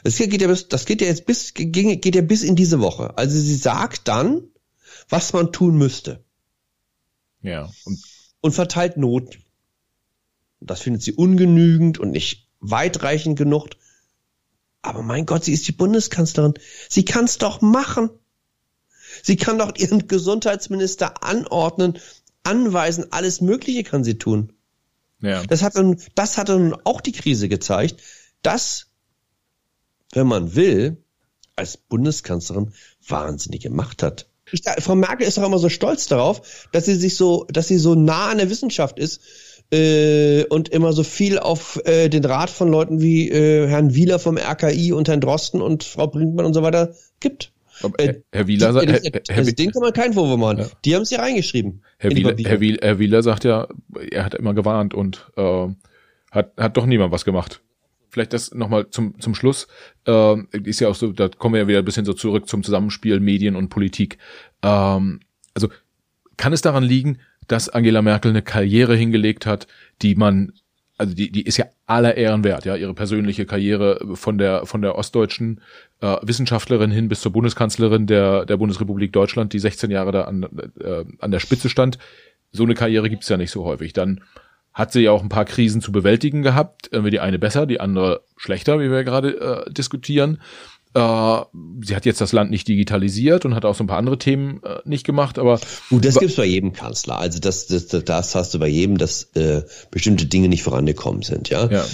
Das 0.04 0.18
geht 0.18 0.42
ja 0.42 0.48
bis, 0.48 0.68
das 0.68 0.86
geht 0.86 1.02
ja 1.02 1.08
jetzt 1.08 1.26
bis, 1.26 1.54
geht 1.54 2.16
ja 2.16 2.22
bis 2.22 2.44
in 2.44 2.56
diese 2.56 2.82
Woche. 2.82 3.18
Also 3.18 3.40
sie 3.40 3.56
sagt 3.56 4.08
dann, 4.08 4.50
was 5.08 5.34
man 5.34 5.52
tun 5.52 5.78
müsste. 5.78 6.24
Ja. 7.42 7.72
Und, 7.86 8.00
und 8.42 8.52
verteilt 8.52 8.98
Noten. 8.98 9.44
Das 10.62 10.82
findet 10.82 11.02
sie 11.02 11.14
ungenügend 11.14 12.00
und 12.00 12.12
nicht 12.12 12.48
weitreichend 12.60 13.38
genug. 13.38 13.70
Aber 14.84 15.02
mein 15.02 15.26
Gott, 15.26 15.44
sie 15.44 15.54
ist 15.54 15.68
die 15.68 15.74
Bundeskanzlerin. 15.74 16.54
Sie 16.90 17.04
kann 17.04 17.26
es 17.26 17.38
doch 17.38 17.62
machen. 17.62 18.10
Sie 19.24 19.36
kann 19.36 19.58
doch 19.58 19.76
ihren 19.76 20.08
Gesundheitsminister 20.08 21.24
anordnen, 21.24 22.00
anweisen, 22.44 23.12
alles 23.12 23.42
Mögliche 23.42 23.84
kann 23.84 24.04
sie 24.04 24.18
tun. 24.18 24.54
Ja. 25.20 25.44
Das 25.44 25.62
hat 25.62 25.76
dann, 25.76 26.00
das 26.16 26.38
hat 26.38 26.50
dann 26.50 26.74
auch 26.86 27.02
die 27.02 27.12
Krise 27.12 27.50
gezeigt, 27.50 28.02
dass, 28.42 28.88
wenn 30.14 30.28
man 30.28 30.56
will, 30.56 31.04
als 31.56 31.78
Bundeskanzlerin 31.78 32.74
wahnsinnige 33.08 33.70
Macht 33.70 34.02
hat. 34.02 34.28
Ich, 34.52 34.64
Frau 34.80 34.96
Merkel 34.96 35.28
ist 35.28 35.38
doch 35.38 35.46
immer 35.46 35.60
so 35.60 35.70
stolz 35.70 36.08
darauf, 36.08 36.68
dass 36.72 36.86
sie 36.86 36.96
sich 36.96 37.16
so, 37.16 37.46
dass 37.50 37.68
sie 37.68 37.78
so 37.78 37.96
nah 37.96 38.30
an 38.30 38.38
der 38.38 38.50
Wissenschaft 38.50 38.98
ist 38.98 39.22
äh, 39.72 40.44
und 40.46 40.70
immer 40.70 40.94
so 40.94 41.04
viel 41.04 41.40
auf 41.40 41.80
äh, 41.86 42.10
den 42.10 42.26
Rat 42.26 42.50
von 42.50 42.70
Leuten 42.70 43.02
wie 43.02 43.30
äh, 43.30 43.68
Herrn 43.68 43.96
Wieler 43.96 44.20
vom 44.20 44.38
RKI 44.38 44.94
und 44.94 45.08
Herrn 45.08 45.22
Drosten 45.22 45.62
und 45.62 45.84
Frau 45.84 46.08
Brinkmann 46.08 46.46
und 46.46 46.54
so 46.54 46.62
weiter 46.62 46.94
gibt. 47.20 47.52
Äh, 47.98 48.16
Herr 48.32 48.48
Wieler 48.48 48.74
sagt, 48.74 48.88
Herr, 48.88 49.00
Herr, 49.28 49.38
also 49.38 49.52
den 49.52 49.72
kann 49.72 49.82
man 49.82 49.94
keinen 49.94 50.14
Vorwurf 50.14 50.40
machen. 50.40 50.60
Ja. 50.60 50.68
Die 50.86 50.96
haben 50.96 51.02
es 51.02 51.10
ja 51.10 51.20
reingeschrieben. 51.20 51.82
Herr 51.98 52.12
Wieler, 52.12 52.36
Herr, 52.38 52.60
Wieler, 52.60 52.80
Herr 52.82 53.00
Wieler 53.00 53.24
sagt 53.24 53.44
ja, 53.44 53.68
er 54.12 54.26
hat 54.26 54.36
immer 54.36 54.54
gewarnt 54.54 54.94
und 54.94 55.32
äh, 55.38 55.68
hat, 56.32 56.52
hat 56.58 56.78
doch 56.78 56.86
niemand 56.86 57.12
was 57.12 57.26
gemacht. 57.26 57.62
Vielleicht 58.10 58.34
das 58.34 58.54
nochmal 58.54 58.90
zum, 58.90 59.20
zum 59.20 59.36
Schluss. 59.36 59.68
Äh, 60.06 60.36
ist 60.64 60.82
ja 60.82 60.90
auch 60.90 60.96
so, 60.96 61.12
da 61.12 61.30
kommen 61.30 61.56
wir 61.56 61.62
ja 61.62 61.68
wieder 61.68 61.80
ein 61.80 61.86
bisschen 61.86 62.06
so 62.06 62.14
zurück 62.14 62.48
zum 62.48 62.64
Zusammenspiel 62.64 63.20
Medien 63.20 63.56
und 63.56 63.70
Politik. 63.70 64.18
Ähm, 64.62 65.22
also 65.54 65.70
kann 66.38 66.54
es 66.54 66.62
daran 66.62 66.84
liegen, 66.84 67.20
dass 67.52 67.70
Angela 67.70 68.02
Merkel 68.02 68.32
eine 68.32 68.42
Karriere 68.42 68.96
hingelegt 68.96 69.46
hat, 69.46 69.68
die 70.02 70.16
man 70.16 70.54
also 71.02 71.16
die, 71.16 71.32
die 71.32 71.42
ist 71.42 71.58
ja 71.58 71.66
aller 71.88 72.16
Ehren 72.16 72.44
wert, 72.44 72.64
ja, 72.64 72.76
ihre 72.76 72.94
persönliche 72.94 73.48
Karriere 73.48 74.16
von 74.16 74.38
der, 74.38 74.68
von 74.68 74.84
der 74.84 74.96
ostdeutschen 74.96 75.60
äh, 76.00 76.18
Wissenschaftlerin 76.22 76.92
hin 76.92 77.10
bis 77.10 77.22
zur 77.22 77.32
Bundeskanzlerin 77.32 78.06
der, 78.06 78.46
der 78.46 78.58
Bundesrepublik 78.58 79.12
Deutschland, 79.12 79.52
die 79.54 79.58
16 79.58 79.90
Jahre 79.90 80.12
da 80.12 80.22
an, 80.26 80.44
äh, 80.80 81.06
an 81.18 81.32
der 81.32 81.40
Spitze 81.40 81.70
stand. 81.70 81.98
So 82.52 82.64
eine 82.66 82.76
Karriere 82.76 83.10
gibt's 83.10 83.30
ja 83.30 83.38
nicht 83.38 83.50
so 83.50 83.66
häufig. 83.66 83.94
Dann 83.94 84.22
hat 84.74 84.92
sie 84.92 85.02
ja 85.02 85.12
auch 85.12 85.24
ein 85.24 85.30
paar 85.30 85.46
Krisen 85.46 85.82
zu 85.82 85.92
bewältigen 85.92 86.44
gehabt, 86.44 86.90
irgendwie 86.92 87.12
die 87.12 87.20
eine 87.20 87.40
besser, 87.40 87.66
die 87.66 87.80
andere 87.80 88.22
schlechter, 88.38 88.80
wie 88.80 88.92
wir 88.92 89.04
gerade 89.04 89.66
äh, 89.66 89.74
diskutieren. 89.74 90.40
Äh, 90.94 91.42
sie 91.82 91.96
hat 91.96 92.06
jetzt 92.06 92.20
das 92.20 92.34
Land 92.34 92.52
nicht 92.52 92.68
digitalisiert 92.68 93.46
und 93.46 93.56
hat 93.56 93.64
auch 93.64 93.76
so 93.76 93.84
ein 93.84 93.88
paar 93.88 93.98
andere 93.98 94.18
Themen 94.18 94.62
äh, 94.64 94.80
nicht 94.84 95.06
gemacht, 95.06 95.40
aber. 95.40 95.60
Gut, 95.90 96.04
das 96.04 96.20
gibt's 96.20 96.36
bei 96.36 96.46
jedem 96.46 96.74
Kanzler. 96.74 97.18
Also 97.18 97.40
das, 97.40 97.68
das, 97.68 97.88
das 97.88 98.36
hast 98.36 98.54
du 98.54 98.60
bei 98.60 98.68
jedem, 98.68 98.98
dass 98.98 99.24
äh, 99.36 99.64
bestimmte 99.90 100.26
Dinge 100.26 100.50
nicht 100.50 100.64
vorangekommen 100.64 101.22
sind, 101.22 101.50
ja. 101.50 101.70
ja. 101.70 101.86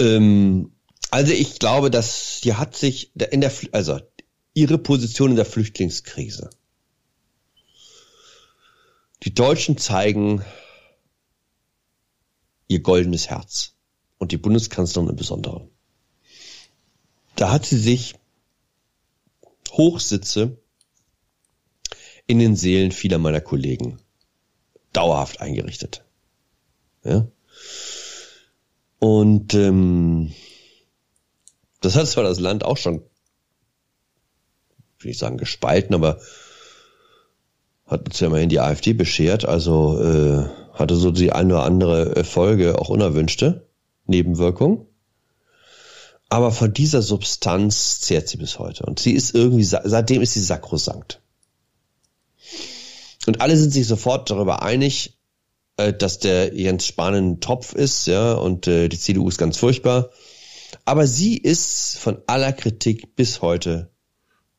Ähm, 0.00 0.72
also 1.10 1.32
ich 1.32 1.58
glaube, 1.58 1.90
dass 1.90 2.40
die 2.42 2.54
hat 2.54 2.76
sich 2.76 3.12
in 3.14 3.40
der, 3.40 3.52
also 3.72 4.00
ihre 4.52 4.78
Position 4.78 5.30
in 5.30 5.36
der 5.36 5.44
Flüchtlingskrise. 5.44 6.50
Die 9.22 9.34
Deutschen 9.34 9.78
zeigen 9.78 10.42
ihr 12.66 12.80
goldenes 12.80 13.30
Herz 13.30 13.74
und 14.18 14.32
die 14.32 14.36
Bundeskanzlerin 14.36 15.10
im 15.10 15.16
Besonderen 15.16 15.70
da 17.38 17.52
hat 17.52 17.64
sie 17.64 17.78
sich 17.78 18.16
Hochsitze 19.70 20.58
in 22.26 22.40
den 22.40 22.56
Seelen 22.56 22.90
vieler 22.90 23.18
meiner 23.18 23.40
Kollegen 23.40 23.98
dauerhaft 24.92 25.40
eingerichtet. 25.40 26.04
Ja? 27.04 27.28
Und 28.98 29.54
ähm, 29.54 30.34
das 31.80 31.94
hat 31.94 32.08
zwar 32.08 32.24
das 32.24 32.40
Land 32.40 32.64
auch 32.64 32.76
schon, 32.76 33.02
will 34.98 35.12
ich 35.12 35.18
sagen, 35.18 35.38
gespalten, 35.38 35.94
aber 35.94 36.20
hat 37.86 38.04
uns 38.06 38.18
ja 38.18 38.26
immerhin 38.26 38.48
die 38.48 38.58
AfD 38.58 38.94
beschert, 38.94 39.44
also 39.44 40.02
äh, 40.02 40.48
hatte 40.72 40.96
so 40.96 41.12
die 41.12 41.30
eine 41.30 41.54
oder 41.54 41.62
andere 41.62 42.24
Folge, 42.24 42.80
auch 42.80 42.88
unerwünschte 42.88 43.68
Nebenwirkung. 44.06 44.87
Aber 46.28 46.52
von 46.52 46.72
dieser 46.72 47.02
Substanz 47.02 48.00
zehrt 48.00 48.28
sie 48.28 48.36
bis 48.36 48.58
heute. 48.58 48.84
Und 48.84 48.98
sie 48.98 49.12
ist 49.12 49.34
irgendwie, 49.34 49.64
seitdem 49.64 50.20
ist 50.20 50.34
sie 50.34 50.42
sakrosankt. 50.42 51.22
Und 53.26 53.40
alle 53.40 53.56
sind 53.56 53.72
sich 53.72 53.86
sofort 53.86 54.30
darüber 54.30 54.62
einig, 54.62 55.18
äh, 55.76 55.92
dass 55.92 56.18
der 56.18 56.54
Jens 56.54 56.86
Spahn 56.86 57.14
ein 57.14 57.40
Topf 57.40 57.72
ist, 57.72 58.06
ja, 58.06 58.34
und 58.34 58.66
äh, 58.66 58.88
die 58.88 58.98
CDU 58.98 59.28
ist 59.28 59.38
ganz 59.38 59.56
furchtbar. 59.56 60.10
Aber 60.84 61.06
sie 61.06 61.36
ist 61.36 61.98
von 61.98 62.18
aller 62.26 62.52
Kritik 62.52 63.16
bis 63.16 63.40
heute 63.40 63.90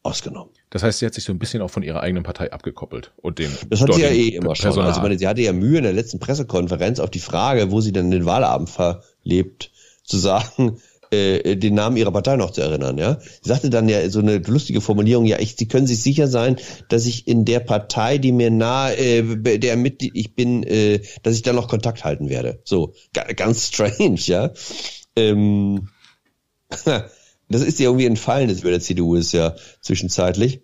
ausgenommen. 0.01 0.51
Das 0.69 0.83
heißt, 0.83 0.99
sie 0.99 1.05
hat 1.05 1.13
sich 1.13 1.23
so 1.23 1.33
ein 1.33 1.39
bisschen 1.39 1.61
auch 1.61 1.71
von 1.71 1.83
ihrer 1.83 2.01
eigenen 2.01 2.23
Partei 2.23 2.51
abgekoppelt 2.51 3.11
und 3.17 3.39
dem. 3.39 3.51
Das 3.69 3.81
hat 3.81 3.93
sie 3.93 4.01
ja 4.01 4.09
eh 4.09 4.29
immer 4.29 4.53
Personal. 4.53 4.73
schon. 4.73 4.83
Also 4.83 5.01
meine, 5.01 5.17
sie 5.17 5.27
hatte 5.27 5.41
ja 5.41 5.51
Mühe 5.51 5.77
in 5.77 5.83
der 5.83 5.93
letzten 5.93 6.19
Pressekonferenz 6.19 6.99
auf 6.99 7.09
die 7.09 7.19
Frage, 7.19 7.71
wo 7.71 7.81
sie 7.81 7.91
denn 7.91 8.11
den 8.11 8.25
Wahlabend 8.25 8.69
verlebt, 8.69 9.71
zu 10.03 10.17
sagen, 10.17 10.79
äh, 11.11 11.55
den 11.55 11.75
Namen 11.75 11.97
ihrer 11.97 12.11
Partei 12.11 12.35
noch 12.35 12.51
zu 12.51 12.61
erinnern, 12.61 12.97
ja. 12.97 13.19
Sie 13.19 13.49
sagte 13.49 13.69
dann 13.69 13.89
ja 13.89 14.09
so 14.09 14.19
eine 14.19 14.37
lustige 14.37 14.81
Formulierung, 14.81 15.25
ja, 15.25 15.39
ich, 15.39 15.55
Sie 15.55 15.67
können 15.67 15.87
sich 15.87 16.01
sicher 16.01 16.27
sein, 16.27 16.57
dass 16.89 17.05
ich 17.05 17.27
in 17.27 17.45
der 17.45 17.59
Partei, 17.59 18.17
die 18.17 18.31
mir 18.31 18.51
nahe, 18.51 18.95
äh, 18.95 19.59
der 19.59 19.77
Mitglied 19.77 20.11
ich 20.15 20.35
bin, 20.35 20.63
äh, 20.63 21.01
dass 21.23 21.35
ich 21.35 21.41
da 21.41 21.53
noch 21.53 21.67
Kontakt 21.67 22.03
halten 22.03 22.29
werde. 22.29 22.61
So, 22.63 22.93
ganz 23.35 23.67
strange, 23.67 24.19
ja. 24.25 24.51
Ähm, 25.15 25.89
das 27.49 27.61
ist 27.61 27.79
ja 27.79 27.85
irgendwie 27.87 28.05
entfallen, 28.05 28.49
das 28.49 28.61
über 28.61 28.71
der 28.71 28.79
CDU 28.79 29.15
ist 29.15 29.31
ja 29.31 29.55
zwischenzeitlich. 29.81 30.61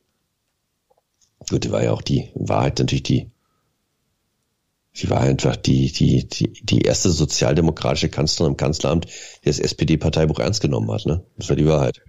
Gut, 1.50 1.64
die 1.64 1.72
war 1.72 1.84
ja 1.84 1.92
auch 1.92 2.02
die 2.02 2.30
Wahrheit 2.34 2.80
natürlich 2.80 3.04
die 3.04 3.32
Sie 4.96 5.10
war 5.10 5.20
einfach 5.20 5.58
die, 5.58 5.92
die, 5.92 6.26
die, 6.26 6.54
die 6.54 6.82
erste 6.82 7.12
sozialdemokratische 7.12 8.08
Kanzlerin 8.08 8.54
im 8.54 8.58
Kanzleramt, 8.58 9.06
die 9.44 9.50
das 9.50 9.60
SPD-Parteibuch 9.60 10.40
ernst 10.40 10.62
genommen 10.62 10.90
hat. 10.90 11.06
Ne? 11.06 11.26
Das 11.36 11.50
war 11.50 11.58
die 11.58 11.68
Wahrheit. 11.68 12.02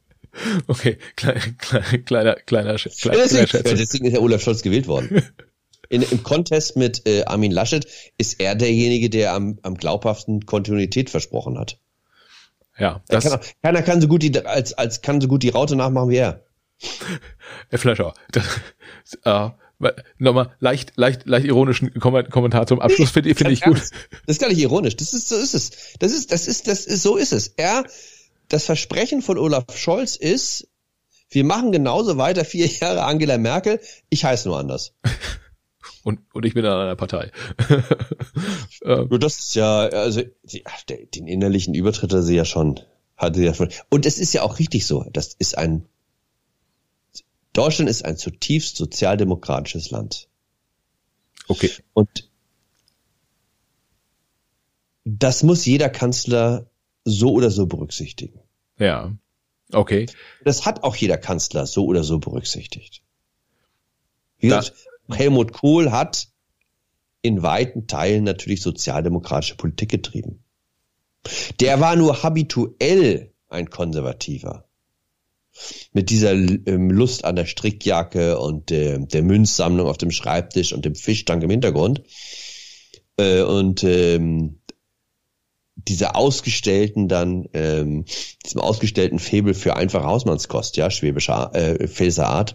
Okay, 0.68 0.98
klein, 1.16 1.56
klein, 1.58 2.04
kleiner, 2.04 2.34
kleiner, 2.34 2.76
kleiner, 2.76 3.16
ja, 3.16 3.22
deswegen, 3.24 3.46
kleiner 3.46 3.74
deswegen 3.74 4.04
ist 4.04 4.12
ja 4.12 4.20
Olaf 4.20 4.42
Scholz 4.42 4.62
gewählt 4.62 4.86
worden. 4.86 5.22
In, 5.88 6.02
Im 6.02 6.22
Contest 6.22 6.76
mit 6.76 7.06
äh, 7.08 7.24
Armin 7.24 7.52
Laschet 7.52 7.86
ist 8.18 8.40
er 8.40 8.54
derjenige, 8.54 9.10
der 9.10 9.32
am, 9.32 9.58
am 9.62 9.76
glaubhaften 9.76 10.46
Kontinuität 10.46 11.10
versprochen 11.10 11.58
hat. 11.58 11.78
Ja, 12.78 13.02
das 13.08 13.24
kann 13.24 13.40
auch, 13.40 13.44
keiner 13.62 13.82
kann 13.82 14.00
so 14.00 14.08
gut 14.08 14.22
die 14.22 14.44
als 14.44 14.74
als 14.74 15.00
kann 15.00 15.20
so 15.20 15.28
gut 15.28 15.42
die 15.42 15.48
Raute 15.48 15.76
nachmachen 15.76 16.10
wie 16.10 16.16
er. 16.16 16.44
Herr 17.70 17.78
Fleischer, 17.78 18.14
das, 18.32 18.44
äh, 19.24 19.50
nochmal 20.18 20.54
leicht, 20.60 20.92
leicht, 20.96 21.26
leicht 21.26 21.46
ironischen 21.46 21.92
Kommentar 22.00 22.66
zum 22.66 22.80
Abschluss 22.80 23.10
finde 23.10 23.34
find 23.34 23.50
ich 23.50 23.60
gut. 23.60 23.76
Das 23.76 23.90
ist 24.26 24.40
gar 24.40 24.48
nicht 24.48 24.58
ironisch. 24.58 24.96
Das 24.96 25.12
ist, 25.12 25.28
so 25.28 25.36
ist 25.36 25.54
es. 25.54 25.70
Das 25.98 26.12
ist, 26.12 26.32
das 26.32 26.46
ist, 26.46 26.66
das 26.68 26.86
ist, 26.86 27.02
so 27.02 27.16
ist 27.16 27.32
es. 27.32 27.48
Er, 27.56 27.84
das 28.48 28.64
Versprechen 28.64 29.22
von 29.22 29.38
Olaf 29.38 29.64
Scholz 29.76 30.16
ist, 30.16 30.68
wir 31.28 31.44
machen 31.44 31.72
genauso 31.72 32.16
weiter 32.16 32.44
vier 32.44 32.66
Jahre 32.66 33.04
Angela 33.04 33.36
Merkel. 33.38 33.80
Ich 34.08 34.24
heiße 34.24 34.48
nur 34.48 34.58
anders. 34.58 34.94
Und, 36.02 36.20
und 36.34 36.46
ich 36.46 36.54
bin 36.54 36.64
in 36.64 36.70
einer 36.70 36.94
Partei. 36.94 37.32
Ähm. 38.84 39.08
das 39.18 39.38
ist 39.40 39.54
ja, 39.56 39.86
also, 39.86 40.22
den 41.14 41.26
innerlichen 41.26 41.74
Übertritt 41.74 42.12
hat 42.12 42.22
sie 42.22 42.36
ja 42.36 42.44
schon, 42.44 42.78
hatte 43.16 43.40
sie 43.40 43.44
ja 43.44 43.54
schon. 43.54 43.70
Und 43.88 44.06
es 44.06 44.18
ist 44.18 44.32
ja 44.32 44.42
auch 44.42 44.60
richtig 44.60 44.86
so. 44.86 45.04
Das 45.12 45.34
ist 45.36 45.58
ein 45.58 45.88
Deutschland 47.56 47.88
ist 47.88 48.04
ein 48.04 48.18
zutiefst 48.18 48.76
sozialdemokratisches 48.76 49.90
Land. 49.90 50.28
Okay. 51.48 51.70
Und 51.94 52.30
das 55.04 55.42
muss 55.42 55.64
jeder 55.64 55.88
Kanzler 55.88 56.68
so 57.04 57.32
oder 57.32 57.50
so 57.50 57.66
berücksichtigen. 57.66 58.40
Ja. 58.78 59.16
Okay. 59.72 60.06
Das 60.44 60.66
hat 60.66 60.82
auch 60.82 60.96
jeder 60.96 61.16
Kanzler 61.16 61.66
so 61.66 61.86
oder 61.86 62.04
so 62.04 62.18
berücksichtigt. 62.18 63.02
Wie 64.38 64.48
gesagt, 64.48 64.74
Helmut 65.10 65.54
Kohl 65.54 65.92
hat 65.92 66.28
in 67.22 67.42
weiten 67.42 67.86
Teilen 67.86 68.24
natürlich 68.24 68.60
sozialdemokratische 68.60 69.56
Politik 69.56 69.88
getrieben. 69.88 70.44
Der 71.60 71.80
war 71.80 71.96
nur 71.96 72.22
habituell 72.22 73.32
ein 73.48 73.70
Konservativer 73.70 74.65
mit 75.92 76.10
dieser 76.10 76.32
ähm, 76.32 76.90
Lust 76.90 77.24
an 77.24 77.36
der 77.36 77.46
Strickjacke 77.46 78.38
und 78.38 78.70
äh, 78.70 78.98
der 78.98 79.22
Münzsammlung 79.22 79.88
auf 79.88 79.98
dem 79.98 80.10
Schreibtisch 80.10 80.72
und 80.72 80.84
dem 80.84 80.94
Fischtank 80.94 81.42
im 81.42 81.50
Hintergrund. 81.50 82.02
Äh, 83.16 83.42
und 83.42 83.82
ähm, 83.84 84.60
dieser 85.76 86.16
ausgestellten 86.16 87.08
dann, 87.08 87.48
ähm, 87.52 88.04
diesem 88.44 88.60
ausgestellten 88.60 89.18
Febel 89.18 89.54
für 89.54 89.76
einfache 89.76 90.04
Hausmannskost, 90.04 90.76
ja, 90.76 90.90
schwäbischer 90.90 91.54
äh, 91.54 91.86
Pfälzer. 91.88 92.46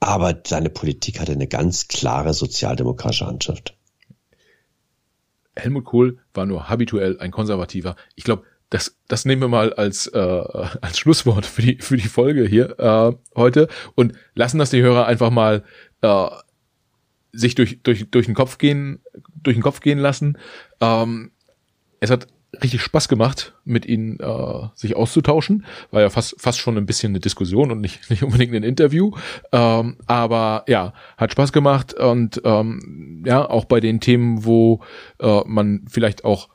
Aber 0.00 0.42
seine 0.46 0.70
Politik 0.70 1.20
hatte 1.20 1.32
eine 1.32 1.48
ganz 1.48 1.88
klare 1.88 2.34
sozialdemokratische 2.34 3.26
Handschrift. 3.26 3.76
Helmut 5.56 5.84
Kohl 5.84 6.18
war 6.32 6.46
nur 6.46 6.68
habituell 6.68 7.18
ein 7.20 7.30
Konservativer. 7.30 7.96
Ich 8.16 8.24
glaube, 8.24 8.44
das, 8.70 8.96
das 9.08 9.24
nehmen 9.24 9.42
wir 9.42 9.48
mal 9.48 9.72
als, 9.72 10.06
äh, 10.08 10.18
als 10.18 10.98
Schlusswort 10.98 11.46
für 11.46 11.62
die, 11.62 11.78
für 11.80 11.96
die 11.96 12.08
Folge 12.08 12.46
hier 12.46 12.78
äh, 12.78 13.12
heute 13.36 13.68
und 13.94 14.14
lassen 14.34 14.58
das 14.58 14.70
die 14.70 14.82
Hörer 14.82 15.06
einfach 15.06 15.30
mal 15.30 15.64
äh, 16.00 16.26
sich 17.32 17.54
durch, 17.54 17.82
durch, 17.82 18.10
durch 18.10 18.26
den 18.26 18.34
Kopf 18.34 18.58
gehen, 18.58 19.00
durch 19.42 19.56
den 19.56 19.62
Kopf 19.62 19.80
gehen 19.80 19.98
lassen. 19.98 20.38
Ähm, 20.80 21.32
es 22.00 22.10
hat 22.10 22.28
richtig 22.62 22.82
Spaß 22.82 23.08
gemacht, 23.08 23.54
mit 23.64 23.86
ihnen 23.86 24.20
äh, 24.20 24.68
sich 24.74 24.96
auszutauschen. 24.96 25.64
War 25.90 26.02
ja 26.02 26.10
fast, 26.10 26.36
fast 26.38 26.58
schon 26.58 26.76
ein 26.76 26.86
bisschen 26.86 27.10
eine 27.10 27.20
Diskussion 27.20 27.70
und 27.70 27.80
nicht, 27.80 28.08
nicht 28.10 28.22
unbedingt 28.22 28.54
ein 28.54 28.62
Interview. 28.62 29.12
Ähm, 29.52 29.96
aber 30.06 30.64
ja, 30.68 30.94
hat 31.16 31.32
Spaß 31.32 31.52
gemacht 31.52 31.94
und 31.94 32.40
ähm, 32.44 33.24
ja, 33.26 33.48
auch 33.48 33.64
bei 33.64 33.80
den 33.80 34.00
Themen, 34.00 34.44
wo 34.44 34.82
äh, 35.18 35.40
man 35.46 35.84
vielleicht 35.88 36.24
auch 36.24 36.48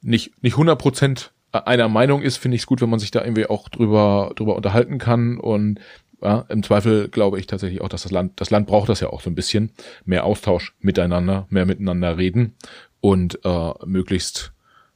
nicht, 0.00 0.42
nicht 0.42 0.54
100 0.54 0.78
Prozent 0.78 1.32
einer 1.52 1.88
Meinung 1.88 2.22
ist, 2.22 2.36
finde 2.36 2.56
ich 2.56 2.62
es 2.62 2.66
gut, 2.66 2.80
wenn 2.80 2.90
man 2.90 2.98
sich 2.98 3.10
da 3.10 3.22
irgendwie 3.22 3.46
auch 3.46 3.68
drüber, 3.68 4.32
drüber 4.36 4.56
unterhalten 4.56 4.98
kann. 4.98 5.38
Und 5.38 5.80
ja, 6.22 6.44
im 6.48 6.62
Zweifel 6.62 7.08
glaube 7.08 7.38
ich 7.38 7.46
tatsächlich 7.46 7.80
auch, 7.80 7.88
dass 7.88 8.02
das 8.02 8.12
Land, 8.12 8.40
das 8.40 8.50
Land 8.50 8.66
braucht 8.66 8.88
das 8.88 9.00
ja 9.00 9.10
auch 9.10 9.20
so 9.20 9.30
ein 9.30 9.34
bisschen. 9.34 9.72
Mehr 10.04 10.24
Austausch 10.24 10.74
miteinander, 10.80 11.46
mehr 11.50 11.66
miteinander 11.66 12.18
reden 12.18 12.54
und 13.00 13.40
äh, 13.44 13.72
möglichst 13.86 14.52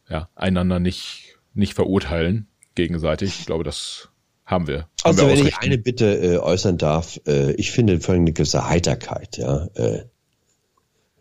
ja, 0.08 0.28
einander 0.34 0.78
nicht, 0.78 1.38
nicht 1.54 1.74
verurteilen 1.74 2.48
gegenseitig. 2.74 3.40
Ich 3.40 3.46
glaube, 3.46 3.64
das 3.64 4.08
haben 4.44 4.66
wir. 4.66 4.80
Haben 4.80 4.88
also 5.04 5.26
wir 5.26 5.36
wenn 5.36 5.46
ich 5.46 5.58
eine 5.58 5.78
Bitte 5.78 6.16
äh, 6.16 6.38
äußern 6.38 6.78
darf, 6.78 7.20
äh, 7.26 7.52
ich 7.52 7.70
finde 7.70 8.00
vor 8.00 8.14
allem 8.14 8.22
eine 8.22 8.32
gewisse 8.32 8.68
Heiterkeit, 8.68 9.38
ja. 9.38 9.66
Äh, 9.74 10.04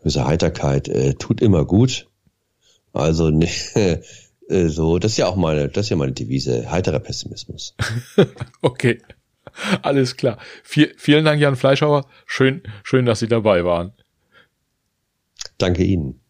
gewisse 0.00 0.26
Heiterkeit 0.26 0.88
äh, 0.88 1.14
tut 1.14 1.40
immer 1.40 1.64
gut 1.64 2.08
Also 2.92 3.30
nicht 3.30 3.74
äh, 4.52 4.68
so, 4.68 4.98
das 4.98 5.12
ist 5.12 5.18
ja 5.18 5.26
auch 5.26 5.36
meine, 5.36 5.68
das 5.68 5.86
ist 5.86 5.90
ja 5.90 5.96
meine 5.96 6.12
Devise, 6.12 6.70
heiterer 6.70 7.00
Pessimismus. 7.00 7.74
okay. 8.60 9.00
Alles 9.82 10.16
klar. 10.16 10.38
Viel, 10.62 10.94
vielen 10.96 11.24
Dank, 11.24 11.40
Jan 11.40 11.56
Fleischhauer. 11.56 12.06
Schön, 12.26 12.62
schön, 12.84 13.06
dass 13.06 13.18
Sie 13.18 13.28
dabei 13.28 13.64
waren. 13.64 13.92
Danke 15.58 15.84
Ihnen. 15.84 16.20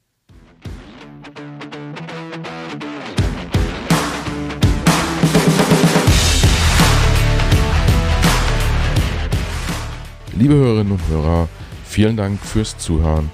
Liebe 10.37 10.55
Hörerinnen 10.55 10.93
und 10.93 11.09
Hörer, 11.09 11.49
vielen 11.85 12.17
Dank 12.17 12.41
fürs 12.41 12.77
Zuhören. 12.79 13.31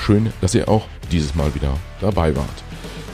Schön, 0.00 0.32
dass 0.40 0.54
ihr 0.54 0.68
auch 0.68 0.86
dieses 1.10 1.34
Mal 1.34 1.54
wieder 1.54 1.76
dabei 2.00 2.34
wart. 2.34 2.67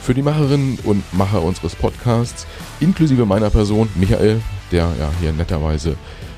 Für 0.05 0.13
die 0.13 0.21
Macherinnen 0.21 0.77
und 0.83 1.03
Macher 1.15 1.41
unseres 1.41 1.73
Podcasts, 1.73 2.45
inklusive 2.79 3.25
meiner 3.25 3.49
Person, 3.49 3.89
Michael, 3.95 4.39
der 4.71 4.87
ja 4.99 5.09
hier 5.19 5.33
netterweise 5.33 5.95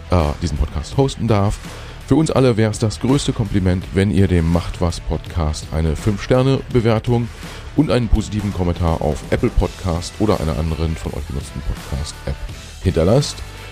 äh, 0.10 0.23
diesen 0.41 0.57
Podcast 0.57 0.95
hosten 0.95 1.27
darf, 1.27 1.60
für 2.07 2.15
uns 2.15 2.31
alle 2.31 2.56
wäre 2.56 2.72
es 2.72 2.80
das 2.80 3.02
größte 3.02 3.34
Kompliment, 3.34 3.84
wenn 3.94 4.10
ihr 4.10 4.30
dem 4.30 4.49
Macht 4.49 4.80
was 4.80 5.02
Podcast 5.02 5.68
eine 5.73 5.95
5-Sterne-Bewertung 5.95 7.27
und 7.76 7.91
einen 7.91 8.07
positiven 8.07 8.53
Kommentar 8.53 9.02
auf 9.02 9.22
Apple 9.31 9.49
Podcast 9.49 10.14
oder 10.19 10.39
einer 10.39 10.57
anderen 10.57 10.95
von 10.95 11.14
euch 11.15 11.26
benutzten 11.26 11.61
Podcast-App 11.68 12.38
hinterlasst. 12.84 13.35